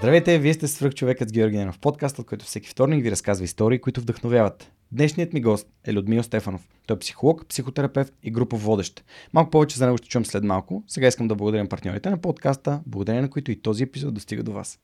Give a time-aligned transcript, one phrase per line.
[0.00, 3.80] Здравейте, вие сте свръх човекът с Георги Ненов, подкастът, който всеки вторник ви разказва истории,
[3.80, 4.70] които вдъхновяват.
[4.92, 6.68] Днешният ми гост е Людмил Стефанов.
[6.86, 9.04] Той е психолог, психотерапевт и групов водещ.
[9.32, 10.84] Малко повече за него ще чуем след малко.
[10.88, 14.52] Сега искам да благодаря партньорите на подкаста, благодарение на които и този епизод достига до
[14.52, 14.78] вас.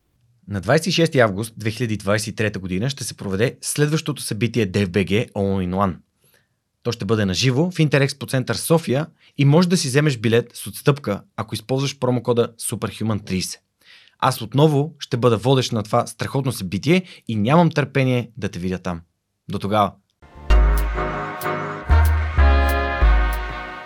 [0.49, 5.97] На 26 август 2023 година ще се проведе следващото събитие DFBG All in One.
[6.83, 9.07] То ще бъде на живо в Интерекспо център София
[9.39, 13.59] и може да си вземеш билет с отстъпка, ако използваш промокода SUPERHUMAN30.
[14.19, 18.79] Аз отново ще бъда водещ на това страхотно събитие и нямам търпение да те видя
[18.79, 19.01] там.
[19.49, 19.93] До тогава!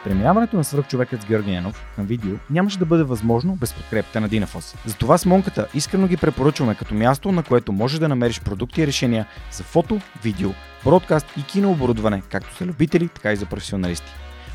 [0.05, 4.29] Преминаването на свръхчовекът с Георги Янов към видео нямаше да бъде възможно без подкрепата на
[4.29, 4.75] Динафос.
[4.87, 8.87] Затова с Монката искрено ги препоръчваме като място, на което можеш да намериш продукти и
[8.87, 10.51] решения за фото, видео,
[10.85, 14.13] бродкаст и кинооборудване, както за любители, така и за професионалисти.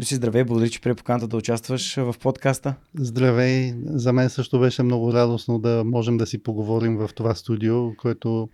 [0.00, 2.74] Люси, здравей, благодаря, че при поканата да участваш в подкаста.
[2.94, 7.96] Здравей, за мен също беше много радостно да можем да си поговорим в това студио,
[7.96, 8.48] което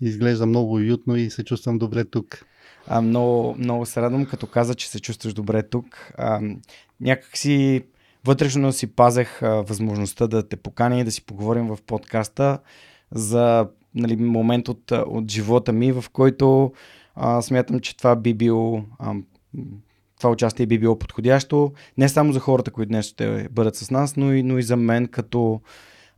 [0.00, 2.44] изглежда много уютно и се чувствам добре тук.
[2.86, 6.12] А, много, много се радвам, като каза, че се чувстваш добре тук.
[6.18, 6.40] А,
[7.00, 7.82] някак си
[8.24, 12.58] вътрешно си пазех а, възможността да те поканя и да си поговорим в подкаста
[13.12, 16.72] за нали, момент от, от живота ми, в който
[17.14, 19.14] а, смятам, че това би бил а,
[20.24, 24.16] това участие би било подходящо не само за хората, които днес ще бъдат с нас,
[24.16, 25.60] но и, но и за мен като,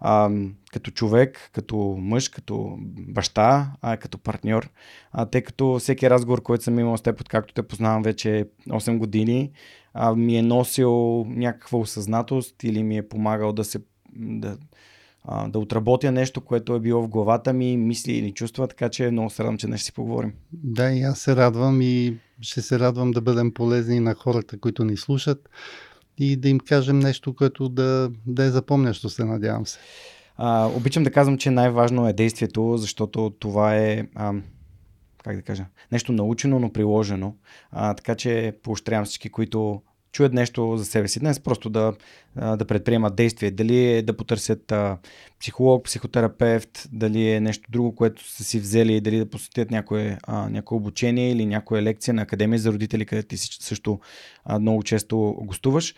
[0.01, 0.31] а,
[0.73, 2.77] като човек, като мъж, като
[3.09, 4.71] баща, а, като партньор.
[5.13, 8.99] А, тъй като всеки разговор, който съм имал с теб, откакто те познавам вече 8
[8.99, 9.51] години,
[9.95, 13.79] а, ми е носил някаква осъзнатост или ми е помагал да се
[14.17, 14.57] да,
[15.29, 19.11] а, да отработя нещо, което е било в главата ми, мисли или чувства, така че
[19.11, 20.33] много се радвам, че днес ще си поговорим.
[20.53, 24.85] Да, и аз се радвам и ще се радвам да бъдем полезни на хората, които
[24.85, 25.49] ни слушат
[26.19, 29.79] и да им кажем нещо, което да, да е запомнящо се, надявам се.
[30.37, 34.35] А, обичам да казвам, че най-важно е действието, защото това е, а,
[35.25, 37.35] как да кажа, нещо научено, но приложено.
[37.71, 39.83] А, така че поощрявам всички, които
[40.17, 41.93] чуят нещо за себе си днес, просто да,
[42.37, 43.51] да предприемат действие.
[43.51, 44.73] Дали е да потърсят
[45.41, 50.77] психолог, психотерапевт, дали е нещо друго, което са си взели, дали да посетят някое, някое
[50.77, 54.01] обучение или някоя лекция на Академия за родители, където ти също
[54.61, 55.95] много често гостуваш.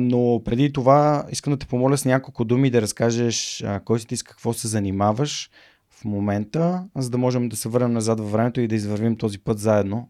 [0.00, 4.16] Но преди това искам да те помоля с няколко думи да разкажеш кой си ти
[4.16, 5.50] с какво се занимаваш
[5.90, 9.38] в момента, за да можем да се върнем назад във времето и да извървим този
[9.38, 10.08] път заедно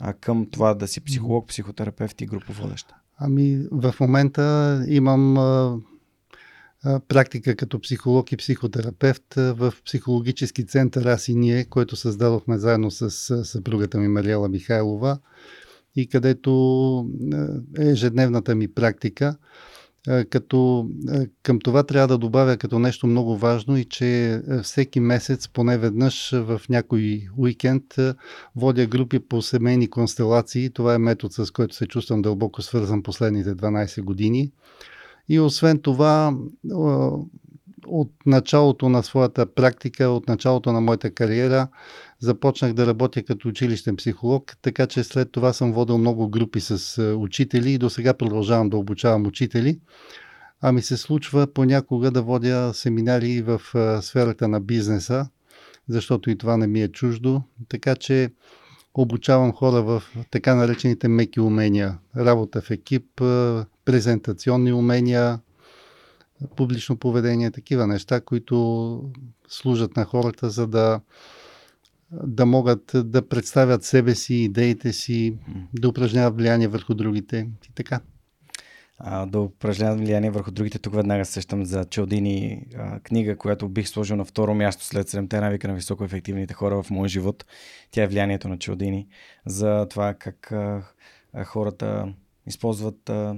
[0.00, 2.94] а, към това да си психолог, психотерапевт и груповодеща?
[3.18, 5.78] Ами, в момента имам а,
[6.84, 12.58] а, практика като психолог и психотерапевт а, в психологически център Аз и ние, който създадохме
[12.58, 13.10] заедно с
[13.44, 15.18] съпругата ми Мариела Михайлова
[15.96, 17.10] и където
[17.78, 19.36] е ежедневната ми практика–
[20.30, 20.88] като
[21.42, 26.30] към това трябва да добавя като нещо много важно и че всеки месец, поне веднъж
[26.30, 27.84] в някой уикенд,
[28.56, 30.70] водя групи по семейни констелации.
[30.70, 34.52] Това е метод, с който се чувствам дълбоко свързан последните 12 години.
[35.28, 36.36] И освен това,
[37.86, 41.68] от началото на своята практика, от началото на моята кариера,
[42.20, 47.02] започнах да работя като училищен психолог, така че след това съм водил много групи с
[47.18, 49.80] учители и до сега продължавам да обучавам учители.
[50.60, 53.60] А ми се случва понякога да водя семинари в
[54.02, 55.28] сферата на бизнеса,
[55.88, 57.42] защото и това не ми е чуждо.
[57.68, 58.30] Така че
[58.94, 61.98] обучавам хора в така наречените меки умения.
[62.16, 63.04] Работа в екип,
[63.84, 65.40] презентационни умения,
[66.56, 69.10] публично поведение, такива неща, които
[69.48, 71.00] служат на хората, за да,
[72.10, 75.36] да могат да представят себе си, идеите си,
[75.74, 78.00] да упражняват влияние върху другите и така.
[79.04, 80.78] А, да упражняват влияние върху другите.
[80.78, 85.40] Тук веднага сещам за Челдини а, книга, която бих сложил на второ място след 7
[85.40, 87.44] навика на високоефективните хора в моя живот.
[87.90, 89.08] Тя е влиянието на Челдини
[89.46, 90.82] за това как а,
[91.44, 92.14] хората
[92.46, 93.36] използват а,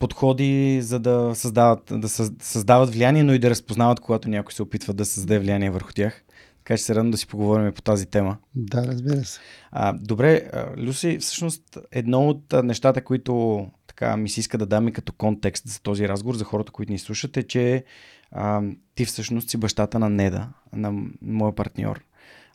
[0.00, 4.94] подходи, за да създават, да създават влияние, но и да разпознават, когато някой се опитва
[4.94, 6.24] да създаде влияние върху тях.
[6.58, 8.36] Така че се радвам да си поговорим по тази тема.
[8.54, 9.40] Да, разбира се.
[9.70, 14.92] А, добре, Люси, всъщност едно от нещата, които така ми се иска да дам и
[14.92, 17.84] като контекст за този разговор, за хората, които ни слушат, е, че
[18.30, 18.62] а,
[18.94, 20.92] ти всъщност си бащата на Неда, на
[21.22, 22.04] моя партньор.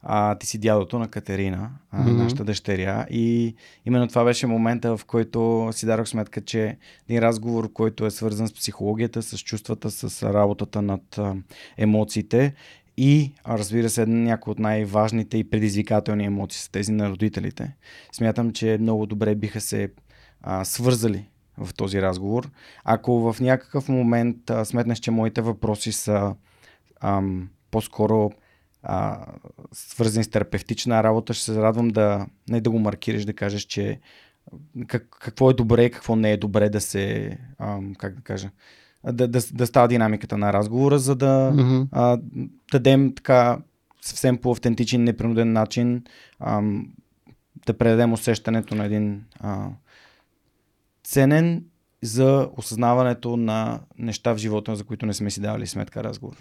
[0.08, 2.18] А, ти си дядото на Катерина, а, Мгм.
[2.18, 3.06] нашата дъщеря.
[3.10, 3.56] И
[3.86, 6.78] именно това беше момента, в който си дадох сметка, че
[7.10, 11.36] един разговор, който е свързан с психологията, с чувствата, с работата над а,
[11.78, 12.54] емоциите
[12.98, 17.76] и, разбира се, някои от най-важните и предизвикателни емоции са тези на родителите.
[18.12, 19.90] Смятам, че много добре биха се
[20.42, 21.26] а, свързали
[21.58, 22.50] в този разговор.
[22.84, 26.36] Ако в някакъв момент а, сметнеш, че моите въпроси са
[27.02, 28.32] ам, по-скоро
[28.86, 29.26] а,
[29.72, 34.00] свързани с терапевтична работа, ще се радвам да не да го маркираш, да кажеш, че
[34.88, 38.50] как, какво е добре и какво не е добре да се, ам, как да кажа,
[39.06, 41.82] да, да, да става динамиката на разговора, за да Мгм.
[41.92, 42.20] а,
[42.72, 43.58] дадем така
[44.02, 46.04] съвсем по автентичен, непринуден начин
[46.40, 46.94] ам,
[47.66, 49.68] да предадем усещането на един а,
[51.04, 51.66] ценен
[52.04, 56.36] за осъзнаването на неща в живота, за които не сме си давали сметка разговор.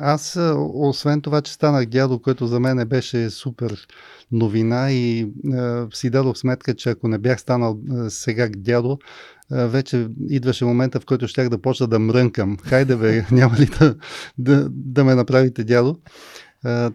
[0.00, 0.38] Аз,
[0.74, 3.86] освен това, че станах дядо, което за мен беше супер
[4.32, 8.98] новина и а, си дадох сметка, че ако не бях станал а, сега дядо,
[9.50, 12.56] а, вече идваше момента, в който щях да почна да мрънкам.
[12.62, 13.94] Хайде бе, няма ли да,
[14.38, 15.96] да, да ме направите дядо?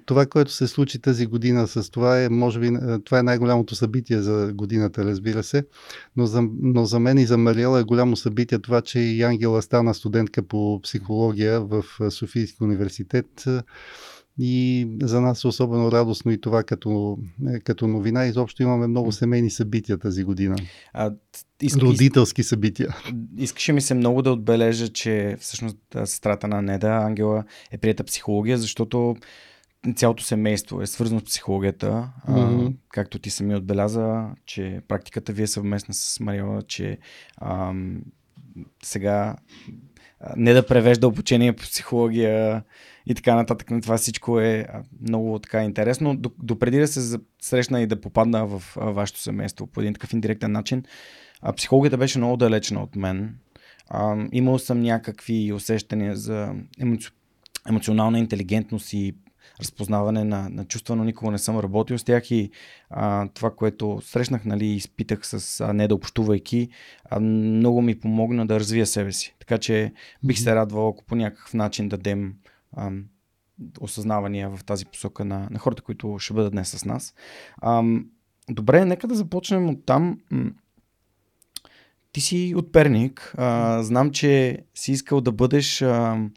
[0.05, 2.71] Това, което се случи тази година с това е, може би,
[3.05, 5.63] това е най-голямото събитие за годината, разбира се,
[6.15, 9.61] но за, но за мен и за Мариела е голямо събитие това, че и Ангела
[9.61, 13.45] стана студентка по психология в а, Софийски университет.
[14.39, 17.17] И за нас е особено радостно и това като,
[17.47, 18.25] е, като новина.
[18.25, 20.55] Изобщо имаме много семейни събития тази година.
[20.93, 21.11] А,
[21.61, 22.95] иск, Родителски събития.
[23.37, 28.57] искаше ми се много да отбележа, че всъщност сестрата на Неда, Ангела, е прията психология,
[28.57, 29.15] защото
[29.95, 32.09] цялото семейство е свързано с психологията.
[32.27, 32.65] Мгм.
[32.65, 36.97] А, както ти сами отбеляза, че практиката ви е съвместна с Мариела, че
[37.41, 38.01] ам,
[38.83, 39.35] сега
[40.19, 42.63] а, не да превежда обучение по психология
[43.05, 43.71] и така нататък.
[43.71, 46.15] Но Това всичко е а, много така интересно.
[46.17, 50.13] До- Допреди да се срещна и да попадна в а, вашето семейство по един такъв
[50.13, 50.83] индиректен начин,
[51.41, 53.35] а, психологията беше много далечна от мен.
[53.89, 57.09] А, имал съм някакви усещания за емоци...
[57.69, 59.15] емоционална интелигентност и
[59.61, 62.51] разпознаване на, на чувства, но никога не съм работил с тях и
[62.89, 66.69] а, това, което срещнах, нали, изпитах с а, не да общувайки,
[67.09, 69.35] а, много ми помогна да развия себе си.
[69.39, 69.93] Така че
[70.23, 72.33] бих се радвал, ако по някакъв начин дадем
[72.77, 73.05] ам,
[73.79, 77.13] осъзнавания в тази посока на, на хората, които ще бъдат днес с нас.
[77.61, 78.05] Ам,
[78.49, 80.19] добре, нека да започнем от там.
[82.11, 83.33] Ти си от Перник.
[83.37, 86.29] А, знам, че си искал да бъдеш, а,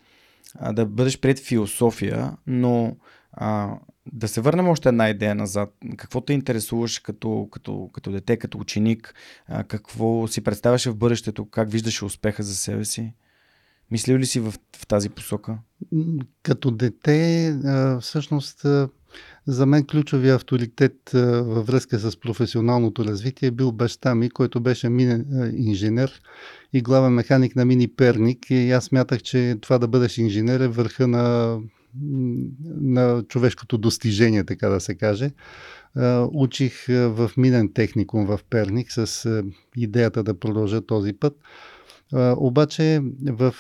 [0.73, 2.97] да бъдеш пред философия, но
[3.33, 3.75] а,
[4.13, 5.75] да се върнем още една идея назад.
[5.97, 9.15] Какво те интересуваш като, като, като дете, като ученик?
[9.47, 11.51] А, какво си представяше в бъдещето?
[11.51, 13.15] Как виждаше успеха за себе си?
[13.91, 15.59] Мислил ли си в, в тази посока?
[16.43, 17.57] Като дете,
[18.01, 18.67] всъщност,
[19.47, 24.89] за мен ключовия авторитет във връзка с професионалното развитие е бил баща ми, който беше
[24.89, 26.23] минен инженер
[26.73, 28.51] и главен механик на мини Перник.
[28.51, 31.59] И аз смятах, че това да бъдеш инженер е върха на,
[32.81, 35.31] на човешкото достижение, така да се каже.
[36.33, 39.43] Учих в минен техникум в Перник с
[39.77, 41.37] идеята да продължа този път.
[42.37, 43.55] Обаче в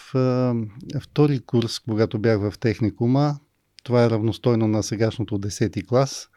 [1.00, 3.38] втори курс, когато бях в техникума,
[3.82, 6.28] това е равностойно на сегашното 10 клас,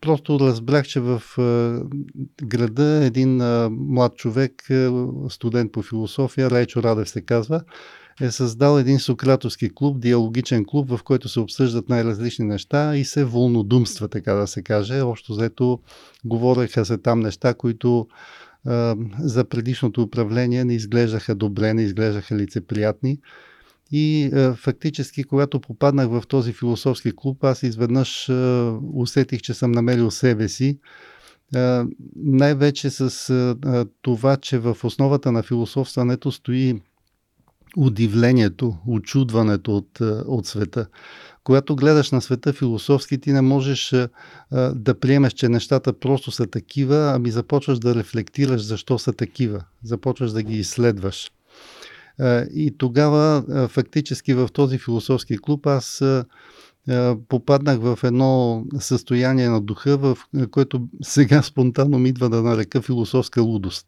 [0.00, 1.22] просто разбрах, че в
[2.42, 3.36] града един
[3.70, 4.68] млад човек,
[5.28, 7.62] студент по философия, Райчо Радев се казва,
[8.20, 13.24] е създал един сократовски клуб, диалогичен клуб, в който се обсъждат най-различни неща и се
[13.24, 15.00] волнодумства, така да се каже.
[15.00, 15.80] Общо взето
[16.24, 18.08] говореха се там неща, които
[19.18, 23.18] за предишното управление не изглеждаха добре, не изглеждаха лицеприятни.
[23.90, 29.72] И а, фактически, когато попаднах в този философски клуб, аз изведнъж а, усетих, че съм
[29.72, 30.78] намерил себе си.
[31.54, 31.86] А,
[32.16, 36.80] най-вече с а, това, че в основата на философстването стои
[37.76, 40.86] удивлението, очудването от, от света.
[41.44, 44.08] Когато гледаш на света философски, ти не можеш а,
[44.74, 49.64] да приемеш, че нещата просто са такива, ами започваш да рефлектираш защо са такива.
[49.82, 51.30] Започваш да ги изследваш.
[52.54, 56.02] И тогава, фактически в този философски клуб, аз
[57.28, 62.82] попаднах в едно състояние на духа, в а, което сега спонтанно ми идва да нарека
[62.82, 63.86] философска лудост.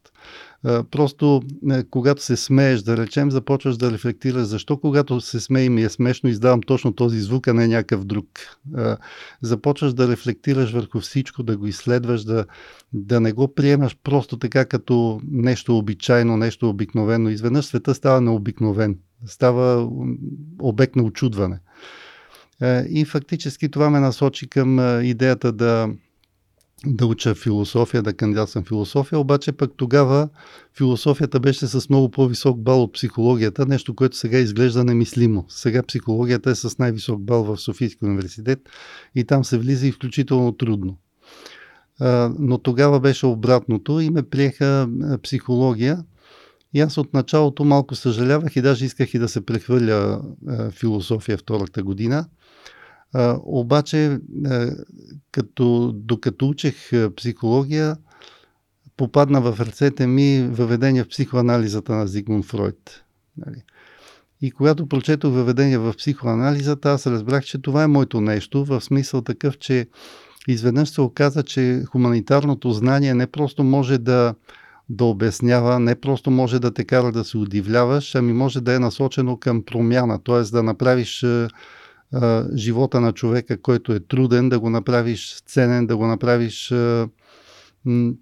[0.63, 1.41] А, Просто,
[1.89, 6.29] когато се смееш, да речем, започваш да рефлектираш защо когато се смея ми е смешно,
[6.29, 8.27] издавам точно този звук, а не някакъв друг.
[9.41, 12.45] Започваш да рефлектираш върху всичко, да го изследваш, да,
[12.93, 17.29] да не го приемаш просто така като нещо обичайно, нещо обикновено.
[17.29, 19.89] Изведнъж света става необикновен, става
[20.61, 21.59] обект на очудване.
[22.89, 25.89] И фактически това ме насочи към идеята да,
[26.85, 30.29] да уча философия, да кандидатствам философия, обаче пък тогава
[30.77, 35.45] философията беше с много по-висок бал от психологията, нещо, което сега изглежда немислимо.
[35.49, 38.59] Сега психологията е с най-висок бал в Софийския университет
[39.15, 40.97] и там се влиза изключително трудно.
[42.39, 44.89] Но тогава беше обратното и ме приеха
[45.23, 46.03] психология.
[46.73, 50.21] И аз от началото малко съжалявах и даже исках и да се прехвърля
[50.71, 52.25] философия втората година.
[53.13, 54.71] А, обаче, а,
[55.31, 57.97] като, докато учех психология,
[58.97, 63.03] попадна в ръцете ми въведение в психоанализата на Зигмунд Фройд.
[63.37, 63.63] Нали?
[64.41, 69.21] И когато прочетох въведение в психоанализата, аз разбрах, че това е моето нещо, в смисъл
[69.21, 69.87] такъв, че
[70.47, 74.35] изведнъж се оказа, че хуманитарното знание не просто може да,
[74.89, 78.79] да обяснява, не просто може да те кара да се удивляваш, ами може да е
[78.79, 80.41] насочено към промяна, т.е.
[80.41, 81.25] да направиш
[82.55, 86.73] живота на човека, който е труден, да го направиш ценен, да го направиш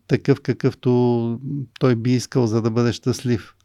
[0.07, 1.39] такъв какъвто
[1.79, 3.55] той би искал, за да бъде щастлив.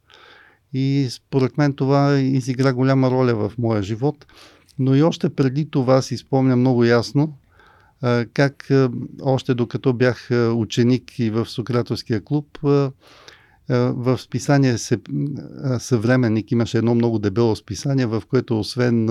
[0.73, 4.27] И според мен това изигра голяма роля в моя живот.
[4.79, 7.37] Но и още преди това си спомня много ясно
[8.35, 8.71] как
[9.23, 12.59] още докато бях ученик и в Сократовския клуб,
[13.69, 14.77] в списание
[15.79, 19.09] Съвременник имаше едно много дебело списание, в което освен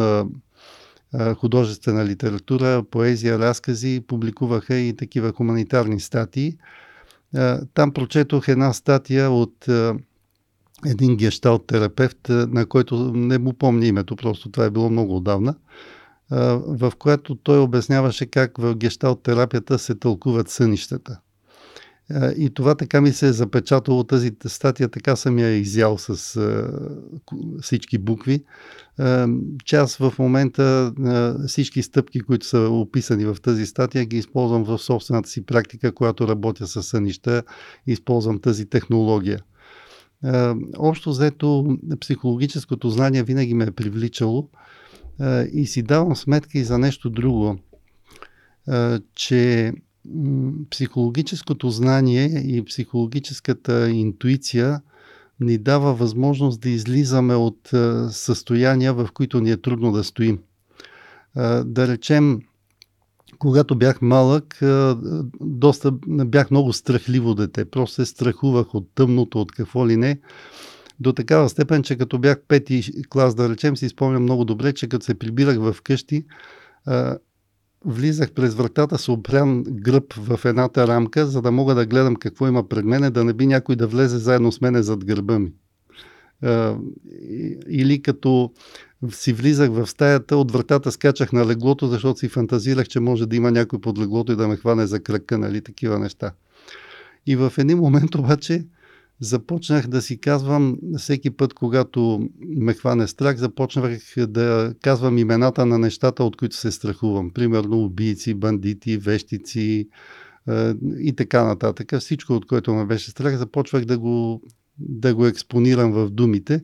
[1.35, 6.57] художествена литература, поезия, разкази, публикуваха и такива хуманитарни статии.
[7.73, 9.67] Там прочетох една статия от
[10.85, 15.55] един гешталт терапевт, на който не му помня името, просто това е било много отдавна,
[16.67, 21.19] в която той обясняваше как в гешталт терапията се тълкуват сънищата.
[22.37, 26.41] И това така ми се е запечатало, тази статия така съм я изял с
[27.61, 28.43] всички букви,
[28.97, 29.27] а,
[29.65, 30.93] че аз в момента
[31.47, 36.27] всички стъпки, които са описани в тази статия, ги използвам в собствената си практика, която
[36.27, 37.43] работя с сънища,
[37.87, 39.39] използвам тази технология.
[40.77, 44.49] Общо взето, психологическото знание винаги ме е привличало
[45.53, 47.59] и си давам сметка и за нещо друго,
[49.15, 49.73] че
[50.71, 54.81] психологическото знание и психологическата интуиция
[55.39, 57.69] ни дава възможност да излизаме от
[58.09, 60.39] състояния, в които ни е трудно да стоим.
[61.65, 62.39] Да речем,
[63.39, 64.59] когато бях малък,
[65.41, 65.91] доста
[66.25, 67.65] бях много страхливо дете.
[67.65, 70.19] Просто се страхувах от тъмното, от какво ли не.
[70.99, 74.87] До такава степен, че като бях пети клас, да речем, си спомням много добре, че
[74.87, 76.25] като се прибирах в къщи,
[77.85, 82.47] влизах през вратата с обрян гръб в едната рамка, за да мога да гледам какво
[82.47, 85.51] има пред мене, да не би някой да влезе заедно с мене зад гърба ми.
[87.69, 88.51] Или като
[89.09, 93.35] си влизах в стаята, от вратата скачах на леглото, защото си фантазирах, че може да
[93.35, 96.31] има някой под леглото и да ме хване за кръка, нали, такива неща.
[97.27, 98.65] И в един момент обаче
[99.19, 105.79] започнах да си казвам, всеки път, когато ме хване страх, започнах да казвам имената на
[105.79, 107.31] нещата, от които се страхувам.
[107.33, 109.87] Примерно убийци, бандити, вещици
[110.49, 111.99] е, и така нататък.
[111.99, 114.41] Всичко, от което ме беше страх, започвах да го,
[114.79, 116.61] да го експонирам в думите.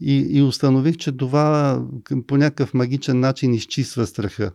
[0.00, 1.82] И, и установих, че това
[2.26, 4.52] по някакъв магичен начин изчиства страха.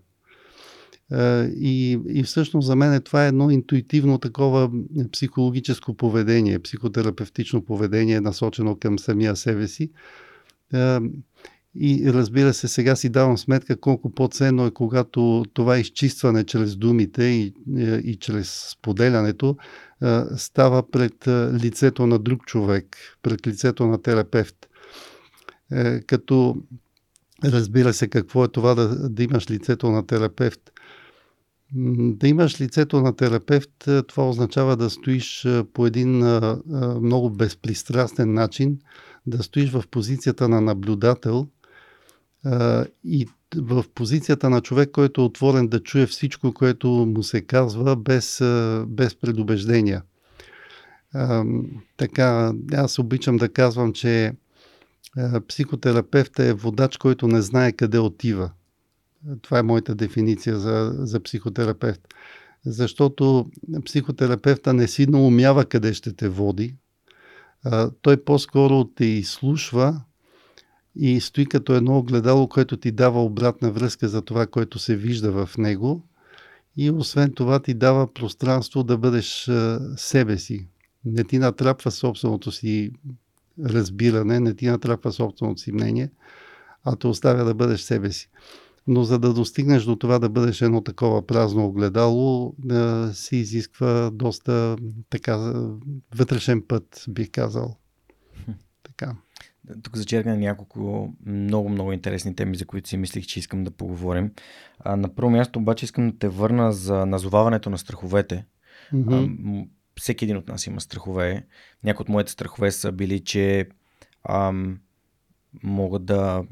[1.12, 4.72] И, и всъщност за мен това е едно интуитивно такова
[5.12, 9.92] психологическо поведение, психотерапевтично поведение, насочено към самия себе си.
[11.80, 17.24] И разбира се, сега си давам сметка колко по-ценно е, когато това изчистване чрез думите
[17.24, 17.54] и,
[18.04, 19.58] и чрез споделянето
[20.36, 21.28] става пред
[21.64, 24.56] лицето на друг човек, пред лицето на терапевт.
[25.72, 26.58] Е, като
[27.44, 30.72] разбира се какво е това да, да имаш лицето на терапевт–
[31.78, 36.40] да имаш лицето на терапевт, е, това означава да стоиш е, по един е,
[37.02, 38.80] много безпристрастен начин,
[39.28, 41.48] да стоиш в позицията на наблюдател
[43.04, 47.96] и в позицията на човек, който е отворен да чуе всичко, което му се казва,
[47.96, 48.42] без,
[48.88, 50.04] без предубеждения.
[51.98, 54.34] Така, аз обичам да казвам, че
[55.48, 58.52] психотерапевта е водач, който не знае къде отива.
[59.42, 62.02] Това е моята дефиниция за, за психотерапевт.
[62.66, 63.52] Защото
[63.86, 66.76] психотерапевта не си наумява къде ще те води.
[67.64, 70.02] А, той по-скоро те изслушва
[70.96, 75.46] и стои като едно огледало, което ти дава обратна връзка за това, което се вижда
[75.46, 76.04] в него.
[76.78, 79.50] И освен това ти дава пространство да бъдеш
[79.98, 80.68] себе си.
[81.06, 82.92] Не ти натрапва собственото си
[83.64, 86.10] разбиране, не ти натрапва собственото си мнение,
[86.84, 88.30] а те оставя да бъдеш себе си.
[88.88, 94.12] Но за да достигнеш до това да бъдеш едно такова празно огледало, да си изисква
[94.14, 94.78] доста
[95.10, 95.54] така
[96.16, 97.78] вътрешен път, бих казал.
[98.84, 99.16] Така.
[99.84, 104.32] Тук зачеркна няколко много, много интересни теми, за които си мислих, че искам да поговорим.
[104.80, 108.46] А, на първо място обаче искам да те върна за назоваването на страховете.
[108.94, 109.64] Mm-hmm.
[109.64, 109.68] А,
[110.00, 111.46] всеки един от нас има страхове.
[111.84, 113.70] Някои от моите страхове са били, че
[114.30, 114.80] ам,
[115.64, 116.44] мога да,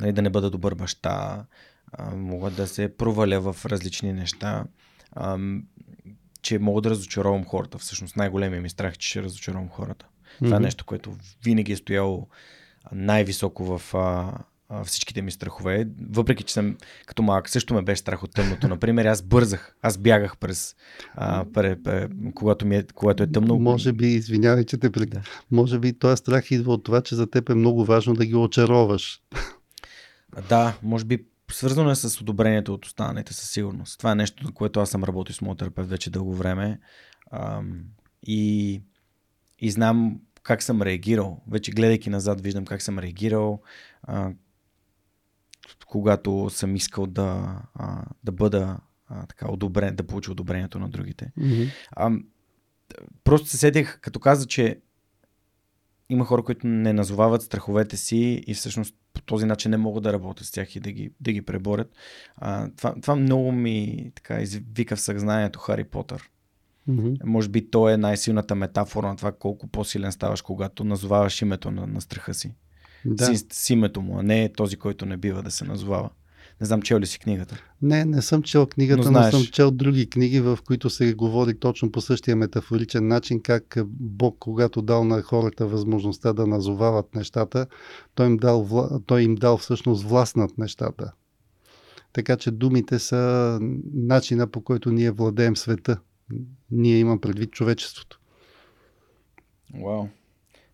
[0.00, 1.44] нали, да не бъда добър баща,
[1.92, 4.64] а, мога да се проваля в различни неща,
[5.16, 5.64] ам,
[6.42, 7.78] че мога да разочаровам хората.
[7.78, 10.06] Всъщност най-големия ми страх е, че ще разочаровам хората.
[10.06, 10.44] Mm-hmm.
[10.44, 12.28] Това е нещо, което винаги е стояло
[12.92, 14.32] най-високо в, а,
[14.84, 15.88] всичките ми страхове.
[16.10, 18.68] Въпреки, че съм като малък, също ме беше страх от тъмното.
[18.68, 20.76] Например, аз бързах, аз бягах през,
[21.14, 23.58] а, пре, пре, когато, ми е, когато е тъмно.
[23.58, 25.22] Може би, извинявай, че те да.
[25.50, 28.34] Може би този страх идва от това, че за теб е много важно да ги
[28.34, 29.22] очароваш.
[30.48, 33.98] Да, може би свързано е с одобрението от останалите със сигурност.
[33.98, 36.80] Това е нещо, на което аз съм работил с моят терапевт вече дълго време.
[37.32, 37.80] Ам,
[38.22, 38.82] и,
[39.58, 41.42] и знам как съм реагирал.
[41.50, 43.62] Вече гледайки назад, виждам как съм реагирал,
[44.02, 44.30] а,
[45.86, 51.32] когато съм искал да, а, да бъда а, така одобрен, да получа одобрението на другите.
[51.38, 51.70] Mm-hmm.
[51.90, 52.10] А,
[53.24, 54.80] просто се седих, като каза, че
[56.08, 60.12] има хора, които не назовават страховете си и всъщност по този начин не могат да
[60.12, 61.92] работят с тях и да ги, да ги преборят.
[62.36, 66.30] А, това, това много ми така извика в съзнанието Хари Потър.
[66.88, 67.24] Mm-hmm.
[67.24, 71.86] Може би то е най-силната метафора на това колко по-силен ставаш, когато назоваваш името на,
[71.86, 72.54] на страха си
[73.14, 73.36] да.
[73.36, 76.10] с, с името му, а не този, който не бива да се назовава.
[76.60, 77.62] Не знам, чел ли си книгата?
[77.82, 81.58] Не, не съм чел книгата, но, но съм чел други книги, в които се говори
[81.58, 87.66] точно по същия метафоричен начин, как Бог, когато дал на хората възможността да назовават нещата,
[88.14, 91.12] той им дал, той им дал всъщност власт над нещата.
[92.12, 93.58] Така че думите са
[93.94, 95.98] начина по който ние владеем света.
[96.70, 98.20] Ние имам предвид човечеството.
[99.74, 99.82] Вау.
[99.82, 100.08] Wow.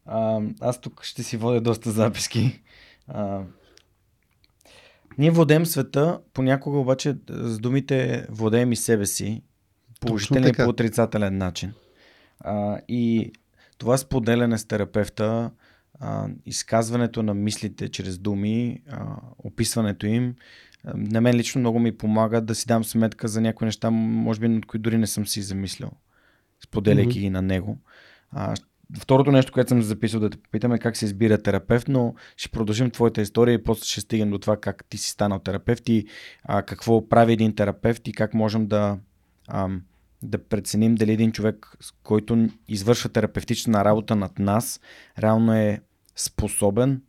[0.06, 2.62] А, аз тук ще си водя доста записки.
[3.08, 3.42] А,
[5.18, 9.42] ние владеем света, понякога обаче с думите владеем и себе си,
[10.00, 11.72] положителен и по отрицателен начин.
[12.40, 13.32] А, и
[13.78, 15.50] това споделяне с терапевта,
[16.00, 20.34] а, изказването на мислите чрез думи, а, описването им,
[20.94, 24.46] на мен лично много ми помага да си дам сметка за някои неща, може би,
[24.46, 25.90] от които дори не съм си замислял,
[26.64, 27.20] споделяйки mm-hmm.
[27.20, 27.78] ги на него.
[28.30, 28.54] А,
[28.98, 32.48] Второто нещо, което съм записал да те попитам е как се избира терапевт, но ще
[32.48, 36.06] продължим твоята история и после ще стигнем до това как ти си станал терапевт и
[36.44, 38.98] а, какво прави един терапевт и как можем да,
[39.48, 39.68] а,
[40.22, 44.80] да преценим дали един човек, който извършва терапевтична работа над нас,
[45.18, 45.80] реално е
[46.16, 47.02] способен,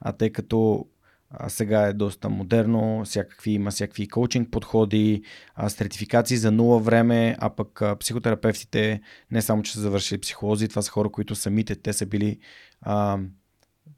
[0.00, 0.86] а тъй като
[1.30, 5.22] а сега е доста модерно, всякакви, има всякакви коучинг подходи,
[5.54, 10.68] а, сертификации за нула време, а пък а, психотерапевтите не само, че са завършили психолози,
[10.68, 12.38] това са хора, които самите те са били
[12.80, 13.18] а,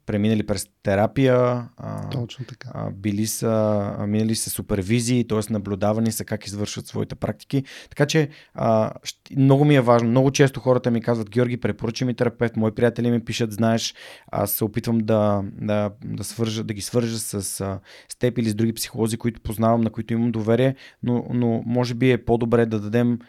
[0.05, 1.69] преминали през терапия,
[2.11, 2.69] Точно така.
[2.73, 5.53] А, били са, минали са супервизии, т.е.
[5.53, 7.63] наблюдавани са как извършват своите практики.
[7.89, 8.93] Така че а,
[9.37, 10.09] много ми е важно.
[10.09, 13.95] Много често хората ми казват, Георги, препоръчи ми терапевт, мои приятели ми пишат, знаеш,
[14.31, 17.79] аз се опитвам да, да, да, свържа, да ги свържа с, с
[18.19, 22.11] теб или с други психолози, които познавам, на които имам доверие, но, но може би
[22.11, 23.19] е по-добре да дадем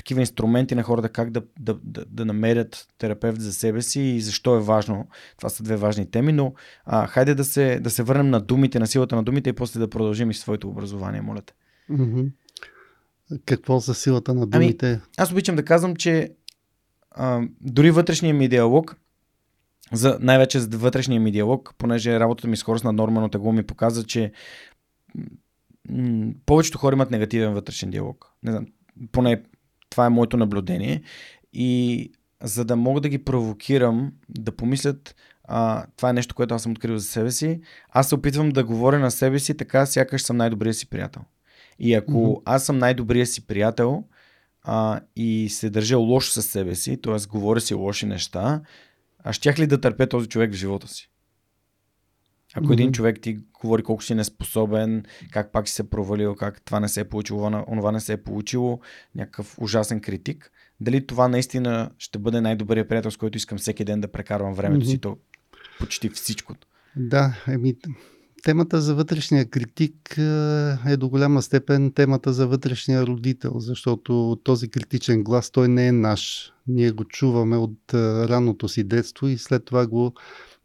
[0.00, 4.20] такива инструменти на хората как да, да, да, да намерят терапевт за себе си и
[4.20, 5.08] защо е важно.
[5.36, 8.78] Това са две важни теми, но а, хайде да се, да се върнем на думите,
[8.78, 11.54] на силата на думите и после да продължим и своето образование, моля те.
[11.90, 12.30] Mm-hmm.
[13.46, 14.86] Какво за силата на ами, думите?
[14.86, 16.32] Ами, аз обичам да казвам, че
[17.10, 18.96] а, дори вътрешния ми диалог,
[19.92, 23.62] за, най-вече за вътрешния ми диалог, понеже работата ми с хора на Нормано тегло ми
[23.62, 24.32] показва, че
[25.90, 28.32] м- повечето хора имат негативен вътрешен диалог.
[28.42, 28.66] Не знам,
[29.12, 29.42] поне
[29.90, 31.02] това е моето наблюдение.
[31.52, 32.10] И
[32.42, 36.72] за да мога да ги провокирам да помислят, а, това е нещо, което аз съм
[36.72, 40.36] открил за себе си, аз се опитвам да говоря на себе си така, сякаш съм
[40.36, 41.22] най-добрият си приятел.
[41.78, 42.42] И ако mm-hmm.
[42.44, 44.04] аз съм най-добрият си приятел
[44.62, 47.26] а, и се държа лошо със себе си, т.е.
[47.28, 48.60] говоря си лоши неща,
[49.24, 51.09] а щях ли да търпя този човек в живота си?
[52.54, 52.72] Ако mm-hmm.
[52.72, 56.88] един човек ти говори колко си неспособен, как пак си се провалил, как това не
[56.88, 58.80] се е получило, онова не се е получило,
[59.14, 64.00] някакъв ужасен критик, дали това наистина ще бъде най-добрият приятел, с който искам всеки ден
[64.00, 64.90] да прекарвам времето mm-hmm.
[64.90, 65.16] си, то
[65.78, 66.54] почти всичко.
[66.96, 67.76] Да, еми,
[68.42, 70.18] Темата за вътрешния критик
[70.86, 75.92] е до голяма степен темата за вътрешния родител, защото този критичен глас той не е
[75.92, 76.52] наш.
[76.66, 80.14] Ние го чуваме от ранното си детство и след това го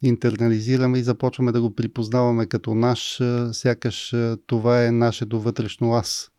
[0.07, 4.15] интернализираме и започваме да го припознаваме като наш, сякаш
[4.47, 6.31] това е нашето вътрешно аз.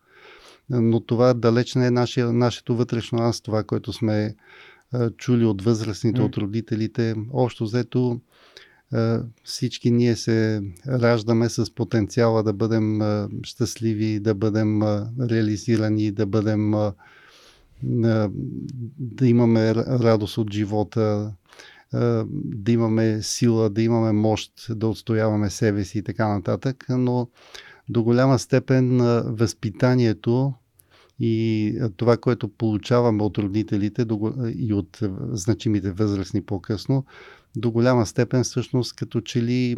[0.70, 4.34] Но това далеч не е наше, нашето вътрешно аз, това, което сме
[5.16, 7.14] чули от възрастните, от родителите.
[7.32, 8.20] Общо взето
[9.44, 13.00] всички ние се раждаме с потенциала да бъдем
[13.42, 14.82] щастливи, да бъдем
[15.20, 16.72] реализирани, да бъдем
[18.98, 21.32] да имаме радост от живота,
[22.44, 27.28] да имаме сила, да имаме мощ, да отстояваме себе си и така нататък, но
[27.88, 30.54] до голяма степен възпитанието
[31.20, 34.06] и това, което получаваме от родителите
[34.56, 35.00] и от
[35.32, 37.04] значимите възрастни по-късно,
[37.56, 39.76] до голяма степен всъщност като че ли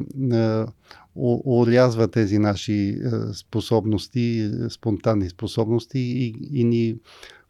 [1.47, 2.99] орязва тези наши
[3.33, 6.97] способности, спонтанни способности и, и ни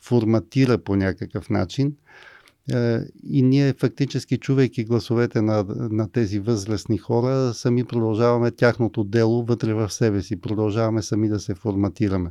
[0.01, 1.95] форматира по някакъв начин.
[3.31, 9.75] И ние фактически, чувайки гласовете на, на тези възрастни хора, сами продължаваме тяхното дело вътре
[9.75, 10.41] в себе си.
[10.41, 12.31] Продължаваме сами да се форматираме.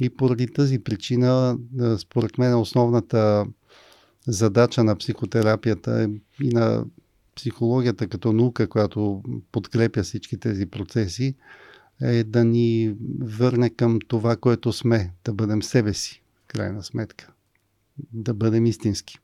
[0.00, 1.58] И поради тази причина,
[1.98, 3.46] според мен, основната
[4.26, 6.10] задача на психотерапията
[6.42, 6.84] и на
[7.36, 11.34] психологията като наука, която подкрепя всички тези процеси,
[12.02, 17.32] е да ни върне към това, което сме, да бъдем себе си, в крайна сметка.
[18.12, 19.18] Да бъдем истински,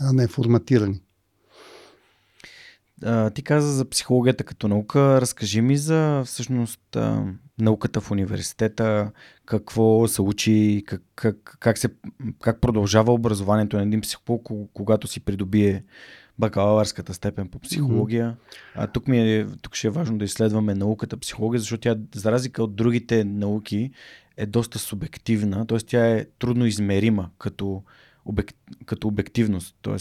[0.00, 1.00] а не форматирани.
[3.02, 5.20] А, ти каза за психологията като наука.
[5.20, 7.24] Разкажи ми за всъщност а,
[7.58, 9.10] науката в университета,
[9.46, 11.88] какво се учи, как, как, как, се,
[12.40, 15.84] как продължава образованието на един психолог, когато си придобие
[16.38, 18.36] бакалавърската степен по психология.
[18.74, 22.32] А, тук, ми е, тук ще е важно да изследваме науката психология, защото тя, за
[22.32, 23.90] разлика от другите науки,
[24.36, 25.78] е доста субективна, т.е.
[25.78, 27.82] тя е трудно измерима като,
[28.24, 28.52] обек,
[28.86, 29.76] като обективност.
[29.82, 29.96] Т.е.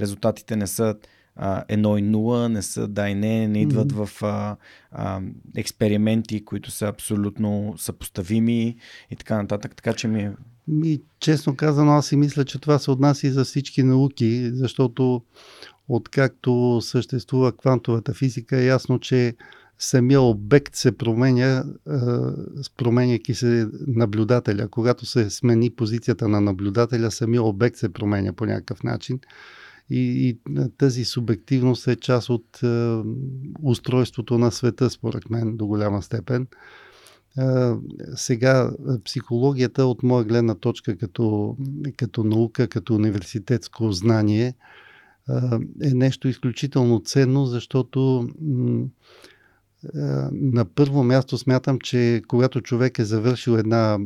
[0.00, 0.96] резултатите не са
[1.36, 4.06] а, едно и нула, не са да и не, не идват mm-hmm.
[4.06, 4.56] в а,
[4.90, 5.20] а,
[5.56, 8.76] експерименти, които са абсолютно съпоставими
[9.10, 9.76] и така нататък.
[9.76, 10.32] Така че ми е
[10.68, 15.22] ми, честно казано, аз си мисля, че това се отнася и за всички науки, защото
[15.88, 19.34] откакто съществува квантовата физика, е ясно, че
[19.78, 21.64] самия обект се променя,
[22.76, 24.68] променяйки се наблюдателя.
[24.68, 29.20] Когато се смени позицията на наблюдателя, самия обект се променя по някакъв начин.
[29.90, 30.38] И, и
[30.78, 33.02] тази субективност е част от е,
[33.62, 36.46] устройството на света, според мен, до голяма степен.
[37.38, 37.44] Е,
[38.14, 38.70] сега,
[39.04, 41.56] психологията от моя гледна точка като,
[41.96, 44.54] като наука, като университетско знание,
[45.82, 48.28] е нещо изключително ценно, защото
[50.32, 53.98] на първо място смятам, че когато човек е завършил една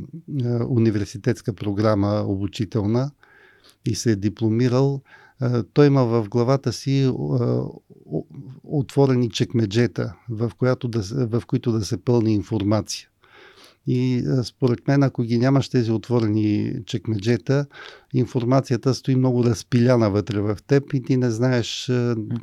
[0.68, 3.10] университетска програма обучителна
[3.86, 5.00] и се е дипломирал,
[5.72, 7.12] той има в главата си
[8.64, 13.08] отворени чекмеджета, в, която да, в които да се пълни информация.
[13.86, 17.66] И според мен, ако ги нямаш тези отворени чекмеджета,
[18.14, 21.90] информацията стои много разпиляна вътре в теб и ти не знаеш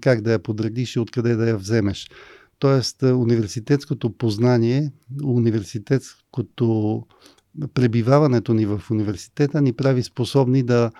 [0.01, 2.09] как да я подредиш и откъде да я вземеш.
[2.59, 4.91] Тоест, университетското познание,
[5.23, 7.05] университетското
[7.73, 10.91] пребиваването ни в университета ни прави способни да,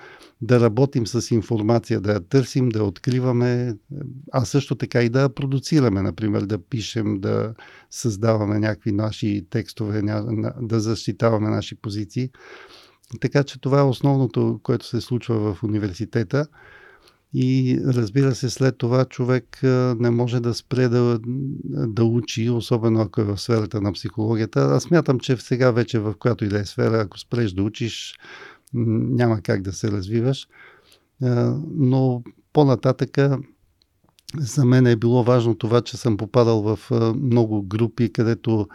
[0.42, 3.76] да работим с информация, да я търсим, да откриваме,
[4.32, 7.54] а също така и да продуцираме, например, да пишем, да
[7.92, 10.02] създаваме някакви наши текстове,
[10.62, 12.30] да защитаваме наши позиции.
[13.22, 16.48] Така че това е основното, което се случва в университета.
[17.34, 19.60] И разбира се, след това човек
[20.00, 21.20] не може да спре да,
[21.64, 24.60] да учи, особено ако е в сферата на психологията.
[24.60, 28.20] Аз смятам, че сега вече в която и да е сфера, ако спреш да учиш,
[28.74, 30.48] няма как да се развиваш.
[31.76, 33.40] Но по-нататъка
[34.38, 36.80] за мен е било важно това, че съм попадал в
[37.16, 38.68] много групи, където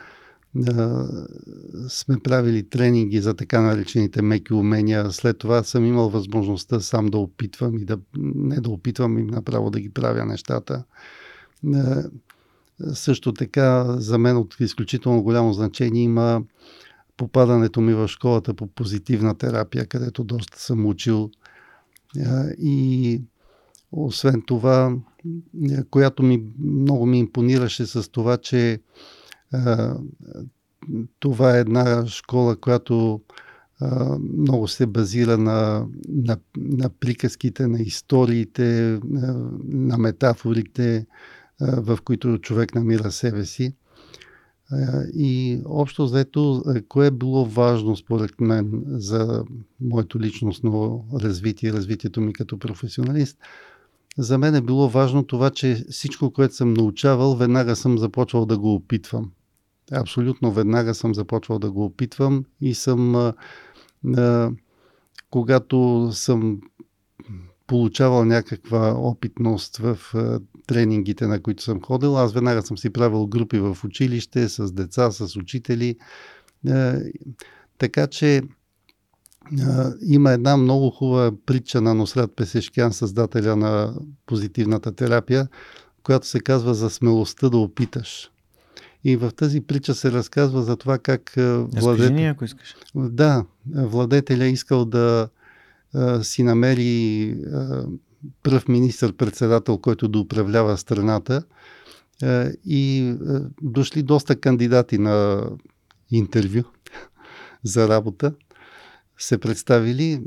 [1.88, 5.10] сме правили тренинги за така наречените меки умения.
[5.10, 9.70] След това съм имал възможността сам да опитвам и да не да опитвам и направо
[9.70, 10.84] да ги правя нещата.
[12.92, 16.42] Също така за мен от изключително голямо значение има
[17.16, 21.30] попадането ми в школата по позитивна терапия, където доста съм учил.
[22.58, 23.22] И
[23.92, 24.96] освен това,
[25.90, 28.80] която ми много ми импонираше с това, че
[31.18, 33.20] това е една школа, която
[34.38, 38.98] много се базира на, на, на приказките, на историите,
[39.64, 41.06] на, метафорите,
[41.60, 43.74] в които човек намира себе си.
[45.14, 49.44] И общо взето, кое е било важно според мен за
[49.80, 53.38] моето личностно развитие, развитието ми като професионалист,
[54.18, 58.58] за мен е било важно това, че всичко, което съм научавал, веднага съм започвал да
[58.58, 59.30] го опитвам.
[59.92, 63.34] Абсолютно веднага съм започвал да го опитвам и съм, а,
[64.16, 64.50] а,
[65.30, 66.60] когато съм
[67.66, 73.26] получавал някаква опитност в а, тренингите, на които съм ходил, аз веднага съм си правил
[73.26, 75.96] групи в училище с деца, с учители.
[76.68, 77.00] А,
[77.78, 78.42] така че
[80.06, 83.94] има една много хубава притча на Носрат Песешкян, създателя на
[84.26, 85.48] позитивната терапия,
[86.02, 88.30] която се казва за смелостта да опиташ.
[89.04, 92.30] И в тази притча се разказва за това как владетел...
[92.30, 92.76] ако искаш.
[92.94, 95.28] Да, владетеля искал да
[95.94, 97.84] а, си намери а,
[98.42, 101.42] пръв министър-председател, който да управлява страната.
[102.22, 105.46] А, и а, дошли доста кандидати на
[106.10, 106.62] интервю
[107.64, 108.32] за работа
[109.18, 110.20] се представили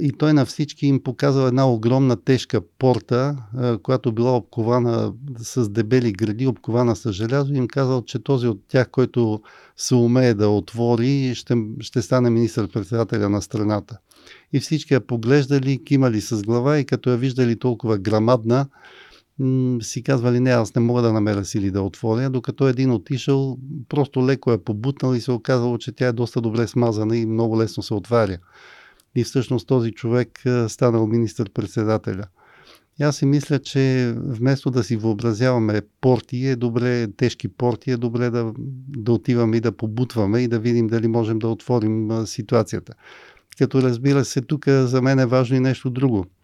[0.00, 3.36] и той на всички им показал една огромна тежка порта,
[3.82, 8.60] която била обкована с дебели гради, обкована с желязо и им казал, че този от
[8.68, 9.42] тях, който
[9.76, 13.98] се умее да отвори, ще, ще стане министър-председателя на страната.
[14.52, 18.66] И всички я поглеждали, кимали с глава и като я виждали толкова грамадна,
[19.80, 24.26] си казвали, не, аз не мога да намеря сили да отворя, докато един отишъл, просто
[24.26, 27.82] леко е побутнал и се оказало, че тя е доста добре смазана и много лесно
[27.82, 28.38] се отваря.
[29.14, 32.24] И всъщност този човек станал министър-председателя.
[33.00, 37.96] И аз си мисля, че вместо да си въобразяваме порти, е добре, тежки порти, е
[37.96, 38.52] добре да,
[38.88, 42.94] да отиваме и да побутваме и да видим дали можем да отворим ситуацията.
[43.58, 46.26] Като разбира се, тук за мен е важно и нещо друго–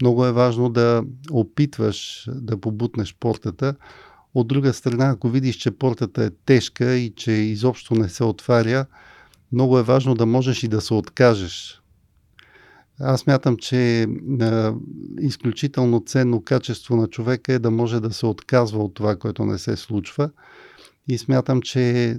[0.00, 3.74] много е важно да опитваш да побутнеш портата.
[4.34, 8.86] От друга страна, ако видиш, че портата е тежка и че изобщо не се отваря,
[9.52, 11.82] много е важно да можеш и да се откажеш.
[13.00, 14.06] Аз мятам, че е,
[15.20, 19.58] изключително ценно качество на човека е да може да се отказва от това, което не
[19.58, 20.30] се случва.
[21.08, 22.16] И смятам, че е,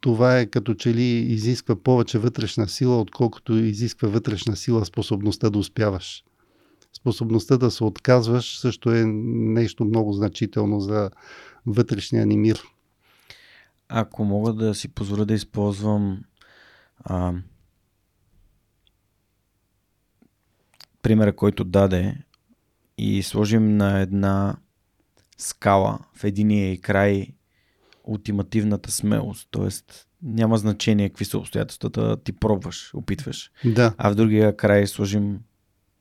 [0.00, 5.58] това е като че ли изисква повече вътрешна сила, отколкото изисква вътрешна сила способността да
[5.58, 6.24] успяваш
[7.06, 11.10] способността да се отказваш също е нещо много значително за
[11.66, 12.62] вътрешния ни мир.
[13.88, 16.22] Ако мога да си позволя да използвам
[16.98, 17.34] а,
[21.02, 22.16] примера, който даде
[22.98, 24.56] и сложим на една
[25.38, 27.28] скала в единия и край
[28.04, 29.68] ултимативната смелост, т.е.
[30.22, 33.50] няма значение какви са обстоятелствата, ти пробваш, опитваш.
[33.64, 33.94] Да.
[33.98, 35.40] А в другия край сложим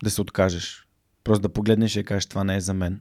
[0.04, 0.85] да се откажеш.
[1.26, 3.00] Просто да погледнеш и да кажеш, това не е за мен.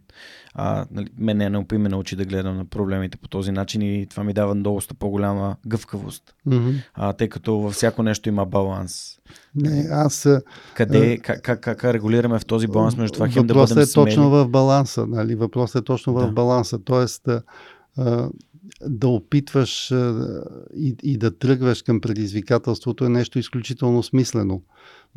[0.54, 4.24] А, нали, мен е ме научи да гледам на проблемите по този начин и това
[4.24, 6.34] ми дава доста по-голяма гъвкавост.
[6.48, 6.74] Mm-hmm.
[6.94, 9.18] А, тъй като във всяко нещо има баланс.
[9.54, 10.28] Не, аз...
[10.74, 14.30] Къде, как, как, как регулираме в този баланс между това хем да бъдем е точно
[14.30, 15.06] в баланса.
[15.06, 15.34] Нали?
[15.34, 16.26] Въпросът е точно да.
[16.26, 16.78] в баланса.
[16.78, 17.28] Тоест,
[17.98, 18.28] а,
[18.82, 20.42] да опитваш а,
[20.76, 24.62] и, и да тръгваш към предизвикателството е нещо изключително смислено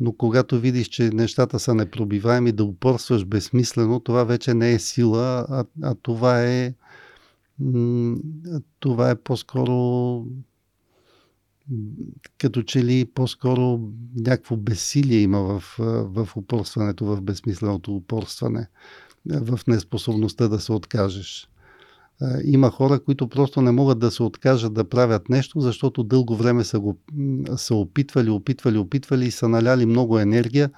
[0.00, 5.46] но когато видиш, че нещата са непробиваеми, да упорстваш безсмислено, това вече не е сила,
[5.48, 6.74] а, а това е
[8.80, 10.24] това е по-скоро
[12.38, 13.80] като че ли по-скоро
[14.16, 15.64] някакво безсилие има в,
[16.08, 18.68] в упорстването, в безсмисленото упорстване,
[19.26, 21.48] в неспособността да се откажеш.
[22.44, 26.64] Има хора, които просто не могат да се откажат да правят нещо, защото дълго време
[26.64, 26.98] са го
[27.56, 30.70] са опитвали, опитвали, опитвали и са наляли много енергия.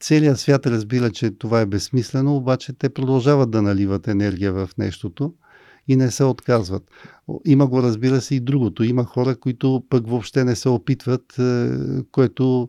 [0.00, 5.34] Целият свят разбира, че това е безсмислено, обаче те продължават да наливат енергия в нещото
[5.88, 6.82] и не се отказват.
[7.44, 8.84] Има го, разбира се, и другото.
[8.84, 11.70] Има хора, които пък въобще не се опитват, е,
[12.12, 12.68] което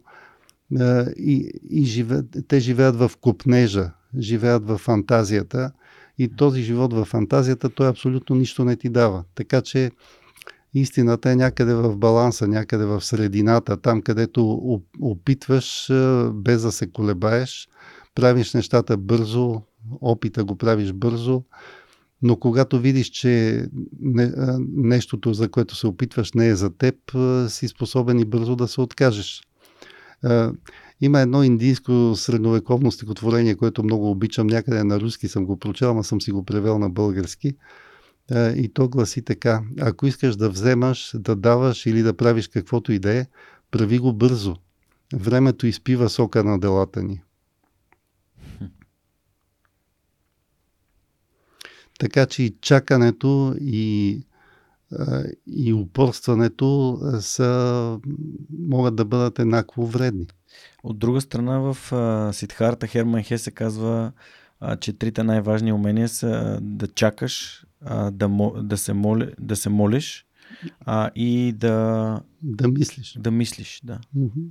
[0.79, 5.71] е, и, и живе, те живеят в купнежа, живеят в фантазията
[6.17, 9.23] и този живот в фантазията, той абсолютно нищо не ти дава.
[9.35, 9.91] Така че
[10.73, 14.59] истината е някъде в баланса, някъде в средината, там където
[15.01, 15.87] опитваш
[16.33, 17.67] без да се колебаеш,
[18.15, 19.61] правиш нещата бързо,
[20.01, 21.43] опита го правиш бързо,
[22.21, 23.65] но когато видиш, че
[23.99, 24.31] не,
[24.75, 26.95] нещото, за което се опитваш, не е за теб,
[27.47, 29.41] си способен и бързо да се откажеш.
[31.01, 34.47] Има едно индийско средновековно стихотворение, което много обичам.
[34.47, 37.55] Някъде на руски съм го прочел, ама съм си го превел на български.
[38.33, 39.63] И то гласи така.
[39.79, 43.25] Ако искаш да вземаш, да даваш или да правиш каквото и да е,
[43.71, 44.55] прави го бързо.
[45.13, 47.21] Времето изпива сока на делата ни.
[51.99, 54.21] Така че и чакането и,
[55.47, 57.99] и упорстването са,
[58.59, 60.27] могат да бъдат еднакво вредни.
[60.83, 61.77] От друга страна в
[62.33, 64.11] Сидхарта Херман Хе се казва,
[64.79, 67.65] че трите най-важни умения са да чакаш,
[68.11, 70.25] да, да, се, моли, да се молиш
[71.15, 72.21] и да...
[72.41, 73.17] Да мислиш.
[73.19, 73.99] Да мислиш, да.
[74.17, 74.49] Mm-hmm.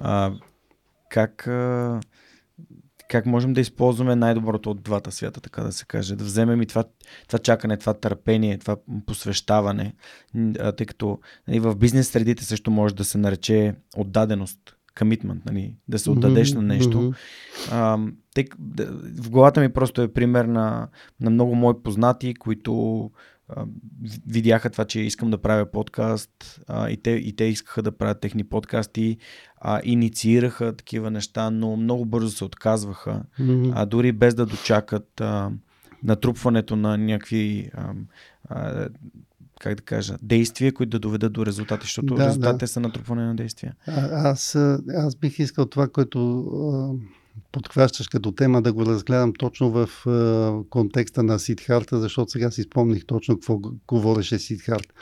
[0.00, 0.32] А,
[1.10, 1.48] как
[3.08, 6.16] как можем да използваме най-доброто от двата свята, така да се каже.
[6.16, 6.84] Да вземем и това,
[7.26, 9.94] това чакане, това търпение, това посвещаване,
[10.76, 15.98] тъй като нали, в бизнес средите също може да се нарече отдаденост, комитмент, нали, да
[15.98, 16.56] се отдадеш mm-hmm.
[16.56, 16.98] на нещо.
[16.98, 17.14] Mm-hmm.
[17.72, 17.98] А,
[18.58, 18.86] да,
[19.22, 20.88] в главата ми просто е пример на,
[21.20, 23.10] на много мои познати, които
[24.26, 28.20] видяха това, че искам да правя подкаст а, и, те, и те искаха да правят
[28.20, 29.18] техни подкасти,
[29.56, 33.72] а, инициираха такива неща, но много бързо се отказваха, mm-hmm.
[33.74, 35.50] а, дори без да дочакат а,
[36.02, 37.92] натрупването на някакви а,
[38.48, 38.88] а,
[39.60, 42.68] как да кажа, действия, които да доведат до резултати, защото да, резултатите да.
[42.68, 43.74] са натрупване на действия.
[43.86, 44.54] А, аз,
[44.94, 47.00] аз бих искал това, което
[47.52, 52.62] подхващаш като тема, да го разгледам точно в е, контекста на Сидхарта, защото сега си
[52.62, 54.94] спомних точно какво говореше Сидхарт.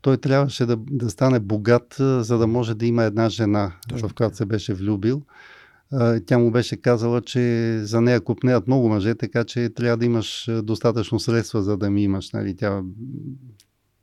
[0.00, 4.08] Той трябваше да, да стане богат, за да може да има една жена, точно.
[4.08, 5.22] в която се беше влюбил.
[6.26, 10.48] Тя му беше казала, че за нея купнеят много мъже, така че трябва да имаш
[10.62, 12.30] достатъчно средства, за да ми имаш.
[12.30, 12.56] Нали?
[12.56, 12.82] Тя,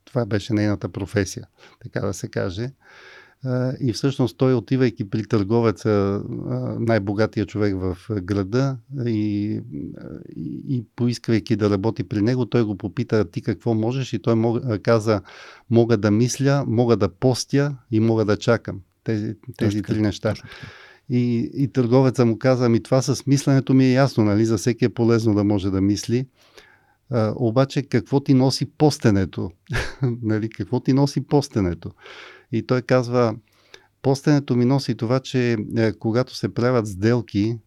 [0.08, 1.46] това беше нейната професия,
[1.82, 2.70] така да се каже.
[3.80, 6.22] И всъщност той, отивайки при търговеца,
[6.80, 9.60] най-богатия човек в града и,
[10.68, 14.62] и, поисквайки да работи при него, той го попита ти какво можеш и той мог,
[14.82, 15.20] каза
[15.70, 18.80] мога да мисля, мога да постя и мога да чакам.
[19.04, 20.34] Тези, тези три неща.
[21.10, 24.44] И, и търговеца му каза, ами това с мисленето ми е ясно, нали?
[24.44, 26.26] За всеки е полезно да може да мисли.
[27.10, 29.50] А, обаче какво ти носи постенето?
[30.02, 30.48] нали?
[30.48, 31.90] Какво ти носи постенето?
[32.52, 33.34] И той казва,
[34.02, 37.58] постенето ми носи това, че е, когато се правят сделки, е,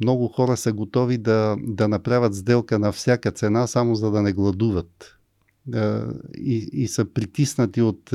[0.00, 4.32] много хора са готови да, да направят сделка на всяка цена, само за да не
[4.32, 5.19] гладуват
[6.38, 8.10] и, и са притиснати от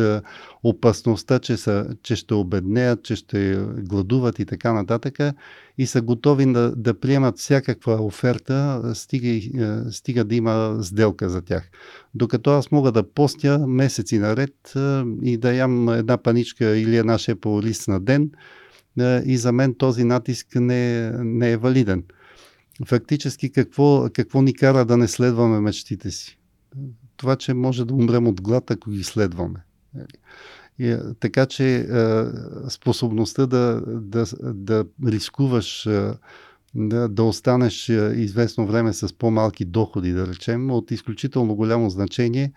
[0.64, 5.18] опасността, че, са, че ще обеднеят, че ще гладуват и така нататък
[5.78, 11.70] и са готови да, да приемат всякаква оферта, стига, стига да има сделка за тях.
[12.16, 14.74] Докато аз мога да постя месеци наред
[15.24, 18.32] и да ям една паничка или една шепа лист на ден
[19.26, 22.04] и за мен този натиск не, не е валиден.
[22.86, 26.40] Фактически какво, какво ни кара да не следваме мечтите си?
[27.18, 29.60] Това, че може да умрем от глад, ако ги следваме.
[30.80, 31.86] И, е, така че е,
[32.70, 36.12] способността да, да, да рискуваш е,
[36.78, 42.54] да, да останеш известно време с по-малки доходи, да речем, от изключително голямо значение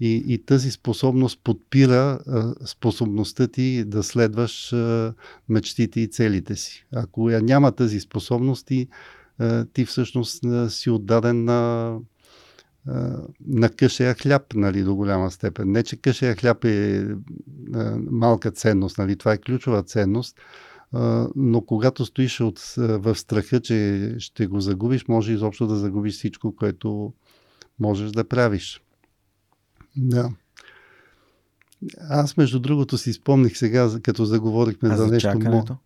[0.00, 2.18] и, и тази способност подпира
[2.64, 4.74] способността ти да следваш
[5.48, 6.86] мечтите и целите си.
[6.94, 8.88] Ако няма тази способност, ти,
[9.72, 11.96] ти всъщност си отдаден на
[13.46, 15.72] на къшея хляб, нали, до голяма степен.
[15.72, 17.06] Не, че къшея хляб е
[18.10, 20.36] малка ценност, нали, това е ключова ценност,
[21.36, 26.56] но когато стоиш от, в страха, че ще го загубиш, може изобщо да загубиш всичко,
[26.56, 27.12] което
[27.80, 28.82] можеш да правиш.
[29.96, 30.30] Да.
[32.08, 35.28] Аз, между другото, си спомних сега, като заговорихме а за, за нещо.
[35.28, 35.76] Чакането?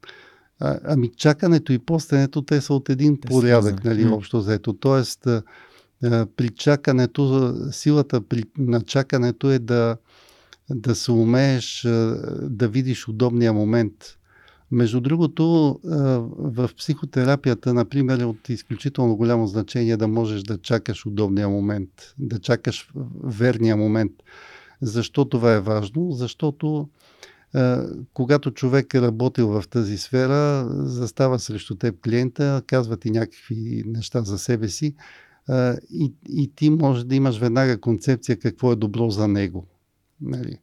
[0.61, 4.73] А, ами, чакането и постенето, те са от един те порядък, нали, общо взето.
[4.73, 5.29] Тоест,
[6.37, 9.97] при чакането, силата при, на чакането е да,
[10.71, 11.83] да се умееш
[12.43, 13.93] да видиш удобния момент.
[14.71, 15.79] Между другото,
[16.39, 22.39] в психотерапията, например, е от изключително голямо значение да можеш да чакаш удобния момент, да
[22.39, 22.91] чакаш
[23.25, 24.13] верния момент.
[24.83, 26.13] Защо това е важно?
[26.13, 26.89] Защото
[28.15, 34.23] когато човек е работил в тази сфера, застава срещу теб клиента, казва ти някакви неща
[34.23, 34.95] за себе си
[35.91, 39.67] и, и ти може да имаш веднага концепция какво е добро за него.
[40.21, 40.59] Нали?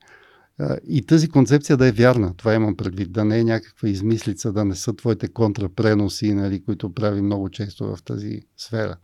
[0.88, 4.66] И тази концепция да е вярна, това имам предвид, да не е някаква измислица, да
[4.66, 8.98] не са твоите контрапреноси, нали, които прави много често в тази сфера.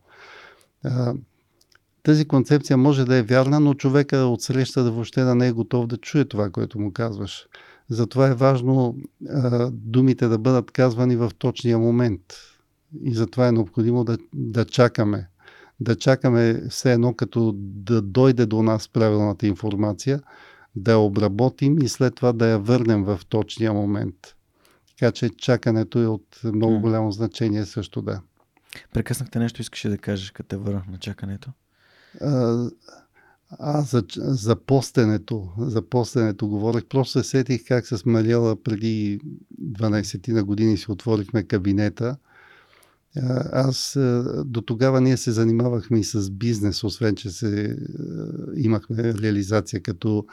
[2.02, 5.86] Тази концепция може да е вярна, но човека отсреща да въобще да не е готов
[5.86, 7.46] да чуе това, което му казваш.
[7.88, 8.96] Затова е важно
[9.28, 12.22] а, думите да бъдат казвани в точния момент.
[13.02, 15.29] И затова е необходимо да, да чакаме
[15.80, 20.22] да чакаме все едно като да дойде до нас правилната информация,
[20.76, 24.34] да я обработим и след това да я върнем в точния момент.
[24.88, 28.20] Така че чакането е от много голямо значение също да.
[28.92, 31.50] Прекъснахте нещо, искаше да кажеш, като те върнах на чакането.
[32.20, 32.68] А,
[33.58, 36.84] а за, за постенето, за постенето говорих.
[36.84, 39.20] Просто се сетих как с Мариела преди
[39.62, 42.16] 12 на години си отворихме кабинета.
[43.52, 43.98] Аз
[44.44, 47.76] до тогава ние се занимавахме и с бизнес, освен че се,
[48.56, 50.26] имахме реализация като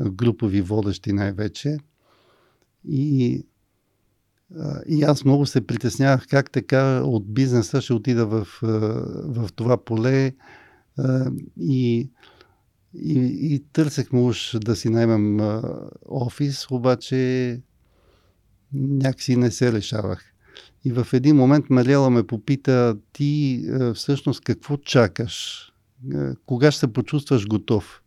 [0.00, 1.78] групови водещи най-вече.
[2.88, 3.46] И,
[4.86, 8.48] и аз много се притеснявах как така от бизнеса ще отида в,
[9.24, 10.32] в това поле
[11.60, 12.10] и,
[12.94, 13.18] и,
[13.54, 15.40] и търсехме уж да си наймем
[16.08, 17.60] офис, обаче
[18.72, 20.33] някакси не се решавах.
[20.84, 23.62] И в един момент Мариела ме попита, ти
[23.94, 25.60] всъщност какво чакаш?
[26.46, 28.00] Кога ще се почувстваш готов?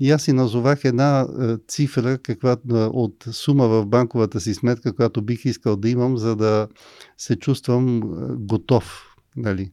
[0.00, 1.26] И аз си назовах една
[1.68, 6.68] цифра каква, от сума в банковата си сметка, която бих искал да имам, за да
[7.16, 8.00] се чувствам
[8.38, 9.02] готов.
[9.36, 9.72] Нали.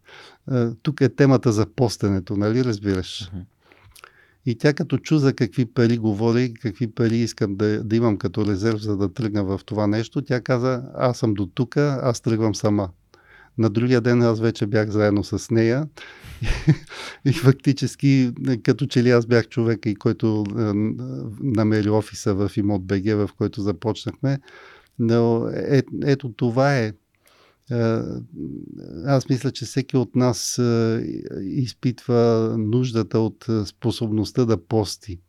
[0.82, 3.32] Тук е темата за постенето, нали разбираш?
[3.32, 3.44] Uh-huh.
[4.46, 8.46] И тя като чу за какви пари говори, какви пари искам да, да имам като
[8.46, 12.56] резерв, за да тръгна в това нещо, тя каза, аз съм до тук, аз тръгвам
[12.56, 12.90] сама.
[13.58, 15.88] На другия ден аз вече бях заедно с нея
[17.26, 18.32] и фактически
[18.64, 20.62] като че ли аз бях човека и който е,
[21.42, 24.40] намери офиса в имот БГ, в който започнахме.
[25.00, 26.94] Но е, ето това е,
[29.06, 31.04] аз мисля, че всеки от нас е,
[31.42, 35.20] изпитва нуждата от е, способността да пости.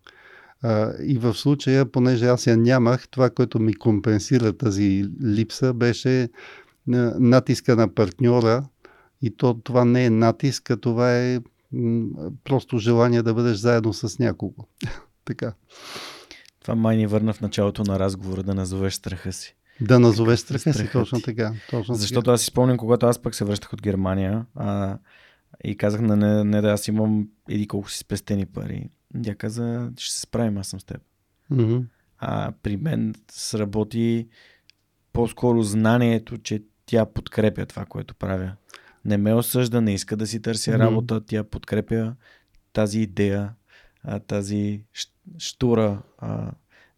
[1.04, 6.28] И в случая, понеже аз я нямах, това, което ми компенсира тази липса, беше
[6.86, 8.64] натиска на партньора.
[9.22, 11.40] И то, това не е натиск, а това е
[12.44, 14.66] просто желание да бъдеш заедно с някого.
[15.24, 15.52] така.
[16.60, 19.56] Това май ни върна в началото на разговора да назовеш страха си.
[19.80, 21.52] Да назовеш страха си, точно така.
[21.70, 24.98] Точно Защото аз си спомням, когато аз пък се връщах от Германия а,
[25.64, 28.90] и казах на не, не да аз имам еди колко си спестени пари.
[29.22, 31.02] Тя каза, ще се справим, аз съм с теб.
[31.52, 31.84] Mm-hmm.
[32.18, 34.28] А при мен сработи
[35.12, 38.52] по-скоро знанието, че тя подкрепя това, което правя.
[39.04, 40.78] Не ме осъжда, не иска да си търся mm-hmm.
[40.78, 42.14] работа, тя подкрепя
[42.72, 43.52] тази идея,
[44.26, 44.84] тази
[45.38, 46.02] штура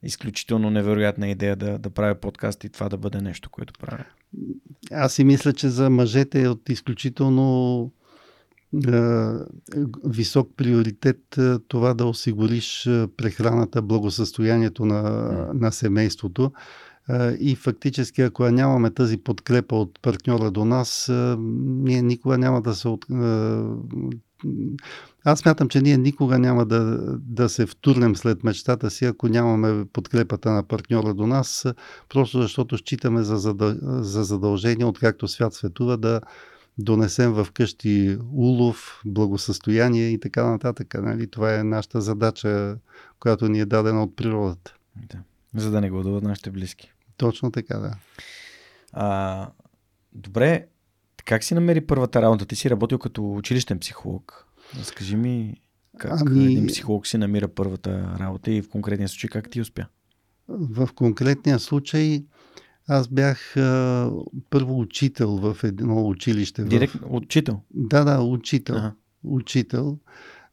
[0.06, 4.04] изключително невероятна идея да, да правя подкаст и това да бъде нещо, което правя.
[4.92, 7.92] Аз си мисля, че за мъжете е от изключително
[8.88, 9.00] е,
[10.04, 15.02] висок приоритет е, това да осигуриш е, прехраната, благосъстоянието на,
[15.54, 16.52] на семейството.
[17.40, 22.88] И фактически, ако нямаме тази подкрепа от партньора до нас, ние никога няма да се
[25.24, 29.84] аз мятам, че ние никога няма да, да се втурнем след мечтата си, ако нямаме
[29.92, 31.66] подкрепата на партньора до нас,
[32.08, 33.74] просто защото считаме за, задъл...
[33.82, 36.20] за задължение, откакто свят светува, да
[36.78, 40.94] донесем в къщи улов, благосъстояние и така нататък.
[40.94, 41.30] Нали?
[41.30, 42.78] Това е нашата задача,
[43.20, 44.74] която ни е дадена от природата.
[44.96, 45.18] Да.
[45.60, 46.92] За да не го нашите близки.
[47.16, 47.94] Точно така, да.
[48.92, 49.48] А,
[50.12, 50.66] добре,
[51.26, 52.46] как си намери първата работа?
[52.46, 54.46] Ти си работил като училищен психолог.
[54.78, 55.54] Разкажи ми
[55.98, 56.44] как ами...
[56.44, 59.86] един психолог си намира първата работа и в конкретния случай как ти успя?
[60.48, 62.24] В конкретния случай
[62.88, 64.10] аз бях а,
[64.50, 66.64] първо учител в едно училище.
[66.64, 67.00] Директ в...
[67.08, 67.60] учител?
[67.74, 68.76] Да, да, учител.
[68.76, 68.92] Ага.
[69.24, 69.98] Учител.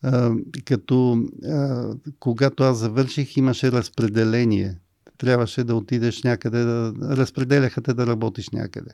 [0.02, 0.32] А,
[0.66, 4.78] като а, когато аз завърших, имаше разпределение.
[5.18, 8.92] Трябваше да отидеш някъде, да разпределяха те да работиш някъде.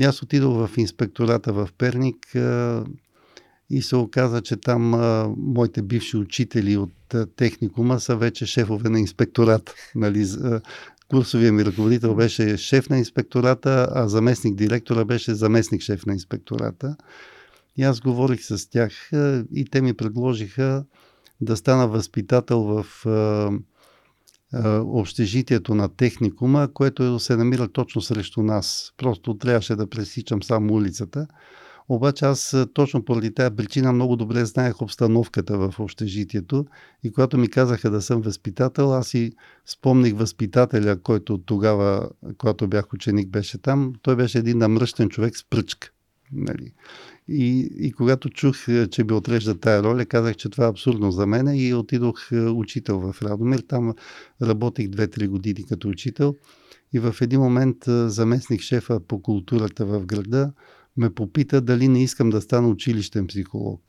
[0.00, 2.84] И аз отидох в инспектората в Перник а,
[3.70, 8.88] и се оказа, че там а, моите бивши учители от а, техникума са вече шефове
[8.88, 9.74] на инспектората.
[9.94, 10.60] Нали, а,
[11.08, 16.96] курсовия ми ръководител беше шеф на инспектората, а заместник директора беше заместник шеф на инспектората.
[17.76, 20.84] И аз говорих с тях а, и те ми предложиха
[21.40, 23.50] да стана възпитател в а,
[24.84, 28.92] общежитието на техникума, което се намира точно срещу нас.
[28.96, 31.26] Просто трябваше да пресичам само улицата.
[31.88, 36.66] Обаче аз точно поради тази причина много добре знаех обстановката в общежитието
[37.02, 39.32] и когато ми казаха да съм възпитател, аз си
[39.66, 43.92] спомних възпитателя, който тогава, когато бях ученик, беше там.
[44.02, 45.90] Той беше един намръщен човек с пръчка.
[46.32, 46.72] Нали.
[47.28, 51.10] И, и когато чух, е, че би отрежда тая роля, казах, че това е абсурдно
[51.10, 53.58] за мен и отидох е, учител в Радомир.
[53.58, 53.94] Там
[54.42, 56.34] работих 2-3 години като учител
[56.92, 60.52] и в един момент е, заместник шефа по културата в града
[60.96, 63.80] ме попита дали не искам да стана училищен психолог.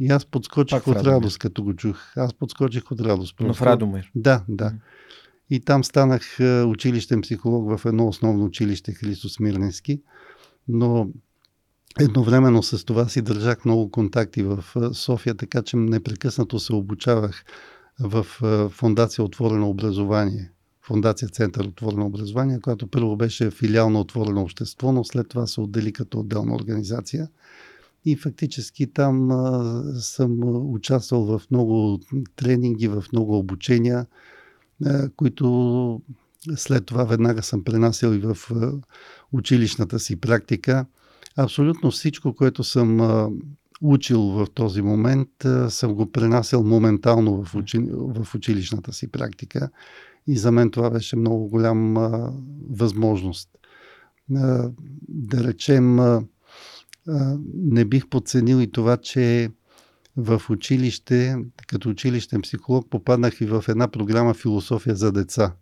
[0.00, 2.16] И аз подскочих Пак от радост, като го чух.
[2.16, 3.36] Аз подскочих от радост.
[3.36, 3.48] Просто.
[3.48, 4.10] Но в Радомир?
[4.14, 4.72] Да, да.
[5.50, 6.36] И там станах
[6.66, 10.00] училищен психолог в едно основно училище Христос Мирненски.
[10.68, 11.08] Но
[12.00, 17.44] едновременно с това си държах много контакти в София, така че непрекъснато се обучавах
[18.00, 18.26] в
[18.72, 20.50] Фундация Отворено образование.
[20.82, 25.60] Фундация Център Отворено образование, която първо беше филиал на Отворено общество, но след това се
[25.60, 27.28] отдели като отделна организация.
[28.04, 29.30] И фактически там
[30.00, 30.38] съм
[30.72, 32.00] участвал в много
[32.36, 34.06] тренинги, в много обучения,
[35.16, 36.02] които
[36.56, 38.36] след това веднага съм пренасял и в
[39.32, 40.86] училищната си практика.
[41.38, 43.00] Абсолютно всичко, което съм
[43.80, 45.28] учил в този момент,
[45.68, 49.70] съм го пренасял моментално в, учи, в училищната си практика.
[50.26, 52.32] И за мен това беше много голяма
[52.70, 53.48] възможност.
[55.08, 55.98] Да речем,
[57.54, 59.50] не бих подценил и това, че
[60.16, 61.36] в училище,
[61.66, 65.52] като училищен психолог, попаднах и в една програма Философия за деца,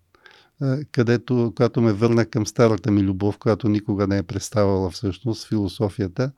[0.92, 6.32] където, когато ме върна към старата ми любов, която никога не е представала всъщност, философията.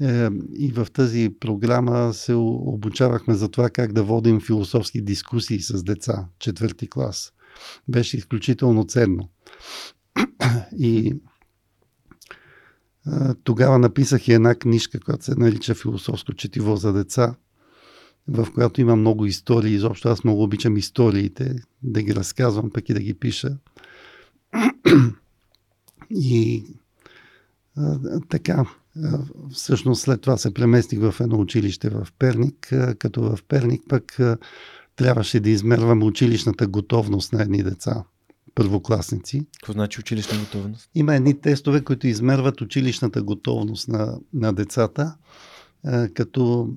[0.00, 5.82] Е, и в тази програма се обучавахме за това как да водим философски дискусии с
[5.82, 7.32] деца, четвърти клас.
[7.88, 9.28] Беше изключително ценно.
[10.78, 11.14] И
[13.44, 17.34] тогава написах и една книжка, която се нарича Философско четиво за деца,
[18.28, 19.74] в която има много истории.
[19.74, 23.56] Изобщо аз много обичам историите, да ги разказвам, пък и да ги пиша.
[26.10, 26.64] И
[27.76, 27.98] а,
[28.28, 28.64] така,
[29.04, 29.18] а,
[29.52, 34.20] всъщност след това се преместих в едно училище в Перник, а, като в Перник пък
[34.20, 34.38] а,
[34.96, 38.04] трябваше да измервам училищната готовност на едни деца
[38.54, 39.46] първокласници.
[39.60, 40.90] Какво значи училищна готовност?
[40.94, 45.14] Има едни тестове, които измерват училищната готовност на, на децата,
[46.14, 46.68] като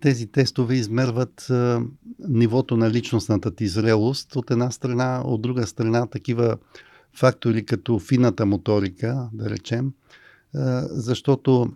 [0.00, 1.46] тези тестове измерват
[2.28, 6.56] нивото на личностната ти зрелост от една страна, от друга страна такива
[7.16, 9.92] фактори като фината моторика, да речем,
[10.90, 11.72] защото,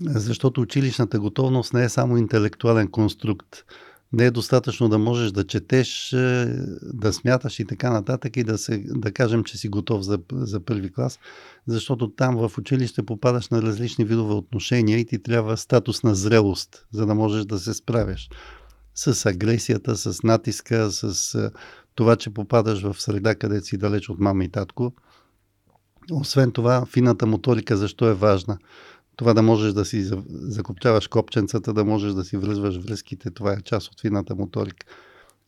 [0.00, 3.64] защото училищната готовност не е само интелектуален конструкт
[4.12, 6.46] не е достатъчно да можеш да четеш, е,
[6.82, 10.60] да смяташ и така нататък и да, се, да кажем, че си готов за, за
[10.60, 11.18] първи клас,
[11.66, 16.86] защото там в училище попадаш на различни видове отношения и ти трябва статус на зрелост,
[16.92, 18.28] за да можеш да се справяш
[18.94, 21.50] с агресията, с натиска, с е,
[21.94, 24.92] това, че попадаш в среда, където си далеч от мама и татко.
[26.12, 28.58] Освен това, фината моторика защо е важна?
[29.16, 33.60] Това да можеш да си закопчаваш копченцата, да можеш да си връзваш връзките, това е
[33.60, 34.86] част от фината моторика.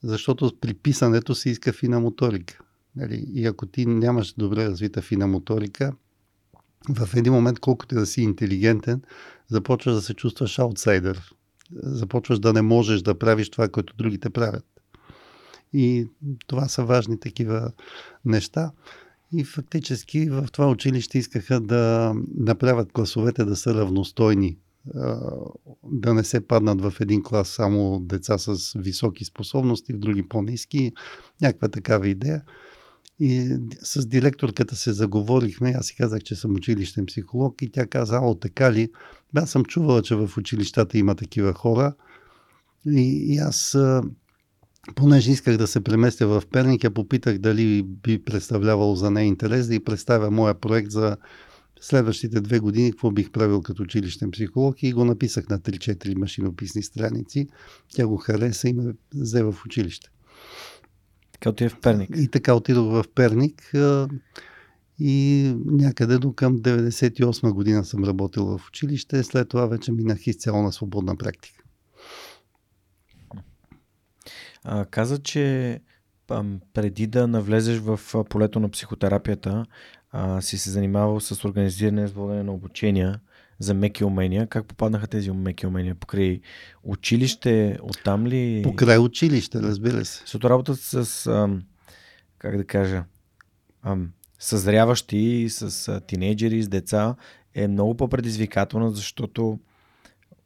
[0.03, 2.59] Защото при писането се иска фина моторика.
[2.97, 3.25] Нали?
[3.35, 5.93] И ако ти нямаш добре развита фина моторика,
[6.89, 9.03] в един момент, колкото да си интелигентен,
[9.49, 11.33] започваш да се чувстваш аутсайдер.
[11.83, 14.65] Започваш да не можеш да правиш това, което другите правят.
[15.73, 16.07] И
[16.47, 17.73] това са важни такива
[18.25, 18.73] неща.
[19.33, 24.59] И фактически в това училище искаха да направят класовете да са равностойни,
[25.85, 30.93] да не се паднат в един клас само деца с високи способности, в други по-низки,
[31.43, 32.43] някаква такава идея.
[33.21, 38.21] И с директорката се заговорихме, аз си казах, че съм училищен психолог и тя каза,
[38.23, 38.91] о, така ли?
[39.37, 41.95] Аз съм чувала, че в училищата има такива хора
[42.87, 43.77] и, и аз
[44.95, 49.67] понеже исках да се преместя в Перник, я попитах дали би представлявало за нея интерес
[49.69, 51.17] да и представя моя проект за
[51.81, 56.83] следващите две години, какво бих правил като училищен психолог и го написах на 3-4 машинописни
[56.83, 57.47] страници.
[57.95, 60.11] Тя го хареса и ме взе в училище.
[61.33, 62.11] Така отиде в Перник.
[62.17, 63.73] И така отидох в Перник
[64.99, 69.23] и някъде до към 98 година съм работил в училище.
[69.23, 71.58] След това вече минах изцяло на свободна практика.
[74.71, 75.81] А, каза, че
[76.31, 76.45] а,
[76.75, 78.01] преди да навлезеш в
[78.31, 79.67] полето на психотерапията,
[80.11, 83.21] а, си се занимавал с организиране с водене на обучения
[83.59, 84.47] за меки умения.
[84.47, 85.95] Как попаднаха тези меки умения?
[85.95, 86.41] Покрай
[86.83, 88.63] училище, оттам ли?
[88.65, 90.21] Покрай училище, разбира се.
[90.21, 91.49] Защото работата с, а,
[92.39, 93.05] как да кажа,
[93.83, 93.97] а,
[94.39, 97.15] съзряващи, с тинейджери, с деца
[97.55, 99.59] е много по-предизвикателна, защото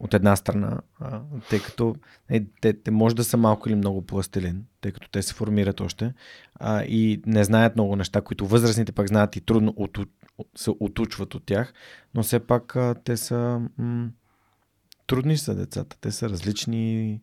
[0.02, 1.96] от една страна, а, тъй като
[2.28, 5.80] е, те, те може да са малко или много пластелин, тъй като те се формират
[5.80, 6.14] още
[6.54, 10.08] а, и не знаят много неща, които възрастните пак знаят и трудно от, от,
[10.56, 11.72] се отучват от тях,
[12.14, 14.08] но все пак а, те са м-
[15.06, 17.20] трудни са децата, те са различни.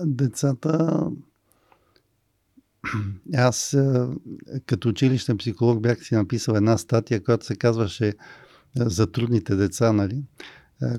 [0.00, 1.00] Децата
[3.34, 3.76] аз
[4.66, 8.12] като училищен психолог бях си написал една статия, която се казваше
[8.76, 10.22] за трудните деца, нали?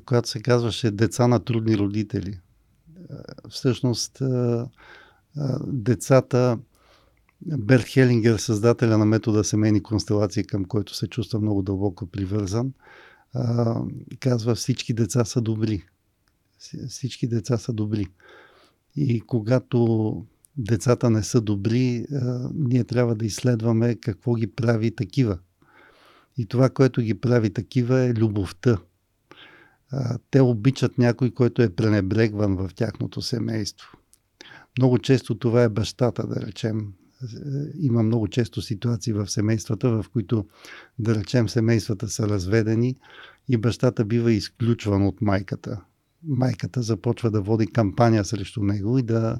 [0.05, 2.39] Която се казваше Деца на трудни родители.
[3.49, 4.21] Всъщност,
[5.67, 6.59] децата,
[7.41, 12.73] Берт Хелингер, създателя на метода семейни констелации, към който се чувства много дълбоко привързан,
[14.19, 15.83] казва всички деца са добри.
[16.89, 18.07] Всички деца са добри.
[18.95, 20.25] И когато
[20.57, 22.05] децата не са добри,
[22.53, 25.37] ние трябва да изследваме какво ги прави такива.
[26.37, 28.77] И това, което ги прави такива е любовта.
[30.31, 33.97] Те обичат някой, който е пренебрегван в тяхното семейство.
[34.77, 36.93] Много често това е бащата, да речем.
[37.79, 40.45] Има много често ситуации в семействата, в които,
[40.99, 42.95] да речем, семействата са разведени
[43.49, 45.81] и бащата бива изключван от майката.
[46.23, 49.37] Майката започва да води кампания срещу него и да,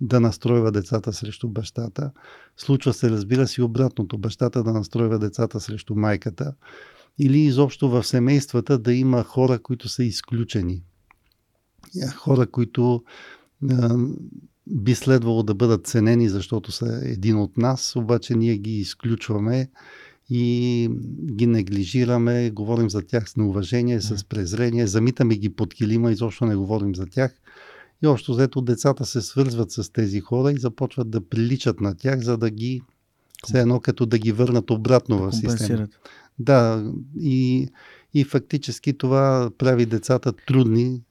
[0.00, 2.10] да настройва децата срещу бащата.
[2.56, 4.18] Случва се, разбира се, обратното.
[4.18, 6.54] Бащата да настройва децата срещу майката.
[7.18, 10.82] Или изобщо в семействата да има хора, които са изключени.
[12.16, 13.04] Хора, които
[14.66, 19.70] би следвало да бъдат ценени, защото са един от нас, обаче ние ги изключваме
[20.30, 20.88] и
[21.32, 26.56] ги неглижираме, говорим за тях с неуважение, с презрение, замитаме ги под килима, изобщо не
[26.56, 27.34] говорим за тях.
[28.02, 32.20] И общо взето децата се свързват с тези хора и започват да приличат на тях,
[32.20, 32.82] за да ги,
[33.46, 35.98] все едно като да ги върнат обратно да в системата.
[36.42, 37.68] Да, и,
[38.14, 41.02] и фактически това прави децата трудни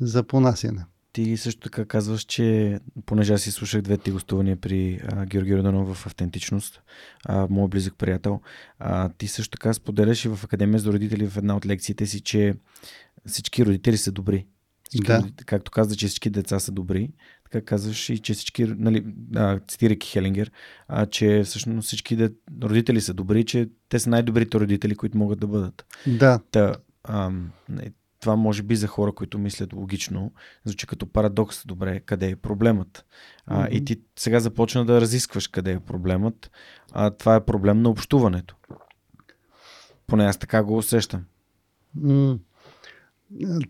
[0.00, 0.84] за понасяне.
[1.12, 5.94] Ти също така казваш, че понеже аз си слушах двете гостувания при а, Георги Роданов
[5.94, 6.82] в Автентичност,
[7.24, 8.40] а, моят близък приятел,
[8.78, 12.20] а, ти също така споделяш и в Академия за родители в една от лекциите си,
[12.20, 12.54] че
[13.26, 14.46] всички родители са добри.
[14.88, 15.24] Всички, да.
[15.46, 17.10] Както каза, че всички деца са добри,
[17.50, 20.50] така казваш и че всички, нали, а, цитирайки Хелингер,
[20.88, 22.30] а, че всъщност всички де,
[22.62, 25.86] родители са добри, че те са най-добрите родители, които могат да бъдат.
[26.06, 26.40] Да.
[26.50, 26.74] Та,
[27.04, 27.30] а,
[28.20, 30.32] това може би за хора, които мислят логично,
[30.64, 31.66] звучи като парадокс.
[31.66, 33.04] Добре, къде е проблемът?
[33.46, 33.70] А, mm-hmm.
[33.70, 36.50] И ти сега започна да разискваш къде е проблемът.
[36.92, 38.56] А, това е проблем на общуването.
[40.06, 41.24] Поне аз така го усещам.
[41.98, 42.38] Mm.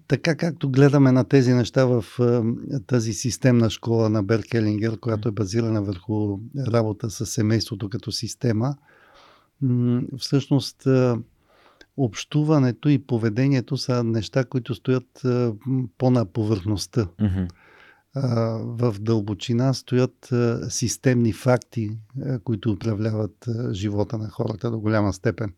[0.09, 2.05] Така както гледаме на тези неща в
[2.87, 6.39] тази системна школа на Беркелингер, която е базирана върху
[6.69, 8.77] работа с семейството като система,
[10.19, 10.87] всъщност
[11.97, 15.23] общуването и поведението са неща, които стоят
[15.99, 17.07] по-на повърхността.
[17.21, 17.49] Mm-hmm.
[18.61, 20.31] В дълбочина стоят
[20.69, 21.99] системни факти,
[22.45, 25.53] които управляват живота на хората до голяма степен.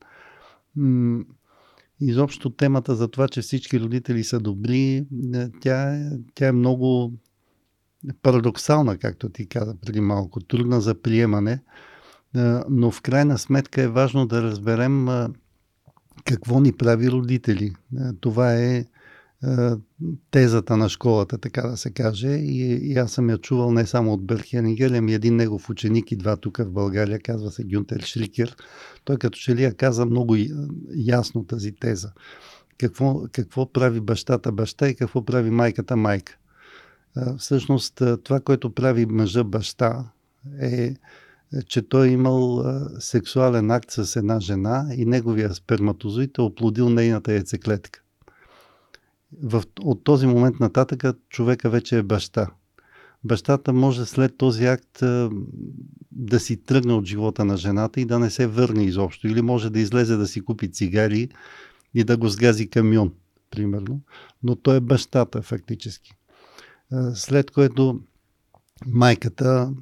[2.01, 5.07] Изобщо темата за това, че всички родители са добри,
[5.61, 7.13] тя, тя е много
[8.23, 11.63] парадоксална, както ти каза преди малко, трудна за приемане,
[12.69, 15.09] но в крайна сметка е важно да разберем
[16.25, 17.75] какво ни прави родители.
[17.97, 18.85] Е, това е, е
[20.31, 22.29] тезата на школата, така да се каже.
[22.29, 26.17] И, и аз съм я чувал не само от Берхенингер, ами един негов ученик и
[26.17, 28.57] два тук в България, казва се Гюнтер Шликер.
[29.05, 30.37] Той като че ли я каза много
[30.95, 32.13] ясно тази теза.
[32.79, 36.39] Какво, какво прави бащата баща и какво прави майката майка.
[37.17, 40.05] Е, всъщност това, което прави мъжа баща
[40.61, 40.95] е
[41.57, 42.65] е, че той е имал
[42.99, 48.01] сексуален акт с една жена и неговия сперматозоид е оплодил нейната яйцеклетка.
[49.43, 52.51] В, от този момент нататък човека вече е баща.
[53.25, 55.03] Бащата може след този акт
[56.13, 59.29] да си тръгне от живота на жената и да не се върне изобщо.
[59.29, 61.29] Или може да излезе да си купи цигари
[61.95, 63.13] и да го сгази камион,
[63.51, 64.01] примерно.
[64.43, 66.13] Но той е бащата, фактически.
[67.15, 68.01] След което
[68.87, 69.73] майката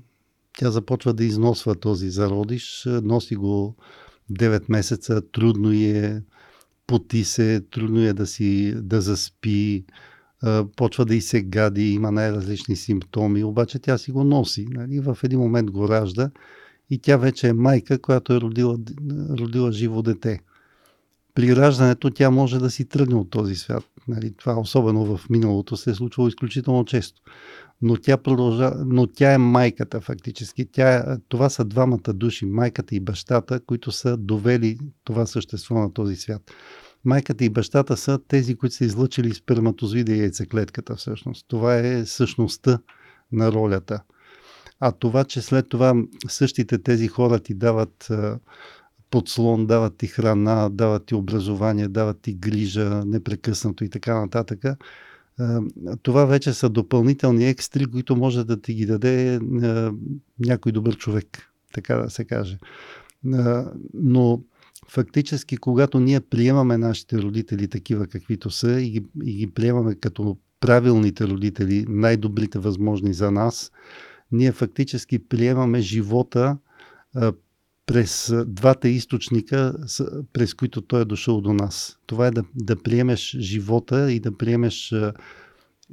[0.59, 3.76] тя започва да износва този зародиш, носи го
[4.32, 6.22] 9 месеца, трудно е,
[6.87, 9.84] поти се, трудно е да си да заспи,
[10.76, 14.66] почва да и се гади, има най-различни симптоми, обаче тя си го носи.
[14.70, 15.01] Нали?
[15.01, 16.30] В един момент го ражда
[16.91, 18.76] и тя вече е майка, която е родила,
[19.30, 20.41] родила живо дете.
[21.34, 23.84] При раждането тя може да си тръгне от този свят.
[24.09, 24.34] Нали?
[24.37, 27.22] Това особено в миналото се е случвало изключително често
[27.82, 30.66] но тя, продължа, но тя е майката фактически.
[30.72, 36.16] Тя, това са двамата души, майката и бащата, които са довели това същество на този
[36.16, 36.42] свят.
[37.04, 41.46] Майката и бащата са тези, които са излъчили сперматозоида и яйцеклетката всъщност.
[41.48, 42.78] Това е същността
[43.32, 44.02] на ролята.
[44.80, 45.94] А това, че след това
[46.28, 48.08] същите тези хора ти дават
[49.10, 54.64] подслон, дават ти храна, дават ти образование, дават ти грижа непрекъснато и така нататък,
[56.03, 59.41] това вече са допълнителни екстри, които може да ти ги даде
[60.39, 62.59] някой добър човек, така да се каже.
[63.95, 64.43] Но
[64.89, 70.39] фактически, когато ние приемаме нашите родители такива каквито са и ги, и ги приемаме като
[70.61, 73.72] правилните родители, най-добрите възможни за нас,
[74.32, 76.59] ние фактически приемаме живота
[77.87, 79.74] през двата източника,
[80.32, 81.99] през които той е дошъл до нас.
[82.07, 84.95] Това е да, да приемеш живота и да приемеш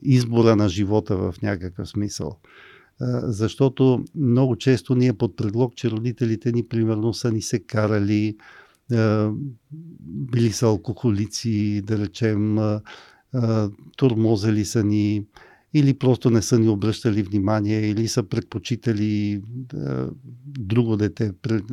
[0.02, 2.39] избора на живота в някакъв смисъл.
[3.24, 8.38] Защото много често ние под предлог, че родителите ни примерно са ни се карали,
[10.02, 12.58] били са алкохолици, да речем,
[13.98, 15.26] турмозали са ни,
[15.74, 20.09] или просто не са ни обръщали внимание, или са предпочитали да,
[20.45, 21.63] друго дете пред,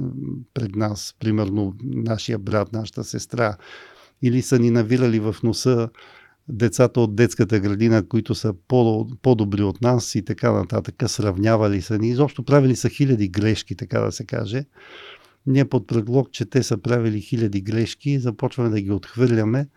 [0.55, 3.57] пред нас, примерно нашия брат, нашата сестра,
[4.23, 5.89] или са ни навирали в носа
[6.49, 11.99] децата от детската градина, които са по, по-добри от нас и така нататък, сравнявали са
[11.99, 12.09] ни.
[12.09, 14.65] Изобщо правили са хиляди грешки, така да се каже.
[15.47, 19.69] Ние под предлог, че те са правили хиляди грешки, започваме да ги отхвърляме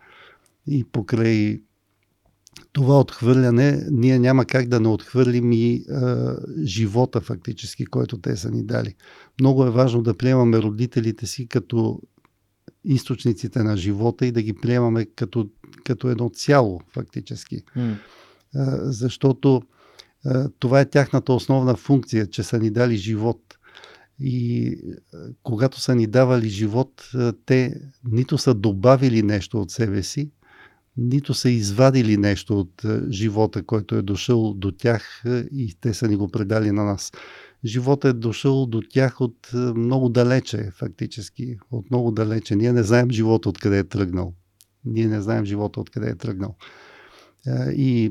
[0.66, 1.60] и покрай
[2.72, 8.50] това отхвърляне, ние няма как да не отхвърлим и а, живота фактически, който те са
[8.50, 8.94] ни дали.
[9.40, 12.00] Много е важно да приемаме родителите си като
[12.84, 15.48] източниците на живота и да ги приемаме като,
[15.84, 17.62] като едно цяло фактически.
[17.76, 17.96] Mm.
[18.54, 19.62] А, защото
[20.24, 23.40] а, това е тяхната основна функция, че са ни дали живот.
[24.20, 24.76] И
[25.14, 30.30] а, когато са ни давали живот, а, те нито са добавили нещо от себе си,
[30.96, 35.94] нито са извадили нещо от е, живота, който е дошъл до тях е, и те
[35.94, 37.12] са ни го предали на нас.
[37.64, 41.58] Живота е дошъл до тях от е, много далече, фактически.
[41.70, 42.56] От много далече.
[42.56, 44.34] Ние не знаем живота откъде е тръгнал.
[44.84, 46.56] Ние не знаем живота откъде е тръгнал.
[47.76, 48.10] И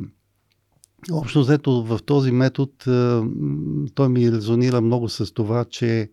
[1.11, 2.71] общо взето в този метод
[3.95, 6.11] той ми резонира много с това, че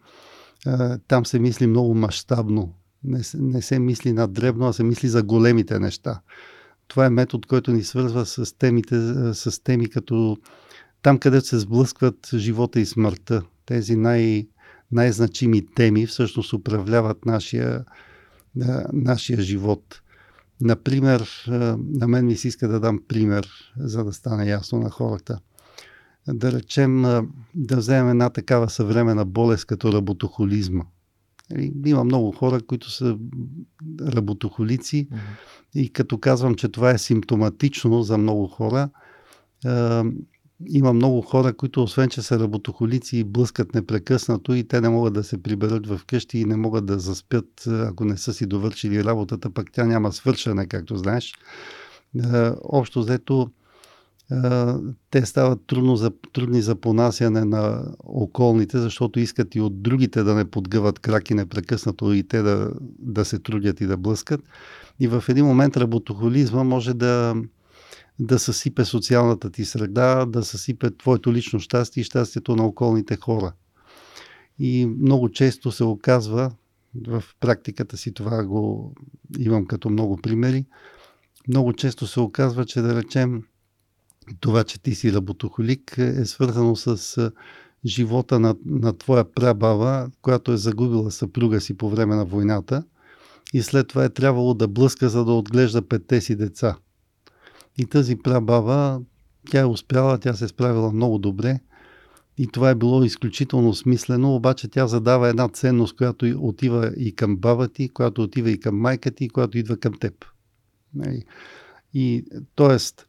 [1.08, 2.74] там се мисли много мащабно.
[3.04, 6.20] Не, не се мисли на дребно, а се мисли за големите неща
[6.90, 8.96] това е метод, който ни свързва с темите,
[9.34, 10.36] с теми като
[11.02, 13.42] там, където се сблъскват живота и смъртта.
[13.66, 14.48] Тези най-
[14.92, 17.84] най-значими теми всъщност управляват нашия,
[18.92, 20.02] нашия живот.
[20.60, 21.44] Например,
[21.76, 25.38] на мен ми се иска да дам пример, за да стане ясно на хората.
[26.28, 27.02] Да речем,
[27.54, 30.84] да вземем една такава съвременна болест като работохолизма–
[31.86, 33.18] има много хора, които са
[34.02, 35.80] работохолици mm-hmm.
[35.80, 38.90] и като казвам, че това е симптоматично за много хора,
[39.66, 40.02] е,
[40.68, 45.14] има много хора, които освен, че са работохолици и блъскат непрекъснато и те не могат
[45.14, 49.04] да се приберат в къщи и не могат да заспят, ако не са си довършили
[49.04, 51.34] работата, пък тя няма свършане, както знаеш.
[52.16, 53.50] Е, общо взето,
[55.10, 60.34] те стават трудно за, трудни за понасяне на околните, защото искат и от другите да
[60.34, 64.40] не подгъват краки непрекъснато и те да, да се трудят и да блъскат.
[65.00, 67.34] И в един момент работохолизма може да,
[68.18, 73.52] да съсипе социалната ти среда, да съсипе твоето лично щастие и щастието на околните хора.
[74.58, 76.50] И много често се оказва,
[77.06, 78.94] в практиката си това го
[79.38, 80.64] имам като много примери,
[81.48, 83.42] много често се оказва, че да речем
[84.40, 87.32] това, че ти си работохолик, е свързано с
[87.86, 92.84] живота на, на твоя прабаба, която е загубила съпруга си по време на войната
[93.52, 96.76] и след това е трябвало да блъска, за да отглежда петте си деца.
[97.78, 99.00] И тази прабаба,
[99.50, 101.60] тя е успяла, тя се е справила много добре
[102.38, 107.36] и това е било изключително смислено, обаче тя задава една ценност, която отива и към
[107.36, 110.24] баба ти, която отива и към майка ти, която идва към теб.
[110.94, 111.24] Нали?
[111.94, 112.24] И,
[112.56, 113.04] т.е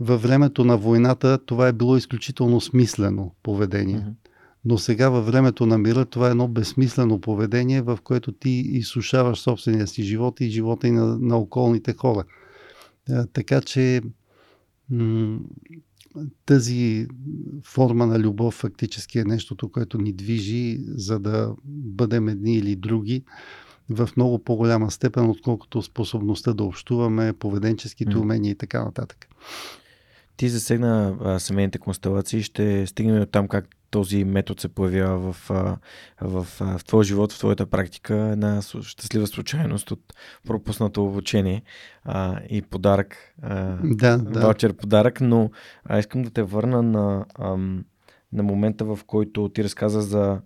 [0.00, 3.98] във времето на войната това е било изключително смислено поведение.
[3.98, 4.28] Mm-hmm.
[4.64, 9.38] Но сега във времето на мира това е едно безсмислено поведение, в което ти изсушаваш
[9.38, 12.24] собствения си живот и живота и на, на околните хора.
[13.10, 14.02] А, така че
[14.90, 15.38] м-
[16.46, 17.06] тази
[17.64, 23.24] форма на любов фактически е нещото, което ни движи, за да бъдем едни или други
[23.90, 29.28] в много по-голяма степен, отколкото способността да общуваме, поведенческите умения и така нататък.
[30.38, 32.42] Ти засегна а, семейните констелации.
[32.42, 35.78] Ще стигнем от там как този метод се появява в, в,
[36.20, 36.46] в,
[36.78, 38.14] в твоя живот, в твоята практика.
[38.14, 40.00] Една щастлива случайност от
[40.46, 41.62] пропуснато обучение
[42.04, 43.16] а, и подарък.
[43.42, 44.40] А, да, да.
[44.40, 45.50] Ваучер подарък, но
[45.84, 47.84] а, искам да те върна на, ам,
[48.32, 50.40] на момента, в който ти разказа за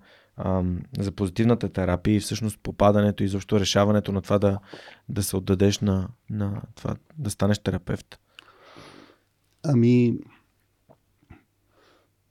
[0.98, 4.58] за позитивната терапия и всъщност попадането и защо решаването на това да,
[5.08, 8.18] да се отдадеш на, на това да станеш терапевт.
[9.62, 10.18] Ами,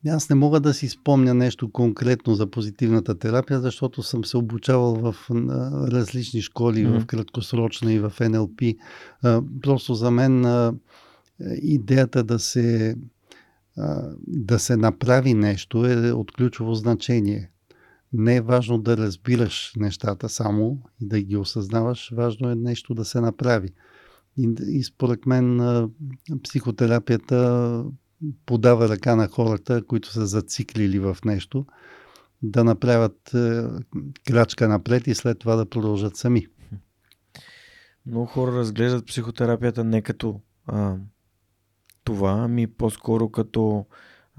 [0.08, 4.96] аз не мога да си спомня нещо конкретно за позитивната терапия, защото съм се обучавал
[4.96, 5.16] в
[5.92, 7.00] различни школи, mm-hmm.
[7.00, 8.62] в краткосрочна и в НЛП.
[9.62, 10.46] Просто за мен
[11.62, 12.96] идеята да се,
[14.28, 17.50] да се направи нещо е от ключово значение.
[18.14, 23.06] Не е важно да разбираш нещата само и да ги осъзнаваш, важно е нещо да
[23.06, 23.70] се направи.
[24.38, 25.60] И, и според мен
[26.44, 27.84] психотерапията
[28.46, 31.66] подава ръка на хората, които са зациклили в нещо,
[32.42, 33.64] да направят е,
[34.28, 36.48] крачка напред и след това да продължат сами.
[38.06, 40.96] Много хора разглеждат психотерапията не като а,
[42.04, 43.86] това, ами по-скоро като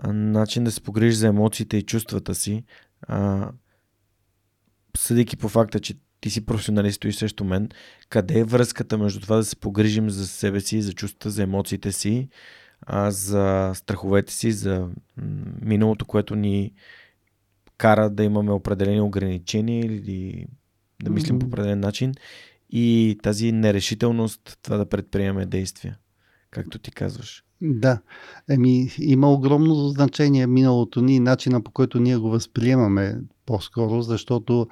[0.08, 2.64] начин да се погрижи за емоциите и чувствата си.
[3.02, 3.50] А,
[4.96, 7.68] съдейки по факта, че ти си професионалист и също мен,
[8.08, 11.92] къде е връзката между това да се погрижим за себе си, за чувствата, за емоциите
[11.92, 12.28] си,
[12.80, 14.88] а, за страховете си, за
[15.62, 16.72] миналото, което ни
[17.78, 20.46] кара да имаме определени ограничения или
[21.02, 21.40] да мислим mm-hmm.
[21.40, 22.14] по определен начин
[22.70, 25.98] и тази нерешителност това да предприеме действия,
[26.50, 27.44] както ти казваш.
[27.62, 28.00] Да,
[28.50, 34.68] еми има огромно значение миналото ни и начина по който ние го възприемаме по-скоро, защото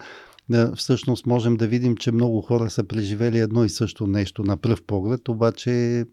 [0.76, 4.82] всъщност можем да видим, че много хора са преживели едно и също нещо на пръв
[4.82, 6.04] поглед, обаче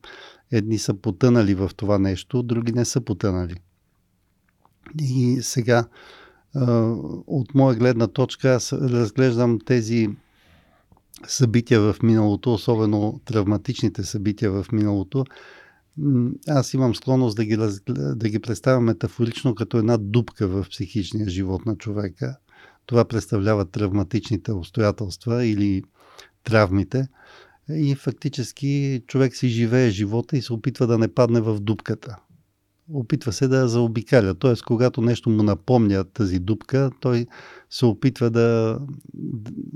[0.52, 3.56] едни са потънали в това нещо, други не са потънали.
[5.02, 5.88] И сега,
[7.28, 10.10] от моя гледна точка, аз разглеждам тези
[11.28, 15.26] събития в миналото, особено травматичните събития в миналото,
[16.48, 17.58] аз имам склонност да ги,
[18.16, 22.38] да ги представя метафорично като една дупка в психичния живот на човека.
[22.88, 25.84] Това представлява травматичните обстоятелства или
[26.44, 27.08] травмите.
[27.70, 32.16] И фактически човек си живее живота и се опитва да не падне в дупката.
[32.94, 34.34] Опитва се да я заобикаля.
[34.34, 34.54] Т.е.
[34.68, 37.28] когато нещо му напомня тази дупка, той
[37.70, 38.80] се опитва да,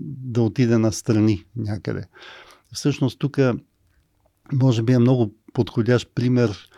[0.08, 2.04] да отиде настрани някъде.
[2.74, 3.40] Всъщност тук
[4.54, 6.70] може би е много подходящ пример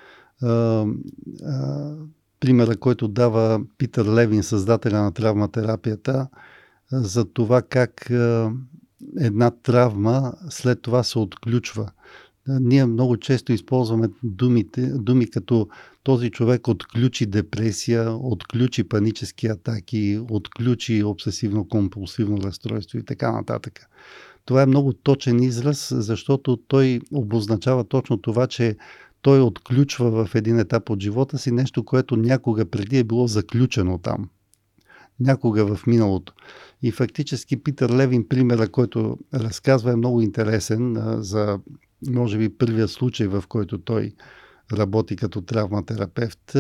[2.44, 6.28] примера, който дава Питър Левин, създателя на травматерапията,
[6.92, 8.52] за това как а,
[9.20, 11.92] една травма след това се отключва.
[12.48, 15.68] Ние много често използваме думите, думи като
[16.04, 23.90] този човек отключи депресия, отключи панически атаки, отключи обсесивно-компулсивно разстройство и така нататък.
[24.46, 28.76] Това е много точен израз, защото той обозначава точно това, че
[29.24, 33.98] той отключва в един етап от живота си нещо, което някога преди е било заключено
[33.98, 34.30] там.
[35.20, 36.34] Някога в миналото.
[36.82, 41.60] И фактически Питър Левин, примера, който разказва, е много интересен за,
[42.10, 44.14] може би, първия случай, в който той
[44.74, 46.54] работи като травматерапевт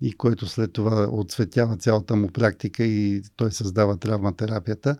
[0.00, 4.96] и който след това отсветява цялата му практика и той създава травматерапията.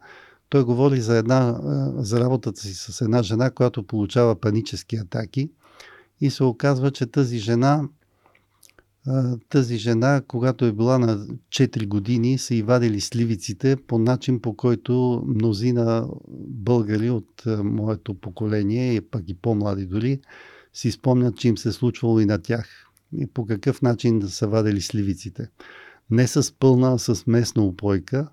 [0.49, 1.61] Той говори за, една,
[1.97, 5.51] за работата си с една жена, която получава панически атаки
[6.21, 7.89] и се оказва, че тази жена
[9.49, 14.57] тази жена, когато е била на 4 години, са и вадили сливиците по начин, по
[14.57, 16.09] който мнозина
[16.49, 20.21] българи от моето поколение, пък и по-млади дори,
[20.73, 22.87] си спомнят, че им се е случвало и на тях.
[23.17, 25.49] И по какъв начин да са вадили сливиците.
[26.11, 28.29] Не с пълна, а с местна упойка.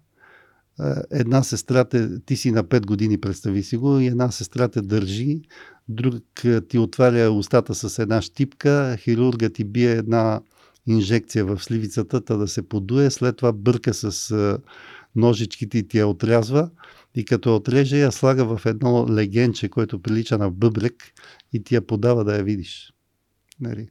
[1.12, 4.82] Една сестра те, ти си на 5 години, представи си го, и една сестра те
[4.82, 5.42] държи,
[5.90, 6.24] друг
[6.70, 10.42] ти отваря устата с една щипка, хирурга ти бие една
[10.88, 14.60] инжекция в сливицата, та да се подуе, след това бърка с
[15.16, 16.70] ножичките и ти я отрязва
[17.16, 21.04] и като отреже я слага в едно легенче, което прилича на бъбрек
[21.54, 22.94] и ти я подава да я видиш.
[23.60, 23.90] Нали?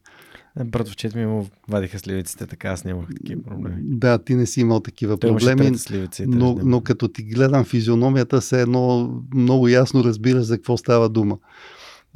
[0.61, 3.77] Е, братовчет ми му вадиха сливиците, така аз нямах такива проблеми.
[3.81, 8.43] Да, ти не си имал такива Той проблеми, сливици, но, но като ти гледам физиономията,
[8.43, 11.39] се едно много ясно разбира за какво става дума.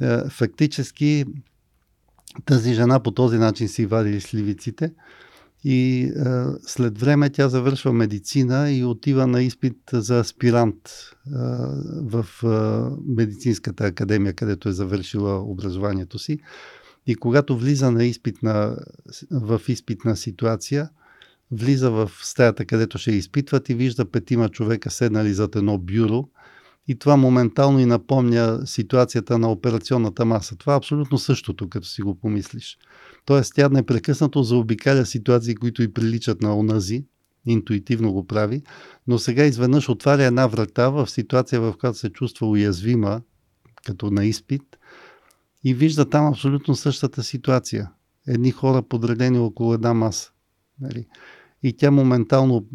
[0.01, 1.25] Е, фактически
[2.45, 4.93] тази жена по този начин си вади сливиците
[5.63, 6.11] и е,
[6.67, 11.29] след време тя завършва медицина и отива на изпит за аспирант е,
[12.01, 12.47] в е,
[13.07, 16.39] медицинската академия, където е завършила образованието си.
[17.07, 18.77] И когато влиза на изпитна,
[19.31, 20.89] в изпитна ситуация,
[21.51, 26.27] влиза в стаята, където ще изпитват и вижда петима човека седнали зад едно бюро
[26.87, 30.55] и това моментално и напомня ситуацията на операционната маса.
[30.55, 32.77] Това е абсолютно същото, като си го помислиш.
[33.25, 37.05] Тоест тя непрекъснато заобикаля ситуации, които и приличат на онази,
[37.45, 38.63] интуитивно го прави,
[39.07, 43.21] но сега изведнъж отваря една врата в ситуация, в която се чувства уязвима,
[43.85, 44.77] като на изпит,
[45.63, 47.91] и вижда там абсолютно същата ситуация.
[48.27, 50.31] Едни хора подредени около една маса.
[50.79, 51.05] Нали?
[51.63, 52.65] И тя моментално,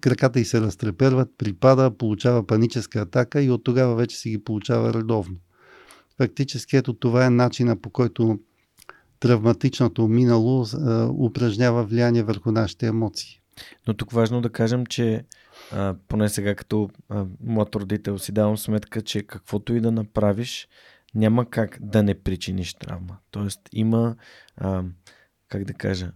[0.00, 4.94] краката й се разтреперват, припада, получава паническа атака и от тогава вече си ги получава
[4.94, 5.36] редовно.
[6.16, 8.38] Фактически ето това е начина по който
[9.20, 10.66] травматичното минало
[11.18, 13.40] упражнява влияние върху нашите емоции.
[13.86, 15.24] Но тук важно да кажем, че
[15.72, 20.68] а, поне сега като а, млад родител си давам сметка, че каквото и да направиш,
[21.14, 23.18] няма как да не причиниш травма.
[23.30, 24.16] Тоест има,
[24.56, 24.84] а,
[25.48, 26.12] как да кажа,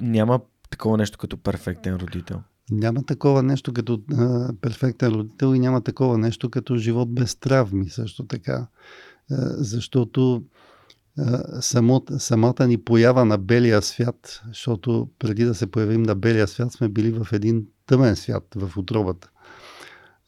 [0.00, 0.40] няма
[0.70, 2.40] такова нещо като перфектен родител.
[2.70, 7.88] Няма такова нещо като а, перфектен родител и няма такова нещо като живот без травми
[7.88, 8.52] също така.
[8.52, 8.66] А,
[9.58, 10.42] защото
[11.18, 16.48] а, самот, самата ни поява на белия свят, защото преди да се появим на белия
[16.48, 19.30] свят сме били в един тъмен свят, в отробата.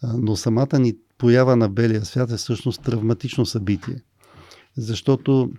[0.02, 4.02] Но самата ни поява на белия свят е всъщност травматично събитие.
[4.76, 5.50] Защото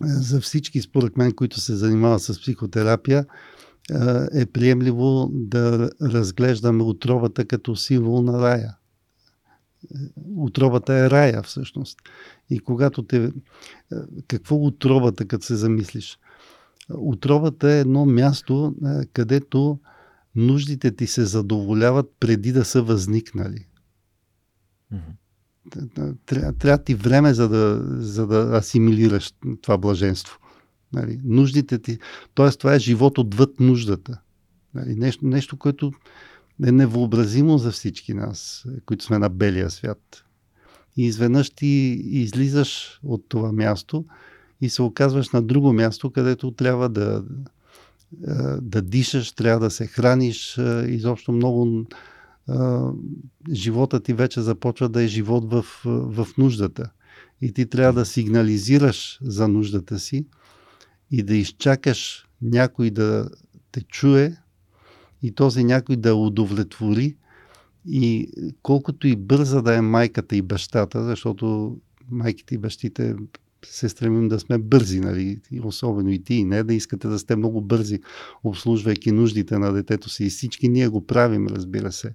[0.00, 3.26] за всички, според мен, които се занимават с психотерапия,
[4.34, 8.76] е приемливо да разглеждаме отровата като символ на рая.
[10.36, 11.98] Отробата е рая, всъщност.
[12.50, 13.32] И когато те...
[14.28, 16.18] Какво отробата, като се замислиш?
[16.90, 18.74] Отробата е едно място,
[19.12, 19.78] където
[20.34, 23.66] нуждите ти се задоволяват преди да са възникнали.
[24.92, 25.16] Mm-hmm.
[26.58, 30.38] Трябва, ти време, за да, за да асимилираш това блаженство.
[30.92, 31.98] Нали, нуждите ти.
[32.34, 34.20] Тоест, това е живот отвъд нуждата.
[34.74, 35.92] Нали, нещо, нещо, което
[36.66, 40.24] е невъобразимо за всички нас, които сме на белия свят.
[40.96, 41.66] И изведнъж ти
[42.04, 44.04] излизаш от това място
[44.60, 47.24] и се оказваш на друго място, където трябва да,
[48.60, 50.58] да дишаш, трябва да се храниш.
[50.86, 51.86] Изобщо много
[53.52, 56.90] живота ти вече започва да е живот в, в нуждата.
[57.40, 60.26] И ти трябва да сигнализираш за нуждата си
[61.10, 63.28] и да изчакаш някой да
[63.72, 64.36] те чуе
[65.22, 67.16] и този някой да удовлетвори
[67.86, 68.28] и
[68.62, 71.76] колкото и бърза да е майката и бащата, защото
[72.10, 73.16] майките и бащите
[73.64, 75.40] се стремим да сме бързи, нали?
[75.62, 78.00] особено и ти, не да искате да сте много бързи,
[78.44, 80.24] обслужвайки нуждите на детето си.
[80.24, 82.14] И всички ние го правим, разбира се,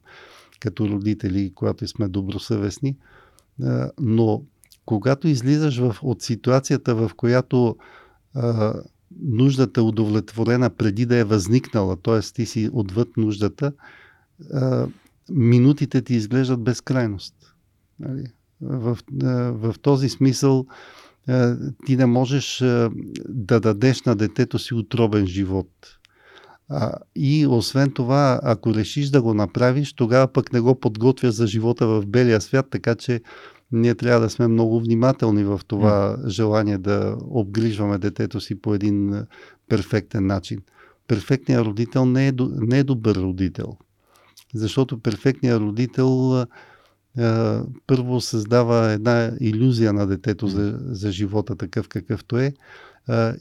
[0.60, 2.95] като родители, когато сме добросъвестни.
[4.00, 4.43] Но
[4.86, 7.76] когато излизаш в, от ситуацията, в която
[8.36, 8.74] а,
[9.22, 12.20] нуждата е удовлетворена преди да е възникнала, т.е.
[12.20, 13.74] ти си отвъд нуждата,
[14.54, 14.88] а,
[15.30, 17.36] минутите ти изглеждат безкрайност.
[18.00, 18.24] Нали?
[18.62, 20.66] В, а, в този смисъл
[21.86, 22.58] ти не можеш
[23.30, 25.70] да дадеш на детето си отробен живот.
[27.16, 31.88] И освен това, ако решиш да го направиш, тогава пък не го подготвя за живота
[31.88, 33.22] в белия свят, така че
[33.72, 39.26] ние трябва да сме много внимателни в това желание да обгрижваме детето си по един
[39.70, 40.60] перфектен начин.
[41.08, 43.78] Перфектният родител не е, не е добър родител.
[44.56, 46.46] Защото перфектният родител
[47.88, 52.53] първо създава една иллюзия на детето за, за живота такъв какъвто е.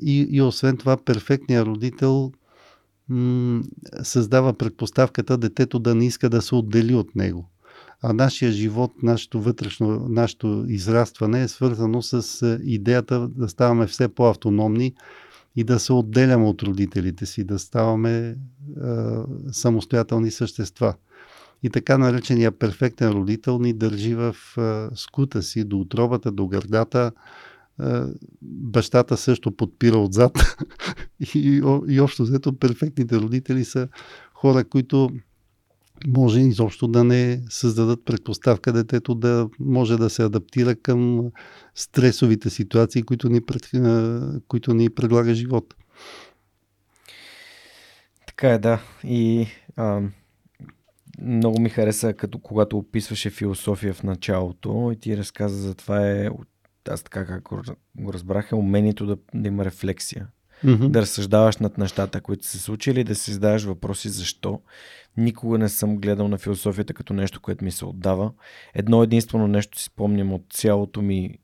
[0.03, 2.33] И, и освен това, перфектният родител
[3.09, 3.63] м-
[4.03, 7.51] създава предпоставката детето да не иска да се отдели от него
[8.03, 14.95] а нашия живот, нашето вътрешно, нашето израстване е свързано с идеята да ставаме все по-автономни
[15.57, 18.35] и да се отделяме от родителите си, да ставаме е,
[19.53, 20.95] самостоятелни същества.
[21.63, 24.37] И така наречения перфектен родител ни държи в
[24.95, 27.13] скута си до отробата, до гърдата.
[28.43, 30.57] Бащата също подпира отзад.
[31.35, 33.89] и, и общо взето перфектните родители са
[34.35, 35.11] хора, които
[36.07, 41.31] може изобщо да не създадат предпоставка детето да може да се адаптира към
[41.75, 43.41] стресовите ситуации, които ни,
[44.49, 45.75] които ни предлага живот.
[48.27, 48.81] Така е, да.
[49.05, 49.47] И
[49.77, 50.01] а,
[51.23, 56.29] много ми хареса, като когато описваше философия в началото и ти разказа за това е,
[56.89, 57.43] аз така как
[57.97, 60.29] го разбрах, е умението да, да има рефлексия
[60.65, 60.89] mm-hmm.
[60.89, 64.61] да разсъждаваш над нещата, които се случили, да си задаваш въпроси защо.
[65.17, 68.33] Никога не съм гледал на философията като нещо, което ми се отдава.
[68.75, 71.39] Едно единствено нещо си спомням от цялото ми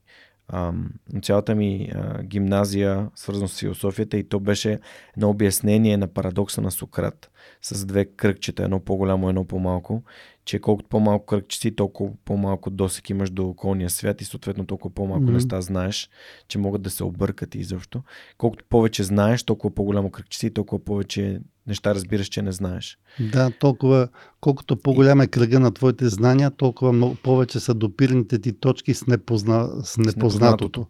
[1.23, 4.79] цялата ми а, гимназия, свързано с философията, и то беше
[5.17, 7.31] едно обяснение на парадокса на Сократ
[7.63, 10.03] с две кръгчета, едно по-голямо, едно по-малко,
[10.45, 15.25] че колкото по-малко кръгчети, толкова по-малко досек имаш до околния свят и съответно толкова по-малко
[15.25, 15.33] mm-hmm.
[15.33, 16.11] неща знаеш,
[16.49, 18.03] че могат да се объркат и изобщо.
[18.39, 22.99] Колкото повече знаеш, толкова по-голямо кръгчети, толкова повече неща разбираш, че не знаеш.
[23.33, 24.09] Да, толкова,
[24.41, 29.07] колкото по-голям е кръга на твоите знания, толкова много повече са допирните ти точки с,
[29.07, 30.11] непозна, с непознатото.
[30.11, 30.87] С непознатото.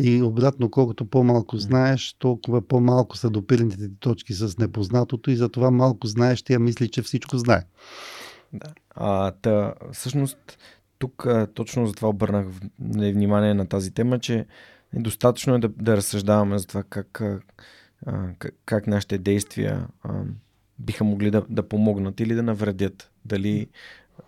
[0.00, 5.70] И обратно, колкото по-малко знаеш, толкова по-малко са допирните ти точки с непознатото и затова
[5.70, 7.64] малко знаеш, тя мисли, че всичко знае.
[8.52, 8.72] Да.
[8.90, 10.58] А, та, всъщност,
[10.98, 12.46] тук точно за това обърнах
[12.78, 14.46] нали, внимание на тази тема, че
[14.96, 17.22] е достатъчно е да, да разсъждаваме за това как,
[18.38, 20.22] как, как нашите действия а,
[20.78, 23.10] биха могли да, да помогнат или да навредят.
[23.24, 23.68] Дали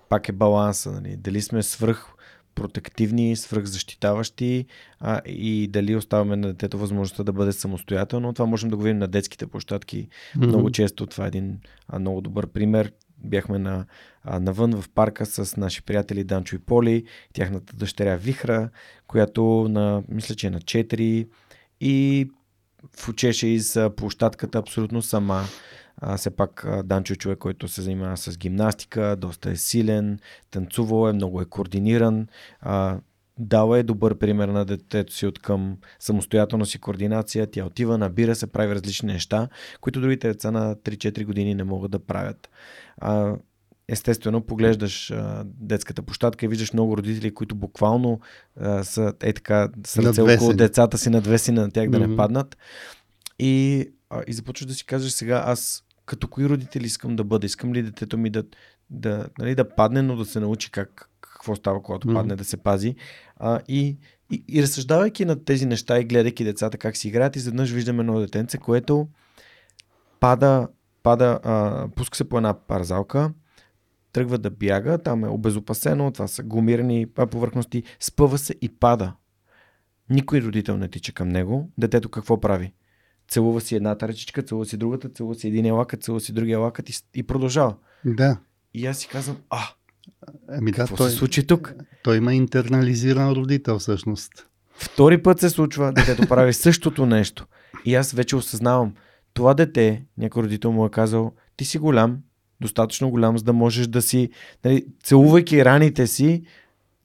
[0.09, 1.17] пак е баланса, нали?
[1.17, 2.07] дали сме свръх
[2.55, 4.67] протективни, свръхзащитаващи
[5.01, 8.33] а, и дали оставаме на детето възможността да бъде самостоятелно.
[8.33, 10.09] Това можем да го видим на детските площадки.
[10.37, 10.47] Mm-hmm.
[10.47, 12.93] Много често това е един а, много добър пример.
[13.25, 13.87] Бяхме на,
[14.25, 18.71] а, навън в парка с наши приятели Данчо и Поли, тяхната дъщеря Вихра,
[19.07, 21.29] която на, мисля, че е на 4
[21.81, 22.29] и
[23.09, 25.45] учеше из площадката абсолютно сама.
[26.01, 30.19] А, все пак Данчо е човек, който се занимава с гимнастика, доста е силен,
[30.51, 32.27] танцувал е, много е координиран.
[32.61, 32.99] А,
[33.39, 37.51] дава е добър пример на детето си от към самостоятелност и координация.
[37.51, 39.49] Тя отива, набира се, прави различни неща,
[39.81, 42.51] които другите деца на 3-4 години не могат да правят.
[42.99, 43.37] А,
[43.89, 48.21] естествено, поглеждаш а, детската площадка и виждаш много родители, които буквално
[48.61, 51.91] а, са е така сърце около децата си, надвесени на тях mm-hmm.
[51.91, 52.57] да не паднат.
[53.39, 57.47] И, а, и започваш да си кажеш сега, аз като кои родители искам да бъда?
[57.47, 58.45] Искам ли детето ми да,
[58.91, 62.15] да, нали, да падне, но да се научи как, какво става, когато mm-hmm.
[62.15, 62.95] падне, да се пази.
[63.37, 63.97] А, и,
[64.31, 68.21] и, и разсъждавайки на тези неща и гледайки децата как си играят, изведнъж виждаме едно
[68.21, 69.09] детенце, което
[70.21, 70.69] пада,
[71.03, 73.33] пада а, пуска се по една парзалка,
[74.13, 79.13] тръгва да бяга, там е обезопасено, това са гумирани повърхности, спъва се и пада.
[80.11, 81.71] Никой родител не тича към него.
[81.79, 82.73] Детето какво прави?
[83.31, 86.91] Целува си едната ръчичка, целува си другата, целува си един лакът, целува си другия лакът
[86.91, 87.75] и, и продължава.
[88.05, 88.39] Да.
[88.75, 89.59] И аз си казвам, а,
[90.49, 91.75] Ами да, какво той, се случи тук?
[92.03, 94.47] Той има интернализиран родител всъщност.
[94.75, 97.47] Втори път се случва, детето прави същото нещо.
[97.85, 98.95] И аз вече осъзнавам,
[99.35, 102.19] това дете, някой родител му е казал, ти си голям,
[102.61, 104.31] достатъчно голям, за да можеш да си,
[104.65, 106.43] нали, целувайки раните си,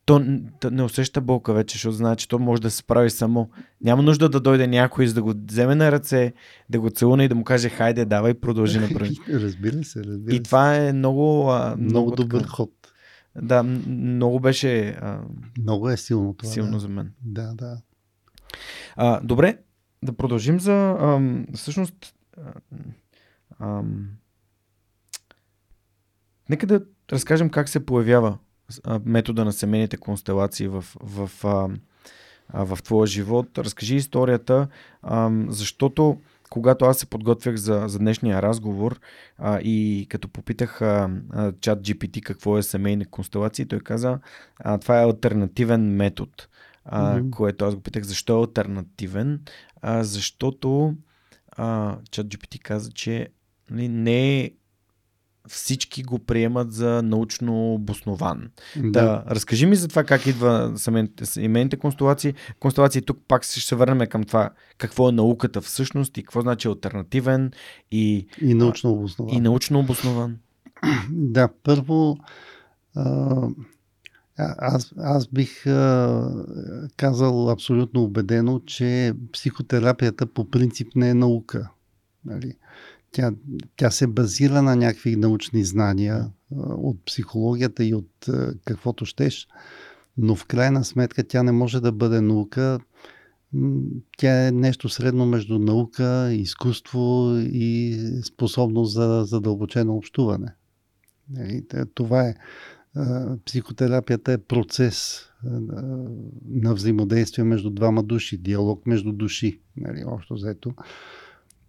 [0.06, 3.50] то, то не усеща болка вече, защото знае, че то може да се справи само.
[3.82, 6.34] Няма нужда да дойде някой, за да го вземе на ръце,
[6.70, 9.12] да го целуне и да му каже, хайде, давай, продължи напред.
[9.30, 11.52] разбира се, разбира И това е много...
[11.52, 12.72] А, много, много добър така, ход.
[13.42, 14.90] Да, много беше...
[14.90, 15.22] А,
[15.60, 16.50] много е силно това.
[16.50, 16.80] Силно да.
[16.80, 17.12] за мен.
[17.22, 17.78] Да, да.
[18.96, 19.58] А, добре,
[20.04, 20.74] да продължим за...
[21.00, 21.22] А,
[21.54, 22.16] всъщност...
[22.38, 22.54] А,
[23.60, 23.84] а,
[26.50, 26.82] нека да
[27.12, 28.38] разкажем как се появява
[29.06, 31.70] метода на семейните констелации в, в, в,
[32.54, 33.58] в твоя живот.
[33.58, 34.68] Разкажи историята,
[35.48, 36.18] защото
[36.50, 39.00] когато аз се подготвях за, за днешния разговор
[39.38, 44.20] а, и като попитах а, а, чат GPT какво е семейни констелации, той каза,
[44.60, 46.32] а, това е альтернативен метод.
[46.86, 47.30] А, mm-hmm.
[47.30, 49.42] Което аз го питах, защо е альтернативен?
[49.82, 50.96] А, защото
[51.52, 53.28] а, чат GPT каза, че
[53.70, 54.52] нали, не е
[55.48, 58.50] всички го приемат за научно обоснован.
[58.76, 58.92] Да.
[58.92, 59.24] да.
[59.28, 62.34] Разкажи ми за това как идва семейните констелации.
[62.60, 66.68] Констелации тук пак ще се върнем към това какво е науката всъщност и какво значи
[66.68, 67.52] альтернативен
[67.92, 69.36] и, и научно обоснован.
[69.36, 70.38] И научно обоснован.
[71.10, 72.18] Да, първо
[72.96, 73.48] а,
[74.38, 76.30] аз, аз бих а,
[76.98, 81.70] казал абсолютно убедено, че психотерапията по принцип не е наука.
[82.26, 82.54] Нали?
[83.16, 83.32] Тя,
[83.76, 86.32] тя се базира на някакви научни знания
[86.68, 88.26] от психологията и от
[88.66, 89.48] каквото щеш,
[90.18, 92.80] но в крайна сметка тя не може да бъде наука.
[94.18, 100.56] Тя е нещо средно между наука, изкуство и способност за задълбочено общуване.
[101.94, 102.36] Това е.
[103.46, 105.26] Психотерапията е процес
[106.50, 110.74] на взаимодействие между двама души, диалог между души, нали, общо взето.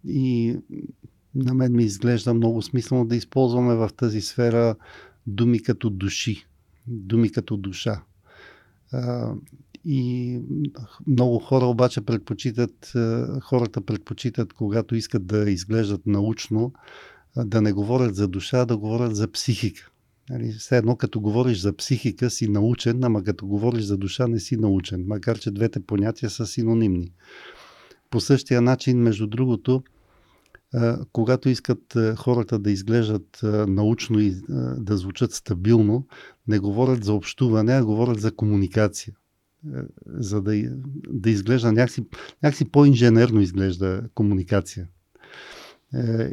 [0.03, 0.57] И
[1.35, 4.75] на мен ми изглежда много смислено да използваме в тази сфера
[5.27, 6.45] думи като души,
[6.87, 8.03] думи като душа.
[9.85, 10.39] И
[11.07, 12.93] много хора обаче предпочитат,
[13.43, 16.73] хората предпочитат, когато искат да изглеждат научно,
[17.37, 19.91] да не говорят за душа, да говорят за психика.
[20.29, 24.39] Нали, все едно като говориш за психика си научен, ама като говориш за душа не
[24.39, 27.11] си научен, макар че двете понятия са синонимни.
[28.09, 29.83] По същия начин, между другото,
[31.11, 34.35] когато искат хората да изглеждат научно и
[34.77, 36.07] да звучат стабилно,
[36.47, 39.13] не говорят за общуване, а говорят за комуникация.
[40.07, 40.71] За да,
[41.09, 42.05] да изглежда някакси,
[42.43, 44.87] някакси по-инженерно изглежда комуникация.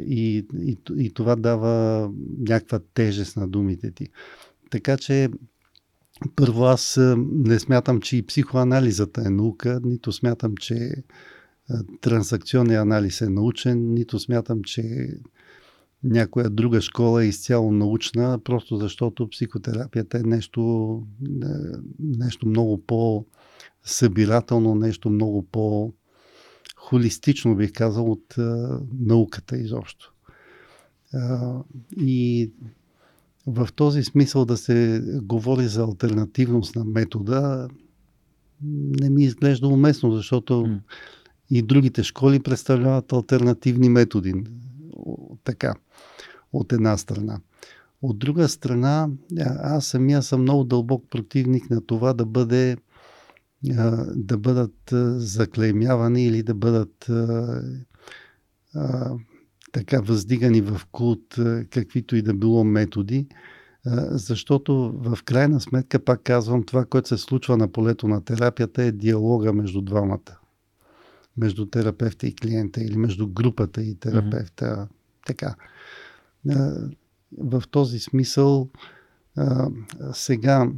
[0.07, 4.07] И, и, и това дава някаква тежест на думите ти.
[4.69, 5.29] Така че
[6.35, 10.91] първо аз не смятам, че и психоанализата е наука, нито смятам, че
[12.01, 15.09] транзакционния анализ е научен, нито смятам, че
[16.03, 21.03] някоя друга школа е изцяло научна, просто защото психотерапията е нещо,
[21.43, 21.47] е,
[21.99, 28.35] нещо много по-събирателно, нещо много по-холистично, бих казал, от
[28.99, 30.13] науката изобщо.
[31.97, 32.51] и
[33.47, 37.67] в този смисъл да се говори за альтернативност на метода
[38.99, 40.79] не ми изглежда уместно, защото mm.
[41.49, 44.33] И другите школи представляват альтернативни методи.
[45.43, 45.73] Така,
[46.53, 47.39] от една страна.
[48.01, 49.09] От друга страна,
[49.59, 52.77] аз самия съм много дълбок противник на това да бъде
[54.15, 57.09] да бъдат заклеймявани или да бъдат
[59.71, 61.35] така въздигани в култ
[61.69, 63.27] каквито и да било методи,
[64.11, 68.91] защото в крайна сметка, пак казвам, това, което се случва на полето на терапията е
[68.91, 70.39] диалога между двамата.
[71.37, 74.65] Между терапевта и клиента или между групата и терапевта.
[74.65, 74.87] Mm-hmm.
[75.25, 75.55] Така.
[77.37, 78.69] В този смисъл
[80.13, 80.71] сега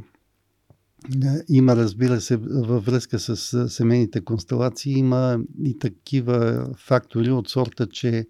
[1.48, 8.26] има, разбира се, във връзка с семейните констелации, има и такива фактори от сорта, че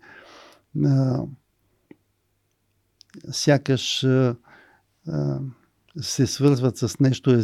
[0.85, 1.23] а,
[3.31, 4.37] сякаш а,
[6.01, 7.43] се свързват с нещо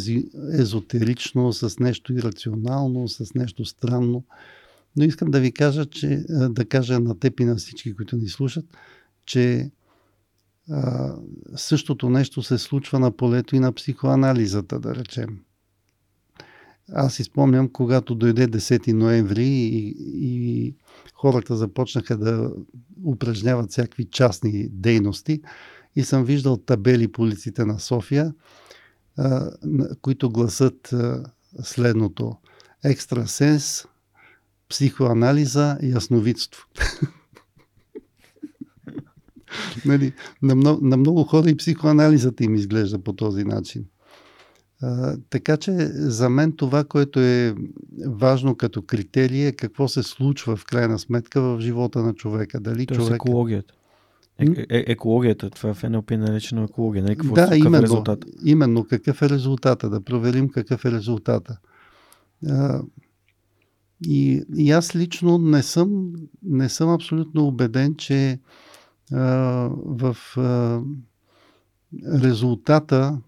[0.53, 4.25] езотерично, с нещо ирационално, с нещо странно.
[4.97, 8.29] Но искам да ви кажа, че, да кажа на теб и на всички, които ни
[8.29, 8.65] слушат,
[9.27, 9.71] че
[10.71, 11.15] а,
[11.57, 15.39] същото нещо се случва на полето и на психоанализата, да речем.
[16.93, 20.75] Аз изпомням, когато дойде 10 ноември и, и
[21.15, 22.51] хората започнаха да
[23.05, 25.43] упражняват всякакви частни дейности
[25.97, 28.35] и съм виждал табели по улиците на София,
[29.17, 29.51] а,
[30.03, 31.25] които гласат а,
[31.63, 32.37] следното.
[32.85, 33.85] Екстрасенс,
[34.69, 36.67] психоанализа, ясновидство.
[39.85, 40.13] нали,
[40.43, 43.85] на, много, на много хора и психоанализата им изглежда по този начин.
[44.83, 47.55] А, така че за мен това, което е
[48.07, 52.61] важно като критерий е какво се случва в крайна сметка в живота на човека.
[52.61, 53.15] Дали Тоест човек...
[53.15, 53.75] екологията.
[54.39, 57.03] Е, е, екологията, това в НЛП е наречено екология.
[57.03, 57.17] Нали?
[57.17, 58.25] Какво, да, какъв именно, е резултат?
[58.45, 61.59] именно какъв е резултата, да проверим какъв е резултата.
[62.49, 62.81] А,
[64.07, 66.13] и, и аз лично не съм,
[66.43, 68.39] не съм абсолютно убеден, че
[69.87, 70.17] в
[72.13, 73.19] резултата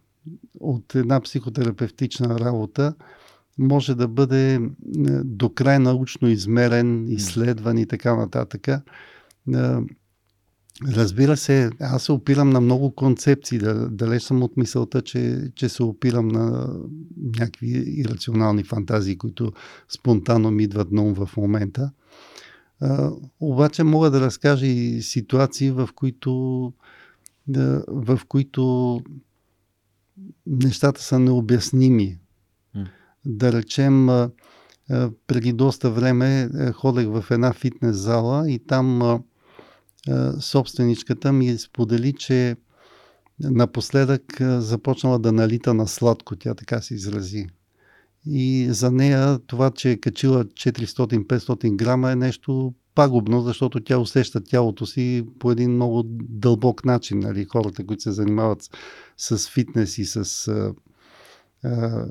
[0.60, 2.94] от една психотерапевтична работа
[3.58, 4.60] може да бъде
[5.24, 8.68] до край научно измерен, изследван и така нататък.
[10.84, 13.58] Разбира се, аз се опирам на много концепции.
[13.90, 16.74] Далеч съм от мисълта, че, че се опирам на
[17.38, 19.52] някакви ирационални фантазии, които
[19.88, 21.90] спонтанно ми идват на ум в момента.
[22.80, 26.72] А, обаче мога да разкажа и ситуации, в които,
[27.46, 29.00] да, в които
[30.46, 32.18] нещата са необясними.
[32.76, 32.86] Mm.
[33.24, 34.30] Да речем, а,
[34.90, 39.20] а, преди доста време ходех в една фитнес зала и там
[40.40, 42.56] собственичката ми сподели, че
[43.40, 47.46] напоследък а, започнала да налита на сладко, тя така се изрази.
[48.26, 54.40] И за нея това, че е качила 400-500 грама е нещо пагубно, защото тя усеща
[54.40, 57.18] тялото си по един много дълбок начин.
[57.18, 57.44] Нали?
[57.44, 58.70] Хората, които се занимават
[59.16, 60.48] с, фитнес и с
[61.64, 62.06] а,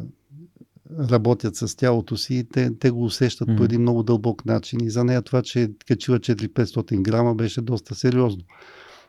[1.00, 3.58] работят с тялото си, те, те го усещат mm.
[3.58, 4.80] по един много дълбок начин.
[4.84, 8.44] И за нея това, че е качила 4-500 грама, беше доста сериозно.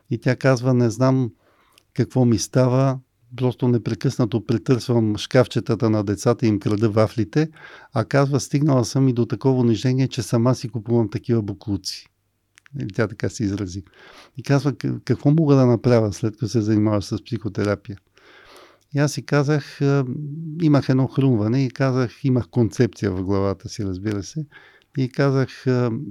[0.09, 1.31] И тя казва, не знам
[1.93, 2.99] какво ми става,
[3.35, 7.49] просто непрекъснато претърсвам шкафчетата на децата и им крада вафлите,
[7.93, 12.07] а казва, стигнала съм и до такова унижение, че сама си купувам такива буклуци.
[12.79, 13.83] Или тя така се изрази.
[14.37, 14.73] И казва,
[15.05, 17.97] какво мога да направя след като се занимава с психотерапия?
[18.95, 19.79] И аз си казах,
[20.61, 24.45] имах едно хрумване и казах, имах концепция в главата си, разбира се.
[24.97, 25.65] И казах,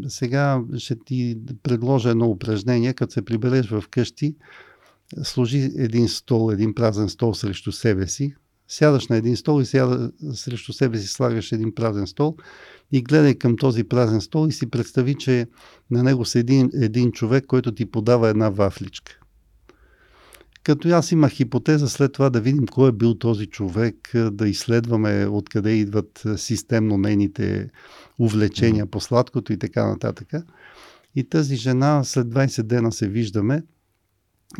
[0.08, 4.36] сега ще ти предложа едно упражнение, като се прибереш в къщи,
[5.22, 8.34] сложи един стол, един празен стол срещу себе си,
[8.68, 12.36] сядаш на един стол и сяда, срещу себе си слагаш един празен стол
[12.92, 15.46] и гледай към този празен стол и си представи, че
[15.90, 19.18] на него седи един човек, който ти подава една вафличка.
[20.66, 25.26] Като аз имах хипотеза след това да видим кой е бил този човек, да изследваме
[25.26, 27.70] откъде идват системно нейните
[28.18, 30.28] увлечения по сладкото и така нататък.
[31.14, 33.62] И тази жена след 20 дена се виждаме–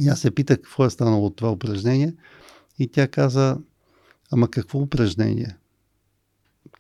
[0.01, 2.15] и аз се питах какво е станало от това упражнение
[2.79, 3.59] и тя каза,
[4.33, 5.57] ама какво упражнение?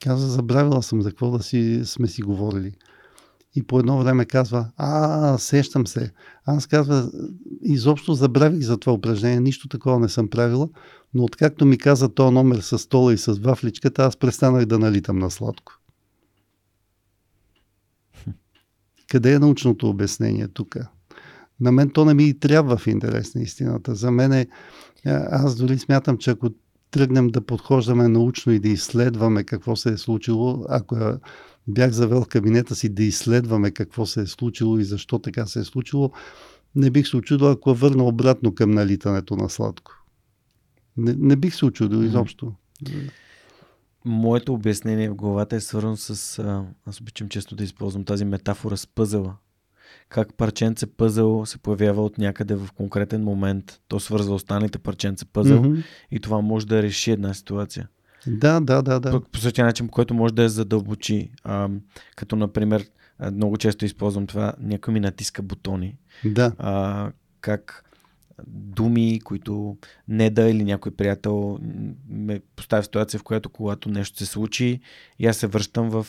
[0.00, 2.72] Каза, забравила съм за какво да си, сме си говорили.
[3.56, 6.12] И по едно време казва, а, сещам се.
[6.44, 7.10] Аз казва,
[7.62, 10.68] изобщо забравих за това упражнение, нищо такова не съм правила,
[11.14, 15.18] но откакто ми каза този номер с стола и с вафличката, аз престанах да налитам
[15.18, 15.72] на сладко.
[19.10, 20.76] Къде е научното обяснение тук?
[21.60, 23.94] На мен то не ми и трябва в интерес на истината.
[23.94, 24.46] За мен е,
[25.30, 26.50] аз дори смятам, че ако
[26.90, 31.18] тръгнем да подхождаме научно и да изследваме какво се е случило, ако
[31.68, 35.60] бях завел в кабинета си да изследваме какво се е случило и защо така се
[35.60, 36.10] е случило,
[36.74, 39.92] не бих се очудил, ако върна обратно към налитането на сладко.
[40.96, 42.52] Не, не бих се очудил изобщо.
[44.04, 46.38] Моето обяснение в главата е свързано с...
[46.86, 49.36] Аз обичам често да използвам тази метафора с пъзела.
[50.08, 53.80] Как парченце пъзел се появява от някъде в конкретен момент.
[53.88, 55.84] То свързва останалите парченца пъзел mm-hmm.
[56.10, 57.88] и това може да реши една ситуация.
[58.26, 59.00] Да, да, да.
[59.00, 59.10] да.
[59.10, 61.30] По, по същия начин, по който може да я задълбочи.
[61.44, 61.68] А,
[62.16, 62.86] като, например,
[63.32, 65.98] много често използвам това, някой ми натиска бутони.
[66.24, 66.52] Да.
[66.58, 67.82] А, как
[68.48, 69.76] думи, които
[70.08, 71.58] не да или някой приятел
[72.08, 74.80] ме поставя в ситуация, в която когато нещо се случи
[75.18, 76.06] и аз се връщам в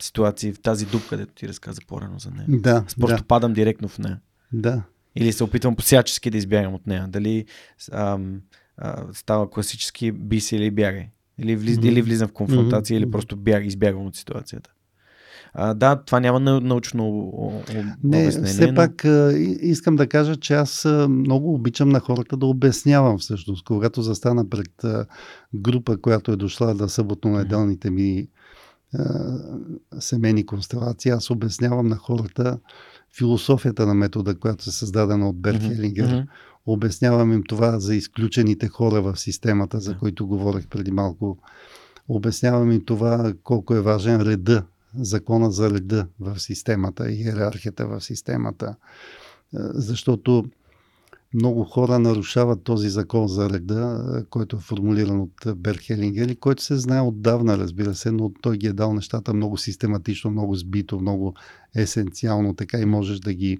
[0.00, 2.46] ситуации, в тази дупка, където ти разказа по-рано за нея.
[2.48, 3.26] Да, аз просто да.
[3.26, 4.20] падам директно в нея.
[4.52, 4.82] Да.
[5.16, 7.06] Или се опитвам посячески да избягам от нея.
[7.08, 7.46] Дали
[7.92, 8.40] ам,
[8.76, 11.08] а, става класически би се или бягай.
[11.38, 11.88] Или, влиз, mm-hmm.
[11.88, 13.02] или влизам в конфронтация, mm-hmm.
[13.02, 14.70] или просто бяг, избягвам от ситуацията.
[15.58, 17.04] А, да, това няма научно
[18.04, 18.52] Не, обяснение.
[18.52, 18.74] Все но...
[18.74, 19.06] пак
[19.60, 23.64] искам да кажа, че аз много обичам на хората да обяснявам всъщност.
[23.64, 24.84] Когато застана пред
[25.54, 28.28] група, която е дошла да съботно-неделните ми
[29.98, 32.58] семейни констелации, аз обяснявам на хората
[33.16, 36.08] философията на метода, която е създадена от Берт Хелингер.
[36.08, 36.26] Mm-hmm.
[36.66, 41.38] Обяснявам им това за изключените хора в системата, за които говорех преди малко.
[42.08, 44.62] Обяснявам им това колко е важен реда
[44.98, 48.66] закона за реда в системата, иерархията в системата.
[48.66, 50.44] Е, защото
[51.34, 56.62] много хора нарушават този закон за реда, е, който е формулиран от Берхелингер и който
[56.62, 61.00] се знае отдавна, разбира се, но той ги е дал нещата много систематично, много сбито,
[61.00, 61.34] много
[61.74, 63.58] есенциално, така и можеш да ги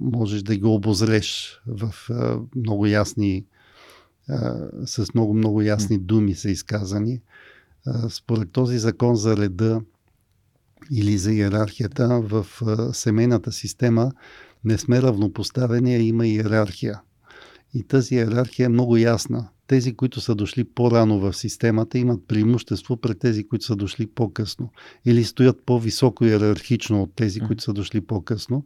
[0.00, 3.44] можеш да ги обозреш в а, много ясни
[4.28, 7.20] а, с много, много ясни думи са изказани.
[7.86, 9.80] А, според този закон за реда
[10.92, 12.46] или за иерархията в
[12.92, 14.12] семейната система
[14.64, 17.00] не сме равнопоставени, а има иерархия.
[17.74, 19.48] И тази иерархия е много ясна.
[19.66, 24.70] Тези, които са дошли по-рано в системата, имат преимущество пред тези, които са дошли по-късно.
[25.04, 28.64] Или стоят по-високо иерархично от тези, които са дошли по-късно.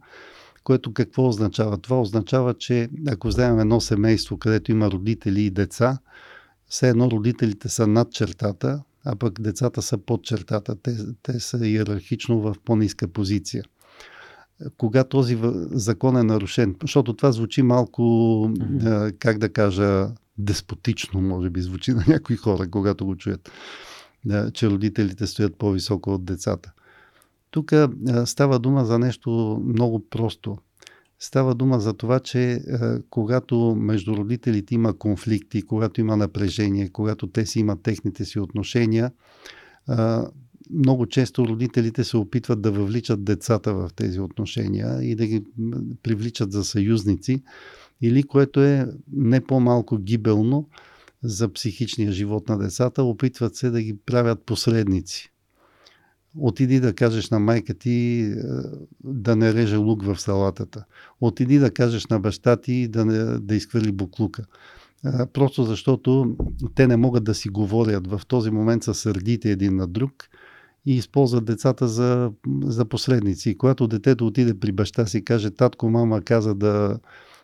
[0.63, 1.77] Което какво означава?
[1.77, 5.97] Това означава, че ако вземем едно семейство, където има родители и деца,
[6.67, 10.75] все едно родителите са над чертата, а пък децата са под чертата.
[10.75, 13.63] Те, те са иерархично в по-ниска позиция.
[14.77, 15.39] Кога този
[15.71, 16.75] закон е нарушен?
[16.81, 19.15] Защото това звучи малко, mm-hmm.
[19.19, 20.07] как да кажа,
[20.37, 23.51] деспотично, може би звучи на някои хора, когато го чуят,
[24.53, 26.71] че родителите стоят по-високо от децата.
[27.51, 27.73] Тук
[28.25, 30.57] става дума за нещо много просто–
[31.21, 32.61] Става дума за това, че
[33.09, 39.11] когато между родителите има конфликти, когато има напрежение, когато те си имат техните си отношения,
[40.71, 45.43] много често родителите се опитват да въвличат децата в тези отношения и да ги
[46.03, 47.43] привличат за съюзници,
[48.01, 50.69] или което е не по-малко гибелно
[51.23, 55.28] за психичния живот на децата, опитват се да ги правят посредници
[56.37, 58.35] Отиди да кажеш на майка ти е,
[59.03, 60.85] да не реже лук в салатата.
[61.21, 64.45] Отиди да кажеш на баща ти да, не, да изхвърли буклука.
[65.05, 66.35] Е, просто защото
[66.75, 68.07] те не могат да си говорят.
[68.07, 70.13] В този момент са сърдите един на друг
[70.85, 72.31] и използват децата за,
[72.63, 73.57] за посредници.
[73.57, 76.99] Когато детето отиде при баща си и каже, татко, мама каза да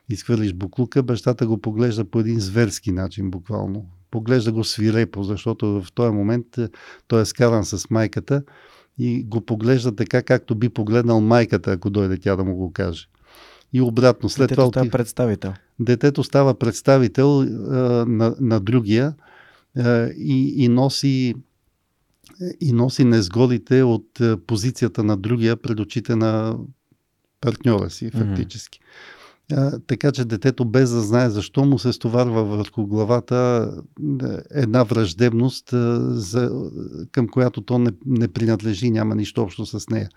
[0.10, 3.86] изхвърлиш буклука, бащата го поглежда по един зверски начин, буквално.
[4.12, 6.70] Поглежда го свирепо, защото в този момент е,
[7.08, 8.44] той е скаран с майката
[8.98, 13.08] и го поглежда така, както би погледнал майката, ако дойде тя да му го каже.
[13.74, 14.30] И обратно.
[14.30, 15.54] След Детето това става представител.
[15.80, 17.46] Детето става представител а,
[18.08, 19.14] на, на другия
[19.78, 21.36] а, и, и носи
[22.62, 26.58] и носи незгодите от позицията на другия пред очите на
[27.42, 28.80] партньора си, фактически.
[28.80, 29.15] Mm-hmm.
[29.88, 33.72] Така че детето без да знае защо му се стоварва върху главата
[34.52, 35.70] една враждебност,
[36.10, 36.70] за,
[37.12, 40.10] към която то не, не принадлежи, няма нищо общо с нея.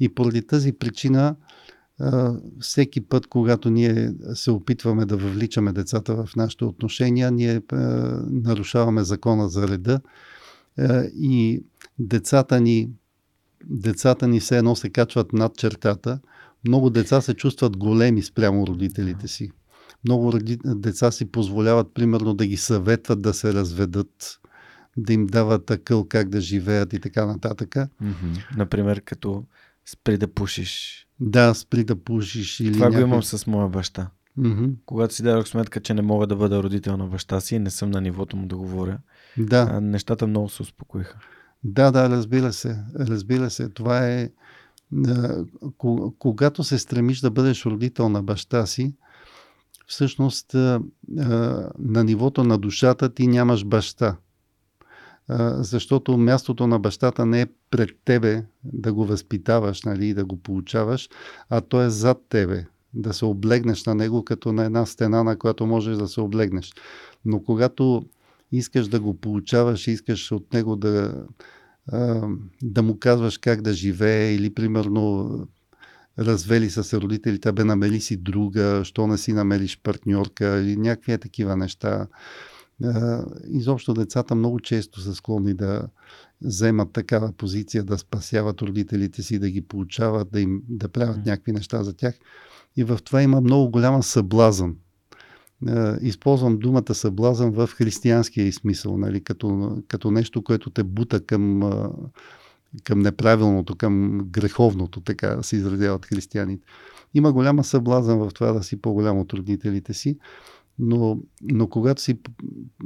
[0.00, 1.36] И поради тази причина
[2.60, 7.62] всеки път, когато ние се опитваме да въвличаме децата в нашите отношения, ние
[8.30, 10.00] нарушаваме закона за реда
[11.14, 11.64] и
[11.98, 12.90] децата ни,
[13.64, 16.18] децата ни все едно се качват над чертата–
[16.68, 19.50] много деца се чувстват големи спрямо родителите си.
[20.04, 20.32] Много
[20.64, 24.40] деца си позволяват, примерно, да ги съветват да се разведат,
[24.96, 27.74] да им дават акъл как да живеят и така нататък.
[27.74, 28.56] Mm-hmm.
[28.56, 29.44] Например, като
[29.86, 31.06] Спри да пушиш.
[31.20, 32.60] Да, спри да пушиш.
[32.60, 33.02] Или Това някой...
[33.02, 34.10] го имам с моя баща.
[34.38, 34.74] Mm-hmm.
[34.86, 37.70] Когато си дадох сметка, че не мога да бъда родител на баща си и не
[37.70, 38.98] съм на нивото му да говоря,
[39.38, 39.80] Да.
[39.80, 41.18] нещата много се успокоиха.
[41.64, 42.84] Да, да, разбира се.
[42.98, 43.68] Разбира се.
[43.68, 44.30] Това е.
[46.18, 48.94] Когато се стремиш да бъдеш родител на баща си,
[49.86, 50.54] всъщност
[51.78, 54.16] на нивото на душата ти нямаш баща.
[55.58, 60.36] Защото мястото на бащата не е пред тебе да го възпитаваш нали, и да го
[60.36, 61.08] получаваш,
[61.50, 62.66] а то е зад тебе.
[62.94, 66.72] Да се облегнеш на него като на една стена, на която можеш да се облегнеш.
[67.24, 68.06] Но когато
[68.52, 71.24] искаш да го получаваш, искаш от него да,
[72.62, 75.30] да му казваш как да живее или примерно
[76.18, 81.12] развели са се родителите, бе намери си друга, що не си намериш партньорка или някакви
[81.12, 82.06] е такива неща.
[83.48, 85.88] Изобщо децата много често са склонни да
[86.42, 91.52] вземат такава позиция, да спасяват родителите си, да ги получават, да им да правят някакви
[91.52, 92.14] неща за тях.
[92.76, 94.76] И в това има много голяма съблазън.
[95.68, 101.62] Е, Използвам думата съблазън в християнския смисъл, нали, като, като нещо, което те бута към,
[101.62, 101.90] а,
[102.84, 106.66] към неправилното, към греховното, така се изразяват християните.
[107.14, 110.18] Има голяма съблазън в това да си по-голям от родителите си,
[110.78, 112.18] но, но когато си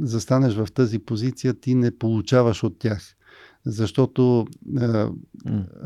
[0.01, 3.17] застанеш в тази позиция, ти не получаваш от тях.
[3.67, 4.47] Защото
[4.81, 5.07] е,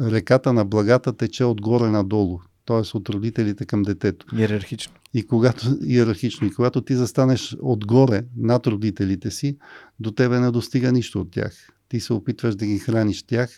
[0.01, 2.97] реката на благата тече отгоре надолу, т.е.
[2.97, 4.27] от родителите към детето.
[4.37, 4.95] Иерархично.
[5.15, 9.59] И когато, иерархично, и когато ти застанеш отгоре над родителите си,
[10.01, 11.69] до тебе не достига нищо от тях.
[11.89, 13.51] Ти се опитваш да ги храниш тях,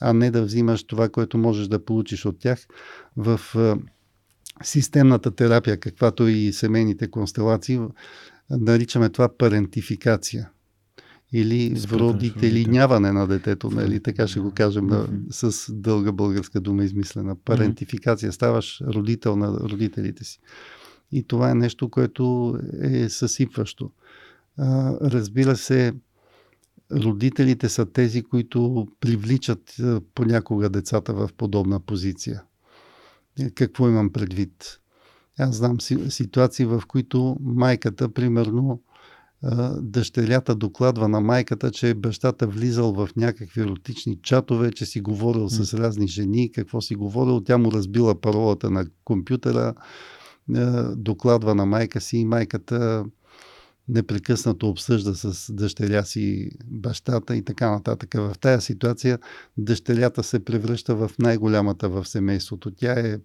[0.00, 2.66] а не да взимаш това, което можеш да получиш от тях
[3.16, 3.40] в
[4.62, 7.80] системната терапия, каквато и семейните констелации,
[8.50, 10.50] наричаме това парентификация
[11.32, 14.00] или вродителиняване на детето, нали?
[14.00, 17.36] така ще го кажем на, с дълга българска дума измислена.
[17.36, 18.32] Парентификация.
[18.32, 20.40] Ставаш родител на родителите си.
[21.12, 23.90] И това е нещо, което е съсипващо.
[24.58, 25.92] А, разбира се,
[26.92, 29.76] родителите са тези, които привличат
[30.14, 32.42] понякога децата в подобна позиция.
[33.40, 34.80] Е, Какво имам предвид?
[35.38, 38.82] Аз знам си- ситуации, в които майката, примерно,
[39.80, 45.74] дъщерята докладва на майката, че бащата влизал в някакви еротични чатове, че си говорил с
[45.74, 47.40] разни жени, какво си говорил.
[47.40, 49.74] Тя му разбила паролата на компютъра,
[50.96, 53.04] докладва на майка си и майката
[53.88, 58.14] непрекъснато обсъжда с дъщеря си бащата и така нататък.
[58.14, 59.18] В тая ситуация
[59.56, 62.70] дъщерята се превръща в най-голямата в семейството.
[62.70, 63.18] Тя е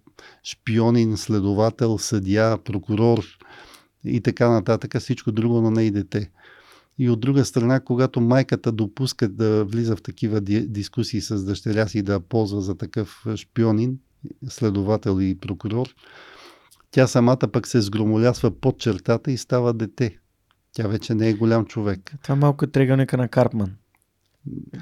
[0.44, 3.24] шпионин, следовател, съдия, прокурор
[4.04, 4.98] и така нататък.
[4.98, 6.30] Всичко друго, но не и дете.
[6.98, 11.88] И от друга страна, когато майката допуска да влиза в такива ди- дискусии с дъщеря
[11.88, 13.98] си и да ползва за такъв шпионин,
[14.48, 15.86] следовател и прокурор,
[16.90, 20.18] тя самата пък се сгромолясва под чертата и става дете.
[20.72, 22.14] Тя вече не е голям човек.
[22.22, 23.76] Това малко е триъгълника на Карпман.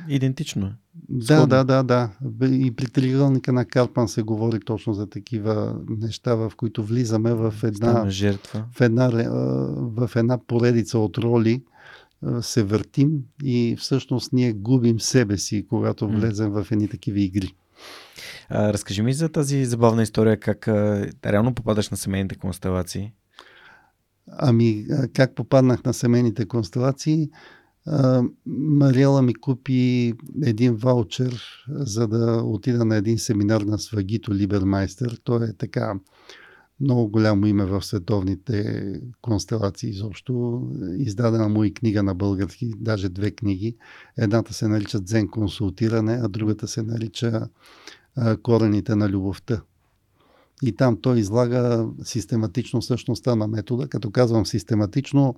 [0.09, 0.73] Идентично е.
[1.09, 1.47] Да, Сходно.
[1.47, 2.11] да, да, да.
[2.47, 7.55] И при триъгълника на Карпан се говори точно за такива неща, в които влизаме в
[7.63, 8.65] една, жертва.
[8.73, 9.09] в една,
[9.79, 11.63] в една поредица от роли,
[12.41, 13.11] се въртим
[13.43, 17.55] и всъщност ние губим себе си, когато влезем в едни такива игри.
[18.49, 23.13] А, разкажи ми за тази забавна история, как а, реално попадаш на семейните констелации.
[24.39, 27.31] Ами, как попаднах на семейните констелации?
[28.47, 35.21] Мариела ми купи един ваучер, за да отида на един семинар на Свагито Либермайстер.
[35.25, 35.95] Той е така
[36.81, 38.83] много голямо име в световните
[39.21, 40.63] констелации изобщо.
[40.99, 43.77] Издадена му и книга на български, даже две книги.
[44.17, 47.49] Едната се нарича Дзен консултиране, а другата се нарича
[48.43, 49.63] Корените на любовта.
[50.63, 53.89] И там той излага систематично същността на метода.
[53.89, 55.37] Като казвам систематично,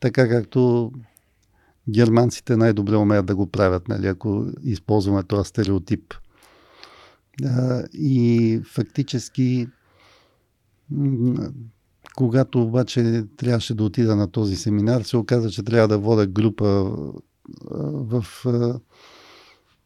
[0.00, 0.92] така както
[1.90, 6.14] германците най-добре умеят да го правят, нали, ако използваме този стереотип.
[7.44, 9.68] А, и фактически,
[12.16, 16.96] когато обаче трябваше да отида на този семинар, се оказа, че трябва да водя група
[17.70, 18.24] в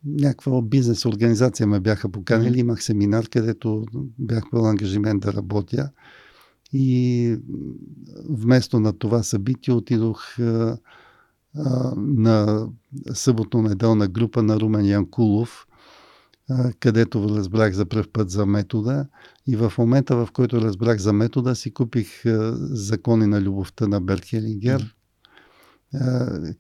[0.05, 2.59] някаква бизнес организация ме бяха поканили.
[2.59, 3.85] Имах семинар, където
[4.19, 5.91] бях поел ангажимент да работя.
[6.73, 7.37] И
[8.29, 10.37] вместо на това събитие отидох
[11.97, 12.67] на
[13.13, 15.67] съботно-неделна група на Румен Янкулов,
[16.81, 19.07] където разбрах за пръв път за метода.
[19.47, 22.23] И в момента, в който разбрах за метода, си купих
[22.61, 24.95] Закони на любовта на Берт Хелингер.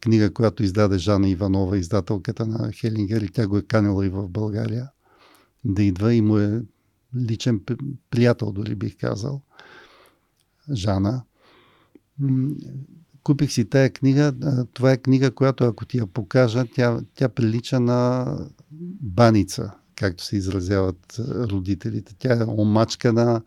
[0.00, 4.28] Книга, която издаде Жана Иванова, издателката на Хелингер и тя го е канила и в
[4.28, 4.90] България.
[5.64, 6.62] да идва и му е
[7.16, 7.60] личен
[8.10, 9.42] приятел, дори бих казал,
[10.72, 11.22] Жана.
[13.22, 14.32] Купих си тая книга.
[14.72, 18.26] Това е книга, която ако ти я покажа, тя, тя прилича на
[19.00, 22.14] баница, както се изразяват родителите.
[22.18, 23.42] Тя е омачкана,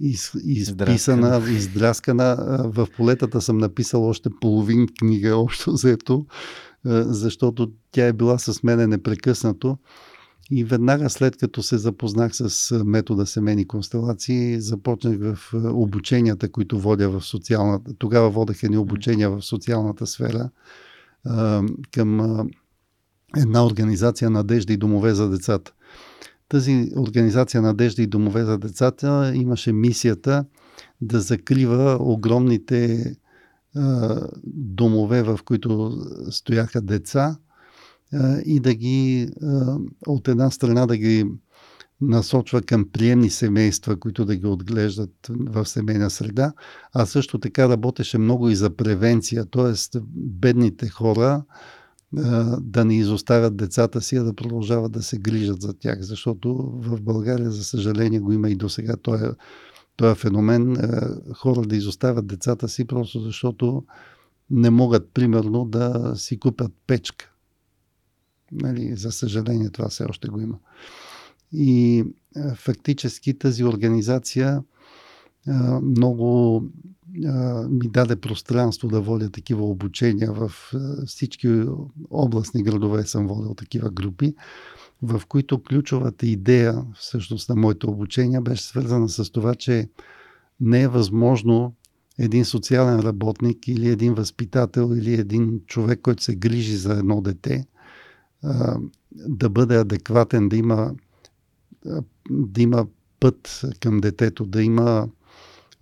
[0.00, 2.36] из, изписана, издраскана.
[2.64, 6.26] В полетата съм написал още половин книга, общо заето,
[6.84, 9.78] защото тя е била с мене непрекъснато.
[10.52, 17.10] И веднага след като се запознах с метода семейни констелации, започнах в обученията, които водя
[17.10, 17.94] в социалната.
[17.94, 20.50] Тогава водех едни обучения в социалната сфера
[21.92, 22.40] към
[23.36, 25.72] една организация Надежда и домове за децата.
[26.48, 30.44] Тази организация Надежда и домове за децата имаше мисията
[31.00, 33.14] да закрива огромните
[34.54, 35.98] домове, в които
[36.30, 37.36] стояха деца,
[38.44, 39.28] и да ги
[40.06, 41.26] от една страна да ги
[42.00, 46.52] насочва към приемни семейства, които да ги отглеждат в семейна среда,
[46.92, 49.98] а също така работеше много и за превенция, т.е.
[50.14, 51.44] бедните хора
[52.60, 57.02] да не изоставят децата си, а да продължават да се грижат за тях, защото в
[57.02, 59.24] България, за съжаление, го има и до сега този,
[59.96, 60.76] този феномен,
[61.36, 63.84] хора да изоставят децата си, просто защото
[64.50, 67.29] не могат, примерно, да си купят печка
[68.52, 70.58] Нали, за съжаление това все още го има.
[71.52, 72.04] И
[72.54, 74.62] фактически тази организация
[75.82, 76.60] много
[77.70, 80.52] ми даде пространство да водя такива обучения в
[81.06, 81.64] всички
[82.10, 84.34] областни градове съм водил такива групи,
[85.02, 89.88] в които ключовата идея всъщност на моето обучение беше свързана с това, че
[90.60, 91.74] не е възможно
[92.18, 97.66] един социален работник или един възпитател или един човек, който се грижи за едно дете–
[99.12, 100.94] да бъде адекватен, да има,
[102.30, 102.86] да има
[103.20, 105.08] път към детето, да има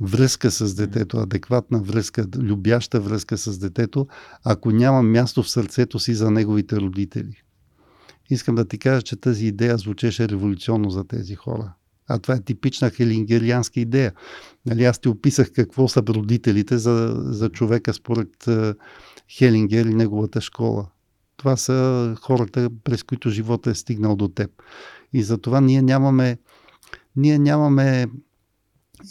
[0.00, 4.06] връзка с детето, адекватна връзка, любяща връзка с детето,
[4.44, 7.42] ако няма място в сърцето си за неговите родители.
[8.30, 11.72] Искам да ти кажа, че тази идея звучеше революционно за тези хора.
[12.08, 14.12] А това е типична хелингерианска идея.
[14.66, 18.48] Нали, аз ти описах какво са родителите за, за човека според
[19.30, 20.86] Хелингер и неговата школа.
[21.38, 24.50] Това са хората, през които живота е стигнал до теб.
[25.12, 26.38] И затова ние нямаме,
[27.16, 28.06] ние нямаме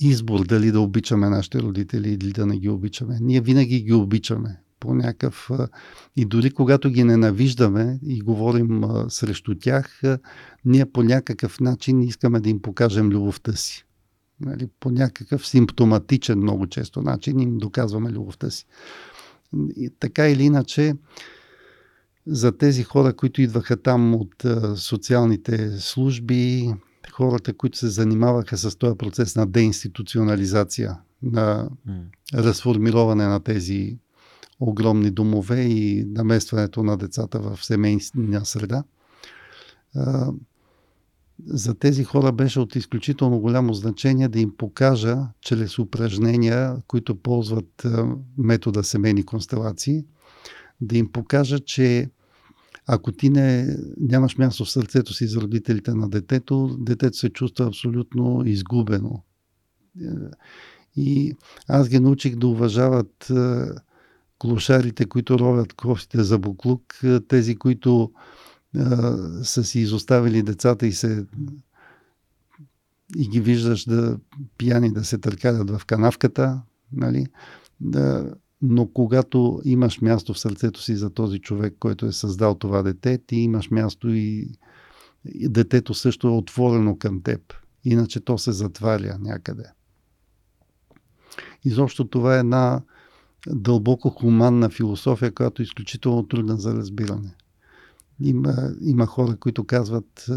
[0.01, 3.17] избор дали да обичаме нашите родители или да не ги обичаме.
[3.21, 5.49] Ние винаги ги обичаме по някакъв...
[6.15, 10.01] И дори когато ги ненавиждаме и говорим срещу тях,
[10.65, 13.85] ние по някакъв начин искаме да им покажем любовта си.
[14.39, 14.67] Нали?
[14.79, 18.65] По някакъв симптоматичен, много често начин им доказваме любовта си.
[19.75, 20.93] И така или иначе,
[22.27, 24.45] за тези хора, които идваха там от
[24.75, 26.73] социалните служби,
[27.11, 31.69] хората, които се занимаваха с този процес на деинституционализация, на
[32.33, 33.97] разформироване на тези
[34.59, 38.83] огромни домове и наместването на децата в семейна среда.
[41.45, 47.87] За тези хора беше от изключително голямо значение да им покажа чрез упражнения, които ползват
[48.37, 50.05] метода семейни констелации,
[50.81, 52.09] да им покажа, че
[52.87, 57.65] ако ти не, нямаш място в сърцето си за родителите на детето, детето се чувства
[57.65, 59.23] абсолютно изгубено.
[60.01, 60.05] Е,
[60.95, 61.35] и
[61.67, 63.65] аз ги научих да уважават е,
[64.39, 68.11] клошарите, които ровят костите за буклук, е, тези, които
[69.43, 71.25] са си изоставили децата и се
[73.17, 74.17] и ги виждаш да
[74.57, 76.61] пияни да се търкалят в канавката,
[76.93, 77.25] нали?
[77.81, 82.83] да, но когато имаш място в сърцето си за този човек, който е създал това
[82.83, 84.49] дете, ти имаш място и,
[85.25, 87.53] детето също е отворено към теб.
[87.83, 89.63] Иначе то се затваря някъде.
[91.65, 92.81] Изобщо това е една
[93.47, 97.35] дълбоко хуманна философия, която е изключително трудна за разбиране.
[98.19, 100.29] Има, има хора, които казват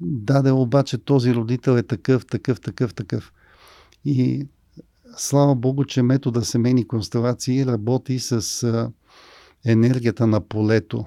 [0.00, 3.32] даде обаче този родител е такъв, такъв, такъв, такъв.
[4.04, 4.46] И
[5.16, 8.90] слава Богу, че метода семейни констелации работи с а,
[9.64, 11.06] енергията на полето.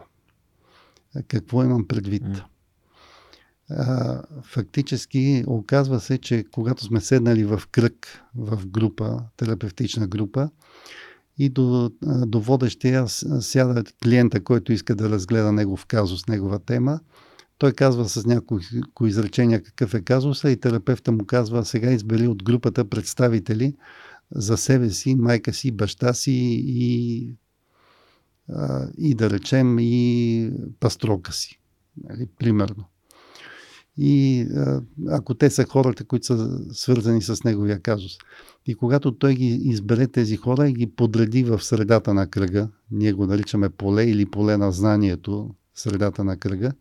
[1.27, 2.23] Какво имам предвид?
[3.69, 10.49] А, фактически оказва се, че когато сме седнали в кръг, в група, терапевтична група,
[11.37, 13.07] и до, до водещия
[13.39, 16.99] сяда клиента, който иска да разгледа негов казус, негова тема,
[17.57, 18.61] той казва с някои
[19.05, 23.75] изречения какъв е казуса и терапевта му казва сега избери от групата представители
[24.31, 26.31] за себе си, майка си, баща си
[26.67, 27.35] и,
[28.97, 31.59] и да речем и пастрока си.
[32.03, 32.85] Нали, примерно.
[33.97, 34.47] и
[35.09, 38.17] ако те са хората, които са свързани с неговия казус.
[38.65, 43.13] И когато той ги избере тези хора и ги подреди в средата на кръга, ние
[43.13, 46.71] го наричаме поле или поле на знанието, средата на кръга,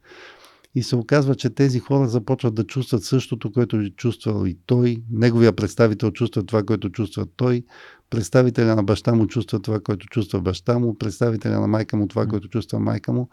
[0.74, 5.02] и се оказва, че тези хора започват да чувстват същото, което е чувствал и той.
[5.10, 7.64] Неговия представител чувства това, което чувства той.
[8.10, 10.98] Представителя на баща му чувства това, което чувства баща му.
[10.98, 13.28] Представителя на майка му това, което чувства майка му.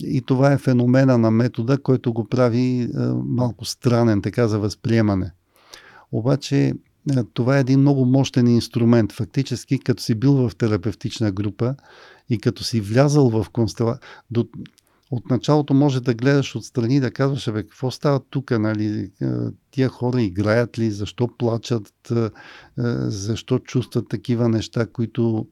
[0.00, 2.88] И това е феномена на метода, който го прави е,
[3.24, 5.32] малко странен така за възприемане.
[6.12, 6.72] Обаче е,
[7.34, 9.12] това е един много мощен инструмент.
[9.12, 11.74] Фактически, като си бил в терапевтична група
[12.30, 13.98] и като си влязал в констела...
[14.30, 14.48] До...
[15.10, 19.10] От началото може да гледаш отстрани и да казваш, бе, какво става тук, нали?
[19.22, 19.26] Е,
[19.70, 22.12] тия хора играят ли, защо плачат,
[23.06, 25.46] защо чувстват такива неща, които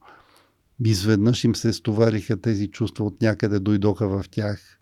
[0.85, 4.79] изведнъж им се стовариха тези чувства от някъде, дойдоха в тях.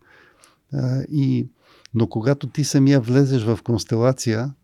[1.10, 1.48] И,
[1.94, 4.54] но когато ти самия влезеш в констелация,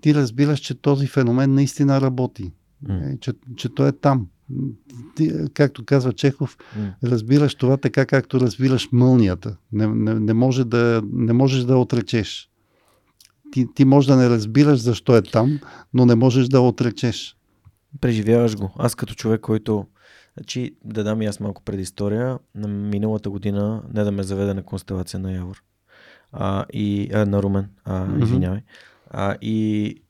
[0.00, 2.52] ти разбираш, че този феномен наистина работи.
[2.84, 3.20] Mm.
[3.20, 4.28] Че, че той е там.
[5.54, 6.56] Както казва Чехов,
[7.04, 9.56] разбираш това така, както разбираш мълнията.
[9.72, 12.50] Не, не, не, може да, не можеш да отречеш.
[13.52, 15.60] Ти, ти можеш да не разбираш защо е там,
[15.94, 17.36] но не можеш да отречеш.
[18.00, 18.72] Преживяваш го.
[18.78, 19.86] Аз като човек, който
[20.36, 22.38] Значи, да дам и аз малко предистория.
[22.54, 25.62] На миналата година не да ме заведе на констелация на Явор.
[26.32, 28.60] А, и, а, на Румен, а, извинявай.
[29.10, 30.02] А, и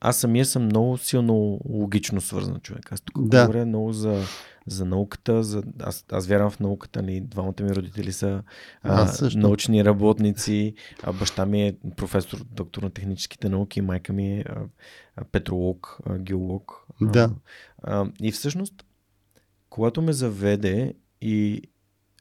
[0.00, 2.92] аз самия съм много силно логично свързан човек.
[2.92, 3.46] Аз тук да.
[3.46, 4.22] говоря много за,
[4.66, 5.42] за науката.
[5.42, 5.62] За...
[5.80, 7.02] Аз, аз вярвам в науката.
[7.02, 7.20] Ни.
[7.20, 8.42] Двамата ми родители са
[8.82, 10.74] а, научни работници.
[11.02, 13.80] А баща ми е професор, доктор на техническите науки.
[13.80, 14.60] Майка ми е а,
[15.16, 16.86] а, петролог, а, геолог.
[17.00, 17.30] Да.
[17.82, 18.84] А, и всъщност
[19.70, 21.62] когато ме заведе и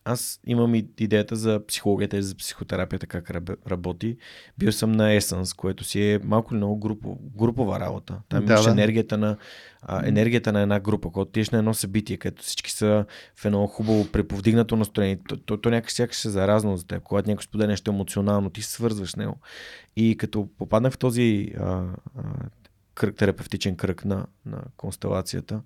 [0.08, 3.32] аз имам и идеята за психологията и за психотерапията, как
[3.72, 4.18] работи.
[4.58, 8.20] Бил съм на Essence, което си е малко или много групов, групова работа.
[8.30, 8.72] Там да, имаш да.
[8.72, 9.38] енергията на,
[9.82, 11.10] а, енергията на една група.
[11.12, 13.06] Когато тиеш на едно събитие, където всички са
[13.36, 17.04] в едно хубаво преповдигнато настроение, то, то, то някак сякаш е заразно за теб.
[17.04, 19.38] Когато някой споделя нещо емоционално, ти се свързваш с него.
[19.96, 22.24] И като попаднах в този а, а,
[22.96, 25.62] кръг, терапевтичен кръг на, на констелацията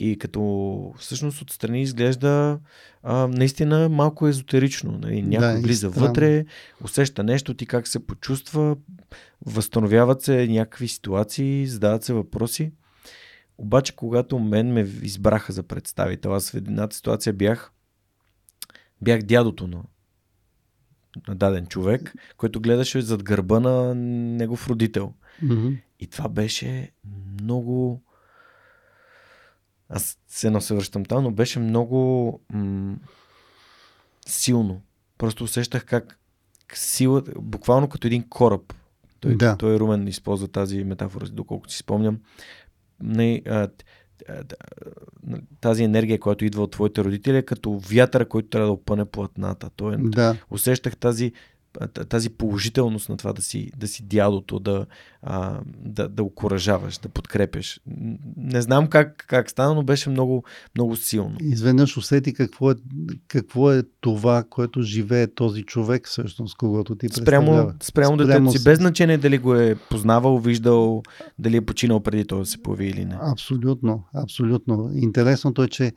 [0.00, 2.58] и като всъщност отстрани изглежда
[3.02, 4.98] а, наистина малко езотерично.
[5.02, 5.22] Нали?
[5.22, 6.44] Някой да, влиза вътре,
[6.84, 8.76] усеща нещо, ти как се почувства,
[9.46, 12.72] възстановяват се някакви ситуации, задават се въпроси.
[13.58, 17.72] Обаче, когато мен ме избраха за представител, аз в едната ситуация бях,
[19.02, 19.82] бях дядото на,
[21.28, 25.12] на даден човек, който гледаше зад гърба на негов родител.
[25.44, 25.80] Mm-hmm.
[26.00, 26.90] И това беше
[27.40, 28.02] много
[29.90, 32.96] аз се едно се връщам там, но беше много м-
[34.26, 34.82] силно.
[35.18, 36.18] Просто усещах как
[36.74, 38.74] силата, буквално като един кораб.
[39.20, 39.56] Той, да.
[39.56, 42.20] той Румен използва тази метафора, доколкото си спомням.
[43.02, 43.68] Не, а,
[45.60, 49.70] тази енергия, която идва от твоите родители, е като вятъра, който трябва да опъне платната.
[49.76, 50.36] Той, е- да.
[50.50, 51.32] Усещах тази
[52.08, 54.86] тази положителност на това да си, да си дядото, да,
[55.22, 57.80] а, да, да окоръжаваш, да подкрепяш.
[58.36, 60.44] Не знам как, как стана, но беше много,
[60.76, 61.36] много силно.
[61.40, 62.74] Изведнъж усети какво е,
[63.28, 68.78] какво е това, което живее този човек, всъщност, когато ти спрямо, спрямо детето си, без
[68.78, 71.02] значение дали го е познавал, виждал,
[71.38, 73.18] дали е починал преди това да се появи или не.
[73.20, 74.90] Абсолютно, абсолютно.
[74.94, 75.92] Интересното е, че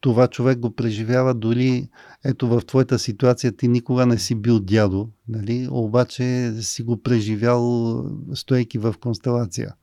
[0.00, 1.88] това човек го преживява дори
[2.24, 5.68] ето в твоята ситуация ти никога не си бил дядо, нали?
[5.70, 9.74] обаче си го преживял стоейки в констелация.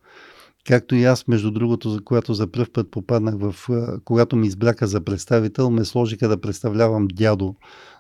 [0.68, 3.56] Както и аз, между другото, за която за първ път попаднах в...
[4.06, 7.56] Когато ми избраха за представител, ме сложиха да представлявам дядо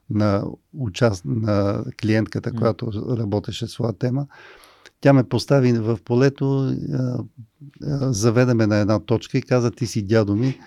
[0.09, 0.43] на,
[0.73, 1.25] участ...
[1.25, 4.27] на клиентката, която работеше своя тема.
[5.01, 6.75] Тя ме постави в полето,
[8.01, 10.59] заведеме на една точка и каза, ти си дядо ми,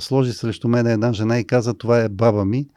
[0.00, 2.68] сложи срещу мен една жена и каза, това е баба ми.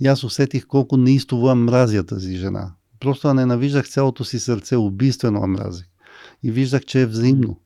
[0.00, 2.74] И аз усетих колко неистово мразя тази жена.
[3.00, 5.86] Просто ненавиждах цялото си сърце, убийствено мразих.
[6.42, 7.60] И виждах, че е взаимно.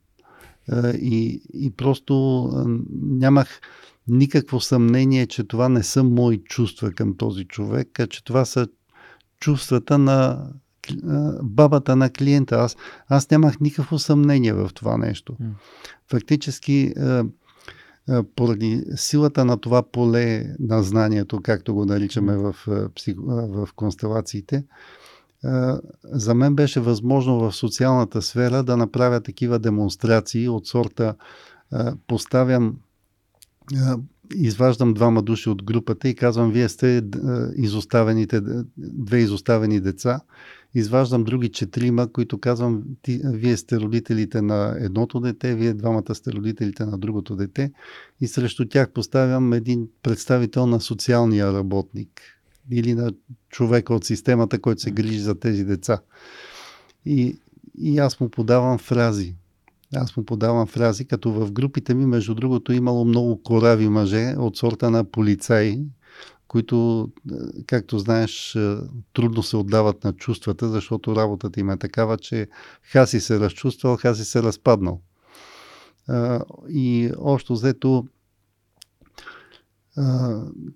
[0.94, 2.50] И, и просто
[3.02, 3.60] нямах
[4.08, 8.68] никакво съмнение, че това не са мои чувства към този човек, а че това са
[9.40, 10.46] чувствата на
[11.42, 12.56] бабата на клиента.
[12.56, 12.76] Аз,
[13.08, 15.36] аз нямах никакво съмнение в това нещо.
[16.10, 16.94] Фактически,
[18.36, 22.56] поради силата на това поле на знанието, както го наричаме в,
[23.26, 24.64] в констелациите,
[26.04, 31.14] за мен беше възможно в социалната сфера да направя такива демонстрации от сорта
[32.06, 32.76] поставям
[34.34, 37.02] изваждам двама души от групата и казвам, вие сте
[37.56, 38.40] изоставените,
[38.76, 40.20] две изоставени деца.
[40.78, 46.32] Изваждам други четирима, които казвам, ти, вие сте родителите на едното дете, вие двамата сте
[46.32, 47.72] родителите на другото дете.
[48.20, 52.20] И срещу тях поставям един представител на социалния работник
[52.70, 53.12] или на
[53.48, 56.00] човека от системата, който се грижи за тези деца.
[57.06, 57.36] И,
[57.78, 59.34] и аз му подавам фрази.
[59.94, 64.56] Аз му подавам фрази, като в групите ми, между другото, имало много корави мъже от
[64.56, 65.82] сорта на полицаи,
[66.48, 67.34] които, е,
[67.66, 68.76] както знаеш, е,
[69.12, 72.48] трудно се отдават на чувствата, защото работата им е такава, че
[72.82, 75.00] Хаси се разчувствал, Хаси се разпаднал.
[76.68, 78.06] И общо взето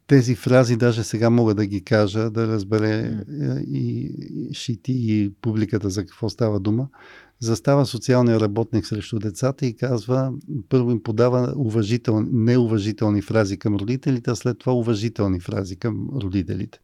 [0.07, 3.25] тези фрази даже сега мога да ги кажа, да разбере
[3.67, 4.13] и
[4.53, 6.89] шити и публиката за какво става дума.
[7.41, 10.33] Застава социалния работник срещу децата и казва,
[10.69, 16.81] първо им подава уважителни, неуважителни фрази към родителите, а след това уважителни фрази към родителите.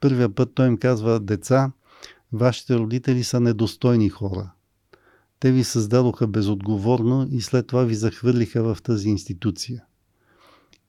[0.00, 1.72] Първия път той им казва, деца,
[2.32, 4.50] вашите родители са недостойни хора.
[5.40, 9.84] Те ви създадоха безотговорно и след това ви захвърлиха в тази институция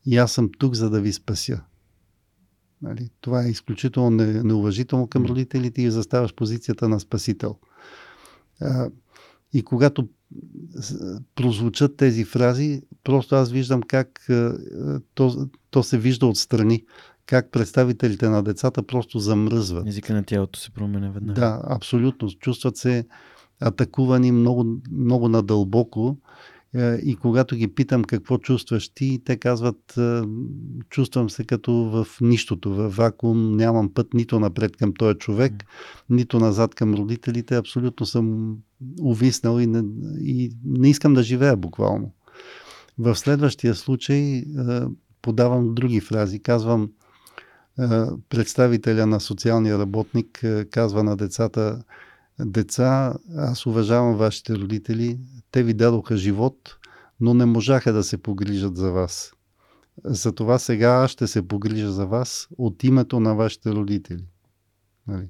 [0.05, 1.61] и аз съм тук, за да ви спася.
[2.81, 3.09] Нали?
[3.21, 4.09] Това е изключително
[4.43, 7.57] неуважително към родителите и заставаш позицията на спасител.
[8.61, 8.89] А,
[9.53, 10.07] и когато
[11.35, 14.27] прозвучат тези фрази, просто аз виждам как
[15.13, 16.85] то, то се вижда отстрани,
[17.25, 19.87] как представителите на децата просто замръзват.
[19.87, 21.41] Езика на тялото се променя веднага.
[21.41, 22.29] Да, абсолютно.
[22.29, 23.05] Чувстват се
[23.59, 26.17] атакувани много, много надълбоко
[26.77, 30.21] и когато ги питам какво чувстваш ти, те казват, е,
[30.89, 35.53] чувствам се като в нищото, в вакуум, нямам път нито напред към този човек,
[36.09, 38.57] нито назад към родителите, абсолютно съм
[39.01, 39.83] увиснал и не,
[40.21, 42.11] и не искам да живея буквално.
[42.97, 44.43] В следващия случай е,
[45.21, 46.39] подавам други фрази.
[46.39, 46.89] Казвам,
[48.29, 51.83] представителя на социалния работник казва на децата,
[52.39, 55.19] деца, аз уважавам вашите родители,
[55.51, 56.77] те ви дадоха живот,
[57.19, 59.33] но не можаха да се погрижат за вас.
[60.05, 64.25] Затова сега аз ще се погрижа за вас от името на вашите родители.
[65.07, 65.29] Нали?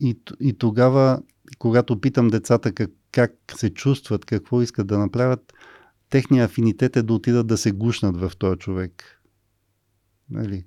[0.00, 1.22] И, и тогава,
[1.58, 5.52] когато питам децата как, как се чувстват, какво искат да направят,
[6.10, 9.20] техния афинитет е да отидат да се гушнат в този човек.
[10.30, 10.64] Нали?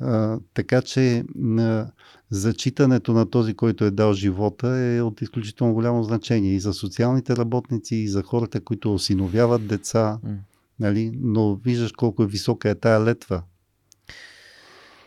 [0.00, 1.24] А, така че
[1.58, 1.86] а,
[2.30, 7.36] зачитането на този, който е дал живота е от изключително голямо значение и за социалните
[7.36, 10.18] работници, и за хората, които осиновяват деца.
[10.24, 10.36] Mm.
[10.80, 11.12] Нали?
[11.14, 13.42] Но виждаш колко е висока е тая летва.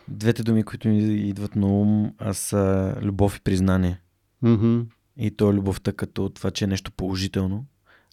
[0.08, 4.00] Двете думи, които ми идват на ум, са любов и признание.
[4.44, 4.84] Mm-hmm.
[5.16, 7.66] И то е любовта като това, че е нещо положително.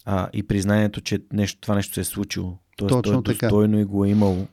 [0.04, 2.58] А, и признанието, че нещо, това нещо се е случило.
[2.76, 3.80] Тоест, Точно то е достойно така.
[3.80, 4.46] и го е имало.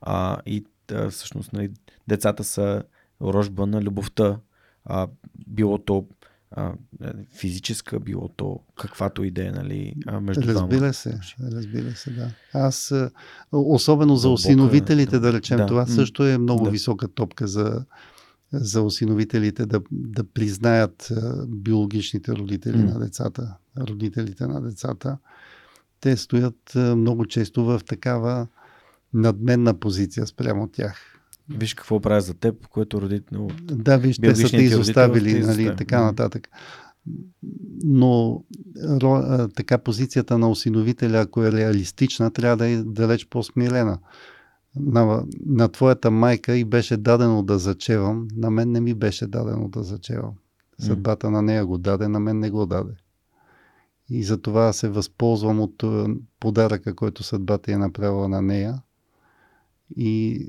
[0.00, 1.70] А, и а, всъщност нали,
[2.08, 2.82] децата са
[3.22, 4.38] рожба на любовта,
[4.84, 5.08] а,
[5.46, 6.06] било то
[6.50, 6.72] а,
[7.36, 10.94] физическа, било то каквато идея, нали, между Разбира двама.
[10.94, 12.30] се, разбира се, да.
[12.52, 12.94] Аз,
[13.52, 15.66] особено за осиновителите, да речем, да.
[15.66, 16.70] това също е много да.
[16.70, 17.84] висока топка за,
[18.52, 21.12] за осиновителите да, да признаят
[21.48, 22.92] биологичните родители mm.
[22.92, 25.18] на децата, родителите на децата.
[26.00, 28.46] Те стоят много често в такава
[29.14, 31.20] надменна позиция спрямо тях.
[31.48, 33.48] Виж какво правя за теб, което родител...
[33.62, 36.48] Да, виж, те са те изоставили, нали, така нататък.
[37.84, 38.44] Но
[39.02, 43.98] ро, така позицията на осиновителя, ако е реалистична, трябва да е далеч по-смирена.
[44.76, 49.68] На, на твоята майка и беше дадено да зачевам, на мен не ми беше дадено
[49.68, 50.32] да зачевам.
[50.78, 52.92] Съдбата на нея го даде, на мен не го даде.
[54.08, 55.84] И затова се възползвам от
[56.40, 58.82] подаръка, който съдбата е направила на нея
[59.96, 60.48] и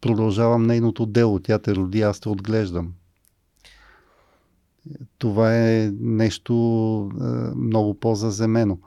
[0.00, 1.40] продължавам нейното дело.
[1.40, 2.92] Тя те роди, аз те отглеждам.
[5.18, 6.54] Това е нещо
[7.12, 7.24] е,
[7.56, 8.78] много по-заземено.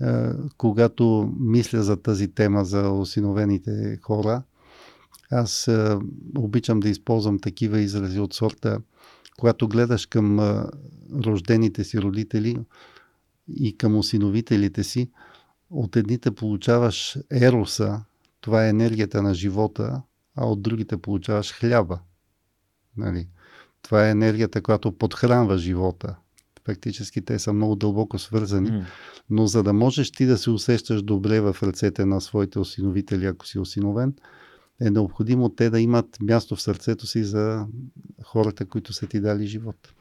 [0.00, 4.42] Е, когато мисля за тази тема за осиновените хора,
[5.30, 5.96] аз е,
[6.38, 8.78] обичам да използвам такива изрази от сорта,
[9.38, 10.40] когато гледаш към
[11.24, 12.58] рождените си родители
[13.56, 15.10] и към осиновителите си,
[15.70, 18.04] от едните получаваш ероса,
[18.44, 20.02] това е енергията на живота,
[20.36, 22.00] а от другите получаваш хляба.
[22.96, 23.28] Нали?
[23.82, 26.16] Това е енергията, която подхранва живота.
[26.66, 28.84] Фактически те са много дълбоко свързани, mm.
[29.30, 33.46] но за да можеш ти да се усещаш добре в ръцете на своите осиновители, ако
[33.46, 34.14] си осиновен,
[34.80, 37.66] е необходимо те да имат място в сърцето си за
[38.24, 39.94] хората, които са ти дали живот.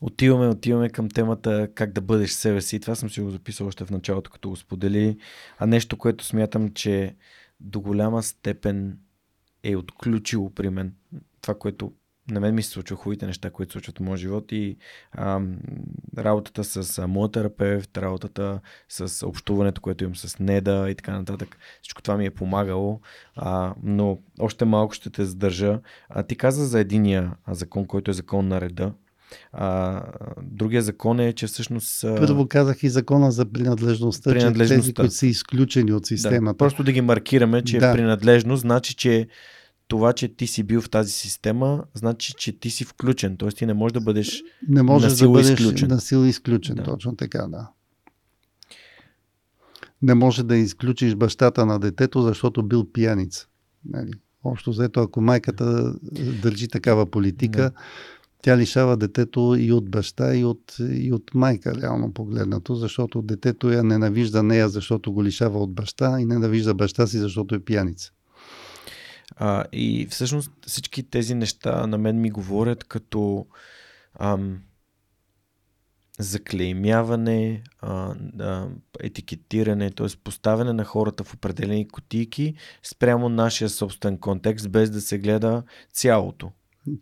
[0.00, 2.80] Отиваме, отиваме към темата как да бъдеш себе си.
[2.80, 5.18] Това съм си го записал още в началото, като го сподели.
[5.58, 7.16] А нещо, което смятам, че
[7.60, 8.98] до голяма степен
[9.62, 10.94] е отключило при мен
[11.40, 11.92] това, което
[12.30, 14.76] на мен ми се случва хубавите неща, които се случват в моя живот и
[15.12, 15.40] а,
[16.18, 21.58] работата с а, моят терапевт, работата с общуването, което имам с Неда и така нататък.
[21.82, 23.00] Всичко това ми е помагало,
[23.36, 25.80] а, но още малко ще те задържа.
[26.08, 28.92] А, ти каза за единия закон, който е закон на реда.
[29.52, 30.02] А,
[30.42, 32.00] другия закон е, че всъщност...
[32.02, 34.74] Първо казах и закона за принадлежността, принадлежността.
[34.74, 36.54] че тези, които са изключени от системата.
[36.54, 37.92] Да, просто да ги маркираме, че да.
[37.92, 39.28] принадлежност значи, че
[39.88, 43.36] това, че ти си бил в тази система, значи, че ти си включен.
[43.36, 43.48] Т.е.
[43.48, 45.88] ти не можеш да бъдеш Не можеш да бъдеш изключен.
[45.88, 46.76] насила изключен.
[46.76, 46.82] Да.
[46.82, 47.70] Точно така, да.
[50.02, 53.46] Не може да изключиш бащата на детето, защото бил пияница.
[53.84, 54.12] Нали?
[54.44, 55.94] Общо взето, ако майката
[56.42, 57.72] държи такава политика, да.
[58.42, 63.70] Тя лишава детето и от баща, и от, и от майка, реално погледнато, защото детето
[63.70, 68.12] я ненавижда нея, защото го лишава от баща и ненавижда баща си, защото е пияница.
[69.36, 73.46] А, и всъщност всички тези неща на мен ми говорят като
[74.18, 74.58] ам,
[76.18, 78.68] заклеймяване, а, а,
[79.00, 80.06] етикетиране, т.е.
[80.24, 85.62] поставяне на хората в определени котики спрямо нашия собствен контекст, без да се гледа
[85.92, 86.52] цялото.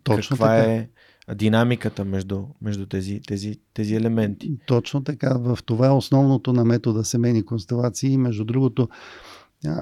[0.03, 0.71] Точно Каква така.
[0.71, 0.89] е
[1.35, 4.57] динамиката между, между тези, тези, тези елементи.
[4.65, 5.37] Точно така.
[5.37, 8.17] В това е основното на метода семейни констелации.
[8.17, 8.89] Между другото,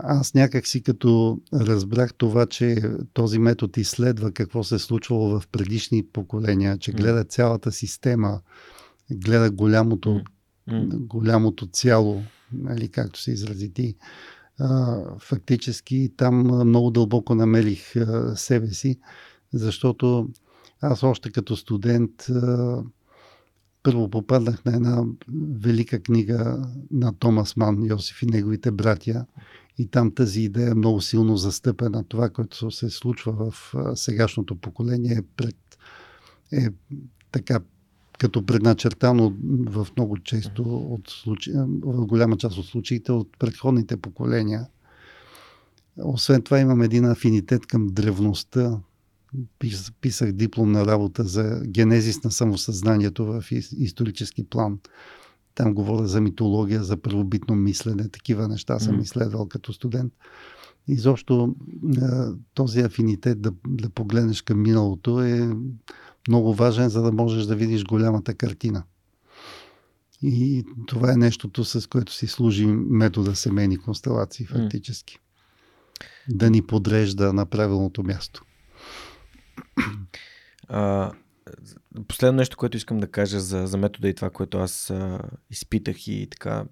[0.03, 2.81] аз някак си като разбрах това, че
[3.13, 8.39] този метод изследва какво се е случвало в предишни поколения, че гледа цялата система,
[9.11, 10.21] гледа голямото,
[10.91, 12.23] голямото цяло,
[12.53, 13.95] нали, както се изрази ти.
[15.19, 16.35] Фактически там
[16.67, 17.93] много дълбоко намерих
[18.35, 18.99] себе си,
[19.53, 20.29] защото
[20.91, 22.11] аз още като студент
[23.83, 25.03] първо попаднах на една
[25.61, 29.25] велика книга на Томас Ман, Йосиф и неговите братя.
[29.77, 32.03] И там тази идея е много силно застъпена.
[32.03, 35.55] Това, което се случва в сегашното поколение е, пред,
[36.51, 36.67] е
[37.31, 37.59] така
[38.19, 39.33] като предначертано
[39.65, 44.67] в много често от случаи, в голяма част от случаите от предходните поколения.
[46.03, 48.79] Освен това имам един афинитет към древността.
[50.01, 53.43] Писах дипломна работа за генезис на самосъзнанието в
[53.77, 54.79] исторически план.
[55.55, 60.13] Там говоря за митология, за правобитно мислене, такива неща съм изследвал като студент.
[60.87, 61.55] Изобщо
[62.53, 65.55] този афинитет да, да погледнеш към миналото е
[66.27, 68.83] много важен, за да можеш да видиш голямата картина.
[70.21, 75.17] И това е нещото, с което си служи метода семейни констелации, фактически.
[75.17, 76.35] Mm.
[76.35, 78.45] Да ни подрежда на правилното място.
[80.67, 81.11] А,
[82.07, 85.19] Последно нещо, което искам да кажа за, за метода и това, което аз а,
[85.49, 86.65] изпитах и така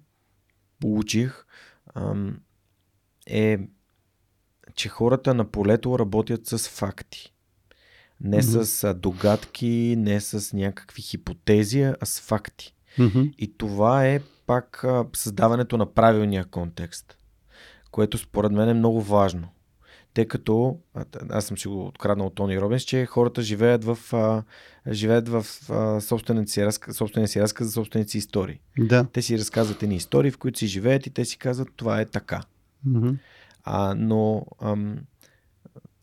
[0.80, 1.46] получих,
[1.86, 2.14] а,
[3.26, 3.58] е,
[4.74, 7.34] че хората на полето работят с факти.
[8.20, 8.62] Не mm-hmm.
[8.62, 12.74] с догадки, не с някакви хипотези, а с факти.
[12.98, 13.34] Mm-hmm.
[13.36, 14.84] И това е пак
[15.16, 17.18] създаването на правилния контекст,
[17.90, 19.48] което според мен е много важно
[20.14, 20.78] тъй като
[21.30, 24.42] аз съм си го откраднал от Тони Робинс, че хората живеят в, а,
[24.92, 28.60] живеят в а, собствения, си разказ, собствения си разказ за собствените си истории.
[28.78, 29.06] Да.
[29.12, 32.06] Те си разказват едни истории, в които си живеят и те си казват това е
[32.06, 32.42] така.
[32.88, 33.16] Mm-hmm.
[33.64, 34.98] А, но ам,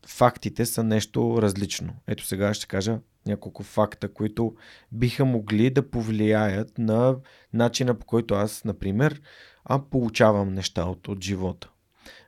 [0.06, 1.94] фактите са нещо различно.
[2.06, 4.54] Ето сега ще кажа няколко факта, които
[4.92, 7.16] биха могли да повлияят на
[7.52, 9.20] начина по който аз, например,
[9.64, 11.71] а, получавам неща от, от живота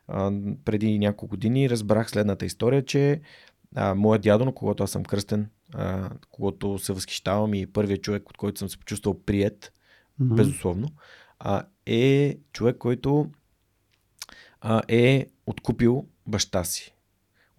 [0.07, 0.31] а,
[0.65, 3.21] преди няколко години разбрах следната история, че
[3.75, 8.29] а, моят дядо, на когото аз съм кръстен, а, когото се възхищавам и първият човек,
[8.29, 9.73] от който съм се почувствал прият,
[10.21, 10.35] mm-hmm.
[10.35, 10.87] безусловно,
[11.39, 13.31] а, е човек, който
[14.61, 16.95] а, е откупил баща си.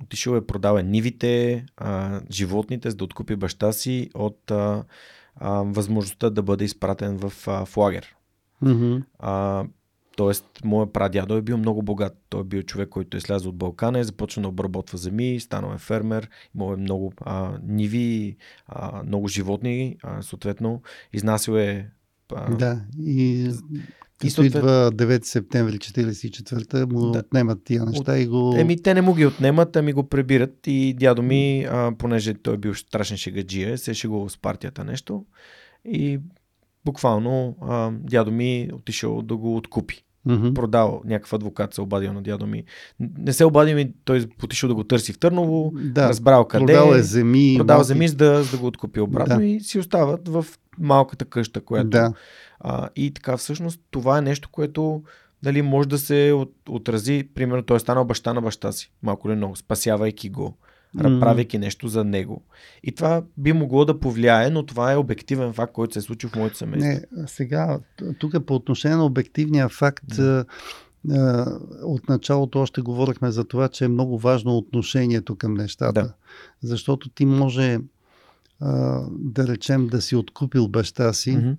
[0.02, 4.85] Отишъл е продал е нивите, а, животните, за да откупи баща си от а,
[5.35, 8.16] а, възможността да бъде изпратен в, а, в лагер.
[8.62, 9.05] Mm-hmm.
[9.18, 9.64] А,
[10.16, 12.16] Тоест, моят прадядо е бил много богат.
[12.28, 15.74] Той е бил човек, който е слязъл от Балкана, е започнал да обработва земи, станал
[15.74, 18.36] е фермер, имал е много а, ниви,
[18.66, 20.82] а, много животни, а, съответно,
[21.12, 21.90] изнасил е.
[22.34, 23.51] А, да, и
[24.18, 24.55] като и съответ...
[24.55, 27.18] идва 9 септември 44-та, му да.
[27.18, 28.18] отнемат тия неща От...
[28.18, 28.55] и го...
[28.56, 32.55] Еми, те не му ги отнемат, ами го пребират и дядо ми, а, понеже той
[32.55, 35.24] е бил страшен шегаджия, се е шегувал с партията нещо
[35.84, 36.20] и
[36.84, 40.06] буквално а, дядо ми отишъл да го откупи.
[40.27, 40.55] Мгм.
[40.55, 42.65] продал, някакъв адвокат се обадил на дядо ми.
[43.01, 46.94] Не се обади ми, той отишъл да го търси в Търново, Да, разбрал къде продал
[46.94, 47.55] е земи.
[47.57, 49.44] продал малки- земи, за да, за да го откупи обратно Да.
[49.44, 50.47] и си остават в
[50.78, 51.89] малката къща, която...
[51.89, 52.12] Да,
[52.61, 55.03] А, и така, всъщност, това е нещо, което
[55.43, 59.28] дали може да се от, отрази, примерно, той е станал баща на баща си, малко
[59.28, 60.57] или много, спасявайки го.
[61.05, 61.20] Mm-hmm.
[61.20, 62.43] правейки нещо за него.
[62.82, 66.31] И това би могло да повлияе, но това е обективен факт, който се е случил
[66.31, 66.90] в моето семейство.
[66.90, 67.78] Не, сега,
[68.18, 71.59] тук по отношение на обективния факт, Да.
[71.82, 76.02] от началото още говорихме за това, че е много важно отношението към нещата.
[76.02, 76.12] Да.
[76.62, 77.78] Защото ти може,
[79.10, 81.51] да речем, да си откупил баща си Мгм.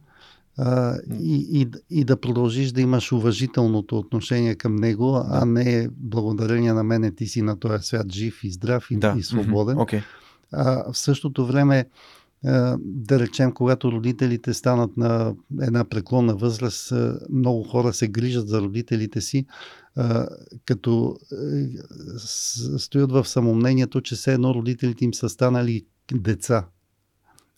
[0.58, 5.26] А, и, и, и да продължиш да имаш уважителното отношение към него, Да.
[5.30, 9.16] а не благодарение на мене ти си на този свят жив и здрав и, Да.
[9.18, 9.80] и свободен.
[9.80, 10.02] Окей.
[10.52, 11.86] А, в същото време,
[12.80, 16.94] да речем, когато родителите станат на една преклонна възраст,
[17.30, 19.46] много хора се грижат за родителите си,
[20.66, 26.66] като е, стоят в самомнението, че все едно родителите им са станали деца.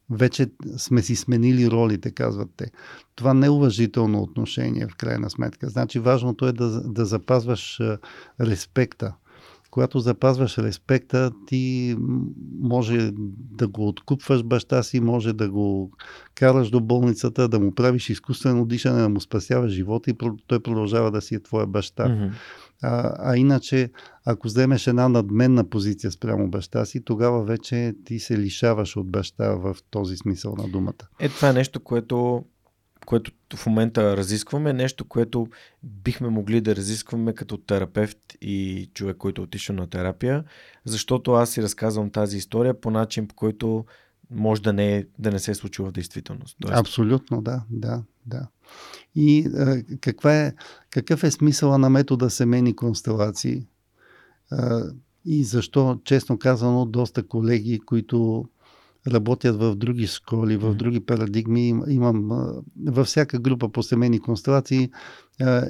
[0.09, 2.71] Вече сме си сменили ролите, казват те.
[3.15, 5.69] Това не е уважително отношение, в крайна сметка.
[5.69, 7.81] Значи важното е да, да запазваш
[8.41, 9.13] респекта.
[9.71, 11.95] Когато запазваш респекта, ти
[12.59, 15.91] може да го откупваш баща си, може да го
[16.35, 20.15] караш до болницата, да му правиш изкуствено дишане, да му спасяваш живота и
[20.47, 22.09] той продължава да си е твоя баща.
[22.09, 22.33] Мгм.
[22.81, 23.91] А, а иначе,
[24.25, 29.55] ако вземеш една надменна позиция спрямо баща си, тогава вече ти се лишаваш от баща
[29.55, 30.93] в този смисъл на думата.
[31.19, 32.45] Е, това е нещо, което,
[33.05, 35.47] което в момента разискваме, нещо, което
[35.83, 40.43] бихме могли да разискваме като терапевт и човек, който е отишъл на терапия,
[40.85, 43.85] защото аз си разказвам тази история по начин, по който
[44.31, 46.57] може да не, е, да не се е случило в действителност.
[46.61, 48.47] Тоест, Абсолютно, да, да, да.
[49.15, 50.53] И а, каква е,
[50.89, 53.67] какъв е смисъла на метода семейни констелации?
[54.51, 54.83] А,
[55.25, 58.45] и защо, честно казано, доста колеги, които
[59.07, 62.29] работят в други школи, в други парадигми, им- имам
[62.85, 64.91] във всяка група по семейни констелации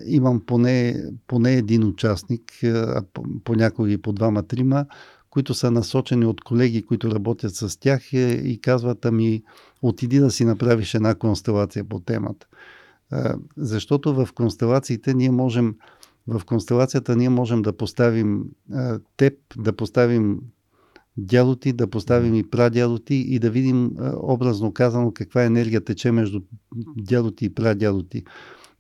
[0.06, 4.86] имам поне, поне един участник, а по- понякога и по двама-трима,
[5.30, 9.44] които са насочени от колеги, които работят с тях е, и казват, ами
[9.82, 12.48] отиди да си направиш една констелация по темата.
[13.58, 15.76] Защото в констелациите ние можем,
[16.28, 20.40] в констелацията ние можем да поставим а, теб, да поставим
[21.18, 25.82] дядо ти, да поставим и прадядо ти и да видим а, образно казано каква енергия
[25.82, 26.42] тече между
[26.98, 28.24] дядо ти и прадядо ти.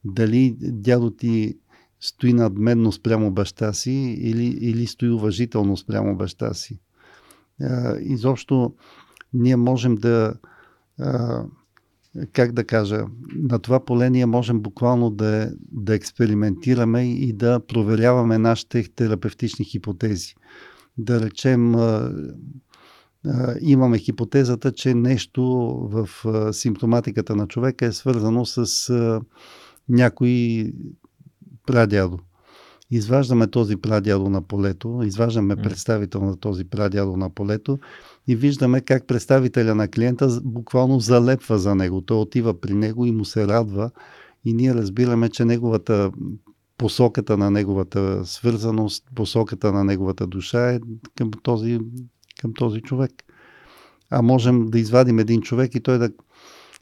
[0.05, 1.57] Дали дядо ти
[1.99, 6.79] стои надменно спрямо баща си или, или стои уважително спрямо баща си.
[7.61, 8.73] А, изобщо
[9.33, 10.33] ние можем да
[10.99, 11.43] а,
[12.33, 13.05] как да кажа,
[13.35, 20.35] на това поле ние можем буквално да, да експериментираме и да проверяваме нашите терапевтични хипотези.
[20.97, 21.75] Да речем,
[23.61, 25.43] имаме хипотезата, че нещо
[25.91, 26.09] в
[26.53, 29.21] симптоматиката на човека е свързано с
[29.89, 30.65] някой
[31.67, 32.19] прадядо.
[32.91, 37.79] Изваждаме този прадядо на полето, изваждаме представител на този прадядо на полето
[38.29, 42.01] и виждаме как представителя на клиента буквално залепва за него.
[42.01, 43.91] Той отива при него и му се радва
[44.45, 46.11] и ние разбираме, че неговата
[46.77, 50.79] посоката на неговата свързаност, посоката на неговата душа е
[51.15, 51.79] към този,
[52.41, 53.11] към този човек.
[54.09, 56.09] А можем да извадим един човек и той да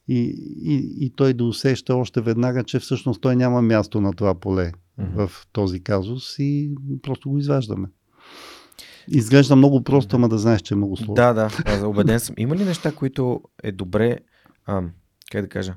[0.08, 0.20] и,
[0.62, 4.72] и, и той да усеща още веднага, че всъщност той няма място на това поле
[4.98, 5.26] Мгм.
[5.26, 7.88] в този казус и просто го изваждаме.
[9.08, 11.14] Изглежда много просто, ама да знаеш, че е много сложно.
[11.14, 12.36] Да, да, аз убеден съм.
[12.38, 14.18] Има ли неща, които е добре,
[14.66, 14.92] ам,
[15.32, 15.76] как да кажа,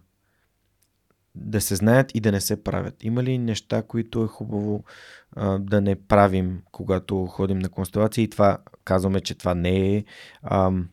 [1.34, 3.04] да се знаят и да не се правят?
[3.04, 4.84] Има ли неща, които е хубаво
[5.36, 8.22] а, да не правим, когато ходим на констелация?
[8.22, 10.04] И това казваме, че това не е
[10.42, 10.88] ам,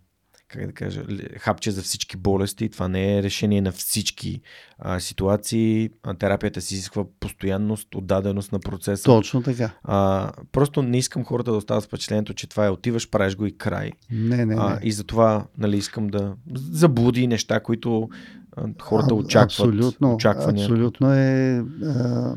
[0.47, 1.03] как да кажа,
[1.39, 2.69] хапче за всички болести.
[2.69, 4.41] Това не е решение на всички
[4.79, 5.89] а, ситуации.
[6.03, 9.03] А, терапията си изисква постоянност, отдаденост на процеса.
[9.03, 9.71] Точно така.
[9.83, 13.45] А, просто не искам хората да остават с впечатлението, че това е отиваш, правиш го
[13.45, 13.91] и край.
[14.11, 14.55] Не, не, не.
[14.59, 18.09] А, и затова нали, искам да заблуди неща, които
[18.57, 19.45] а, хората очакват.
[19.45, 20.65] Абсолютно, очаквания.
[20.65, 22.35] абсолютно е а,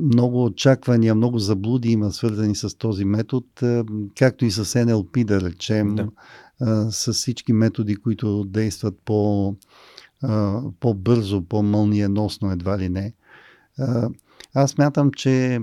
[0.00, 3.46] много очаквания, много заблуди има свързани с този метод,
[4.18, 6.08] както и с NLP, да речем, Да.
[6.62, 9.54] А, с всички методи, които действат по,
[10.22, 13.12] а, по-бързо, по-мълниеносно, едва ли не.
[13.78, 14.08] А,
[14.54, 15.60] аз мятам, че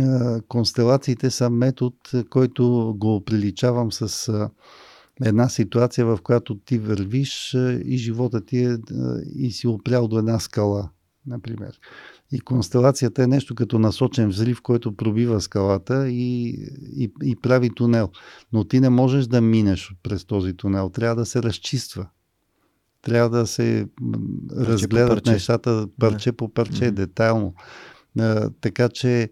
[0.00, 1.96] а, констелациите са метод,
[2.30, 4.50] който го приличавам с а,
[5.24, 8.78] една ситуация, в която ти вървиш а, и живота ти е а,
[9.36, 10.90] и си опрял до една скала.
[11.26, 11.78] например.
[12.32, 16.48] И констелацията е нещо като насочен взрив, който пробива скалата и,
[16.96, 18.10] и, и прави тунел.
[18.52, 20.88] Но ти не можеш да минеш през този тунел.
[20.88, 22.06] Трябва да се разчиства.
[23.02, 23.86] Трябва да се
[24.56, 25.30] парче разгледат парче.
[25.30, 26.36] нещата парче да.
[26.36, 26.90] по парче, mm-hmm.
[26.90, 27.54] детайлно.
[28.18, 29.30] А, така че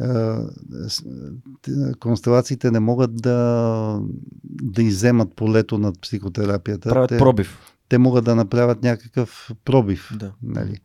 [0.00, 0.40] а,
[2.00, 4.00] констелациите не могат да,
[4.44, 6.88] да иземат полето над психотерапията.
[6.88, 7.58] Правят те, пробив.
[7.88, 10.10] Те могат да направят някакъв пробив.
[10.18, 10.32] Да.
[10.42, 10.80] Нали?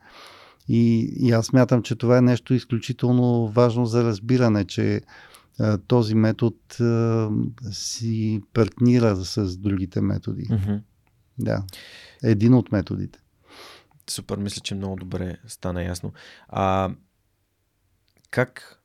[0.67, 5.01] И, и аз мятам, че това е нещо изключително важно за разбиране, че
[5.59, 7.29] а, този метод а,
[7.71, 10.45] си партнира с другите методи.
[10.45, 10.81] Mm-hmm.
[11.39, 11.63] Да.
[12.23, 13.19] Един от методите.
[14.09, 16.13] Супер, мисля, че много добре стана ясно.
[16.47, 16.91] А
[18.31, 18.81] как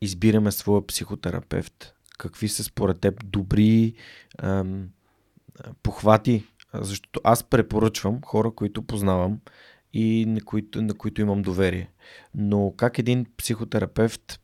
[0.00, 1.94] избираме своя психотерапевт?
[2.18, 3.94] Какви са според теб добри
[4.38, 4.88] ам,
[5.82, 6.44] похвати?
[6.74, 9.40] Защото аз препоръчвам хора, които познавам
[9.92, 11.90] и на които, на които имам доверие.
[12.34, 14.40] Но как един психотерапевт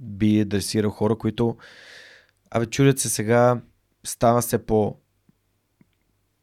[0.00, 1.56] би адресирал хора, които
[2.50, 3.60] абе чудят се сега,
[4.04, 4.96] става се по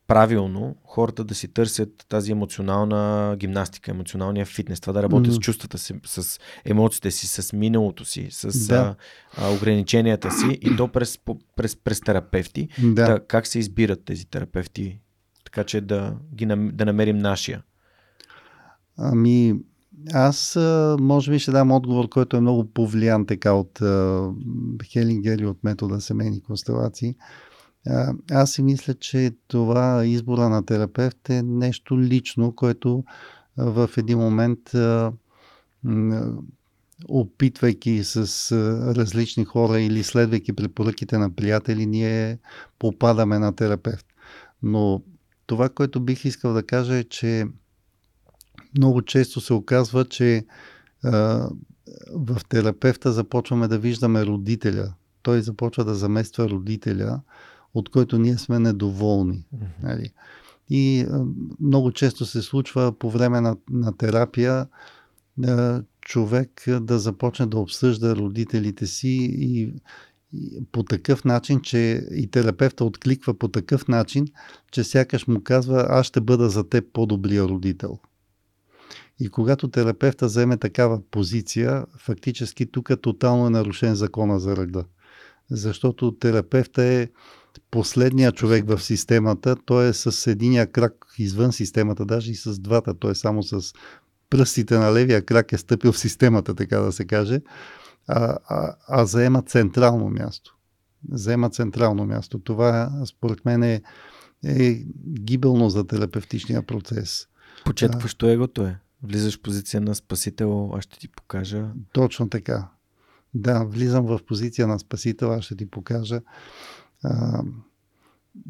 [0.07, 5.35] правилно хората да си търсят тази емоционална гимнастика, емоционалния фитнес, това да работят mm.
[5.35, 8.95] с чувствата си, с емоциите си, с миналото си, с да.
[9.37, 11.19] а, ограниченията си и то през,
[11.55, 12.67] през, през терапевти.
[12.83, 13.05] Да.
[13.05, 14.99] Та, как се избират тези терапевти,
[15.45, 17.63] така че да, ги, да намерим нашия?
[18.97, 19.59] Ами,
[20.13, 20.57] аз
[20.99, 23.79] може би ще дам отговор, който е много повлиян така от
[24.85, 27.15] Хелингер и от метода семейни констелации.
[28.31, 33.03] Аз си мисля, че това избора на терапевт е нещо лично, което
[33.57, 34.59] в един момент
[37.09, 38.51] опитвайки с
[38.95, 42.39] различни хора или следвайки препоръките на приятели, ние
[42.79, 44.05] попадаме на терапевт.
[44.63, 45.01] Но
[45.45, 47.45] това, което бих искал да кажа е, че
[48.77, 50.45] много често се оказва, че
[51.03, 51.49] а,
[52.13, 54.93] в терапевта започваме да виждаме родителя.
[55.21, 57.21] Той започва да замества родителя,
[57.73, 59.45] от който ние сме недоволни.
[59.55, 59.83] Mm-hmm.
[59.83, 60.09] Нали?
[60.69, 61.25] И а,
[61.59, 64.67] много често се случва по време на, на терапия
[65.47, 69.73] а, човек да започне да обсъжда родителите си и,
[70.33, 74.27] и по такъв начин, че и терапевта откликва по такъв начин,
[74.71, 77.99] че сякаш му казва, аз ще бъда за теб по-добрия родител.
[79.21, 84.85] И когато терапевта вземе такава позиция, фактически тук е тотално е нарушен закона за реда.
[85.51, 87.07] Защото терапевта е
[87.71, 92.93] последния човек в системата, той е с единия крак извън системата, даже и с двата,
[92.93, 93.73] той е само с
[94.29, 97.41] пръстите на левия крак е стъпил в системата, така да се каже,
[98.07, 100.57] а, а, а заема централно място.
[101.11, 102.39] Заема централно място.
[102.39, 103.81] Това, според мен, е,
[104.45, 104.85] е
[105.19, 107.27] гибелно за терапевтичния процес.
[107.65, 108.79] Почетващо егото е.
[109.03, 111.69] Влизаш в позиция на спасител, аз ще ти покажа.
[111.91, 112.67] Точно така.
[113.33, 116.21] Да, влизам в позиция на спасител, аз ще ти покажа.
[117.03, 117.43] А,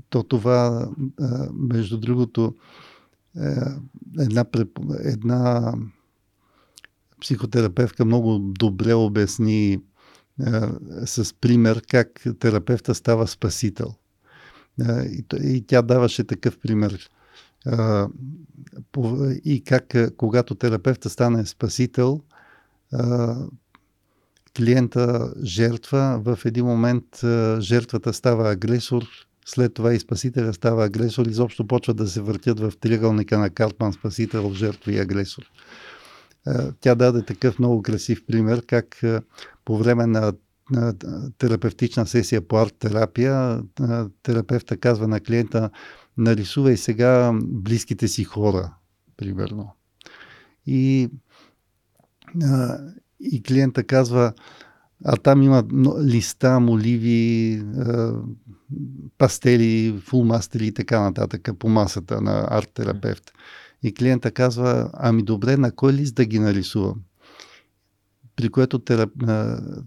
[0.10, 2.56] то това, а, между другото,
[3.38, 3.56] е,
[4.20, 4.46] една,
[5.00, 5.74] една
[7.22, 9.80] психотерапевтка много добре обясни е,
[11.06, 13.94] с пример как терапевта става спасител.
[14.90, 17.10] Е, и, и тя даваше такъв пример
[19.46, 22.22] и как когато терапевта стане спасител,
[24.58, 27.04] клиента жертва, в един момент
[27.60, 29.04] жертвата става агресор,
[29.46, 33.94] след това и спасителя става агресор, изобщо почва да се въртят в триъгълника на Картман
[33.94, 35.44] спасител, жертва и агресор.
[36.82, 39.02] Тя даде такъв много красив пример, как
[39.66, 40.34] по време на
[41.38, 43.64] терапевтична сесия по арт-терапия,
[44.24, 45.70] терапевта казва на клиента,
[46.18, 48.74] нарисувай сега близките си хора,
[49.18, 49.76] примерно.
[50.66, 51.10] И,
[52.44, 52.78] а,
[53.20, 54.34] и клиента казва,
[55.06, 55.64] а там има
[56.04, 57.64] листа, моливи,
[59.18, 63.32] пастели, фулмастери и така нататък по масата на арт-терапевт.
[63.84, 67.02] И клиента казва, ами добре, на кой лист да ги нарисувам?
[68.36, 69.10] При което терап...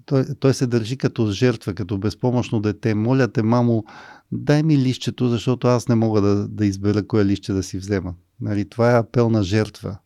[0.07, 2.95] той, той се държи като жертва, като безпомощно дете.
[2.95, 3.85] Моля те, мамо,
[4.33, 8.15] дай ми лището, защото аз не мога да, да избера кое лище да си взема.
[8.41, 9.97] Нали, това е апел на жертва.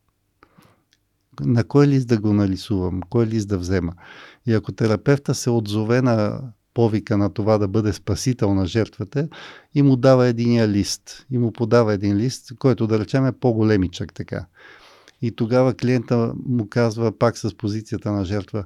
[1.41, 3.93] На кой лист да го нарисувам, кой лист да взема.
[4.45, 6.41] И ако терапевта се отзове на
[6.73, 9.27] повика на това да бъде спасител на жертвата
[9.75, 11.25] и му дава единия лист.
[11.31, 14.45] И му подава един лист, който да речем е по-големичък така.
[15.21, 18.63] И тогава клиента му казва пак с позицията на жертва,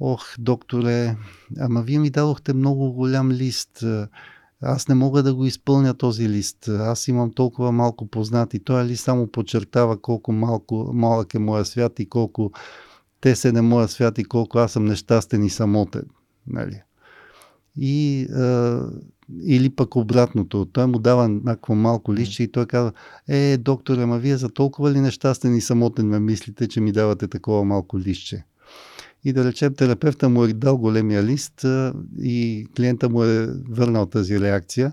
[0.00, 1.16] ох, докторе,
[1.58, 3.84] ама вие ми дадохте много голям лист,
[4.66, 6.68] аз не мога да го изпълня този лист.
[6.68, 8.64] Аз имам толкова малко познати.
[8.64, 12.52] Той лист само подчертава колко малко, малък е моя свят и колко
[13.20, 16.04] те се не моя свят и колко аз съм нещастен и самотен.
[16.46, 16.82] Нали?
[17.76, 18.82] И, а,
[19.46, 20.64] или пък обратното.
[20.72, 22.92] Той му дава някакво малко лище и той казва,
[23.28, 27.28] е, доктор, ама вие за толкова ли нещастен и самотен ме мислите, че ми давате
[27.28, 28.44] такова малко лище?
[29.24, 31.64] И да речем, терапевта му е дал големия лист
[32.22, 34.92] и клиента му е върнал тази реакция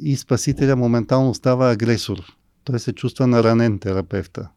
[0.00, 2.18] и спасителя моментално става агресор.
[2.64, 4.48] Той се чувства наранен терапевта,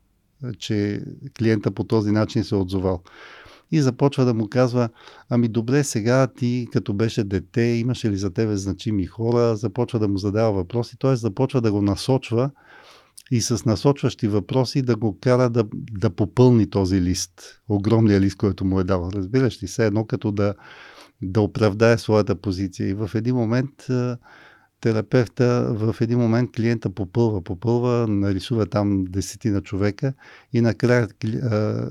[0.59, 1.01] че
[1.37, 3.01] клиента по този начин се е отзовал
[3.71, 4.89] и започва да му казва,
[5.29, 10.07] ами добре, сега ти като беше дете, имаше ли за тебе значими хора, започва да
[10.07, 11.15] му задава въпроси, т.е.
[11.15, 12.51] започва да го насочва
[13.31, 18.65] и с насочващи въпроси да го кара да, да попълни този лист, огромния лист, който
[18.65, 19.09] му е дал.
[19.13, 20.53] Разбираш ли, все едно като да,
[21.21, 22.89] да оправдае своята позиция.
[22.89, 23.87] И в един момент
[24.81, 30.13] терапевта в един момент клиента попълва, попълва, нарисува там десетина човека
[30.53, 31.07] и накрая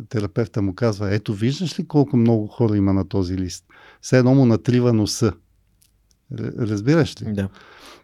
[0.09, 3.65] терапевта му казва, ето виждаш ли колко много хора има на този лист?
[4.01, 5.33] Все едно му натрива носа.
[6.59, 7.33] Разбираш ли?
[7.33, 7.49] Да.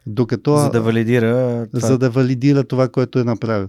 [0.06, 1.89] Докато, за да валидира това.
[1.89, 3.69] За да валидира това, което е направил.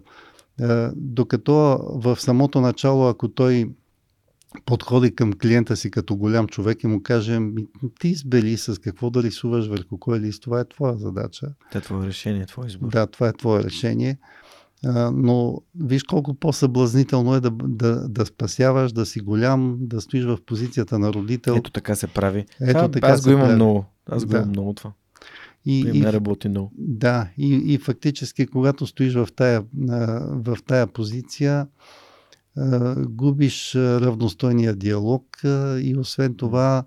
[0.95, 1.53] Докато
[1.95, 3.69] в самото начало, ако той
[4.65, 7.39] подходи към клиента си като голям човек и му каже,
[7.99, 11.47] ти избери с какво да рисуваш върху кой лист, това е твоя задача.
[11.69, 12.89] Това е твое решение, твое избор.
[12.89, 14.17] Да, това е твое решение.
[14.85, 20.23] А, но виж колко по-съблазнително е да, да, да спасяваш, да си голям, да стоиш
[20.25, 21.55] в позицията на родител.
[21.57, 22.45] Ето така се прави.
[22.61, 23.55] Ето това, така аз го имам прави.
[23.55, 23.85] много.
[24.05, 24.37] Аз го Да.
[24.37, 24.91] имам много това.
[25.65, 26.71] И, И, и, не работи много.
[26.77, 29.95] Да, и, и фактически, когато стоиш в тая, а,
[30.31, 31.67] в тая позиция, а,
[32.97, 35.23] губиш равностойния диалог
[35.81, 36.83] и освен това,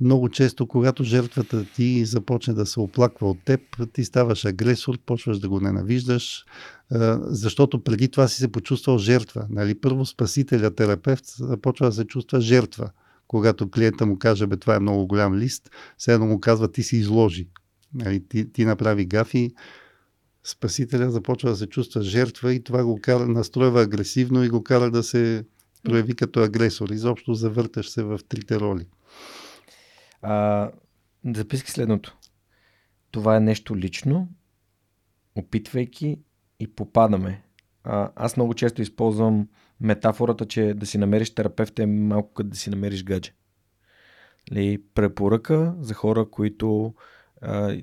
[0.00, 3.60] много често, когато жертвата ти започне да се оплаква от теб,
[3.92, 6.44] ти ставаш агресор, почваш да го ненавиждаш,
[7.22, 9.46] защото преди това си се почувствал жертва.
[9.50, 9.80] Нали?
[9.80, 12.90] Първо спасителя, терапевт, започва да се чувства жертва.
[13.28, 16.96] Когато клиента му каже, бе, това е много голям лист, все му казва, ти си
[16.96, 17.48] изложи.
[17.94, 19.50] Нали, ти, ти направи гафи,
[20.44, 24.90] спасителя започва да се чувства жертва и това го кара, настройва агресивно и го кара
[24.90, 25.44] да се
[25.82, 26.88] прояви като агресор.
[26.88, 28.86] Изобщо завърташ се в трите роли.
[30.22, 30.70] А,
[31.34, 32.16] записки следното.
[33.10, 34.28] Това е нещо лично,
[35.34, 36.18] опитвайки
[36.60, 37.42] и попадаме.
[37.84, 39.48] А, аз много често използвам
[39.80, 43.32] метафората, че да си намериш терапевт е малко като да си намериш гадже.
[44.52, 46.94] Ли, препоръка за хора, които
[47.40, 47.80] а,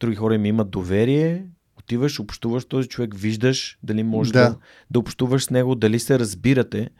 [0.00, 1.46] други хора им имат доверие,
[1.84, 4.40] отиваш, общуваш този човек, виждаш дали можеш да.
[4.40, 4.48] Да.
[4.50, 4.56] да,
[4.90, 6.90] да общуваш с него, дали се разбирате,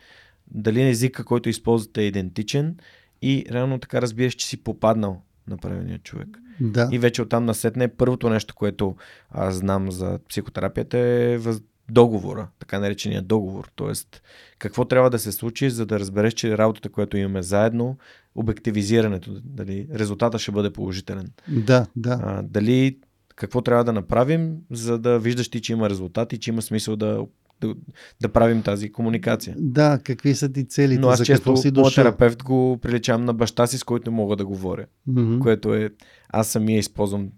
[0.51, 2.77] дали езика, който използвате е идентичен
[3.23, 6.28] и реално така разбираш, че си попаднал на правилния човек.
[6.61, 6.89] Да.
[6.93, 8.97] И вече оттам насетне първото нещо, което
[9.31, 11.61] аз знам за психотерапията е въз...
[11.90, 13.70] договора, така наречения договор.
[13.74, 14.23] Тоест,
[14.59, 17.98] какво трябва да се случи, за да разбереш, че работата, която имаме заедно,
[18.35, 21.27] обективизирането, дали резултата ще бъде положителен.
[21.48, 22.20] Да, да.
[22.23, 22.98] А, дали
[23.36, 27.27] какво трябва да направим, за да виждаш ти, че има резултати, че има смисъл да,
[27.61, 27.74] да,
[28.20, 29.56] да правим тази комуникация.
[29.59, 31.01] Да, какви са ти целите?
[31.01, 32.05] Но аз за често си дошъл?
[32.05, 34.86] терапевт го приличам на баща си, с който мога да говоря.
[35.06, 35.39] Мгм.
[35.39, 35.90] Което е,
[36.28, 37.31] аз самия използвам,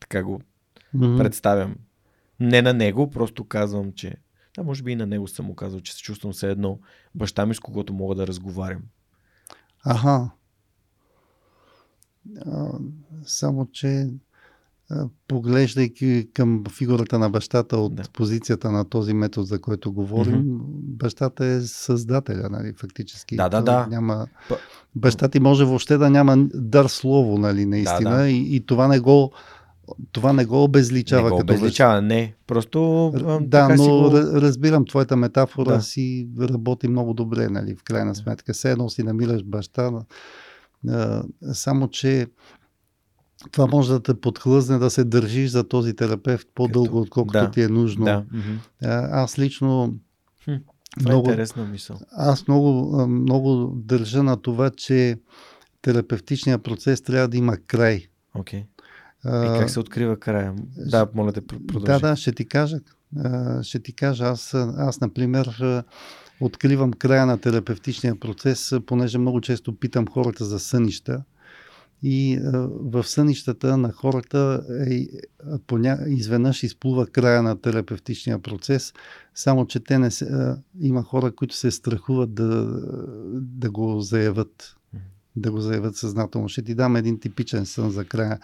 [0.00, 0.40] така го
[0.94, 1.16] Мгм.
[1.16, 1.74] представям.
[2.40, 4.16] Не на него, просто казвам, че
[4.56, 6.78] да, може би и на него съм му казал, че се чувствам все едно
[7.14, 8.82] баща ми, с когото мога да разговарям.
[9.84, 10.30] Аха.
[12.46, 12.68] А,
[13.26, 14.10] само, че
[15.28, 18.02] поглеждайки към фигурата на бащата от Да.
[18.12, 20.42] позицията на този метод, за който говорим,
[20.82, 23.36] бащата е създателя, нали, фактически.
[23.36, 23.86] Да, да, да.
[23.90, 24.26] Няма...
[24.96, 28.28] Баща ти може въобще да няма дар слово, нали, наистина, Да, да.
[28.28, 29.32] И, и това не го
[30.12, 32.34] това не го обезличава не го като обезличава, не.
[32.46, 33.12] Просто
[33.42, 33.94] Да, но си го...
[33.94, 35.82] ра- разбирам, твоята метафора Да.
[35.82, 38.52] си работи много добре, нали, в крайна сметка.
[38.52, 39.90] Все едно си намираш баща,
[41.52, 42.26] само че
[43.50, 47.50] това може да те подхлъзне да се държиш за този терапевт по-дълго, Като- отколкото да,
[47.50, 48.04] ти е нужно.
[48.04, 48.24] Да.
[49.12, 49.94] аз лично
[50.44, 50.52] Хм,
[50.98, 51.98] Това много, е интересна мисъл.
[52.12, 52.70] аз много,
[53.06, 55.18] много държа на това, че
[55.82, 58.06] терапевтичният процес трябва да има край.
[58.34, 58.60] Окей.
[58.60, 58.64] И
[59.24, 60.54] А, как се открива края?
[60.76, 62.00] Да, моля те, пр- продължи.
[62.00, 62.76] Да, да, ще ти кажа.
[63.62, 64.24] Ще ти кажа.
[64.24, 65.82] Аз, аз например,
[66.40, 71.22] откривам края на терапевтичния процес, понеже много често питам хората за сънища.
[72.06, 72.38] И
[72.80, 75.06] в сънищата на хората е,
[75.66, 75.98] поня...
[76.06, 78.92] изведнъж изплува края на терапевтичния процес,
[79.34, 82.64] само че те не се, а, има хора, които се страхуват да,
[83.32, 84.76] да го заявят.
[85.36, 86.48] Да го заявят съзнателно.
[86.48, 88.38] Ще ти дам един типичен сън за края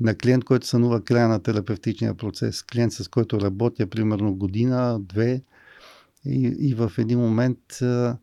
[0.00, 5.42] на клиент, който сънува края на терапевтичния процес, клиент с който работя примерно година, две
[6.24, 8.16] и, и в един момент а,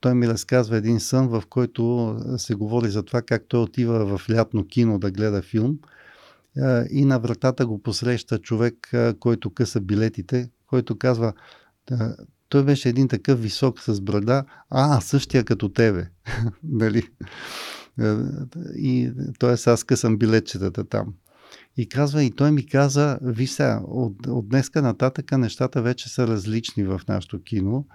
[0.00, 4.30] той ми разказва един сън, в който се говори за това как той отива в
[4.30, 5.78] лятно кино да гледа филм
[6.90, 8.90] и на вратата го посреща човек,
[9.20, 11.32] който къса билетите, който казва
[12.48, 16.06] той беше един такъв висок с брада, а, същия като тебе.
[16.62, 17.08] нали?
[18.76, 19.70] И т.е.
[19.70, 21.14] аз късам билетчетата там.
[21.76, 26.26] И казва, и той ми каза, виж сега, от, от днеска нататъка нещата вече са
[26.26, 27.86] различни в нашото кино.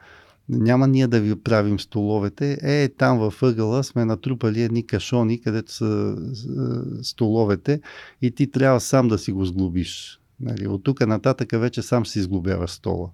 [0.49, 2.57] Няма ние да ви правим столовете.
[2.61, 6.15] Е, там във ъгъла сме натрупали едни кашони, където са
[7.01, 7.81] столовете
[8.21, 10.19] и ти трябва сам да си го сглобиш.
[10.39, 13.09] Нали, от тук нататъка вече сам си сглобяваш стола.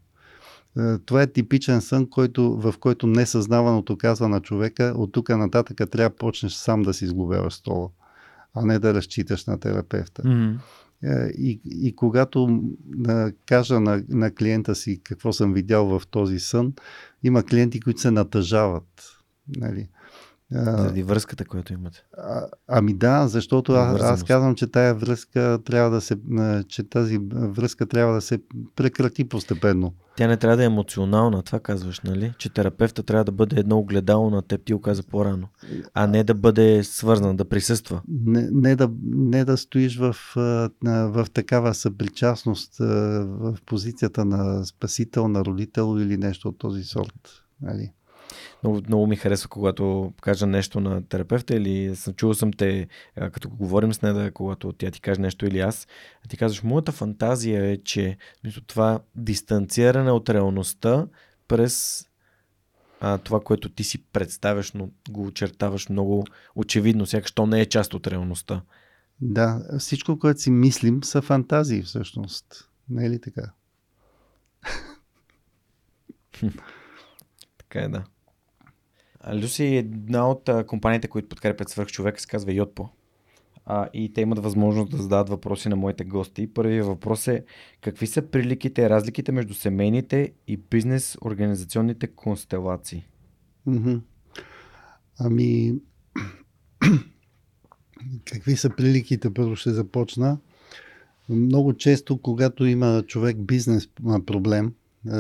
[0.80, 5.78] Е, това е типичен сън, който, в който несъзнаваното казва на човека, от тук нататък
[5.92, 7.90] трябва да почнеш сам да си сглобяваш стола,
[8.56, 10.24] а не да разчиташ на терапевта.
[10.24, 10.58] Mm-hmm.
[11.38, 12.64] И, и когато
[13.46, 16.74] кажа на, на клиента си какво съм видял в този сън,
[17.24, 19.18] има клиенти, които се натъжават.
[19.58, 19.90] Нали?
[20.52, 22.04] Заради връзката, която имате.
[22.18, 26.18] А, ами да, защото аз, аз казвам, че тая връзка трябва да се,
[26.68, 28.40] че тази връзка трябва да се
[28.76, 29.94] прекрати постепенно.
[30.16, 32.34] Тя не трябва да е емоционална, това казваш, нали?
[32.38, 35.48] Че терапевта трябва да бъде едно огледало на теб, ти го каза по-рано,
[35.94, 38.02] а не да бъде свързан, да присъства.
[38.08, 40.16] Не, не, да, не да стоиш в,
[40.84, 47.30] в такава съпричастност в позицията на спасител, на родител или нещо от този сорт.
[47.62, 47.92] Нали?
[48.66, 53.50] Много, много ми харесва, когато кажа нещо на терапевта или съм чувал съм те, като
[53.50, 55.88] говорим с нея, когато тя ти каже нещо или аз,
[56.30, 58.18] ти казваш, моята фантазия е, че
[58.68, 61.08] това дистанциране от реалността
[61.48, 62.06] през
[63.00, 66.26] а, това, което ти си представяш, но го очертаваш много
[66.56, 68.62] очевидно, сякаш то не е част от реалността.
[69.22, 72.70] Да, всичко, което си мислим, са фантазии всъщност.
[72.90, 73.52] Не е ли така?
[77.58, 78.04] така е, да.
[79.34, 82.90] Люси е една от компаниите, които подкрепят свърх човека, се казва Йотпо.
[83.66, 86.54] А, и те имат възможност да зададат въпроси на моите гости.
[86.54, 87.44] Първият въпрос е
[87.82, 93.08] какви са приликите разликите между семейните и бизнес организационните констелации?
[93.68, 94.02] Mm-hmm.
[95.20, 95.76] Ами,
[98.26, 99.34] какви са приликите?
[99.34, 100.38] Първо ще започна.
[101.30, 103.90] Много често, когато има човек бизнес
[104.26, 104.74] проблем,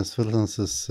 [0.03, 0.89] свързан с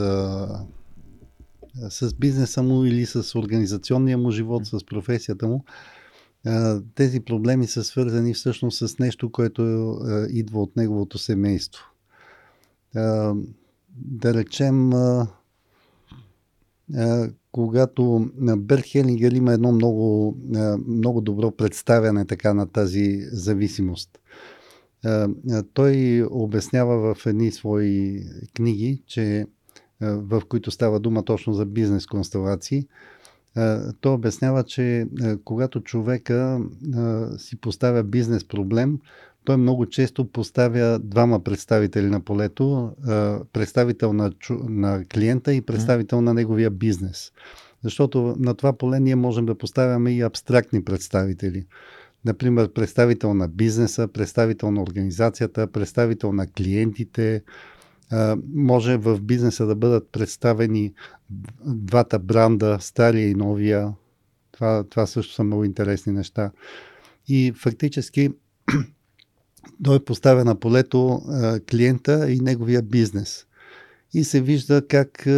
[1.88, 5.64] с бизнеса му или с организационния му живот, с професията му,
[6.94, 9.96] тези проблеми са свързани всъщност с нещо, което
[10.30, 11.82] идва от неговото семейство.
[13.96, 14.90] Да речем,
[17.52, 20.36] когато Берт Хелингер има едно много,
[20.88, 24.18] много добро представяне така на тази зависимост.
[25.72, 28.22] Той обяснява в едни свои
[28.54, 29.46] книги, че
[30.00, 32.86] в които става дума точно за бизнес констелации,
[34.00, 35.06] то обяснява, че
[35.44, 36.60] когато човека
[37.38, 38.98] си поставя бизнес проблем,
[39.44, 42.92] той много често поставя двама представители на полето,
[43.52, 47.32] представител на, на клиента и представител на неговия бизнес.
[47.82, 51.66] Защото на това поле ние можем да поставяме и абстрактни представители.
[52.24, 57.42] Например, представител на бизнеса, представител на организацията, представител на клиентите,
[58.54, 60.92] може в бизнеса да бъдат представени
[61.64, 63.92] двата бранда, стария и новия.
[64.52, 66.50] Това, това също са много интересни неща.
[67.28, 68.30] И фактически
[69.84, 71.22] той поставя на полето
[71.70, 73.46] клиента и неговия бизнес.
[74.14, 75.28] И се вижда как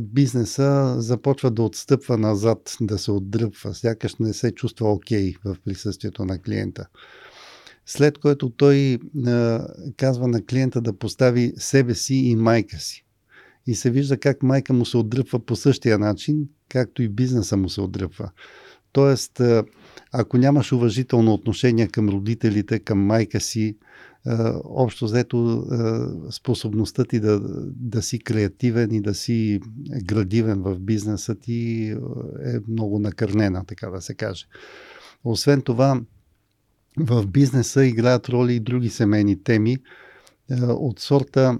[0.00, 5.56] бизнеса започва да отстъпва назад, да се отдръпва, сякаш не се чувства окей okay в
[5.64, 6.86] присъствието на клиента
[7.86, 13.04] след което той а, казва на клиента да постави себе си и майка си.
[13.66, 17.68] И се вижда как майка му се отдръпва по същия начин, както и бизнеса му
[17.68, 18.30] се отдръпва.
[18.92, 19.64] Тоест, а,
[20.12, 23.76] ако нямаш уважително отношение към родителите, към майка си,
[24.26, 25.66] а, общо взето
[26.30, 27.40] способността ти да,
[27.76, 29.60] да си креативен и да си
[30.04, 31.90] градивен в бизнеса ти
[32.44, 34.46] е много накърнена, така да се каже.
[35.24, 36.00] Освен това,
[36.98, 39.72] в бизнеса играят роли и други семейни теми
[40.50, 41.58] е, от сорта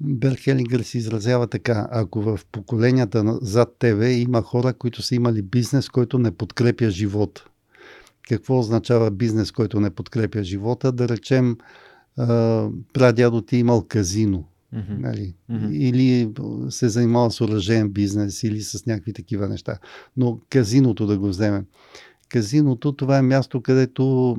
[0.00, 1.88] Бер Хелингър се изразява така.
[1.90, 7.44] Ако в поколенията зад тебе има хора, които са имали бизнес, който не подкрепя живота.
[8.28, 10.92] Какво означава бизнес, който не подкрепя живота?
[10.92, 11.56] Да речем,
[12.92, 14.44] прадядо ти имал казино.
[14.74, 14.98] Mm-hmm.
[14.98, 15.34] Нали?
[15.50, 15.72] Mm-hmm.
[15.72, 16.30] Или
[16.70, 19.78] се занимава с оръжен бизнес, или с някакви такива неща.
[20.16, 21.64] Но казиното да го вземем
[22.30, 24.36] казиното това е място, където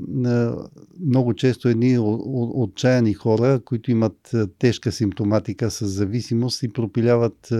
[1.05, 7.53] много често едни отчаяни хора, които имат тежка симптоматика с зависимост и пропиляват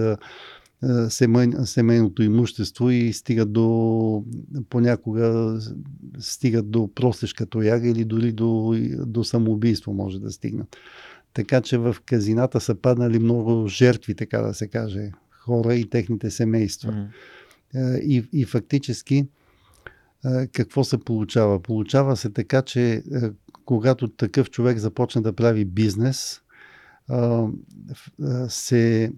[1.66, 4.24] семейното имущество и стигат до
[4.70, 5.60] понякога
[6.20, 8.76] стигат до простешка тояга или дори до,
[9.06, 10.78] до самоубийство може да стигнат.
[11.34, 16.32] Така че в казината са паднали много жертви, така да се каже, хора и техните
[16.32, 17.10] семейства.
[17.76, 18.00] Mm-hmm.
[18.00, 19.28] И, и фактически
[20.54, 21.62] какво се получава?
[21.62, 23.04] Получава се така, че
[23.66, 26.42] когато такъв човек започне да прави бизнес,
[28.50, 29.12] се,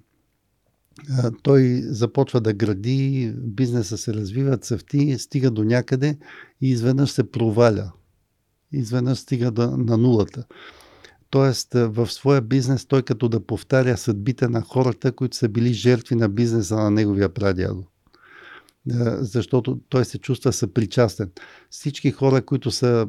[1.41, 6.17] той започва да гради, бизнеса се развива, цъфти, стига до някъде
[6.61, 7.91] и изведнъж се проваля.
[8.71, 10.45] Изведнъж стига да, на нулата.
[11.29, 16.15] Тоест, в своя бизнес той като да повтаря съдбите на хората, които са били жертви
[16.15, 17.83] на бизнеса на неговия прадядо
[19.19, 21.31] защото той се чувства съпричастен.
[21.69, 23.07] Всички хора, които са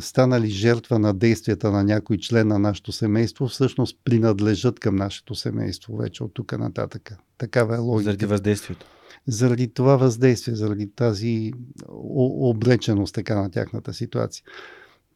[0.00, 5.96] станали жертва на действията на някой член на нашето семейство, всъщност принадлежат към нашето семейство
[5.96, 7.12] вече от тук нататък.
[7.38, 8.04] Такава е логика.
[8.10, 8.86] Заради въздействието.
[9.26, 11.52] Заради това въздействие, заради тази
[11.88, 14.44] облеченост така на тяхната ситуация.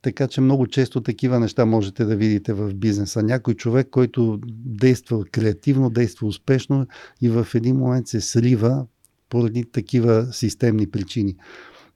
[0.03, 3.23] Така че много често такива неща можете да видите в бизнеса.
[3.23, 6.87] Някой човек, който действа креативно, действа успешно
[7.21, 8.87] и в един момент се срива
[9.33, 11.37] поради такива системни причини.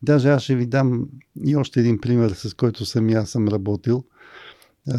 [0.02, 1.08] Даже аз ще ви дам
[1.44, 4.04] и още един пример, с който съм аз съм работил.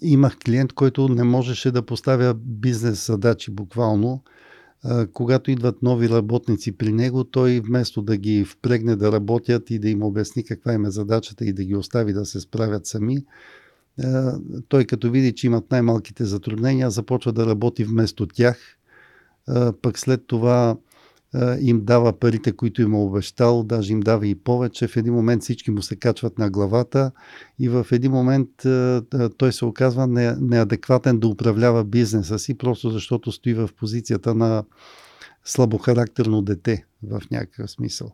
[0.00, 4.22] имах клиент, който не можеше да поставя бизнес задачи буквално.
[5.12, 9.88] когато идват нови работници при него, той вместо да ги впрегне да работят и да
[9.88, 13.24] им обясни каква им е задачата и да ги остави да се справят сами,
[14.68, 18.58] той като види, че имат най-малките затруднения, започва да работи вместо тях–
[19.82, 20.76] пък след това
[21.60, 24.88] им дава парите, които им е обещал, даже им дава и повече.
[24.88, 27.10] В един момент всички му се качват на главата
[27.58, 28.48] и в един момент
[29.36, 30.06] той се оказва
[30.40, 34.64] неадекватен да управлява бизнеса си, просто защото стои в позицията на
[35.44, 38.12] слабохарактерно дете в някакъв смисъл.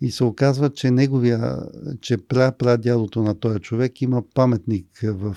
[0.00, 1.56] И се оказва, че неговия,
[2.00, 5.36] че пра, прадядото на този човек има паметник в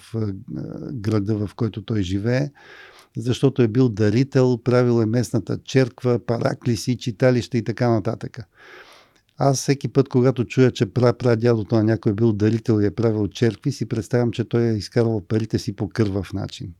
[0.94, 2.50] града, в който той живее,
[3.18, 8.40] защото е бил дарител, правил е местната черква, параклиси, читалища и така нататък.
[9.38, 13.28] Аз всеки път, когато чуя, че прадядото на някой е бил дарител и е правил
[13.28, 16.74] черкви, си представям, че той е изкарвал парите си по кървав начин.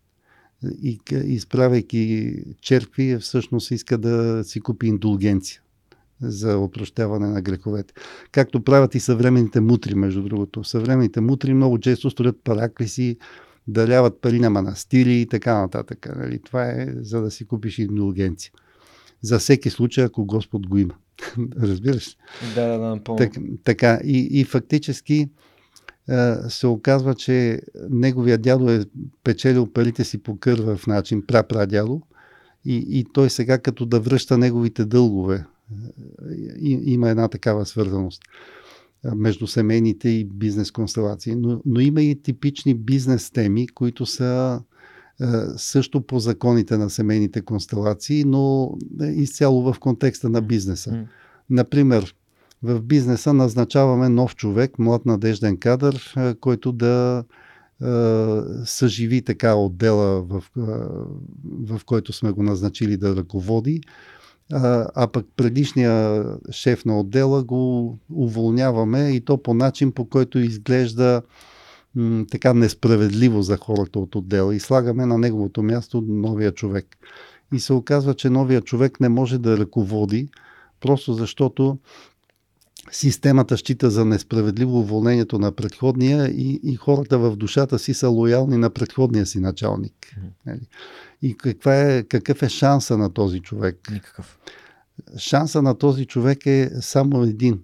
[0.82, 5.62] И изправяйки черкви, всъщност иска да си купи индулгенция
[6.22, 7.94] за опрощаване на греховете.
[8.32, 10.64] Както правят и съвременните мутри, между другото.
[10.64, 13.18] Съвременните мутри много често строят параклиси,
[13.68, 16.08] даряват пари на манастири и така нататък.
[16.16, 16.40] Нали?
[16.40, 18.52] Това е за да си купиш индулгенция.
[19.22, 20.94] За всеки случай, ако Господ го има.
[21.62, 22.18] Разбираш?
[22.56, 23.18] Да, да, да, напълно.
[23.18, 23.32] Так,
[23.64, 24.00] така.
[24.04, 25.30] И, и фактически
[26.50, 28.86] се оказва, че неговия дядо е
[29.24, 32.02] печелил парите си по кървав начин, прапрадядо,
[32.66, 35.46] и, и той сега като да връща неговите дългове.
[36.62, 38.22] И, има една такава свързаност
[39.16, 41.36] между семейните и бизнес констелации.
[41.36, 44.62] Но, но има и типични бизнес теми, които са
[45.58, 51.08] също по законите на семейните констелации, но изцяло в контекста на бизнеса.
[51.50, 52.16] Например,
[52.64, 57.24] в бизнеса назначаваме нов човек, млад надежден кадър, който да
[58.66, 60.44] съживи така отдела, в,
[61.64, 63.82] в който сме го назначили да ръководи
[64.52, 71.22] а, пък предишния шеф на отдела го уволняваме и то по начин, по който изглежда
[71.96, 76.98] м, така несправедливо за хората от отдела и слагаме на неговото място новия човек.
[77.54, 80.30] И се оказва, че новия човек не може да ръководи,
[80.80, 81.78] просто защото
[82.92, 88.58] системата счита за несправедливо уволнението на предходния и, и хората в душата си са лоялни
[88.58, 89.94] на предходния си началник.
[90.48, 90.60] Mm-hmm.
[91.22, 93.92] И каква е, какъв е шанса на този човек?
[93.92, 94.40] Никакъв.
[95.18, 97.60] Шанса на този човек е само един.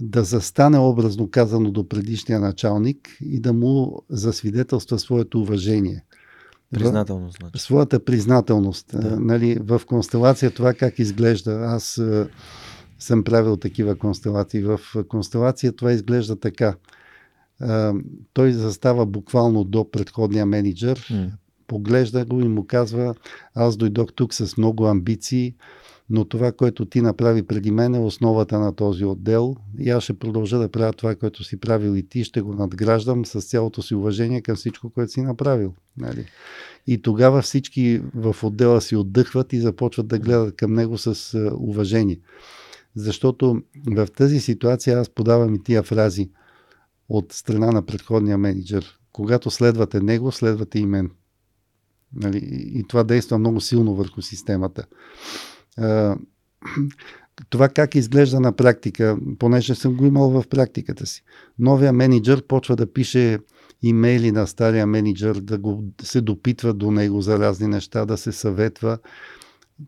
[0.00, 6.04] Да застане образно казано до предишния началник и да му засвидетелства своето уважение.
[6.72, 7.62] Признателност, значи.
[7.62, 8.86] Своята признателност.
[8.92, 9.20] Да.
[9.20, 11.50] Нали, в констелация това как изглежда.
[11.50, 12.02] Аз
[13.00, 14.62] съм правил такива констелации.
[14.62, 16.74] В констелация това изглежда така.
[18.32, 21.30] той застава буквално до предходния менеджер, mm.
[21.66, 23.14] поглежда го и му казва,
[23.54, 25.54] аз дойдох тук с много амбиции,
[26.10, 30.18] но това, което ти направи преди мен е основата на този отдел и аз ще
[30.18, 33.94] продължа да правя това, което си правил и ти, ще го надграждам с цялото си
[33.94, 35.74] уважение към всичко, което си направил.
[35.96, 36.26] Нали?
[36.86, 42.18] И тогава всички в отдела си отдъхват и започват да гледат към него с уважение.
[42.96, 46.30] Защото в тази ситуация аз подавам и тия фрази
[47.08, 48.98] от страна на предходния менеджер.
[49.12, 51.10] Когато следвате него, следвате и мен.
[52.14, 52.40] Нали?
[52.74, 54.86] И това действа много силно върху системата.
[57.50, 61.22] Това как изглежда на практика, понеже съм го имал в практиката си.
[61.58, 63.38] Новия менеджер почва да пише
[63.82, 68.32] имейли на стария менеджер, да го, се допитва до него за разни неща, да се
[68.32, 68.98] съветва.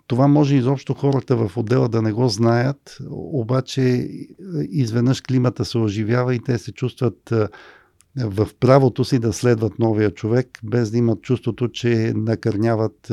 [0.06, 4.08] Това може изобщо хората в отдела да не го знаят, обаче
[4.70, 7.32] изведнъж климата се оживява и те се чувстват
[8.16, 13.12] в правото си да следват новия човек, без да имат чувството, че накърняват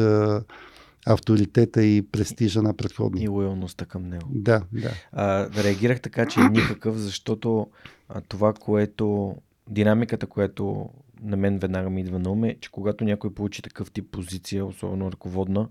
[1.05, 3.23] авторитета и престижа на предходния.
[3.23, 4.27] И лоялността към него.
[4.33, 4.91] Да, да.
[5.11, 7.67] А, реагирах така, че е никакъв, защото
[8.09, 9.35] а, това, което
[9.69, 10.89] динамиката, която
[11.21, 14.65] на мен веднага ми идва на ум е, че когато някой получи такъв тип позиция,
[14.65, 15.67] особено ръководна,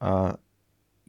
[0.00, 0.36] а,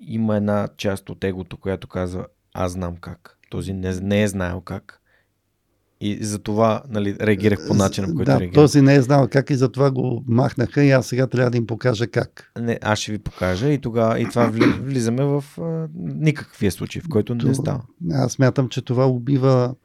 [0.01, 3.38] има една част от егото, която казва аз знам как.
[3.49, 4.97] Този не, не е знаел как.
[6.03, 8.53] И за това нали, реагирах по начина, по който да, реагирах.
[8.53, 11.68] този не е знал как и затова го махнаха и аз сега трябва да им
[11.68, 12.51] покажа как.
[12.59, 14.51] Не, аз ще ви покажа и, тогава, и това
[14.81, 17.81] влизаме в а, никаквия случай, в който не става.
[18.11, 19.76] Аз смятам, че това убива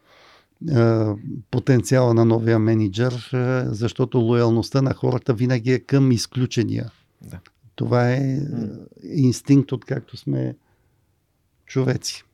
[1.50, 3.30] потенциала на новия менеджер,
[3.66, 6.90] защото лоялността на хората винаги е към изключения.
[7.22, 7.38] Да.
[7.76, 8.38] Това е
[9.02, 10.56] инстинкт, от както сме
[11.66, 12.24] човеци.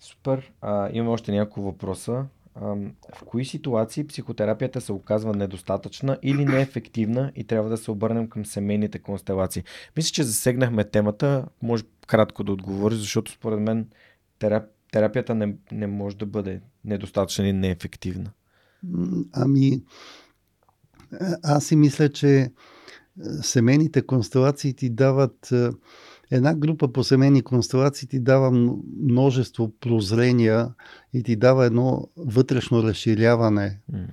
[0.00, 0.52] Супер.
[0.60, 2.26] А, имаме още няколко въпроса.
[2.54, 2.64] А,
[3.14, 8.46] в кои ситуации психотерапията се оказва недостатъчна или неефективна и трябва да се обърнем към
[8.46, 9.64] семейните констелации?
[9.96, 11.46] Мисля, че засегнахме темата.
[11.62, 13.88] Може кратко да отговори, защото според мен
[14.38, 18.30] терапия терапията не, не може да бъде недостатъчна или неефективна?
[19.32, 19.82] Ами,
[21.42, 22.52] аз си мисля, че
[23.42, 25.52] семейните констелации ти дават
[26.30, 28.50] една група по семейни констелации ти дава
[29.02, 30.68] множество прозрения
[31.12, 33.80] и ти дава едно вътрешно разширяване.
[33.92, 34.08] Mm.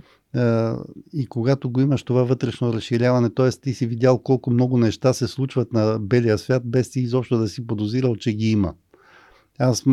[1.14, 3.50] И когато го имаш това вътрешно разширяване, т.е.
[3.50, 7.48] ти си видял колко много неща се случват на белия свят, без ти изобщо да
[7.48, 8.74] си подозирал, че ги има.
[9.60, 9.84] Аз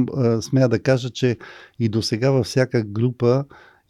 [0.40, 1.36] смея да кажа, че
[1.78, 3.44] и до сега във всяка група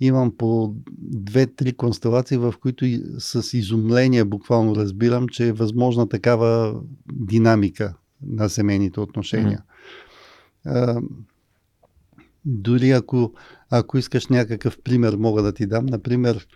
[0.06, 2.86] имам по две-три констелации, в които
[3.18, 6.80] с изумление буквално разбирам, че е възможна такава
[7.12, 9.62] динамика на семейните отношения.
[10.66, 10.96] Mm-hmm.
[10.96, 11.02] А,
[12.44, 13.32] дори ако,
[13.70, 15.86] ако искаш някакъв пример, мога да ти дам.
[15.86, 16.46] Например,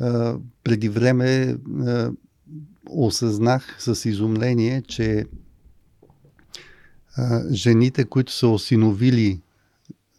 [0.00, 2.10] а, преди време а,
[2.90, 5.26] осъзнах с изумление, че
[7.52, 9.40] жените, които са осиновили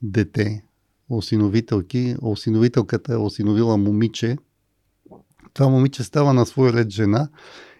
[0.01, 0.63] дете,
[1.09, 4.37] осиновителки, осиновителката е осиновила момиче,
[5.53, 7.29] това момиче става на свой ред жена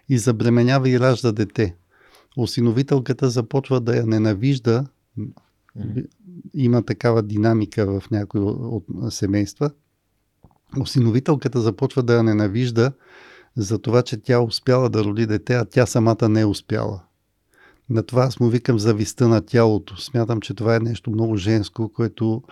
[0.08, 1.76] и забременява и ражда дете.
[2.36, 4.86] Осиновителката започва да я ненавижда,
[6.54, 9.70] има такава динамика в някои от семейства.
[10.80, 12.92] Осиновителката започва да я ненавижда
[13.56, 17.02] за това, че тя успяла да роди дете, а тя самата не е успяла.
[17.90, 19.96] На това аз му викам зависта на тялото.
[19.96, 22.42] Смятам, че това е нещо много женско, което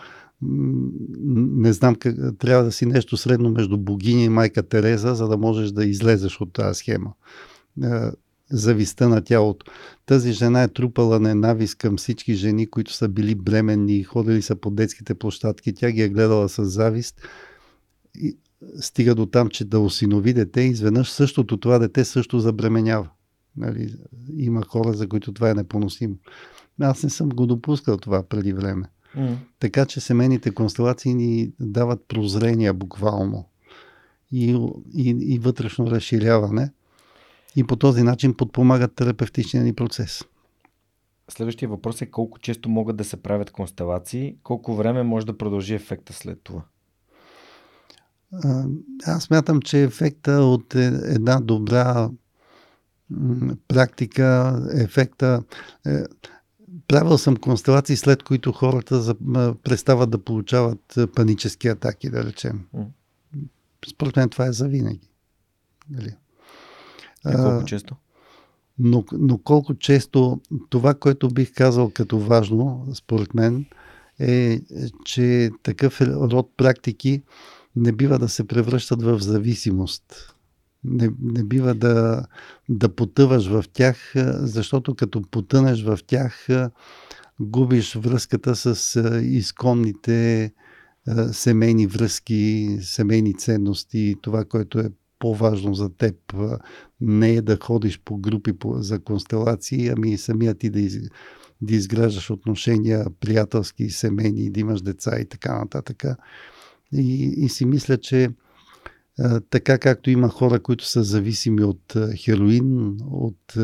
[0.43, 5.37] не знам, как, трябва да си нещо средно между богиня и майка Тереза, за да
[5.37, 7.13] можеш да излезеш от тази схема.
[8.51, 9.67] Зависта на тялото.
[10.07, 14.71] Тази жена е трупала ненавист към всички жени, които са били бременни, ходили са по
[14.71, 15.75] детските площадки.
[15.75, 17.21] Тя ги е гледала с завист.
[18.15, 18.37] И
[18.81, 23.09] стига до там, че да осинови дете, изведнъж същото това дете също забременява.
[23.57, 23.95] Нали,
[24.37, 26.17] има хора, за които това е непоносимо.
[26.81, 28.85] Аз не съм го допускал това преди време.
[29.17, 29.37] Mm.
[29.59, 33.45] Така че семейните констелации ни дават прозрения буквално
[34.33, 36.71] и, и, и вътрешно разширяване
[37.57, 40.25] и по този начин подпомагат терапевтичния ни процес.
[41.29, 45.75] Следващия въпрос е колко често могат да се правят констелации, колко време може да продължи
[45.75, 46.63] ефекта след това?
[49.07, 52.11] Аз мятам, че ефекта от е, една добра
[53.69, 55.43] практика, ефекта.
[56.87, 59.15] Е, правил съм констелации, след които хората
[59.63, 62.67] престават да получават е, панически атаки, да речем.
[63.91, 65.09] Според мен това е за винаги.
[65.91, 66.17] Нали?
[67.31, 67.97] И колко често?
[68.79, 73.67] Но, но колко често това, което бих казал като важно, според мен,
[74.21, 74.61] е,
[75.05, 77.23] че такъв род практики
[77.77, 80.36] не бива да се превръщат в зависимост
[80.87, 82.27] не, не бива да,
[82.69, 86.47] да потъваш в тях, защото като потънеш в тях,
[87.41, 90.53] губиш връзката с изконните
[91.33, 96.15] семейни връзки, семейни ценности, това, което е по-важно за теб
[97.01, 100.99] не е да ходиш по групи за констелации, ами самия ти да, из,
[101.63, 106.05] да изграждаш отношения приятелски, семейни, да имаш деца и така нататък.
[106.93, 108.29] И, и си мисля, че
[109.51, 113.55] така както има хора, които са зависими от хероин, от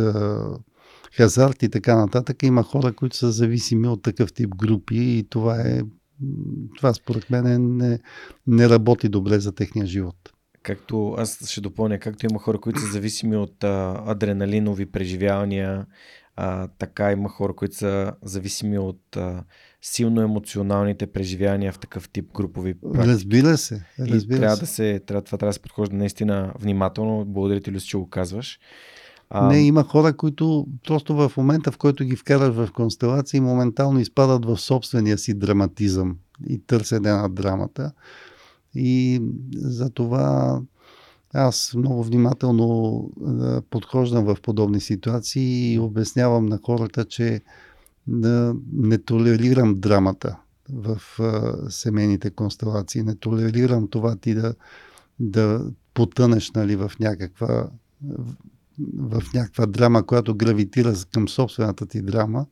[1.16, 5.60] хазарт и така нататък, има хора, които са зависими от такъв тип групи и това
[5.60, 5.82] е
[6.76, 7.98] това според мен не,
[8.46, 10.16] не работи добре за техния живот.
[10.62, 15.86] Както аз ще допълня, както има хора, които са зависими от а, адреналинови преживявания,
[16.36, 19.44] а, така има хора, които са зависими от а,
[19.82, 23.06] силно емоционалните преживявания в такъв тип групови практики.
[23.06, 23.84] Разбира се.
[23.98, 24.60] Разбира и трябва се.
[24.60, 27.24] да се, трябва, това трябва да се подхожда наистина внимателно.
[27.24, 28.58] Благодаря ти, Люси, че го казваш.
[29.30, 29.48] А...
[29.48, 34.44] Не, има хора, които просто в момента, в който ги вкараш в констелации, моментално изпадат
[34.44, 36.16] в собствения си драматизъм
[36.48, 37.92] и търсене на драмата.
[38.74, 39.22] И
[39.56, 40.60] за това
[41.34, 43.10] аз много внимателно
[43.70, 47.40] подхождам в подобни ситуации и обяснявам на хората, че
[48.06, 50.36] да не толерирам драмата
[50.72, 53.02] в а, семейните констелации.
[53.02, 54.54] Не толерирам това ти да,
[55.20, 55.64] да
[55.94, 57.68] потънеш нали, в някаква
[58.98, 62.46] в някаква драма, която гравитира към собствената ти драма,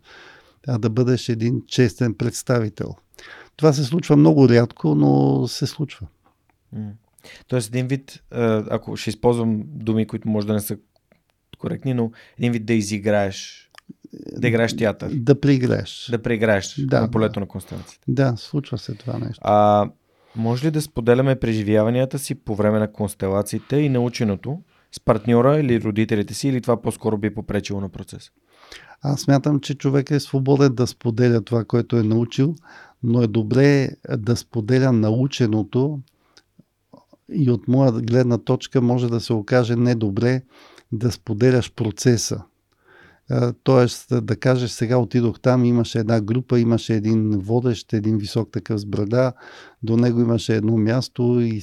[0.68, 2.94] а да бъдеш един честен представител.
[3.56, 6.06] Това се случва много рядко, но се случва.
[7.48, 8.22] Тоест един вид,
[8.70, 10.76] ако ще използвам думи, които може да не са
[11.58, 13.69] коректни, но един вид да изиграеш,
[14.12, 15.10] да играеш театър.
[15.14, 16.08] Да преиграеш.
[16.10, 17.40] Да преиграеш да, на полето да.
[17.40, 18.04] на констелацията.
[18.08, 19.40] Да, случва се това нещо.
[19.42, 19.90] А
[20.36, 24.60] може ли да споделяме преживяванията си по време на констелациите и наученото
[24.92, 28.30] с партньора или родителите си, или това по-скоро би попречило на процес?
[29.02, 32.54] Аз смятам, че човек е свободен да споделя това, което е научил,
[33.02, 36.00] но е добре да споделя наученото
[37.32, 40.42] и от моя гледна точка може да се окаже недобре
[40.92, 42.42] да споделяш процеса.
[43.62, 48.80] Тоест да кажеш сега отидох там, имаше една група, имаше един водещ, един висок такъв
[48.80, 49.32] с брада,
[49.82, 51.62] до него имаше едно място и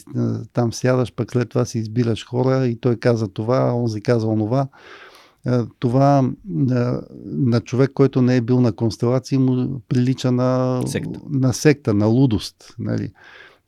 [0.53, 4.67] там сядаш, пък след това си избираш хора и той каза това, онзи каза онова.
[5.79, 6.29] Това
[7.25, 12.05] на човек, който не е бил на констелации, му прилича на секта, на, секта, на
[12.05, 12.75] лудост.
[12.79, 13.11] Нали?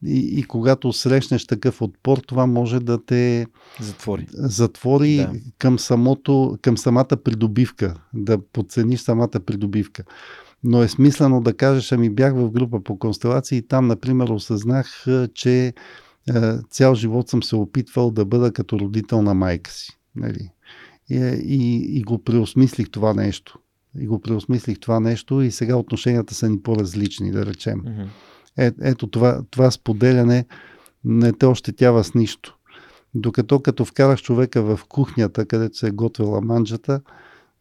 [0.06, 3.48] И, и когато срещнеш такъв отпор, това може да те
[3.82, 5.32] затвори, затвори да.
[5.58, 10.04] към, самото, към самата придобивка, да подцениш самата придобивка.
[10.64, 15.06] Но е смислено да кажеш, ами бях в група по констелации и там, например, осъзнах,
[15.34, 15.74] че
[16.70, 19.98] цял живот съм се опитвал да бъда като родител на майка си.
[20.16, 20.50] Нали?
[21.10, 23.60] И, и, и го преосмислих това нещо.
[24.00, 27.82] И го преосмислих това нещо и сега отношенията са ни по-различни, да речем.
[27.82, 28.07] Mm-hmm.
[28.57, 30.45] Е, ето това, това споделяне
[31.03, 32.57] не те ощетява с нищо.
[33.13, 37.02] Докато като вкарах човека в кухнята, където се е готвила манджата,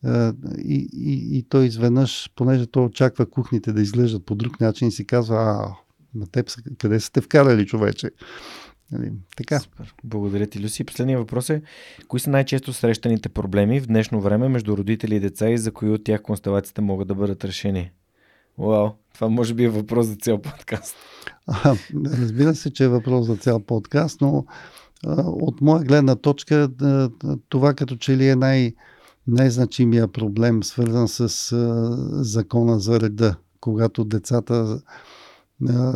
[0.04, 4.90] е, и, и, и той изведнъж, понеже той очаква кухните да изглеждат по друг начин,
[4.90, 5.74] си казва, а,
[6.14, 8.10] на теб къде сте вкарали човече?
[8.92, 9.60] Нали, така.
[9.60, 9.94] Супер.
[10.04, 10.84] Благодаря ти, Люси.
[10.84, 11.62] Последният въпрос е,
[12.08, 15.90] кои са най-често срещаните проблеми в днешно време между родители и деца и за кои
[15.90, 17.90] от тях констелациите могат да бъдат решени?
[18.58, 20.96] Вау, това може би е въпрос за цял подкаст.
[21.46, 24.44] А, разбира се, че е въпрос за цял подкаст, но
[25.06, 26.68] а, от моя гледна точка
[27.48, 28.74] това като че ли е най-
[29.26, 34.82] най-значимия проблем, свързан с а, закона за реда, когато децата
[35.68, 35.92] а,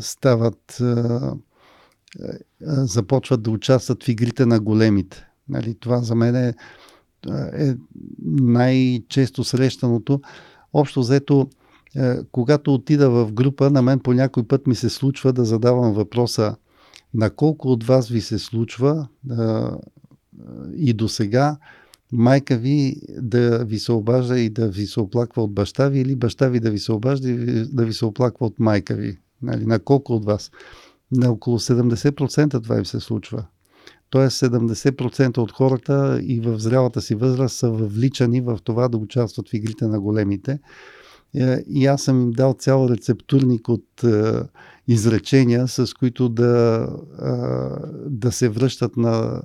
[0.00, 1.34] стават, а,
[2.66, 5.26] започват да участват в игрите на големите.
[5.48, 6.54] Нали, това за мен е,
[7.52, 7.74] е
[8.24, 10.20] най-често срещаното.
[10.72, 11.48] Общо взето,
[12.32, 16.56] когато отида в група, на мен по някой път ми се случва да задавам въпроса
[17.14, 19.08] на колко от вас ви се случва
[20.76, 21.56] и до сега
[22.12, 26.16] майка ви да ви се обажда и да ви се оплаква от баща ви или
[26.16, 29.18] баща ви да ви се обажда и да ви се оплаква от майка ви.
[29.42, 30.50] Нали, на колко от вас?
[31.12, 33.44] На около 70% това им се случва.
[34.10, 39.48] Тоест 70% от хората и в зрялата си възраст са въвличани в това да участват
[39.48, 40.58] в игрите на големите.
[41.34, 44.42] Е, и аз съм им дал цял рецептурник от е,
[44.88, 46.86] изречения, с които да,
[47.22, 47.26] е,
[48.10, 49.42] да се връщат на,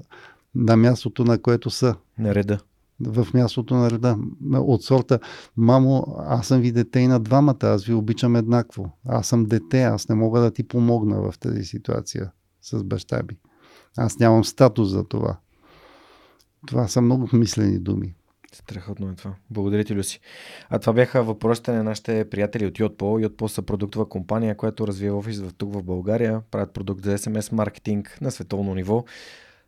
[0.55, 1.95] на мястото, на което са.
[2.19, 2.59] На реда.
[2.99, 4.17] В мястото на реда.
[4.53, 5.19] От сорта,
[5.57, 8.91] мамо, аз съм ви дете и на двамата, аз ви обичам еднакво.
[9.05, 12.31] Аз съм дете, аз не мога да ти помогна в тази ситуация
[12.61, 13.37] с баща ми.
[13.97, 15.37] Аз нямам статус за това.
[16.67, 18.15] Това са много мислени думи.
[18.55, 19.33] Страхотно е това.
[19.49, 20.19] Благодаря ти, Люси.
[20.69, 23.19] А това бяха въпросите на нашите приятели от Йотпо.
[23.19, 26.41] Йотпо са продуктова компания, която развива офис в тук в България.
[26.51, 29.03] Правят продукт за SMS маркетинг на световно ниво.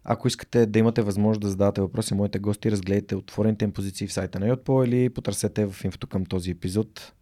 [0.03, 4.14] Ако искате да имате възможност да задавате въпроси, моите гости разгледайте отворените им позиции в
[4.14, 7.14] сайта на Yotpo или потърсете в инфото към този епизод.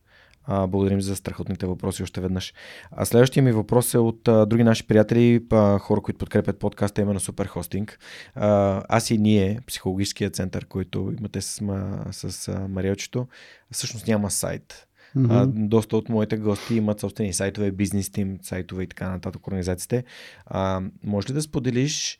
[0.48, 2.53] А, благодарим за страхотните въпроси още веднъж.
[2.91, 7.01] А следващия ми въпрос е от а, други наши приятели, а, хора, които подкрепят подкаста,
[7.01, 7.99] именно Супер Хостинг.
[8.35, 11.64] А, аз и ние, психологическия център, който имате с,
[12.11, 13.27] с а, Мариочето,
[13.72, 14.88] всъщност няма сайт.
[15.17, 15.43] Mm-hmm.
[15.43, 20.03] А, доста от моите гости имат собствени сайтове, бизнес тим, сайтове и така нататък, организациите.
[20.45, 22.19] А, може ли да споделиш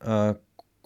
[0.00, 0.34] а,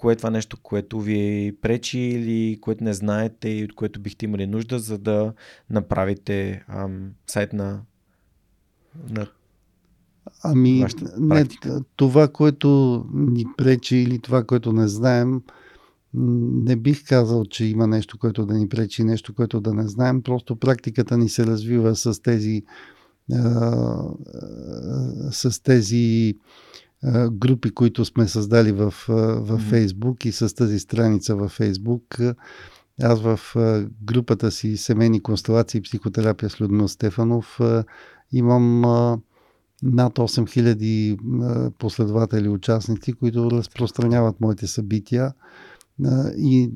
[0.03, 4.25] кое е това нещо, което ви пречи или което не знаете и от което бихте
[4.25, 5.33] имали нужда, за да
[5.71, 7.81] направите ам, сайт на,
[9.11, 9.27] на
[10.43, 10.87] Ами,
[11.19, 11.47] не,
[11.97, 15.43] това, което ни пречи или това, което не знаем,
[16.15, 20.23] не бих казал, че има нещо, което да ни пречи, нещо, което да не знаем.
[20.23, 22.63] Просто практиката ни се развива с тези,
[23.33, 24.05] а,
[25.31, 26.35] с тези
[27.31, 28.95] групи, които сме създали в,
[29.39, 32.19] в Фейсбук и с тази страница във Фейсбук.
[33.03, 33.41] Аз в
[34.03, 37.61] групата си Семейни констелации и психотерапия с Людмил Стефанов
[38.33, 38.81] имам
[39.83, 45.33] над 8000 последователи, участници, които разпространяват моите събития
[46.37, 46.71] и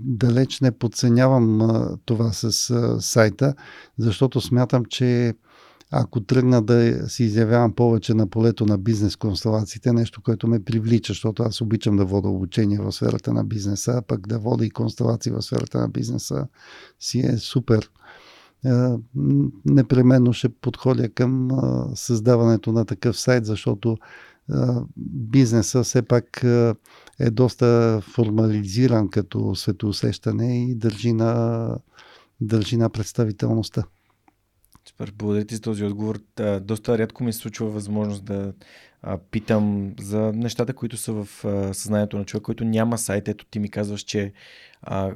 [0.00, 1.60] далеч не подценявам
[2.04, 2.52] това с
[3.00, 3.54] сайта,
[3.98, 5.34] защото смятам, че
[5.90, 11.10] ако тръгна да си изявявам повече на полето на бизнес констелациите, нещо, което ме привлича,
[11.10, 14.70] защото аз обичам да вода обучение в сферата на бизнеса, а пък да вода и
[14.70, 16.46] констелации в сферата на бизнеса
[17.00, 17.90] си е супер.
[19.64, 21.48] Непременно ще подходя към
[21.94, 23.96] създаването на такъв сайт, защото
[25.06, 26.44] бизнеса все пак
[27.18, 31.68] е доста формализиран като светоусещане и държи на,
[32.40, 33.84] държи на представителността.
[34.88, 36.18] Супер, благодаря ти за този отговор.
[36.60, 38.52] Доста рядко ми се случва възможност да
[39.30, 41.28] питам за нещата, които са в
[41.74, 43.28] съзнанието на човек, който няма сайт.
[43.28, 44.32] Ето ти ми казваш, че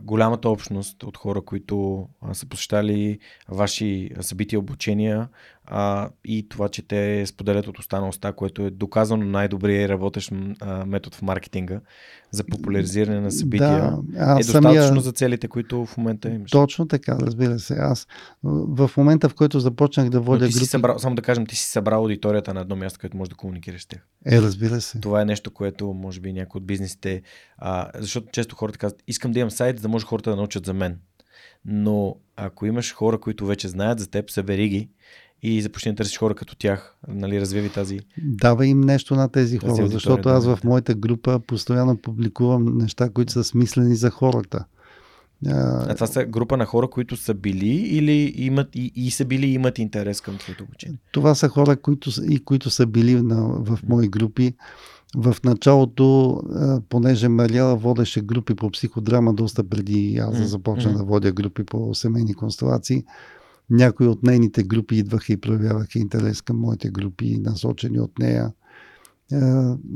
[0.01, 3.19] голямата общност от хора, които са посещали
[3.49, 5.29] ваши събития, обучения
[5.73, 9.93] а, и това, че те споделят от уста на уста, което е доказано най-добрият и
[9.93, 11.81] работещ а, метод в маркетинга
[12.31, 15.01] за популяризиране на събития, да, е достатъчно самия...
[15.01, 16.51] за целите, които в момента имаш.
[16.51, 17.75] Точно така, разбира се.
[17.79, 18.07] Аз
[18.43, 20.53] в момента, в който започнах да водя групи...
[20.53, 23.37] Си събрал, само да кажем, ти си събрал аудиторията на едно място, където можеш да
[23.37, 24.07] комуникираш с тях.
[24.27, 25.01] Е, разбира се.
[25.01, 27.23] Това е нещо, което може би някои от бизнесите...
[27.59, 30.67] А, защото често хората казват, искам да имам сайт, за да може хората да научат
[30.67, 30.99] за мен.
[31.65, 34.91] Но ако имаш хора, които вече знаят за теб, събери ги
[35.43, 36.97] и започни да търсиш хора като тях.
[37.09, 38.01] Нали, развиви тази.
[38.19, 43.33] Дава им нещо на тези хора, защото аз в моята група постоянно публикувам неща, които
[43.33, 44.65] са смислени за хората.
[45.47, 49.47] А това са група на хора, които са били или имат и, и са били
[49.47, 50.99] и имат интерес към твоето обучение?
[51.13, 54.55] Това са хора, които, и които са били на, в мои групи.
[55.17, 56.41] В началото,
[56.89, 60.97] понеже Мария водеше групи по психодрама доста преди аз да започна mm-hmm.
[60.97, 63.05] да водя групи по семейни констелации,
[63.71, 68.53] някои от нейните групи идваха и проявяваха интерес към моите групи, насочени от нея.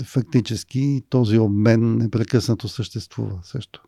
[0.05, 3.83] Фактически този обмен непрекъснато съществува също.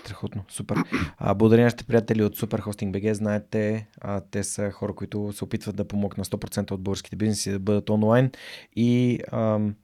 [0.00, 0.76] Страхотно, супер.
[1.18, 3.12] А, благодаря нашите приятели от Super Hosting BG.
[3.12, 7.50] Знаете, а, те са хора, които се опитват да помогнат на 100% от българските бизнеси
[7.50, 8.30] да бъдат онлайн
[8.76, 9.74] и ам,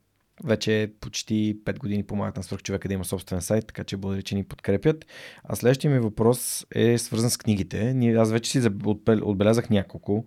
[0.45, 4.35] вече почти 5 години помагат на свърхчовека да има собствен сайт, така че благодаря, че
[4.35, 5.07] ни подкрепят.
[5.45, 7.97] А следващия ми въпрос е свързан с книгите.
[8.19, 8.69] Аз вече си
[9.23, 10.25] отбелязах няколко.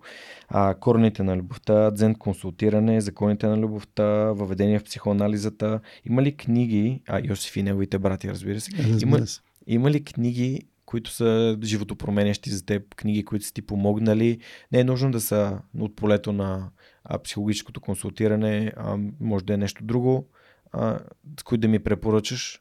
[0.48, 5.80] А, Корените на любовта, дзен консултиране, законите на любовта, въведение в психоанализата.
[6.04, 8.70] Има ли книги, а Йосиф и неговите брати, разбира се,
[9.02, 9.20] има,
[9.66, 14.38] има ли книги, които са животопроменящи за теб, книги, които са ти помогнали.
[14.72, 16.70] Не е нужно да са от полето на
[17.04, 20.28] а, психологическото консултиране, а, може да е нещо друго,
[20.72, 20.98] а,
[21.40, 22.60] с които да ми препоръчаш.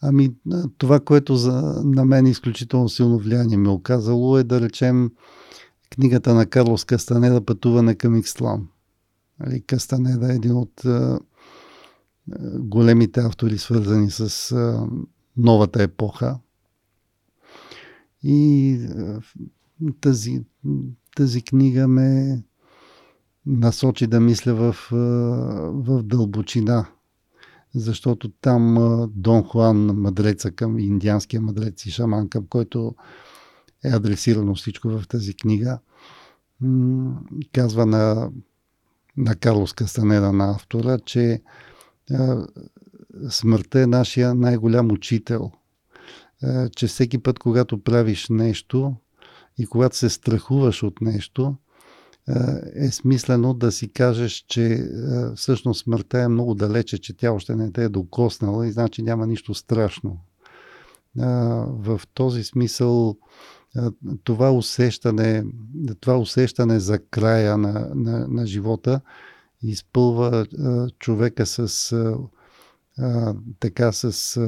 [0.00, 0.34] Ами,
[0.78, 5.10] това, което за, на мен изключително силно влияние ми е оказало е да речем
[5.90, 8.68] книгата на Карлос Кастанеда Пътуване към Икслам.
[9.40, 11.20] Нали, Кастанеда е един от а,
[12.58, 14.86] големите автори, свързани с а,
[15.36, 16.38] новата епоха.
[18.22, 18.78] И
[20.00, 20.44] тази,
[21.16, 22.42] тази книга ме
[23.46, 24.76] насочи да мисля в,
[25.84, 26.86] в дълбочина.
[27.74, 28.76] Защото там
[29.14, 32.94] Дон Хуан, мъдреца към индианския мъдрец и шаман, към който
[33.84, 35.78] е адресирано всичко в тази книга,
[37.52, 38.30] казва на,
[39.16, 41.42] на Карлос Кастанеда, на автора, че
[43.30, 45.50] смъртта е нашия най-голям учител.
[46.76, 48.96] Че всеки път, когато правиш нещо
[49.58, 51.56] и когато се страхуваш от нещо,
[52.74, 54.84] е смислено да си кажеш, че
[55.36, 59.26] всъщност смъртта е много далече, че тя още не те е докоснала и значи няма
[59.26, 60.18] нищо страшно.
[61.66, 63.16] В този смисъл
[64.24, 65.44] това усещане,
[66.00, 69.00] това усещане за края на, на, на живота
[69.62, 70.46] изпълва
[70.98, 71.94] човека с
[73.60, 74.38] така с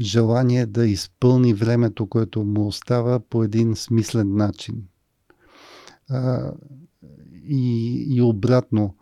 [0.00, 4.84] желание да изпълни времето, което му остава по един смислен начин.
[6.12, 6.52] А,
[7.48, 8.94] и, и обратно,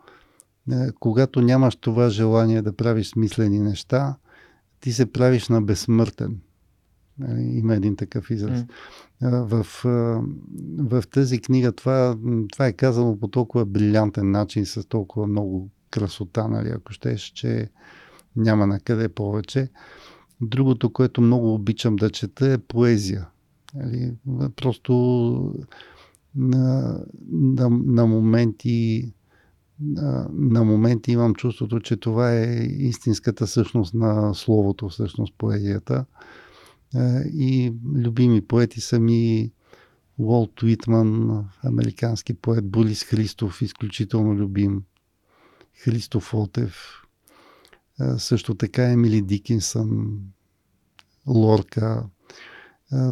[0.99, 4.15] когато нямаш това желание да правиш смислени неща,
[4.79, 6.39] ти се правиш на безсмъртен.
[7.39, 8.59] Има един такъв израз.
[8.59, 8.67] Mm.
[9.21, 9.65] В,
[10.77, 12.17] в тази книга това,
[12.51, 17.69] това е казано по толкова брилянтен начин, с толкова много красота, нали, ако щеш, че
[18.35, 19.69] няма на къде повече.
[20.41, 23.27] Другото, което много обичам да чета е поезия.
[23.75, 24.13] Нали,
[24.55, 25.55] просто
[26.35, 26.97] на,
[27.31, 29.13] на, на моменти
[30.31, 36.05] на, моменти имам чувството, че това е истинската същност на словото, всъщност поезията.
[37.33, 39.51] И любими поети са ми
[40.17, 44.83] Уолт Уитман, американски поет, Борис Христов, изключително любим,
[45.73, 47.01] Христов Олтев,
[48.17, 50.19] също така Емили Дикинсън,
[51.27, 52.03] Лорка.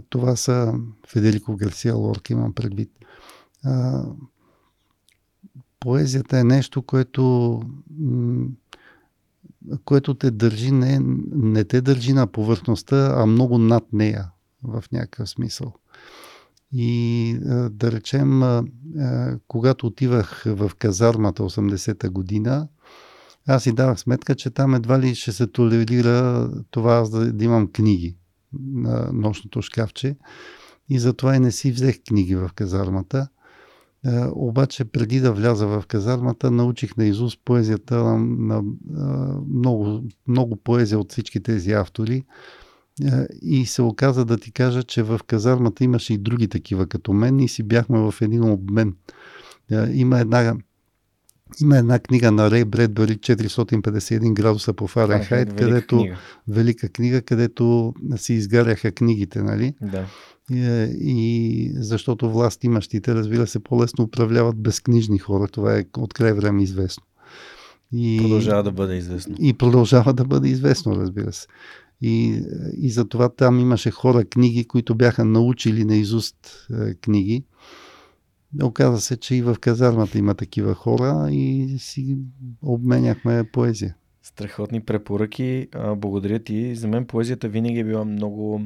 [0.09, 0.73] Това са
[1.07, 2.91] Федерико Гарсия Лорка, имам предвид.
[5.79, 7.61] Поезията е нещо, което,
[9.85, 10.99] което те държи, не,
[11.31, 14.31] не те държи на повърхността, а много над нея
[14.63, 15.73] в някакъв смисъл.
[16.71, 17.37] И
[17.71, 18.41] да речем,
[19.47, 22.67] когато отивах в казармата 80-та година,
[23.47, 27.45] аз си давах сметка, че там едва ли ще се толерира това аз да, да
[27.45, 28.17] имам книги
[28.53, 30.17] на нощното шкафче.
[30.89, 33.27] И затова и не си взех книги в казармата.
[34.05, 38.63] Е, обаче преди да вляза в казармата, научих на Изус поезията на, на е,
[39.53, 42.23] много, много поезия от всички тези автори.
[43.03, 47.13] Е, и се оказа да ти кажа, че в казармата имаше и други такива като
[47.13, 48.95] мен и си бяхме в един обмен.
[49.91, 50.55] Има една
[51.61, 56.17] има една книга на Рей Бредбери 451 градуса по Фаренхайт, където книга.
[56.47, 59.73] велика книга, където си изгаряха книгите, нали?
[59.81, 60.05] Да.
[60.51, 65.47] И, и защото власт имащите, разбира се, по-лесно управляват безкнижни хора.
[65.47, 67.03] Това е от край време известно.
[67.93, 69.35] И, продължава да бъде известно.
[69.39, 71.47] И продължава да бъде известно, разбира се.
[72.01, 72.43] И,
[72.77, 77.43] и затова там имаше хора, книги, които бяха научили наизуст е, книги
[78.63, 82.17] Оказа се, че и в казармата има такива хора и си
[82.61, 83.95] обменяхме поезия.
[84.23, 85.67] Страхотни препоръки.
[85.97, 86.75] Благодаря ти.
[86.75, 88.61] За мен поезията винаги е била много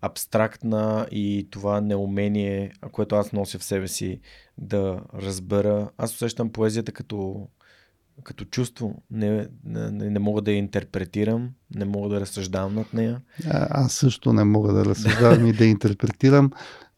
[0.00, 4.20] абстрактна и това неумение, което аз нося в себе си
[4.58, 5.90] да разбера.
[5.98, 7.48] Аз усещам поезията като,
[8.22, 9.02] като чувство.
[9.10, 13.20] Не, не, не мога да я интерпретирам, не мога да разсъждавам над нея.
[13.46, 16.50] А, аз също не мога да разсъждавам и да интерпретирам.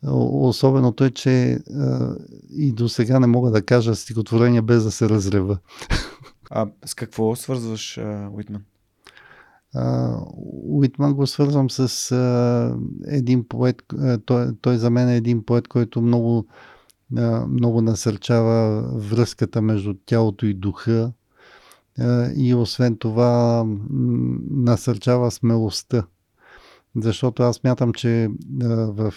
[0.07, 2.15] Особеното е, че а,
[2.51, 5.59] и до сега не мога да кажа стихотворение без да се разрева.
[6.51, 8.63] А с какво свързваш а, Уитман?
[9.75, 10.17] А,
[10.69, 13.83] Уитман го свързвам с а, един поет.
[13.99, 16.47] А, той, той за мен е един поет, който много,
[17.17, 21.13] а, много насърчава връзката между тялото и духа.
[21.99, 23.65] А, и освен това
[24.51, 26.07] насърчава смелостта.
[26.99, 28.29] Защото аз мятам, че
[28.61, 29.15] в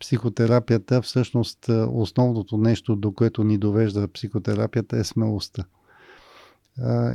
[0.00, 5.64] психотерапията всъщност основното нещо, до което ни довежда психотерапията е смелостта.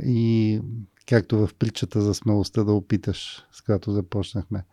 [0.06, 0.60] И
[1.06, 4.64] както в притчата за смелостта да опиташ, с която започнахме.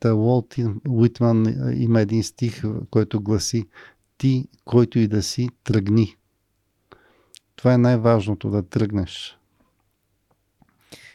[0.00, 0.54] Та Уолт
[0.88, 1.46] Уитман
[1.82, 3.64] има един стих, който гласи
[4.18, 6.16] Ти, който и да си, тръгни.
[7.56, 9.38] Това е най-важното, да тръгнеш.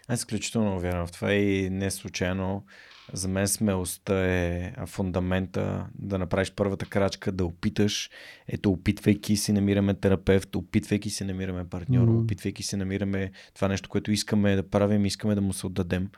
[0.08, 2.66] Аз изключително вярвам в това и не случайно
[3.14, 8.10] за мен смелостта е фундамента да направиш първата крачка, да опиташ.
[8.48, 12.24] Ето, опитвайки си, намираме терапевт, опитвайки се, намираме партньор, mm-hmm.
[12.24, 16.10] опитвайки се, намираме това нещо, което искаме да правим, искаме да му се отдадем.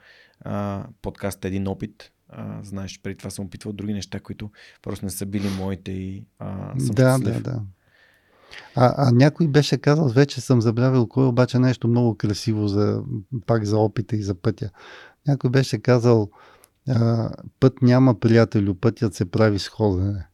[0.42, 2.11] А, подкаст е един опит.
[2.30, 4.51] А, знаеш, преди това съм опитвал други неща, които
[4.82, 7.34] просто не са били моите и а, съм Да, щастлив.
[7.34, 7.61] да, да.
[8.76, 13.03] А, а някой беше казал, вече съм забравил кой, обаче нещо много красиво за,
[13.45, 14.69] пак за опита и за пътя.
[15.27, 16.30] Някой беше казал,
[17.59, 20.27] път няма приятелю, пътят се прави с ходене.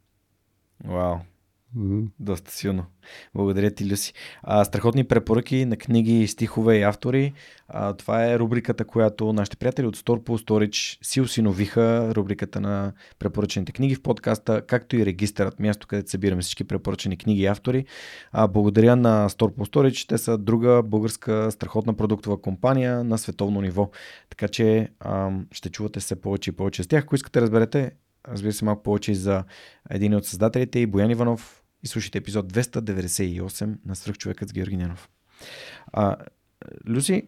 [0.85, 1.17] Вау.
[2.20, 2.86] Доста силно.
[3.34, 4.14] Благодаря ти, Люси.
[4.44, 7.34] А, страхотни препоръки на книги, стихове и автори.
[7.68, 12.16] А, това е рубриката, която нашите приятели от Store по Storage си осиновиха.
[12.16, 17.42] Рубриката на препоръчените книги в подкаста, както и регистърът, място, където събираме всички препоръчени книги
[17.42, 17.86] и автори.
[18.32, 20.10] А, благодаря на Store по Storage.
[20.10, 23.90] Те са друга българска страхотна продуктова компания на световно ниво.
[24.30, 27.04] Така че а, ще чувате се повече и повече с тях.
[27.04, 27.92] Ако искате разберете,
[28.28, 29.44] разбира се, малко повече за
[29.90, 35.10] един от създателите и Боян Иванов, и слушайте епизод 298 на Свръхчовекът с Георги Ненов.
[35.94, 36.16] А,
[36.88, 37.28] Люси,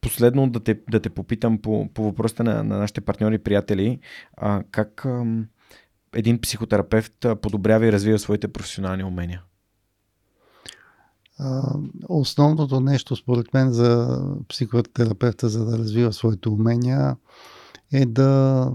[0.00, 4.00] последно да те, да те попитам по, по въпросите на, на нашите партньори и приятели,
[4.36, 5.48] а, как ам,
[6.14, 9.42] един психотерапевт подобрява и развива своите професионални умения?
[12.08, 17.16] Основното нещо, според мен, за психотерапевта, за да развива своите умения,
[17.92, 18.72] е да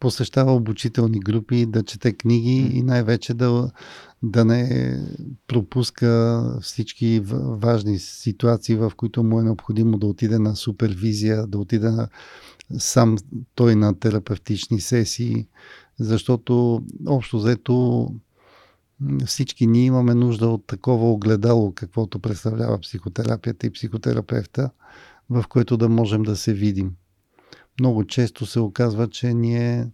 [0.00, 3.70] посещава обучителни групи, да чете книги и най-вече да,
[4.22, 4.96] да не
[5.46, 11.90] пропуска всички важни ситуации, в които му е необходимо да отиде на супервизия, да отиде
[11.90, 12.08] на,
[12.78, 13.16] сам
[13.54, 15.48] той на терапевтични сесии,
[15.98, 18.08] защото общо взето
[19.26, 24.70] всички ние имаме нужда от такова огледало, каквото представлява психотерапията и психотерапевта,
[25.30, 26.92] в което да можем да се видим.
[27.80, 29.86] Много често се оказва, че ние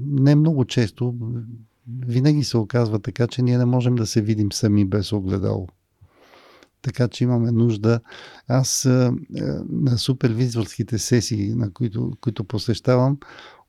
[0.00, 1.14] не много често,
[2.06, 5.68] винаги се оказва така, че ние не можем да се видим сами без огледало.
[6.82, 8.00] Така че имаме нужда.
[8.48, 13.18] Аз а, а, на супервизорските сесии, на които, които посещавам,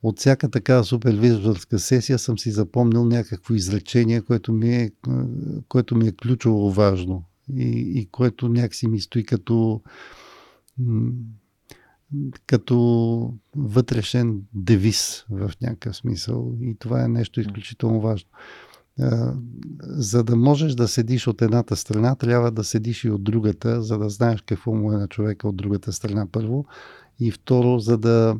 [0.03, 5.25] от всяка такава супервизорска сесия съм си запомнил някакво изречение, което ми е, а,
[5.67, 7.23] което ми е ключово важно
[7.55, 9.81] и, и което някакси ми стои като,
[12.47, 16.53] като вътрешен девиз в някакъв смисъл.
[16.61, 18.29] И това е нещо изключително важно.
[19.81, 23.97] За да можеш да седиш от едната страна, трябва да седиш и от другата, за
[23.97, 26.65] да знаеш какво му е на човека от другата страна първо.
[27.19, 28.35] И второ, за да.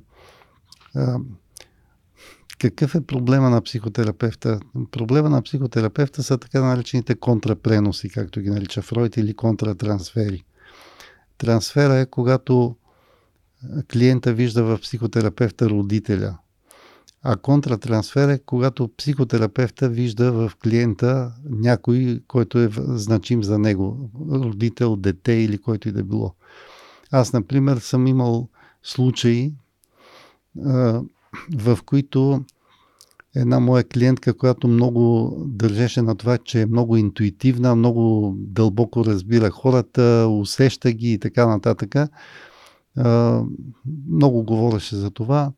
[2.60, 4.60] Какъв е проблема на психотерапевта?
[4.92, 10.44] Проблема на психотерапевта са така наречените контрапреноси, както ги нарича Фройд, или контратрансфери.
[11.38, 12.76] Трансфера е когато
[13.94, 16.38] клиента вижда в психотерапевта родителя.
[17.24, 24.10] А контратрансфер е когато психотерапевта вижда в клиента някой, който е значим за него.
[24.32, 26.34] Родител, дете или който и да било.
[27.12, 28.50] Аз, например, съм имал
[28.84, 29.54] случаи,
[31.58, 32.44] в които
[33.36, 39.50] една моя клиентка, която много държеше на това, че е много интуитивна, много дълбоко разбира
[39.50, 41.96] хората, усеща ги и така нататък,
[44.10, 45.52] много говореше за това.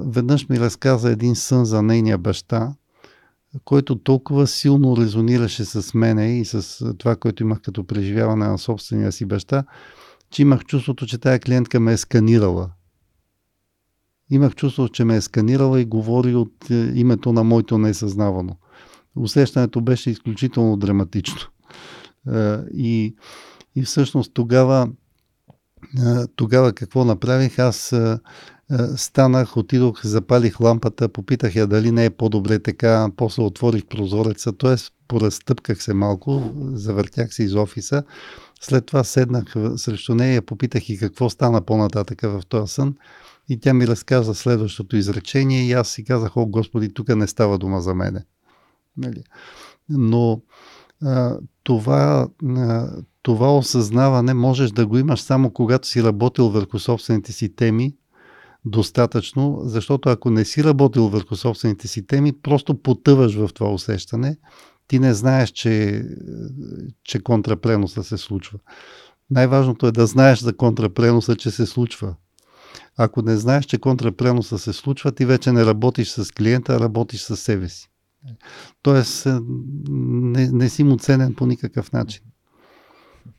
[0.00, 2.74] Веднъж ми разказа един сън за нейния баща,
[3.64, 9.12] който толкова силно резонираше с мене и с това, което имах като преживяване на собствения
[9.12, 9.64] си баща,
[10.30, 12.70] че имах чувството, че тая клиентка ме е сканирала.
[14.30, 18.56] Имах чувството, че ме е сканирала и говори от е, името на моето несъзнавано.
[19.16, 21.40] Усещането беше изключително драматично.
[22.32, 23.14] Е, И,
[23.74, 24.88] и всъщност тогава,
[26.36, 27.58] тогава какво направих?
[27.58, 27.94] Аз
[28.96, 34.76] станах, отидох, запалих лампата, попитах я дали не е по-добре така, после отворих прозореца, т.е.
[35.08, 38.02] поразтъпках се малко, завъртях се из офиса,
[38.60, 42.96] след това седнах срещу нея, я попитах и какво стана по-нататъка в този сън
[43.48, 47.58] и тя ми разказа следващото изречение и аз си казах, о Господи, тук не става
[47.58, 48.24] дума за мене.
[48.96, 49.22] Нали?
[49.88, 50.42] Но
[51.62, 52.28] това,
[53.22, 57.94] това осъзнаване можеш да го имаш само когато си работил върху собствените си теми
[58.64, 64.36] достатъчно, защото ако не си работил върху собствените си теми, просто потъваш в това усещане.
[64.88, 66.04] Ти не знаеш, че,
[67.04, 68.58] че контрапреноса се случва.
[69.30, 72.14] Най-важното е да знаеш за контрапреноса, че се случва.
[72.96, 77.20] Ако не знаеш, че контрапреноса се случва, ти вече не работиш с клиента, а работиш
[77.20, 77.89] с себе си.
[78.82, 79.38] Тоест, е,
[79.88, 82.22] не, не си му ценен по никакъв начин.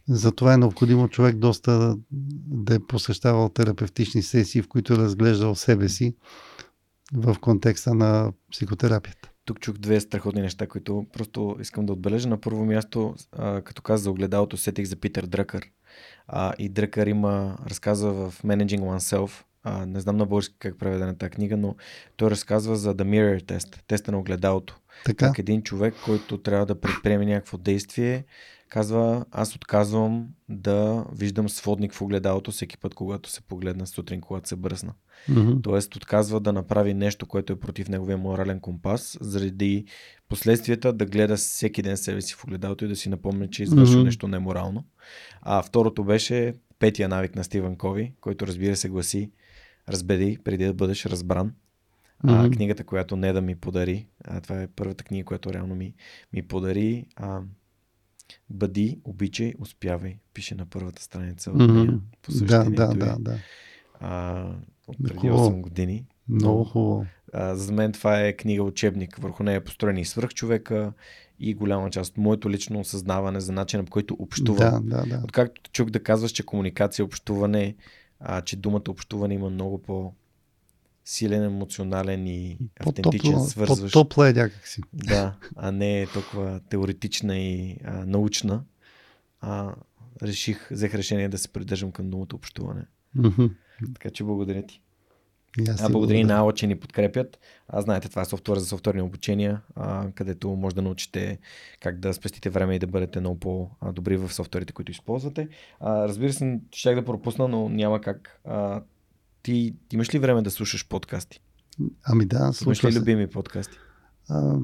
[0.10, 1.98] Затова е необходимо човек доста
[2.48, 6.16] да е посещавал терапевтични сесии, в които е разглеждал себе си
[7.14, 9.32] в контекста на психотерапията.
[9.46, 12.30] Тук чух две страхотни неща, които просто искам да отбележа.
[12.30, 13.16] На първо място,
[13.64, 15.66] като каза за огледалото, сетих за Питър Дръкър.
[16.58, 21.18] И Дръкър има, разказва в Managing Oneself, а, не знам на български как е преведена
[21.18, 21.76] тази книга, но
[22.16, 24.80] той разказва за The Mirror Test, теста на огледалото.
[25.06, 25.28] Така.
[25.28, 28.26] Как един човек, който трябва да предприеме някакво действие,
[28.70, 34.50] казва, аз отказвам да виждам сводник в огледалото всеки път, когато се погледна сутрин, когато
[34.50, 34.94] се бръсна.
[35.30, 35.62] Мгм.
[35.62, 39.86] Тоест отказва да направи нещо, което е против неговия морален компас, заради
[40.30, 43.66] последствията да гледа всеки ден себе си в огледалото и да си напомня, че е
[43.66, 44.06] извършил Мгм.
[44.06, 44.86] нещо неморално.
[45.42, 49.32] А второто беше петия навик на Стивън Кови, който разбира се гласи
[49.92, 51.54] Разбеди преди да бъдеш разбран.
[52.24, 52.52] А, Мгм.
[52.52, 54.08] книгата, която не да ми подари.
[54.24, 55.94] А, това е първата книга, която реално ми,
[56.34, 57.06] ми подари.
[57.16, 57.42] А,
[58.50, 60.18] Бъди, обичай, успявай.
[60.34, 61.86] Пише на първата страница от нея.
[61.86, 62.98] Да, посвещението да, й.
[62.98, 63.38] да, да.
[64.00, 64.46] А,
[64.88, 65.50] от преди Хубаво.
[65.50, 66.06] 8 години.
[66.30, 67.06] Много хубаво.
[67.34, 69.18] А, за мен това е книга учебник.
[69.18, 70.94] Върху нея е построен и свръхчовека
[71.40, 74.84] и голяма част от моето лично осъзнаване за начина по който общувам.
[74.88, 75.22] Да, да, да.
[75.24, 77.76] Откакто чух да казваш, че комуникация, общуване,
[78.22, 80.14] а, че думата общуване има много по
[81.06, 83.94] силен, емоционален и автентичен, По-топло, свързващ.
[83.94, 84.82] по-топла е някакси.
[84.94, 88.64] Да, а не е толкова теоретична и а, научна.
[89.40, 89.76] А,
[90.24, 92.86] реших, взех решение да се придържам към думата общуване.
[93.16, 93.46] Мгм.
[93.94, 94.82] Така че благодаря ти.
[95.70, 97.40] Аз А, благодаря на Ала, че ни подкрепят.
[97.68, 101.40] А, знаете, това е софтуер за софтуерни обучения, а, където може да научите
[101.80, 105.48] как да спестите време и да бъдете много по-добри в софтуерите, които използвате.
[105.80, 108.40] А, разбира се, щях да пропусна, но няма как.
[108.46, 108.82] А,
[109.44, 111.42] ти имаш ли време да слушаш подкасти?
[112.04, 113.00] Ами да, Имаш слушам ли се.
[113.00, 113.78] любими подкасти?
[114.30, 114.56] А,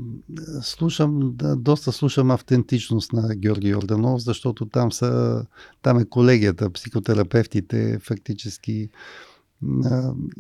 [0.61, 5.45] слушам, да, доста слушам автентичност на Георги Йорданов, защото там, са,
[5.81, 8.89] там е колегията, психотерапевтите, фактически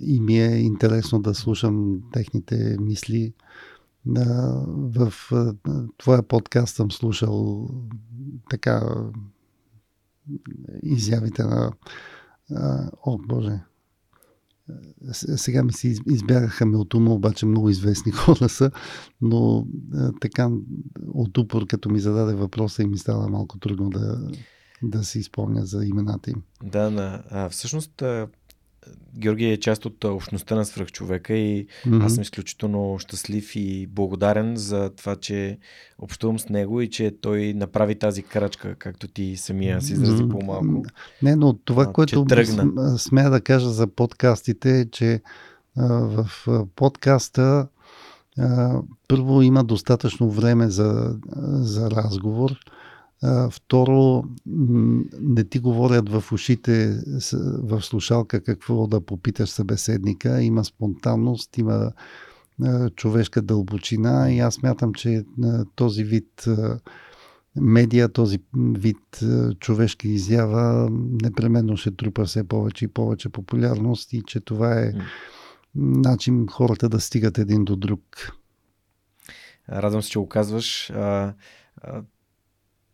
[0.01, 3.33] и ми е интересно да слушам техните мисли.
[4.65, 5.13] В
[5.97, 7.69] твоя подкаст съм слушал
[8.49, 9.03] така
[10.83, 11.71] изявите на
[13.05, 13.59] о, Боже,
[15.13, 18.71] сега ми се из- избягаха ми от ума, обаче много известни хора са,
[19.21, 19.67] но
[20.21, 20.49] така
[21.07, 24.29] от упор, като ми зададе въпроса и ми стана малко трудно да,
[24.83, 26.41] да си спомня за имената им.
[26.63, 28.03] Да, на, а, всъщност
[29.17, 32.01] Георги е част от общността на свръхчовека и Мгм.
[32.01, 35.57] Аз съм изключително щастлив и благодарен за това, че
[35.99, 40.29] общувам с него и че той направи тази крачка, както ти самия си изрази М,
[40.29, 40.83] по-малко.
[41.21, 42.63] Не, но това, А, което тръгна.
[42.63, 45.21] см- смея да кажа за подкастите е, че
[45.77, 46.29] а, в
[46.75, 47.67] подкаста
[48.39, 52.51] а, първо има достатъчно време за, за разговор.
[53.23, 54.23] А, второ,
[55.21, 57.01] не ти говорят в ушите,
[57.59, 60.41] в слушалка какво да попиташ събеседника.
[60.41, 61.91] Има спонтанност, има
[62.63, 66.79] а, човешка дълбочина и аз мятам, че а, този вид а,
[67.55, 70.89] медия, този вид а, човешка изява
[71.21, 74.93] непременно ще трупа все повече и повече популярност и че това е
[75.75, 78.01] начин хората да стигат един до друг.
[79.69, 80.91] Радвам се, че го казваш.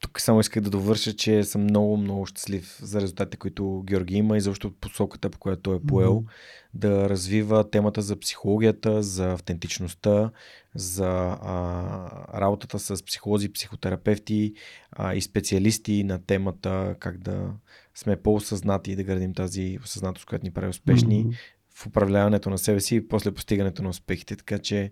[0.04, 4.38] Тук само исках да довърша, че съм много, много щастлив за резултатите, които Георги има
[4.38, 6.26] и защо посоката, по която той е поел, Мгм.
[6.74, 10.32] да развива темата за психологията, за автентичността,
[10.76, 14.54] за а, работата с психолози, психотерапевти
[14.92, 17.50] а, и специалисти на темата, как да
[17.96, 21.30] сме по-осъзнати и да градим тази осъзнатост, която ни прави успешни Мгм.
[21.76, 24.36] в управляването на себе си и после постигането на успехите.
[24.36, 24.92] Така че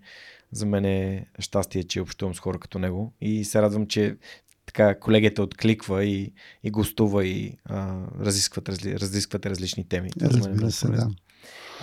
[0.52, 4.18] за мен е щастие, че общувам с хора като него и се радвам, че
[4.74, 6.34] така колегията откликва и,
[6.64, 10.10] и гостува и а, разискват, разли, разискват различни теми.
[10.22, 11.10] Е Разбира се, да.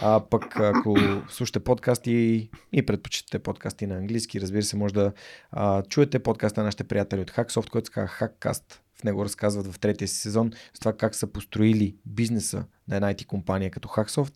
[0.02, 0.96] А пък ако
[1.28, 5.12] слушате подкасти и предпочитате подкасти на английски, разбира се, може да
[5.50, 8.74] а, чуете подкаста на нашите приятели от Hacksoft, който се казва Hackcast.
[9.00, 13.14] В него разказват в третия си сезон с това как са построили бизнеса на една
[13.14, 14.32] IT компания като Hacksoft.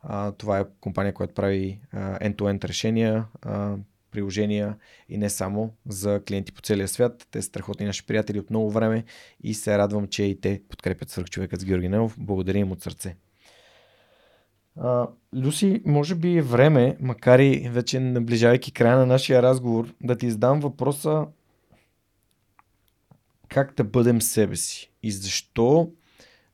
[0.00, 3.76] А, това е компания, която прави а, end-to-end решения, а,
[4.14, 4.76] приложения
[5.08, 7.26] и не само за клиенти по целия свят.
[7.30, 9.04] Те са страхотни наши приятели от много време
[9.42, 12.16] и се радвам, че и те подкрепят свърхчовекът с Георги Ненов.
[12.18, 13.16] Благодаря им от сърце.
[14.76, 20.18] А, Люси, може би е време, макар и вече наближавайки края на нашия разговор, да
[20.18, 21.26] ти задам въпроса
[23.48, 25.90] как да бъдем себе си и защо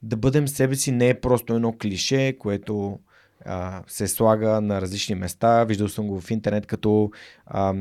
[0.03, 2.99] да бъдем себе си не е просто едно клише, което
[3.44, 5.65] а, се слага на различни места.
[5.65, 7.10] Виждал съм го в интернет като
[7.47, 7.75] а,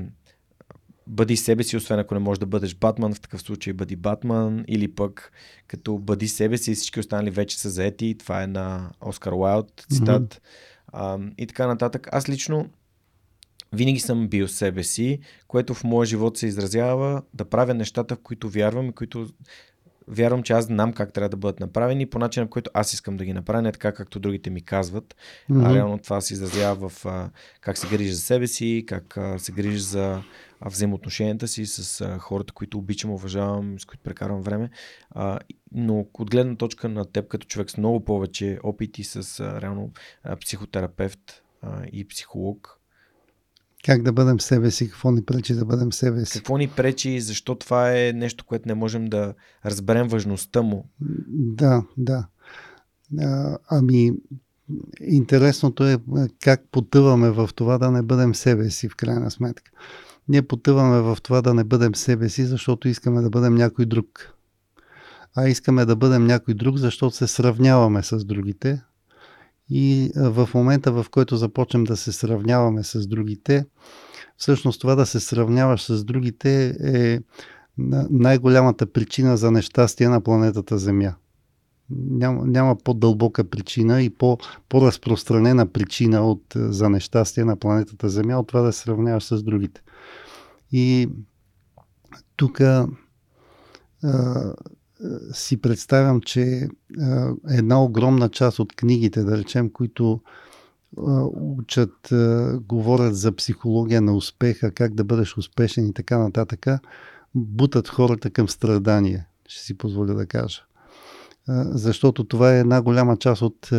[1.07, 4.65] бъди себе си, освен ако не можеш да бъдеш Батман, в такъв случай бъди Батман,
[4.67, 5.31] или пък
[5.67, 8.15] като бъди себе си и всички останали вече са заети.
[8.19, 10.33] Това е на Оскар Уайлд цитат.
[10.33, 10.39] Mm-hmm.
[10.93, 12.07] А, и така нататък.
[12.11, 12.69] Аз лично
[13.73, 18.19] винаги съм бил себе си, което в моя живот се изразява да правя нещата, в
[18.19, 19.27] които вярвам и които
[20.09, 23.17] вярвам, че аз знам как трябва да бъдат направени по начина, по който аз искам
[23.17, 25.15] да ги направя, не така както другите ми казват.
[25.51, 25.69] Mm-hmm.
[25.69, 27.29] А реално това се изразява в а,
[27.61, 30.21] как се грижи за себе си, как а, се грижи за
[30.59, 34.69] а, взаимоотношенията си с а, хората, които обичам, уважавам, с които прекарвам време.
[35.09, 35.39] А,
[35.71, 39.91] но от гледна точка на теб като човек с много повече опити с а, реално
[40.23, 42.78] а, психотерапевт а, и психолог,
[43.85, 46.37] как да бъдем себе си, какво ни пречи да бъдем себе си.
[46.37, 49.33] Какво ни пречи и защо това е нещо, което не можем да
[49.65, 50.89] разберем важността му?
[51.29, 52.27] Да, да.
[53.19, 54.11] А, ами,
[55.01, 55.97] интересното е
[56.41, 59.71] как потъваме в това да не бъдем себе си, в крайна сметка.
[60.27, 64.33] Ние потъваме в това да не бъдем себе си, защото искаме да бъдем някой друг.
[65.35, 68.81] А искаме да бъдем някой друг, защото се сравняваме с другите,
[69.69, 73.65] и в момента, в който започнем да се сравняваме с другите,
[74.37, 77.19] всъщност това да се сравняваш с другите е
[78.09, 81.15] най-голямата причина за нещастие на планетата Земя.
[81.89, 84.37] Няма, няма по-дълбока причина и по,
[84.69, 89.81] по-разпространена причина от, за нещастие на планетата Земя от това да се сравняваш с другите.
[90.71, 91.09] И
[92.35, 92.61] тук
[95.33, 96.69] си представям, че
[97.49, 100.21] една огромна част от книгите, да речем, които
[101.33, 102.13] учат,
[102.67, 106.67] говорят за психология на успеха, как да бъдеш успешен и така нататък,
[107.35, 110.61] бутат хората към страдание, ще си позволя да кажа.
[111.65, 113.69] Защото това е една голяма част от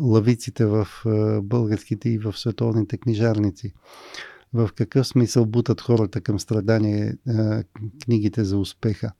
[0.00, 0.88] лавиците в
[1.42, 3.72] българските и в световните книжарници
[4.54, 7.14] в какъв смисъл бутат хората към страдание
[8.04, 9.12] книгите за успеха.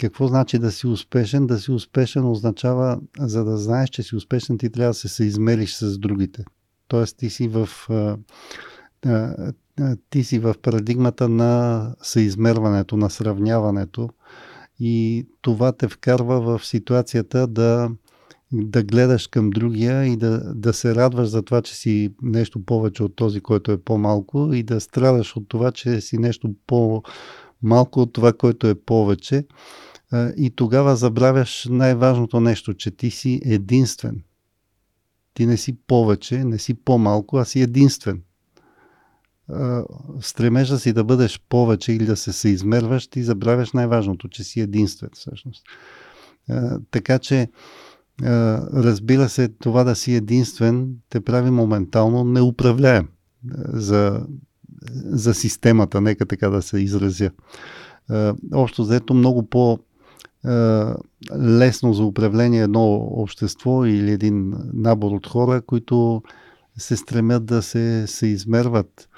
[0.00, 1.46] Какво значи да си успешен?
[1.46, 5.74] Да си успешен означава, за да знаеш, че си успешен, ти трябва да се съизмериш
[5.74, 6.44] с другите.
[6.88, 7.68] Тоест ти си в
[10.10, 14.10] ти си в парадигмата на съизмерването, на сравняването
[14.80, 17.90] и това те вкарва в ситуацията да
[18.52, 23.02] да гледаш към другия и да, да се радваш за това, че си нещо повече
[23.02, 28.12] от този, който е по-малко и да страдаш от това, че си нещо по-малко от
[28.12, 29.46] това, който е повече.
[30.36, 34.22] И тогава забравяш най-важното нещо, че ти си единствен.
[35.34, 38.22] Ти не си повече, не си по-малко, а си единствен.
[40.20, 45.10] Стремежа си да бъдеш повече или да се съизмерваш, ти забравяш най-важното, че си единствен
[45.14, 45.62] всъщност.
[46.90, 47.48] Така че
[48.22, 53.08] разбира се, това да си единствен те прави моментално неуправляем
[53.72, 54.26] за,
[55.04, 57.30] за системата, нека така да се изразя.
[58.54, 59.78] Общо взето много по-
[61.38, 66.22] лесно за управление едно общество или един набор от хора, които
[66.78, 69.08] се стремят да се, се измерват.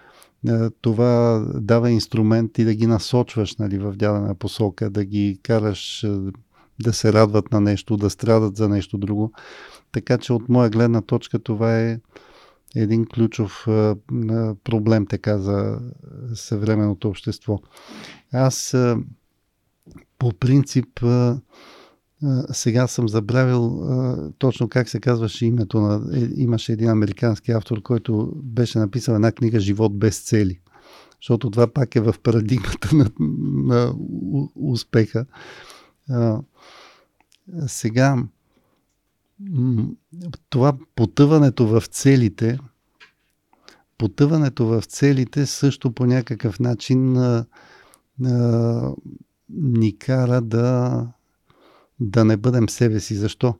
[0.80, 6.06] Това дава инструмент и да ги насочваш нали, в дадена посока, да ги караш
[6.82, 9.32] да се радват на нещо, да страдат за нещо друго.
[9.92, 12.00] Така че от моя гледна точка това е
[12.76, 13.96] един ключов а,
[14.64, 15.78] проблем така за
[16.34, 17.58] съвременното общество.
[18.32, 18.98] Аз а,
[20.18, 21.40] по принцип а,
[22.52, 23.82] сега съм забравил
[24.38, 26.16] точно как се казваше името на...
[26.16, 30.60] Е, имаше един американски автор, който беше написал една книга Живот без цели.
[31.22, 33.10] Защото това пак е в парадигмата на,
[33.64, 33.94] на
[34.54, 35.26] успеха.
[37.66, 38.16] Сега,
[40.50, 42.58] това потъването в целите,
[43.98, 47.46] потъването в целите също по някакъв начин а,
[48.24, 48.92] а,
[49.48, 51.06] ни кара да,
[52.00, 53.14] да не бъдем себе си.
[53.14, 53.54] Защо?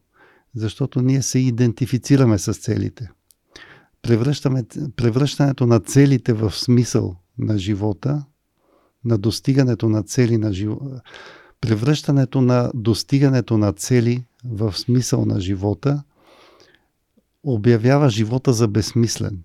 [0.54, 3.10] Защото ние се идентифицираме с целите.
[4.96, 8.24] Превръщането на целите в смисъл на живота,
[9.04, 11.02] на достигането на цели на живота,
[11.60, 16.02] превръщането на достигането на цели в смисъл на живота
[17.42, 19.42] обявява живота за безсмислен.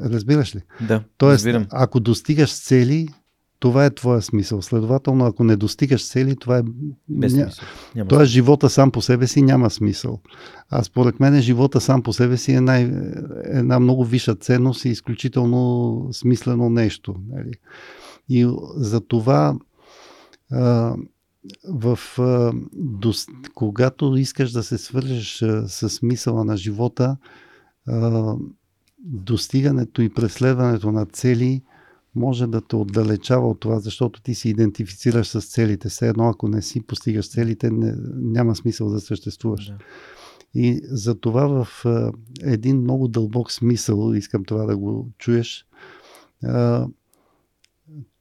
[0.00, 0.60] Разбираш ли?
[0.88, 1.66] Да, Тоест, разбирам.
[1.70, 3.08] ако достигаш цели,
[3.58, 4.62] това е твоя смисъл.
[4.62, 6.62] Следователно, ако не достигаш цели, това е...
[7.08, 7.64] Без смисъл.
[7.94, 10.20] Няма Тоест, живота сам по себе си няма смисъл.
[10.70, 12.92] А според мен живота сам по себе си е най...
[13.44, 17.16] една много висша ценност и изключително смислено нещо.
[17.28, 17.52] Нали?
[18.30, 19.58] И за това
[20.52, 20.96] а,
[21.68, 23.12] в, а, до,
[23.54, 27.16] когато искаш да се свържеш а, с смисъла на живота,
[27.88, 28.34] а,
[28.98, 31.62] достигането и преследването на цели
[32.14, 35.88] може да те отдалечава от това, защото ти се идентифицираш с целите.
[35.88, 39.66] Все едно, ако не си постигаш целите, не, няма смисъл да съществуваш.
[39.66, 39.78] Да.
[40.54, 45.66] И за това в а, един много дълбок смисъл, искам това да го чуеш,
[46.44, 46.86] а,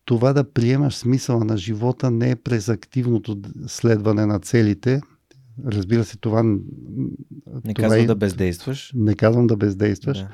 [0.09, 5.01] това да приемаш смисъла на живота не е през активното следване на целите.
[5.65, 6.43] Разбира се, това.
[6.43, 6.59] Не
[7.73, 8.91] това казва е- да бездействаш.
[8.95, 10.19] Не казвам да бездействаш.
[10.19, 10.29] Да.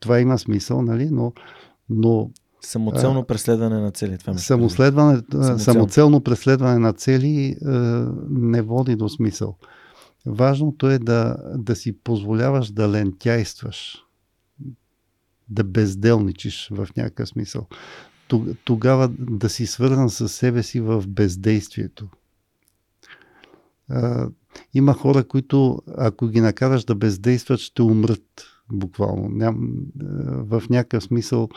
[0.00, 1.10] Това има смисъл, нали?
[1.10, 1.32] Но,
[1.90, 2.30] но
[2.60, 4.18] Самоцелно преследване на цели.
[4.18, 5.58] Това самоследване, Самоцелно.
[5.58, 7.56] самоцелно преследване на цели е,
[8.30, 9.56] не води до смисъл.
[10.26, 14.04] Важното е да, да си позволяваш да лентяйстваш,
[15.48, 17.66] да безделничиш в някакъв смисъл.
[18.28, 22.08] Тог- Тогава да си свързан с себе си в бездействието.
[23.90, 24.28] А,
[24.74, 29.28] има хора, които ако ги накараш да бездействат, ще умрат буквално.
[29.28, 29.70] Ням,
[30.28, 31.48] в някакъв смисъл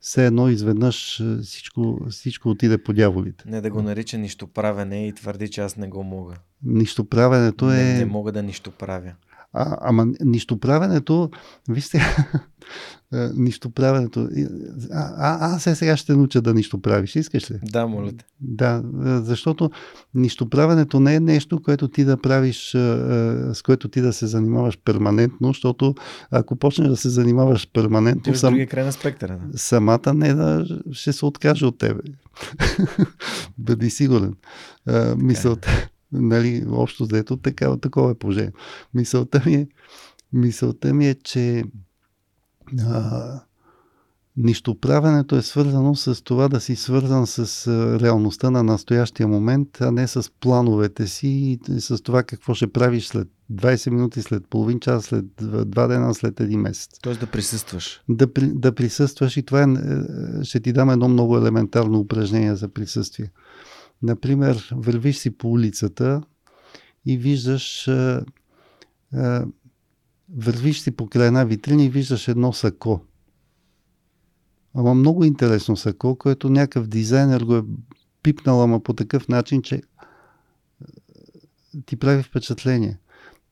[0.00, 3.44] все едно изведнъж всичко, всичко отиде по дяволите.
[3.46, 6.34] Не да го нарича нищо правене и твърди, че аз не го мога.
[6.62, 7.76] Нищо правенето е...
[7.76, 9.12] Не, не мога да нищо правя.
[9.52, 11.30] А, ама нищоправенето,
[11.68, 12.00] вижте,
[13.12, 14.28] а, нищоправенето.
[14.90, 17.16] А, а, аз е сега ще науча да нищо правиш.
[17.16, 17.58] Искаш ли?
[17.62, 18.24] Да, моля те.
[18.40, 19.70] Да, а, защото
[20.14, 24.78] нищоправенето не е нещо, което ти да правиш, а, с което ти да се занимаваш
[24.84, 25.94] перманентно, защото
[26.30, 29.38] ако почнеш да се занимаваш Ти перманентно, в сам, край на спектъра.
[29.46, 29.58] Да.
[29.58, 32.00] самата не да ще се откаже от тебе.
[33.58, 34.34] Бъди сигурен.
[35.16, 38.52] Мисълта, нали, общо взето такава, такова е положение.
[38.94, 39.68] Мисълта ми е,
[40.32, 41.64] мисълта ми е че
[42.80, 43.40] а,
[44.38, 47.68] нищоправенето е свързано с това да си свързан с
[48.00, 53.06] реалността на настоящия момент, а не с плановете си и с това какво ще правиш
[53.06, 55.24] след 20 минути, след половин час, след
[55.66, 58.02] два дена, след един месец Тоест да присъстваш.
[58.08, 62.68] да, да присъстваш и това е, е, ще ти дам едно много елементарно упражнение за
[62.68, 63.30] присъствие.
[64.02, 66.22] Например, вървиш си по улицата
[67.06, 68.20] и виждаш е,
[69.14, 69.40] е,
[70.36, 73.00] вървиш си покрай една витрина и виждаш едно сако.
[74.74, 77.62] Ама много интересно сако, което някакъв дизайнер го е
[78.22, 79.82] пипнал, ама по такъв начин, че
[81.86, 82.98] ти прави впечатление.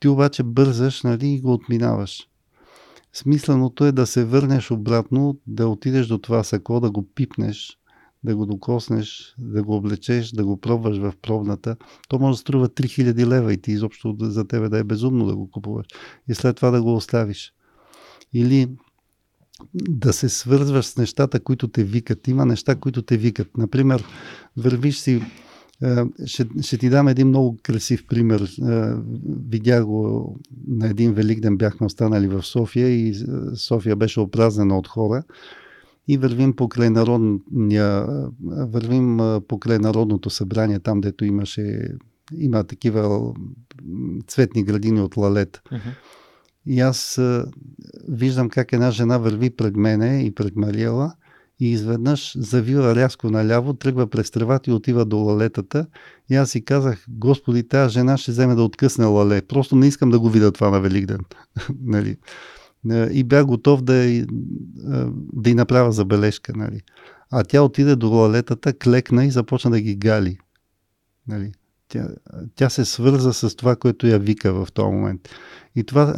[0.00, 2.28] Ти обаче бързаш нали, и го отминаваш.
[3.12, 7.78] Смисленото е да се върнеш обратно, да отидеш до това сако, да го пипнеш,
[8.24, 11.76] да го докоснеш, да го облечеш, да го пробваш в пробната.
[12.08, 15.36] То може да струва 3000 лева и ти изобщо за тебе да е безумно да
[15.36, 15.86] го купуваш.
[16.28, 17.52] И след това да го оставиш.
[18.32, 18.68] Или
[19.74, 22.28] да се свързваш с нещата, които те викат.
[22.28, 23.56] Има неща, които те викат.
[23.56, 24.04] Например,
[24.56, 25.22] вървиш си
[26.26, 28.50] ще, ще ти дам един много красив пример.
[29.48, 30.36] Видях го
[30.68, 33.14] на един великден, бяхме останали в София и
[33.54, 35.22] София беше опразнена от хора.
[36.08, 38.06] И вървим покрай народния,
[38.50, 41.88] вървим покрай народното събрание, там дето имаше
[42.38, 43.34] има такива
[44.26, 45.62] цветни градини от лалет.
[45.72, 45.88] Мгм.
[46.66, 47.20] И аз
[48.08, 51.14] виждам как една жена върви пред мене и пред Мариела
[51.60, 55.86] и изведнъж завива рязко наляво, тръгва през тревата и отива до лалетата.
[56.30, 59.42] И аз си казах, Господи, тази жена ще вземе да откъсне лале.
[59.42, 61.20] Просто не искам да го видя това на Великден.
[61.84, 62.16] нали?
[62.90, 64.26] А, И бях готов да, а,
[65.32, 66.52] да й направя забележка.
[66.56, 66.80] Нали?
[67.30, 70.38] А тя отиде до лалетата, клекна и започна да ги гали.
[71.28, 71.52] Нали?
[71.88, 72.08] Тя,
[72.54, 75.28] тя се свърза с това, което я вика в този момент.
[75.76, 76.14] И това,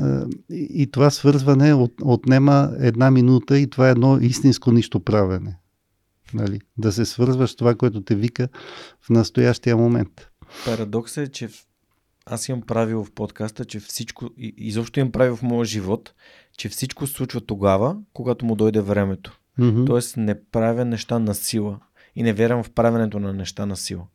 [0.51, 5.59] е, и това свързване от, отнема една минута и това е едно истинско нищо правене.
[6.35, 6.61] Нали?
[6.79, 8.49] Да се свързваш това, което те вика
[9.01, 10.29] в настоящия момент.
[10.65, 11.49] Парадоксът е, че
[12.31, 16.15] аз имам правило в подкаста, че всичко, изобщо имам правило в моя живот,
[16.57, 19.39] че всичко се случва тогава, когато му дойде времето.
[19.59, 19.85] Мгм.
[19.85, 21.81] Тоест не правя неща на сила
[22.17, 24.07] и не вярвам в правенето на неща на сила.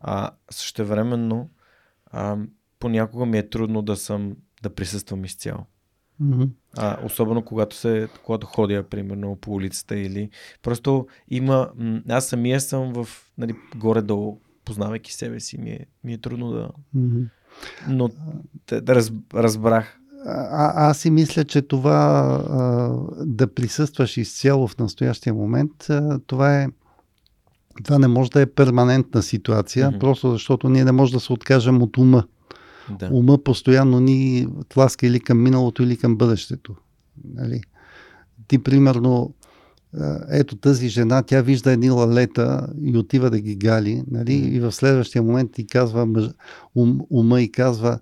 [0.00, 1.50] А същевременно
[2.06, 2.38] а,
[2.78, 5.66] понякога ми е трудно да съм да присъствам изцяло.
[6.20, 6.42] Мгм.
[6.76, 10.30] А, особено когато, се, когато ходя, примерно, по улицата или...
[10.62, 11.70] Просто има...
[12.08, 13.08] Аз самия съм в...
[13.38, 16.70] Нали, горе-долу, познавайки себе си, ми е, ми е трудно да...
[16.94, 17.22] Мгм.
[17.88, 18.10] Но
[18.66, 19.98] те, раз, разбрах.
[20.26, 21.90] А, аз си мисля, че това
[22.50, 26.68] а, да присъстваш изцяло в настоящия момент, а, това е
[27.84, 29.98] това не може да е перманентна ситуация, Мгм.
[29.98, 32.24] просто защото ние не можем да се откажем от ума.
[32.98, 33.08] Да.
[33.12, 36.74] Ума постоянно ни тласка или към миналото, или към бъдещето.
[37.34, 37.60] Нали?
[38.48, 39.34] Ти, примерно,
[40.30, 44.34] ето тази жена, тя вижда едни лалета и отива да ги гали, нали?
[44.34, 46.30] И в следващия момент ти казва, мъж,
[46.74, 47.98] ум, ума и казва,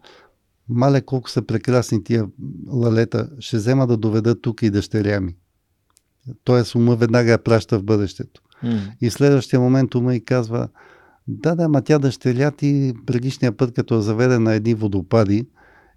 [0.68, 2.26] мале колко са прекрасни тия
[2.68, 5.36] лалета, ще взема да доведа тук и дъщеря ми.
[6.44, 8.42] Тоест ума веднага я праща в бъдещето.
[9.00, 10.68] И в следващия момент ума и казва,
[11.28, 15.46] да, да, ма тя дъщеря ти предишния път, като я заведе на едни водопади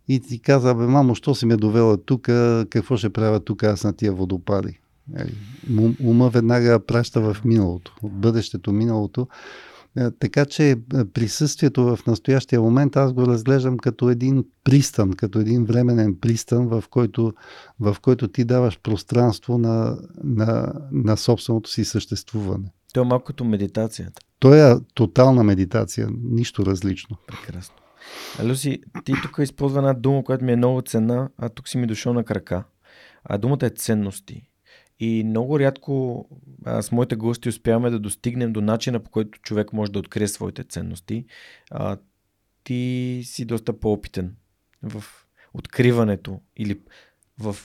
[0.08, 2.22] и ти каза, бе, мамо, що си ме довела тук,
[2.70, 4.80] какво ще правя тук аз на тия водопади?
[5.08, 5.34] Нали,
[6.04, 9.28] ума веднага праща в миналото, от бъдещето миналото.
[9.98, 10.76] Е, така че е,
[11.14, 16.84] присъствието в настоящия момент аз го разглеждам като един пристан, като един временен пристан, в
[16.90, 17.34] който,
[17.80, 22.72] в който ти даваш пространство на, на, на собственото си съществуване.
[22.94, 24.22] То е малко като медитацията.
[24.40, 27.18] То е тотална медитация, нищо различно.
[27.28, 27.76] Прекрасно.
[28.40, 31.78] А, Люси, ти тук използва една дума, която ми е много ценна, а тук си
[31.78, 32.64] ми дошъл на крака.
[33.24, 34.50] А думата е ценности.
[35.00, 36.26] И много рядко
[36.66, 40.28] а, с моите гости успяваме да достигнем до начина по който човек може да открие
[40.28, 41.26] своите ценности.
[41.72, 41.98] А,
[42.64, 44.36] ти си доста по-опитен
[44.84, 45.04] в
[45.54, 46.80] откриването или
[47.40, 47.56] в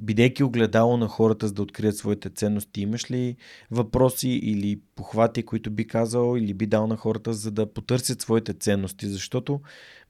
[0.00, 3.36] бидейки огледало на хората, за да открият своите ценности, имаш ли
[3.70, 8.54] въпроси или похвати, които би казал или би дал на хората, за да потърсят своите
[8.54, 9.06] ценности?
[9.06, 9.60] Защото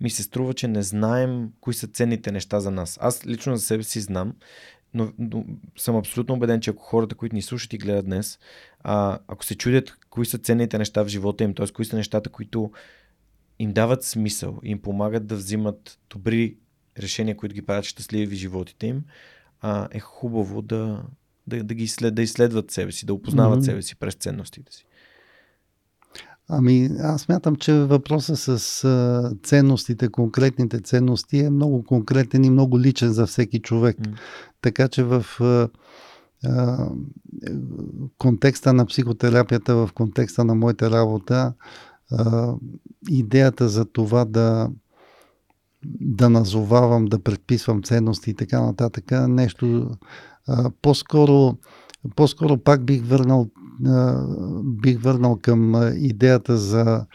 [0.01, 2.99] ми се струва, че не знаем кои са ценните неща за нас.
[3.01, 4.35] Аз лично за себе си знам,
[4.95, 5.45] но, но
[5.79, 8.39] съм абсолютно убеден, че ако хората, които ни слушат и гледат днес,
[8.81, 11.67] а, ако се чудят кои са ценните неща в живота им, т.е.
[11.67, 12.73] кои са нещата, които
[13.59, 16.57] им дават смисъл, им помагат да взимат добри
[16.99, 19.05] решения, които ги правят щастливи в животите им,
[19.61, 21.03] а, е хубаво да,
[21.47, 23.65] да, да, ги изслед, да изследват себе си, да опознават mm-hmm.
[23.65, 24.87] себе си през ценностите си.
[26.53, 32.81] Ами, аз мятам, че въпросът с а, ценностите, конкретните ценности е много конкретен и много
[32.81, 33.97] личен за всеки човек.
[33.97, 34.15] Mm.
[34.63, 35.69] Така че в а,
[36.45, 36.89] а,
[38.19, 41.53] контекста на психотерапията, в контекста на моята работа,
[42.13, 42.55] а,
[43.09, 44.71] идеята за това да
[46.01, 49.91] да назовавам, да предписвам ценности и така нататък, нещо
[50.49, 51.57] а, по-скоро,
[52.17, 53.49] по-скоро пак бих върнал,
[54.65, 57.07] бих върнал към идеята за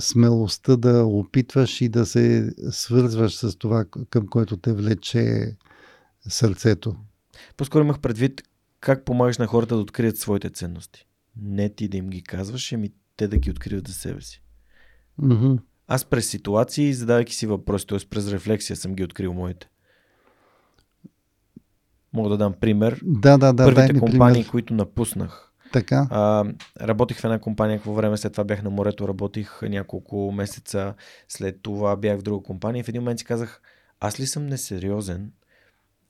[0.00, 5.56] смелостта да опитваш и да се свързваш с това, към което те влече
[6.28, 6.96] сърцето.
[7.56, 8.42] По-скоро имах предвид
[8.80, 11.06] как помагаш на хората да открият своите ценности.
[11.36, 14.42] Не ти да им ги казваш, ами те да ги откриват за себе си.
[15.22, 15.58] Mm-hmm.
[15.86, 17.98] Аз през ситуации, задавайки си въпроси, т.е.
[18.10, 19.68] през рефлексия съм ги открил моите.
[22.12, 23.00] Мога да дам пример.
[23.04, 23.64] Да, да, да.
[23.64, 24.50] Първите компании, пример.
[24.50, 25.49] които напуснах.
[25.72, 26.06] Така.
[26.10, 26.44] А,
[26.80, 30.94] работих в една компания, какво време след това бях на морето, работих няколко месеца,
[31.28, 33.62] след това бях в друга компания и в един момент си казах,
[34.00, 35.32] аз ли съм несериозен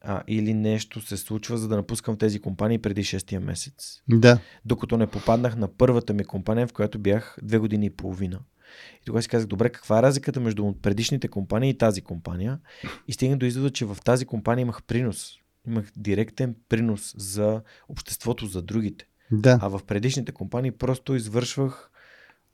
[0.01, 4.03] а, или нещо се случва, за да напускам тези компании преди 6 месец.
[4.09, 4.39] Да.
[4.65, 8.39] Докато не попаднах на първата ми компания, в която бях две години и половина.
[9.03, 12.59] И тогава си казах, добре, каква е разликата между предишните компании и тази компания?
[13.09, 15.33] И стигнах до извода, че в тази компания имах принос.
[15.67, 19.07] Имах директен принос за обществото, за другите.
[19.33, 19.59] Да.
[19.62, 21.91] А в предишните компании просто извършвах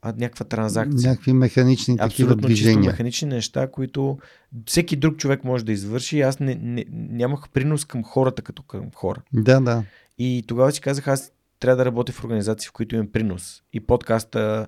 [0.01, 1.09] а, някаква транзакция.
[1.09, 2.77] Някакви механични Абсолютно такива движения.
[2.77, 4.17] чисто механични неща, които
[4.65, 6.21] всеки друг човек може да извърши.
[6.21, 9.21] Аз не, не, нямах принос към хората като към хора.
[9.33, 9.83] Да, да.
[10.17, 13.63] И тогава си казах, аз трябва да работя в организации, в които имам принос.
[13.73, 14.67] И подкаста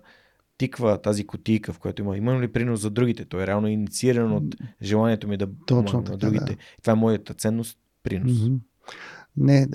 [0.57, 2.17] тиква тази котийка, в която има.
[2.17, 3.25] Има ли принос за другите?
[3.25, 6.45] То е реално инициирано от желанието ми да помогна на другите.
[6.45, 6.57] Да.
[6.81, 8.31] Това е моята ценност, принос.
[8.31, 8.57] Mm-hmm.
[9.37, 9.67] Не,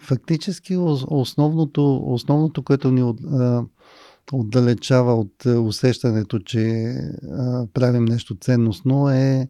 [0.00, 3.20] фактически основното, основното което ни от,
[4.32, 6.94] отдалечава от усещането, че
[7.74, 9.48] правим нещо ценностно е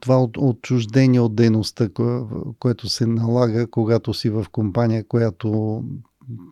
[0.00, 1.88] това от, отчуждение от дейността,
[2.58, 5.82] което се налага, когато си в компания, която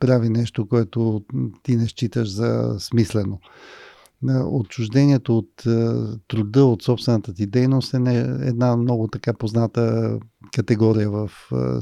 [0.00, 1.22] прави нещо, което
[1.62, 3.38] ти не считаш за смислено.
[4.28, 5.52] Отчуждението от
[6.28, 7.98] труда, от собствената ти дейност е
[8.40, 10.18] една много така позната
[10.54, 11.30] категория в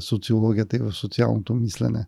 [0.01, 2.05] социологията и в социалното мислене.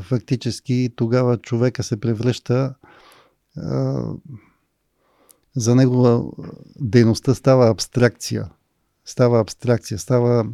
[0.00, 2.74] Фактически тогава човека се превръща
[5.56, 6.32] за него
[6.80, 8.50] дейността става абстракция.
[9.04, 10.46] Става абстракция, става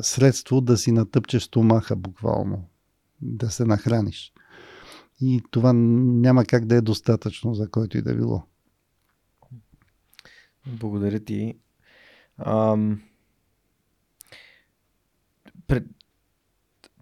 [0.00, 2.68] средство да си натъпчеш стомаха буквално
[3.22, 4.31] да се нахраниш.
[5.22, 8.42] И това няма как да е достатъчно за който и да било.
[10.66, 11.54] Благодаря ти.
[12.38, 13.02] Ам...
[15.66, 15.84] Пред...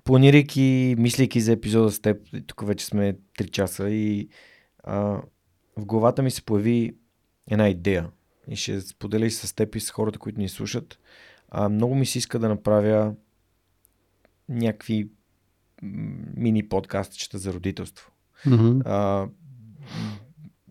[0.04, 4.28] Планирайки, мислейки за епизода с теб, тук вече сме 3 часа и
[4.84, 5.22] а,
[5.76, 6.96] в главата ми се появи
[7.50, 8.10] една идея
[8.48, 10.98] и ще споделя и с теб и с хората, които ни слушат.
[11.48, 13.14] А, много ми се иска да направя
[14.48, 15.10] някакви
[15.82, 18.12] мини подкастчета за родителство.
[18.46, 18.82] Mm-hmm.
[18.84, 19.28] А,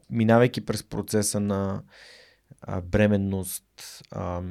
[0.09, 1.83] минавайки през процеса на
[2.61, 3.65] а, бременност,
[4.11, 4.41] а,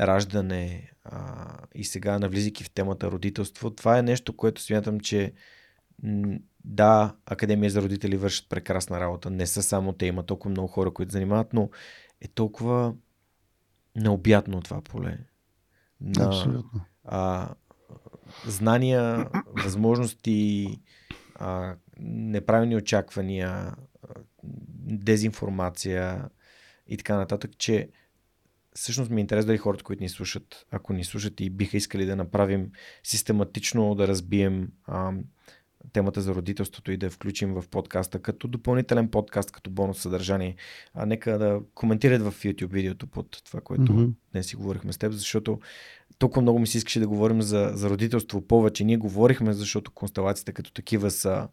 [0.00, 5.32] раждане а, и сега навлизайки в темата родителство, това е нещо, което смятам, че
[6.64, 9.30] да, Академия за родители вършат прекрасна работа.
[9.30, 11.70] Не са само те, има толкова много хора, които занимават, но
[12.20, 12.94] е толкова
[13.96, 15.18] необятно това поле.
[16.00, 16.80] На, Абсолютно.
[17.04, 17.54] А,
[18.46, 19.28] знания,
[19.64, 20.66] възможности,
[21.34, 23.74] а, неправилни очаквания,
[24.82, 26.28] дезинформация
[26.88, 27.88] и така нататък, че
[28.74, 32.06] всъщност ми е интересно дали хората, които ни слушат, ако ни слушат и биха искали
[32.06, 32.70] да направим
[33.02, 35.12] систематично, да разбием а,
[35.92, 40.56] темата за родителството и да я включим в подкаста като допълнителен подкаст, като бонус съдържание.
[40.94, 44.12] А нека да коментират в YouTube видеото под това, което mm-hmm.
[44.32, 45.60] днес си говорихме с теб, защото
[46.18, 48.84] толкова много ми се искаше да говорим за, за родителство повече.
[48.84, 51.48] Ние говорихме, защото констелациите като такива са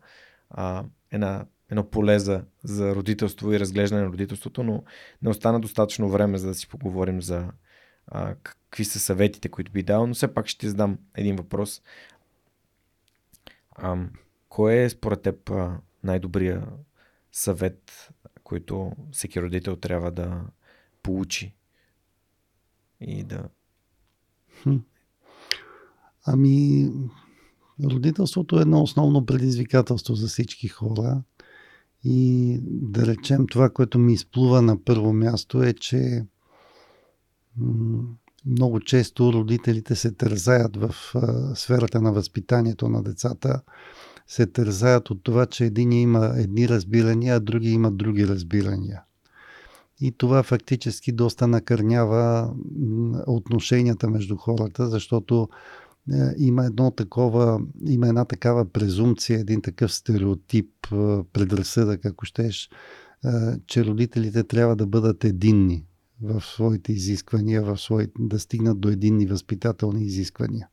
[0.50, 4.84] а, една, едно поле за, за родителство и разглеждане на родителството, но
[5.22, 7.52] не остана достатъчно време за да си поговорим за
[8.08, 11.82] а, какви са съветите, които би дал, но все пак ще ти задам един въпрос.
[13.72, 13.98] А,
[14.50, 15.52] кой е според теб
[16.04, 16.68] най-добрия
[17.32, 18.10] съвет,
[18.44, 20.42] който всеки родител трябва да
[21.04, 21.56] получи
[23.00, 23.50] и да.
[26.26, 26.90] Ами,
[27.84, 31.22] родителството е едно основно предизвикателство за всички хора.
[32.04, 36.26] И да речем това, което ми изплува на първо място е, че
[38.46, 40.96] много често родителите се тързаят в
[41.56, 43.62] сферата на възпитанието на децата
[44.28, 49.04] се тързаят от това, че един има едни разбирания, а други имат други разбирания.
[50.02, 52.54] И това фактически доста накърнява
[53.28, 55.50] отношенията между хората, защото
[56.12, 62.70] е, има едно такова, има една такава презумпция, един такъв стереотип, е, предразсъдък, ако щеш,
[63.26, 63.30] е,
[63.68, 65.86] че родителите трябва да бъдат единни
[66.22, 70.68] в своите изисквания, в своите, да стигнат до единни възпитателни изисквания.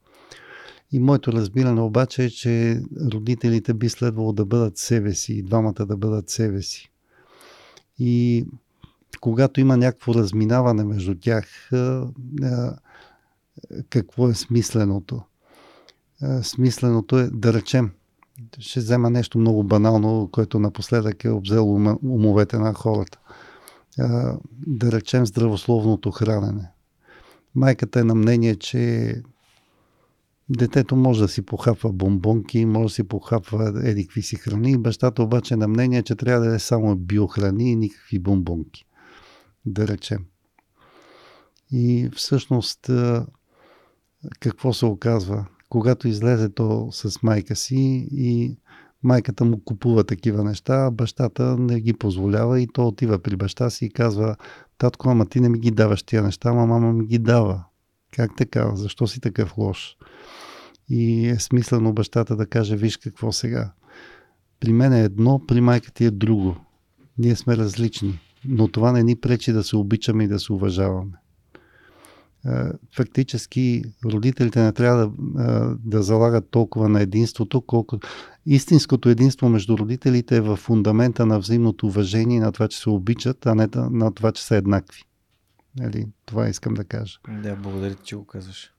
[0.93, 2.83] И моето разбиране обаче е, че
[3.13, 6.91] родителите би следвало да бъдат себе си и двамата да бъдат себе си.
[7.99, 8.45] И
[9.21, 11.71] когато има някакво разминаване между тях,
[13.89, 15.23] какво е смисленото?
[16.43, 17.91] Смисленото е да речем,
[18.59, 23.19] ще взема нещо много банално, което напоследък е обзело умовете на хората.
[24.67, 26.71] Да речем здравословното хранене.
[27.55, 29.15] Майката е на мнение, че
[30.57, 34.79] Детето може да си похапва бомбонки, може да си похапва едикви си храни.
[34.79, 38.85] Бащата обаче е на мнение, че трябва да е само биохрани и никакви бомбонки.
[39.67, 40.25] Да речем.
[41.73, 42.91] И всъщност
[44.41, 45.47] какво се оказва?
[45.69, 48.59] Когато излезе то с майка си и
[49.03, 53.85] майката му купува такива неща, бащата не ги позволява и то отива при баща си
[53.85, 54.37] и казва
[54.79, 57.65] татко, ама ти не ми ги даваш тия неща, ама мама ми ги дава.
[58.13, 58.77] Как така?
[58.77, 59.97] Защо си такъв лош?
[60.91, 63.73] и е смислено бащата да каже, виж какво сега.
[64.61, 66.57] При мен е едно, при майка ти е друго.
[67.19, 71.13] Ние сме различни, но това не ни пречи да се обичаме и да се уважаваме.
[72.97, 77.99] Фактически родителите не трябва да, да залагат толкова на единството, колко
[78.47, 83.47] истинското единство между родителите е в фундамента на взаимното уважение на това, че се обичат,
[83.47, 85.03] а не на това, че са еднакви.
[85.79, 86.07] Нали?
[86.27, 87.19] Това искам да кажа.
[87.43, 88.73] Да, благодаря, че го казваш.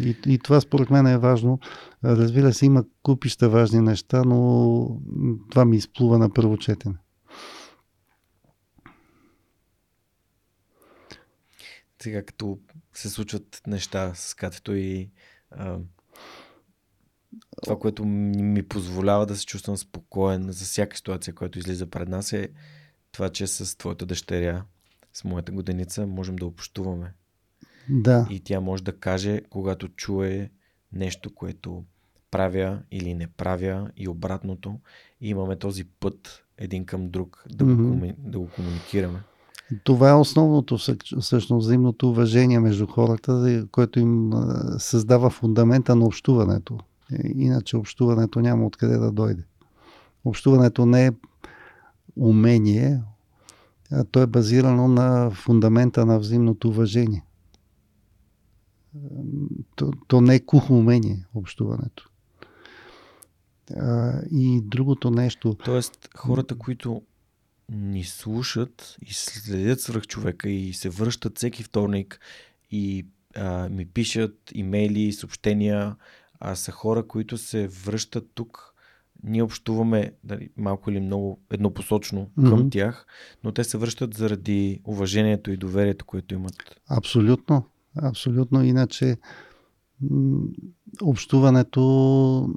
[0.00, 1.58] И, и това според мен е важно.
[2.04, 5.00] Разбира се, има купища важни неща, но
[5.50, 6.94] това ми изплува на първо четене.
[12.02, 12.58] Сега като
[12.94, 15.10] се случват неща с катето и
[15.50, 15.78] а,
[17.62, 22.32] това, което ми, позволява да се чувствам спокоен за всяка ситуация, която излиза пред нас
[22.32, 22.48] е
[23.12, 24.64] това, че с твоята дъщеря,
[25.12, 27.14] с моята годеница, можем да общуваме.
[27.88, 28.26] Да.
[28.30, 30.50] И тя може да каже, когато чуе
[30.92, 31.84] нещо, което
[32.30, 34.80] правя или не правя и обратното.
[35.20, 38.14] И имаме този път един към друг да, mm-hmm.
[38.14, 39.22] го, да го комуникираме.
[39.84, 40.78] Това е основното,
[41.20, 44.30] всъщност, взаимното уважение между хората, което им
[44.78, 46.78] създава фундамента на общуването.
[47.34, 49.44] Иначе общуването няма откъде да дойде.
[50.24, 51.10] Общуването не е
[52.16, 53.02] умение,
[53.92, 57.24] а то е базирано на фундамента на взаимното уважение
[59.76, 62.10] то, то не е кухо умение, общуването.
[63.76, 65.56] А, и другото нещо.
[65.64, 67.02] Тоест, хората, които
[67.72, 72.20] ни слушат и следят свръх човека и се връщат всеки вторник
[72.70, 73.06] и
[73.36, 75.96] а, ми пишат имейли, съобщения,
[76.40, 78.74] а са хора, които се връщат тук.
[79.22, 82.72] Ние общуваме дали, малко или много еднопосочно към mm-hmm.
[82.72, 83.06] тях,
[83.44, 86.80] но те се връщат заради уважението и доверието, което имат.
[86.88, 87.64] Абсолютно.
[88.02, 88.64] Абсолютно.
[88.64, 89.16] Иначе
[91.02, 92.50] общуването,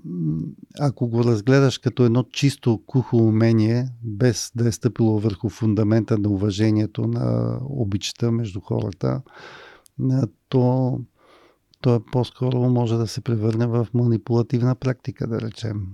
[0.79, 6.29] ако го разгледаш като едно чисто кухо умение, без да е стъпило върху фундамента на
[6.29, 9.21] уважението, на обичата между хората,
[10.49, 10.99] то
[11.81, 15.87] то е по-скоро може да се превърне в манипулативна практика, да речем.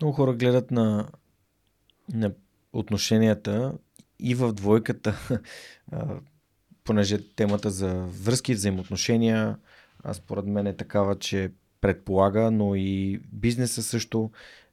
[0.00, 1.08] Много хора гледат на,
[2.12, 2.32] на
[2.72, 3.74] отношенията
[4.18, 5.38] и в двойката,
[6.84, 9.58] понеже темата за връзки, взаимоотношения,
[10.02, 14.30] а според мен е такава, че предполага, но и бизнеса също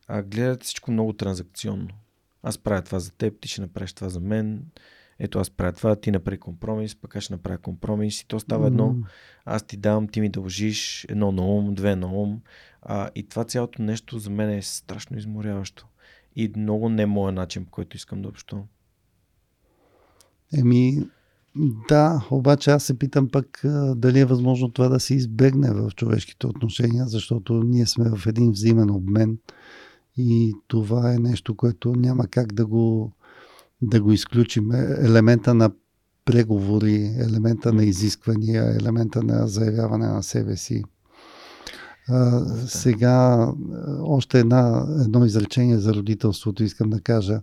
[0.08, 1.88] а, гледат всичко много транзакционно.
[2.44, 4.66] Аз правя това за теб, ти ще направиш това за мен.
[5.20, 8.68] Ето аз правя това, ти направи компромис, пък аз ще направя компромис и то става
[8.68, 8.96] едно.
[9.46, 12.42] Аз ти давам, ти ми дължиш едно на ум, две на ум.
[12.82, 15.88] А, и това цялото нещо за мен е страшно изморяващо.
[16.36, 18.66] И много не е моят начин, по който искам да общувам.
[20.58, 21.08] Еми,
[21.90, 23.62] да, обаче аз се питам пък
[23.96, 28.52] дали е възможно това да се избегне в човешките отношения, защото ние сме в един
[28.52, 29.38] взаимен обмен
[30.18, 33.12] и това е нещо, което няма как да го,
[33.82, 34.72] да го изключим.
[34.72, 35.72] Е, елемента на
[36.26, 40.84] преговори, елемента на изисквания, елемента на заявяване на себе си.
[42.08, 43.48] А, сега
[44.02, 47.42] още една, едно изречение за родителството искам да кажа.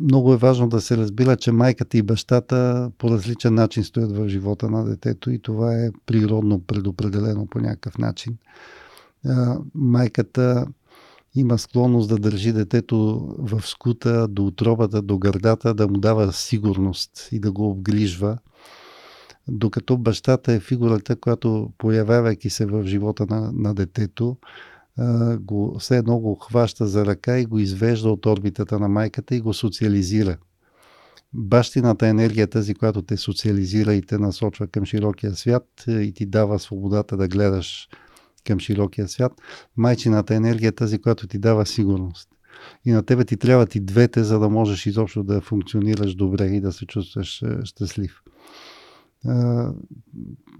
[0.00, 4.28] Много е важно да се разбира, че майката и бащата по различен начин стоят в
[4.28, 8.36] живота на детето и това е природно предопределено по някакъв начин.
[9.74, 10.66] Майката
[11.34, 17.28] има склонност да държи детето в скута, до отробата, до гърдата, да му дава сигурност
[17.32, 18.38] и да го обгрижва.
[19.48, 24.36] Докато бащата е фигурата, която появявайки се в живота на, на детето,
[25.40, 29.40] го, все едно го хваща за ръка и го извежда от орбитата на майката и
[29.40, 30.36] го социализира.
[31.32, 36.58] Бащината енергия, тази, която те социализира и те насочва към широкия свят и ти дава
[36.58, 37.88] свободата да гледаш
[38.46, 39.32] към широкия свят.
[39.76, 42.28] Майчината енергия е тази, която ти дава сигурност.
[42.84, 46.60] И на тебе ти трябват и двете, за да можеш изобщо да функционираш добре и
[46.60, 48.22] да се чувстваш щастлив.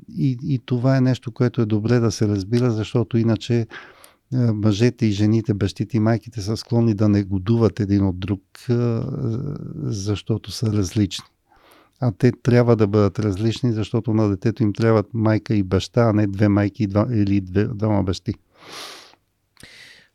[0.09, 3.67] И, и това е нещо, което е добре да се разбира, защото иначе
[4.33, 8.42] мъжете и жените, бащите и майките са склонни да не годуват един от друг,
[9.83, 11.25] защото са различни.
[12.00, 16.12] А те трябва да бъдат различни, защото на детето им трябват майка и баща, а
[16.12, 18.34] не две майки или две, двама бащи.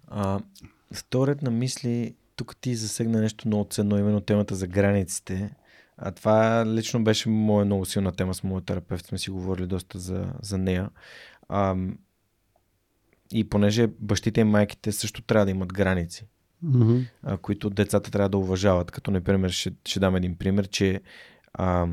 [0.08, 0.40] А,
[0.94, 5.56] вторият на мисли, тук ти засегна нещо много ценно, именно темата за границите.
[5.98, 9.06] А това лично беше моя много силна тема с моят терапевт.
[9.06, 10.90] Сме си говорили доста за, за нея.
[11.50, 11.76] А,
[13.36, 16.28] и понеже бащите и майките също трябва да имат граници,
[16.66, 17.06] mm-hmm.
[17.24, 18.92] а, които децата трябва да уважават.
[18.92, 21.02] Като, например, ще, ще дам един пример, че
[21.54, 21.88] а,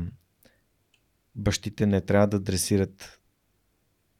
[1.35, 3.19] бащите не трябва да дресират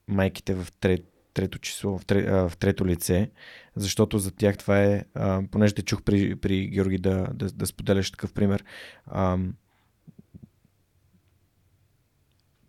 [0.07, 3.31] майките в трет, трето число, в, трет, а, в трето лице,
[3.75, 7.65] защото за тях това е, а, понеже те чух при, при Георги да, да, да
[7.65, 8.63] споделяш такъв пример,
[9.05, 9.37] а,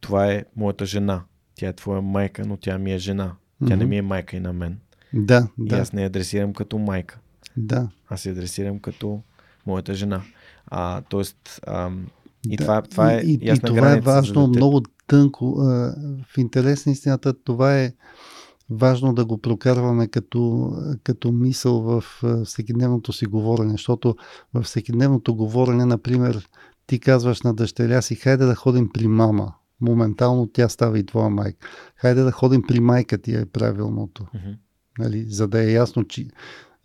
[0.01, 1.25] това е моята жена.
[1.55, 3.37] Тя е твоя майка, но тя ми е жена.
[3.61, 3.79] Тя mm-hmm.
[3.79, 4.79] не ми е майка и на мен.
[5.13, 5.77] Да, и да.
[5.77, 7.19] аз не я адресирам като майка.
[7.57, 7.89] Да.
[8.09, 9.23] Аз я адресирам като
[9.67, 10.23] моята жена.
[10.67, 12.07] А, тоест, ам,
[12.49, 12.65] и да.
[12.65, 13.19] това, това е.
[13.19, 15.57] И, и, и това е важно, много тънко.
[15.61, 15.95] А,
[16.29, 17.93] в интерес на истината, това е
[18.71, 22.05] важно да го прокарваме като, като мисъл в
[22.45, 24.17] всекидневното си говорене, защото
[24.55, 26.49] във всекидневното говорене, например,
[26.87, 31.31] ти казваш на дъщеря си, хайде да ходим при мама моментално тя става и твоя
[31.31, 31.69] майка.
[31.97, 34.23] Хайде да ходим при майка ти е правилното.
[34.23, 34.57] Uh-huh.
[34.99, 36.29] Нали, за да е ясно, че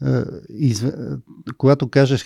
[0.06, 0.92] е, изв...
[1.58, 2.24] когато кажеш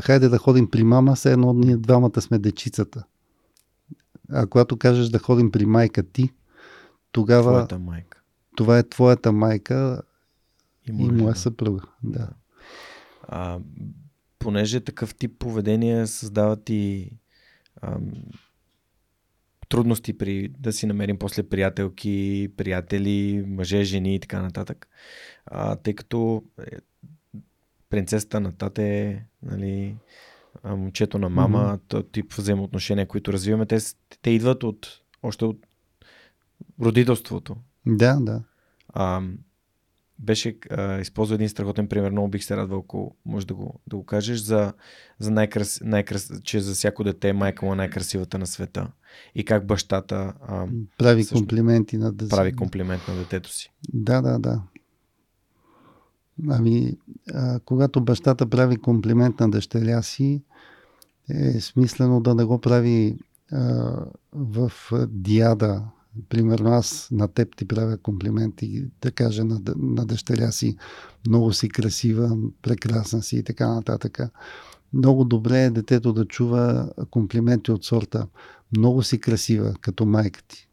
[0.00, 3.04] хайде да ходим при мама, все едно ние двамата сме дечицата.
[4.30, 6.30] А когато кажеш да ходим при майка ти,
[7.12, 8.20] тогава твоята майка.
[8.56, 10.02] това е твоята майка
[10.88, 11.82] и, и моя съпруга.
[12.02, 12.28] Да.
[13.22, 13.58] А,
[14.38, 17.10] понеже такъв тип поведение създават и
[17.82, 18.12] ам,
[19.74, 24.88] трудности при да си намерим после приятелки, приятели, мъже, жени и така нататък.
[25.46, 26.76] А, тъй като е,
[27.90, 29.96] принцесата на тате е нали,
[30.64, 32.12] момчето на мама, mm-hmm.
[32.12, 33.78] тип взаимоотношения, които развиваме, те,
[34.22, 35.66] те идват от още от
[36.80, 37.56] родителството.
[37.86, 38.42] Да, да.
[38.88, 39.22] А,
[40.18, 43.96] беше а, използва един страхотен пример, много бих се радвал, ако може да го, да
[43.96, 44.72] го кажеш, за,
[45.18, 48.88] за най-крас, най-крас, че за всяко дете майка му е най-красивата на света
[49.34, 50.66] и как бащата а,
[50.98, 52.36] прави също, комплименти на детето.
[52.36, 53.72] Прави комплимент на детето си.
[53.92, 54.62] Да, да, да.
[56.48, 56.96] Ами,
[57.34, 60.42] а, когато бащата прави комплимент на дъщеря си,
[61.30, 63.18] е смислено да не го прави
[63.52, 63.96] а,
[64.32, 64.72] в
[65.08, 65.82] диада
[66.28, 70.76] примерно аз на теб ти правя комплименти, да кажа на, на дъщеря си,
[71.26, 74.18] много си красива, прекрасна си и така нататък.
[74.92, 78.26] Много добре е детето да чува комплименти от сорта.
[78.76, 80.68] Много си красива, като майка ти.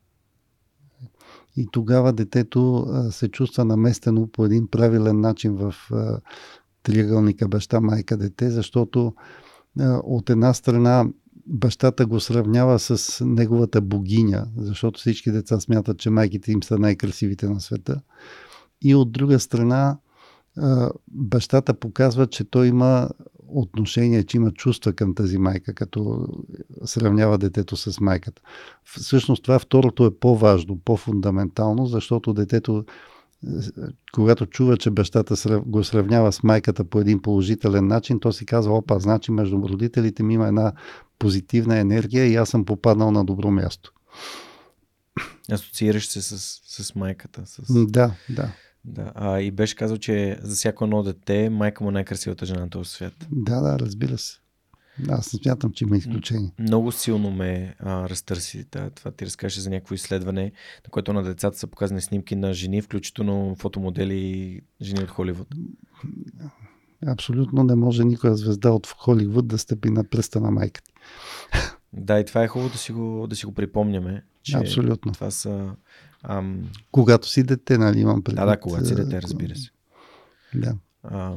[1.57, 5.75] И тогава детето се чувства наместено по един правилен начин в
[6.83, 9.13] триъгълника баща, майка, дете, защото
[10.03, 11.05] от една страна
[11.47, 17.49] бащата го сравнява с неговата богиня, защото всички деца смятат, че майките им са най-красивите
[17.49, 18.01] на света.
[18.81, 19.97] И от друга страна,
[21.07, 23.09] бащата показва, че той има
[23.47, 26.27] отношение, че има чувства към тази майка, като
[26.85, 28.41] сравнява детето с майката.
[28.83, 32.85] Всъщност това второто е по-важно, по-фундаментално, защото детето,
[34.13, 38.77] когато чува, че бащата го сравнява с майката по един положителен начин, то си казва,
[38.77, 40.73] опа, значи между родителите ми има една
[41.19, 43.93] позитивна енергия и аз съм попаднал на добро място.
[45.51, 47.41] Асоциираш се с, с майката.
[47.45, 47.85] С...
[47.85, 48.51] Да, да.
[48.85, 52.59] Да, а, и беше казал, че за всяко едно дете майка му е най-красивата жена
[52.59, 53.13] на този свят.
[53.31, 54.40] Да, да, разбира се.
[55.09, 56.51] Аз не смятам, че има изключение.
[56.59, 58.65] Много силно ме а, разтърси.
[58.71, 60.43] Да, това ти разкаже за някакво изследване,
[60.87, 65.47] на което на децата са показани снимки на жени, включително фотомодели и жени от Холивуд.
[67.07, 70.91] Абсолютно не може никоя звезда от Холивуд да стъпи на пръста на майката.
[71.93, 74.23] Да, и това е хубаво да си го, да си го припомняме.
[74.43, 75.11] Че Абсолютно.
[75.11, 75.75] Това са
[76.23, 76.69] Ам...
[76.91, 78.39] Когато си дете, нали имам предвид.
[78.39, 79.69] Да, да, когато си дете, разбира се.
[80.55, 80.75] Да.
[81.03, 81.35] А,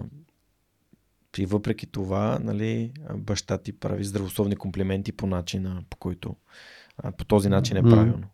[1.39, 6.37] и въпреки това, нали, баща ти прави здравословни комплименти по начина, по който
[6.99, 8.29] а, по този начин е правилно.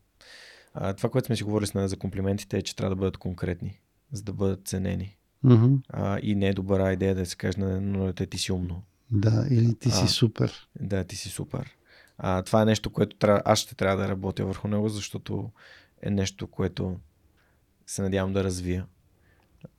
[0.74, 3.16] А, това, което сме си говорили с нея за комплиментите е, че трябва да бъдат
[3.16, 3.80] конкретни,
[4.12, 5.16] за да бъдат ценени.
[5.44, 5.80] Mm-hmm.
[5.88, 8.82] А, и не е добра идея да се каже на едно дете ти си умно.
[9.10, 10.68] Да, или ти си а, супер.
[10.80, 11.76] Да, ти си супер.
[12.18, 15.50] А, това е нещо, което трябва, аз ще трябва да работя върху него, защото
[16.02, 17.00] е нещо, което
[17.86, 18.86] се надявам да развия.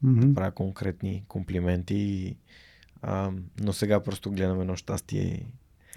[0.05, 0.25] Mm-hmm.
[0.25, 1.95] Да правя конкретни комплименти.
[1.95, 2.37] И,
[3.01, 5.21] а, но сега просто гледам едно щастие.
[5.21, 5.45] И,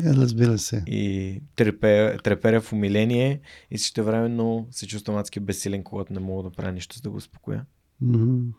[0.07, 0.83] е, разбира се.
[0.87, 6.43] И треперя, треперя в умиление и също времено се чувствам адски безсилен, когато не мога
[6.43, 7.67] да правя нищо, за да го успокоя.
[8.03, 8.53] Mm-hmm.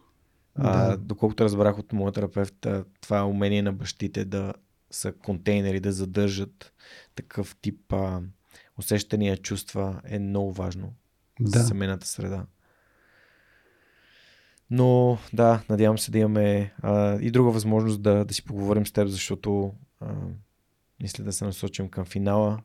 [0.55, 0.97] А, да.
[0.97, 2.67] Доколкото разбрах от моя терапевт,
[3.01, 4.53] това е умение на бащите да
[4.91, 6.73] са контейнери, да задържат
[7.15, 8.21] такъв тип а,
[8.77, 10.93] усещания, чувства е много важно
[11.39, 11.59] да.
[11.59, 12.45] за семейната среда.
[14.69, 18.91] Но да, надявам се да имаме а, и друга възможност да, да си поговорим с
[18.91, 20.13] теб, защото а,
[21.01, 22.59] мисля да се насочим към финала.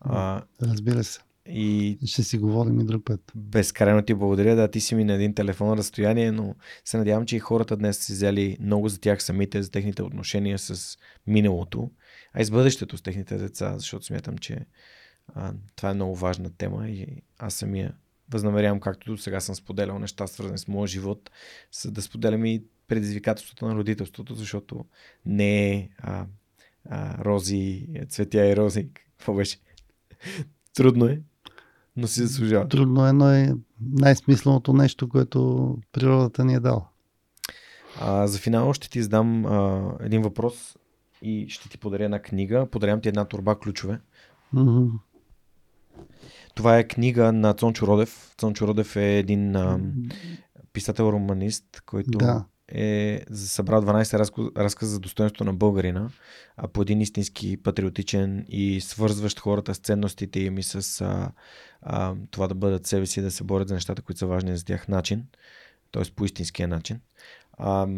[0.00, 1.20] А, Разбира се.
[1.48, 3.32] И ще си говорим и друг път.
[3.34, 4.56] Безкрайно ти благодаря.
[4.56, 6.54] Да, ти си ми на един телефон разстояние, но
[6.84, 10.58] се надявам, че и хората днес си взяли много за тях самите, за техните отношения
[10.58, 11.90] с миналото,
[12.32, 14.66] а и с бъдещето с техните деца, защото смятам, че
[15.34, 17.94] а, това е много важна тема и аз самия
[18.30, 21.30] възнамерявам, както до сега съм споделял неща, свързани с моя живот,
[21.72, 24.84] с да споделям и предизвикателството на родителството, защото
[25.26, 26.26] не е а,
[26.90, 28.88] а, рози, цветя и рози.
[28.94, 29.58] Какво беше?
[30.74, 31.20] Трудно е,
[31.96, 32.68] но си заслужава.
[32.68, 36.88] Трудно е, но е най-смисленото нещо, което природата ни е дала.
[38.00, 40.76] А, за финал ще ти задам а, един въпрос
[41.22, 42.66] и ще ти подаря една книга.
[42.70, 44.00] Подарям ти една турба ключове.
[44.54, 44.90] Mm-hmm.
[46.56, 48.34] Това е книга на Цончо Родев.
[48.38, 49.80] Цончо Родев е един а,
[50.72, 52.44] писател-романист, който да.
[52.68, 56.10] е събрал 12 разказа за достоинството на българина,
[56.56, 61.30] а по един истински патриотичен и свързващ хората с ценностите им и с а,
[61.82, 64.64] а, това да бъдат себе си, да се борят за нещата, които са важни за
[64.64, 65.24] тях начин,
[65.92, 66.02] т.е.
[66.16, 67.00] по истинския начин.
[67.58, 67.88] А,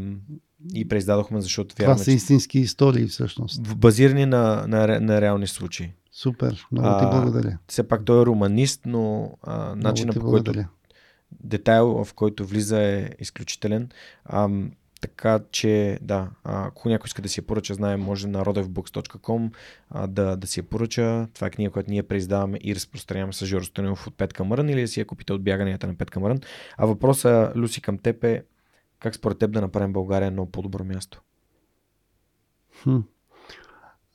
[0.74, 3.78] и преиздадохме, защото вярваме, Това са истински истории всъщност.
[3.78, 5.92] Базирани на, на, на реални случаи.
[6.18, 7.58] Супер, много ти благодаря.
[7.68, 10.52] Все пак той е романист, но а, начинът по който
[11.40, 13.88] детайл, в който влиза е изключителен.
[14.24, 14.48] А,
[15.00, 19.50] така че, да, ако някой иска да си я поръча, знае, може на rodevbooks.com
[19.90, 21.28] а, да, да си я поръча.
[21.34, 24.80] Това е книга, която ние преиздаваме и разпространяваме с Жоро Станилов от Петка Мърън или
[24.80, 26.38] да си я купите от бяганията на Петка Мърън.
[26.76, 28.44] А въпросът, Люси, към теб е
[28.98, 31.22] как според теб да направим България едно по-добро място?
[32.82, 32.98] Хм.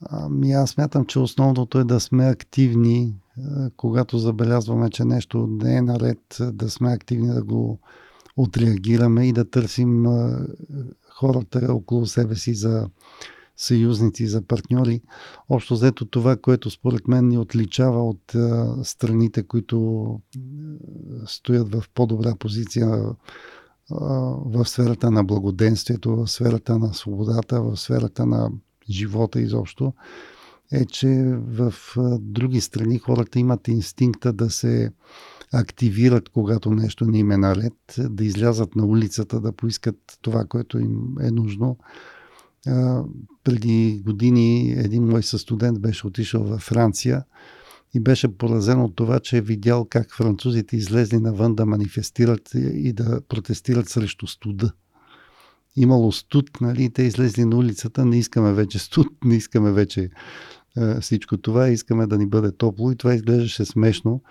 [0.09, 3.15] Ами аз смятам, че основното е да сме активни,
[3.77, 7.79] когато забелязваме, че нещо не е наред, да сме активни да го
[8.37, 10.05] отреагираме и да търсим
[11.09, 12.89] хората около себе си за
[13.57, 15.01] съюзници, за партньори.
[15.49, 18.35] Общо взето това, което според мен ни отличава от
[18.83, 20.19] страните, които
[21.25, 22.87] стоят в по-добра позиция
[24.45, 28.51] в сферата на благоденствието, в сферата на свободата, в сферата на
[28.89, 29.93] живота изобщо,
[30.71, 31.73] е, че в
[32.19, 34.91] други страни хората имат инстинкта да се
[35.53, 40.79] активират, когато нещо не им е наред, да излязат на улицата, да поискат това, което
[40.79, 41.77] им е нужно.
[43.43, 47.23] преди години един мой състудент беше отишъл във Франция
[47.93, 52.93] и беше поразен от това, че е видял как французите излезли навън да манифестират и
[52.93, 54.71] да протестират срещу студа.
[55.75, 60.09] Имало студ, нали, те излезли на улицата, не искаме вече студ, не искаме вече
[60.77, 64.21] е, всичко това, искаме да ни бъде топло и това изглеждаше смешно,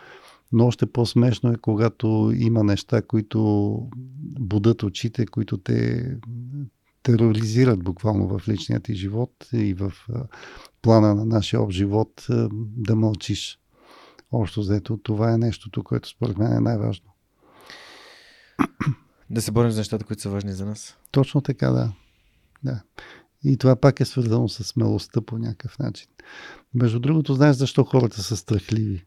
[0.53, 3.79] но още по-смешно е, когато има неща, които
[4.41, 6.11] будат очите, които те
[7.03, 9.93] тероризират буквално в личния ти живот и в
[10.83, 12.27] плана на нашия общ живот
[12.77, 13.59] да мълчиш.
[14.33, 17.11] Общо взето, това е нещото, което според мен е най-важно.
[19.33, 20.97] Да се борим за нещата, които са важни за нас.
[21.11, 21.93] Точно така, да.
[22.65, 22.83] да.
[23.45, 26.09] И това пак е свързано с смелостта по някакъв начин.
[26.75, 29.05] Между другото, знаеш защо хората са страхливи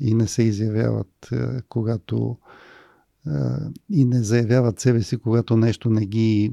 [0.00, 1.30] и не се изявяват,
[1.68, 2.38] когато
[3.90, 6.52] и не заявяват себе си, когато нещо не ги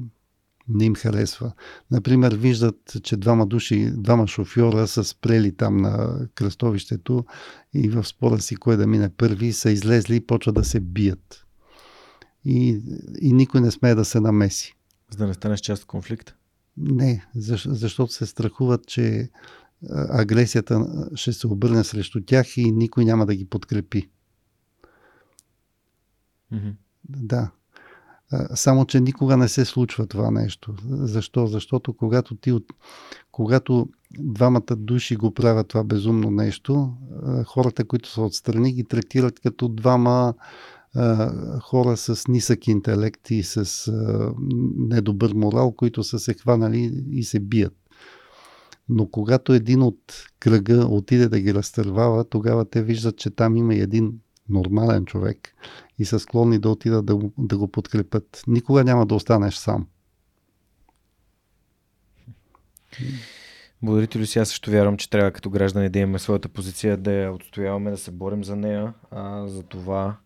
[0.68, 1.52] не им харесва.
[1.90, 7.24] Например, виждат, че двама души, двама шофьора са спрели там на кръстовището
[7.74, 11.46] и в спора си кой да мине първи, са излезли и почват да се бият.
[12.44, 12.82] И,
[13.20, 14.76] и никой не смее да се намеси.
[15.10, 16.34] За да не станеш част от конфликт?
[16.76, 19.30] Не, защото се страхуват, че
[19.90, 24.10] агресията ще се обърне срещу тях и никой няма да ги подкрепи.
[26.52, 26.74] Mm-hmm.
[27.08, 27.50] Да.
[28.54, 30.74] Само, че никога не се случва това нещо.
[30.88, 31.46] Защо?
[31.46, 32.64] Защото когато ти от...
[33.32, 33.88] когато
[34.18, 36.94] двамата души го правят това безумно нещо,
[37.46, 40.34] хората, които са отстрани, ги третират като двама
[41.60, 43.92] хора с нисък интелект и с
[44.76, 47.76] недобър морал, които са се хванали и се бият.
[48.88, 53.74] Но когато един от кръга отиде да ги разтървава, тогава те виждат, че там има
[53.74, 54.12] един
[54.48, 55.54] нормален човек
[55.98, 58.42] и са склонни да отидат да, да го подкрепят.
[58.46, 59.86] Никога няма да останеш сам.
[63.82, 64.38] Благодаря ти, Люси.
[64.38, 67.98] Аз също вярвам, че трябва като граждани да имаме своята позиция, да я отстояваме, да
[67.98, 68.94] се борим за нея.
[69.10, 70.16] А, за това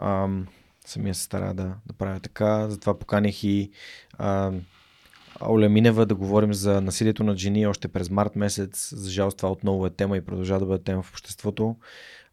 [0.00, 0.46] ам,
[0.86, 2.68] самия се стара да, да правя така.
[2.68, 3.70] Затова поканих и
[4.18, 4.52] а,
[5.40, 8.94] Оля Минева да говорим за насилието на жени още през март месец.
[8.94, 11.76] За жалост това отново е тема и продължава да бъде тема в обществото.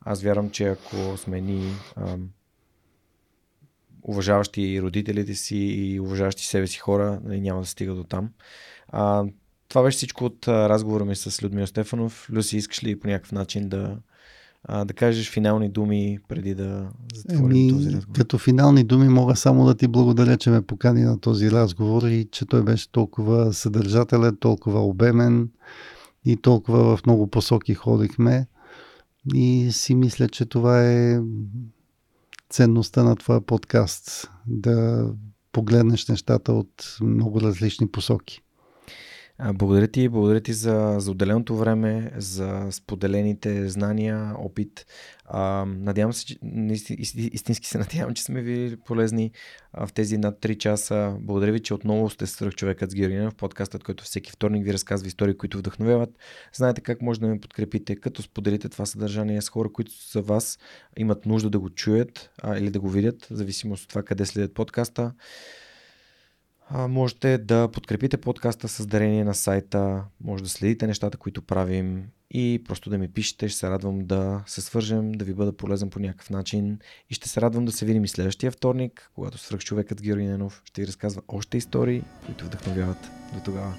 [0.01, 2.29] Аз вярвам, че ако сме ни ам,
[4.03, 8.29] уважаващи родителите си и уважаващи себе си хора, нали, няма да стига до там.
[8.87, 9.25] А,
[9.67, 12.29] това беше всичко от разговора ми с Людмил Стефанов.
[12.29, 13.97] Люси, искаш ли по някакъв начин да,
[14.63, 18.17] а, да кажеш финални думи преди да затворим Еми, този разговор?
[18.17, 22.27] Като финални думи мога само да ти благодаря, че ме покани на този разговор и
[22.31, 25.49] че той беше толкова съдържателен, толкова обемен
[26.25, 28.47] и толкова в много посоки ходихме.
[29.33, 31.19] И си мисля, че това е
[32.49, 34.31] ценността на твоя подкаст.
[34.47, 35.07] Да
[35.51, 38.41] погледнеш нещата от много различни посоки.
[39.43, 44.85] Благодаря ти, благодаря ти за, за отделеното време, за споделените знания, опит.
[45.25, 46.37] А, надявам се, че,
[47.17, 49.31] истински се надявам, че сме ви полезни
[49.73, 51.15] а, в тези над 3 часа.
[51.19, 54.73] Благодаря ви, че отново сте свърх човекът с Георгина в подкастът, който всеки вторник ви
[54.73, 56.09] разказва истории, които вдъхновяват.
[56.53, 60.59] Знаете как може да ме подкрепите, като споделите това съдържание с хора, които за вас
[60.97, 64.25] имат нужда да го чуят а, или да го видят, в зависимост от това къде
[64.25, 65.13] следят подкаста
[66.71, 72.63] можете да подкрепите подкаста с дарение на сайта, може да следите нещата, които правим и
[72.67, 73.49] просто да ми пишете.
[73.49, 77.29] Ще се радвам да се свържем, да ви бъда полезен по някакъв начин и ще
[77.29, 80.87] се радвам да се видим и следващия вторник, когато свръх човекът Георги Ненов ще ви
[80.87, 83.09] разказва още истории, които вдъхновяват.
[83.33, 83.73] До тогава.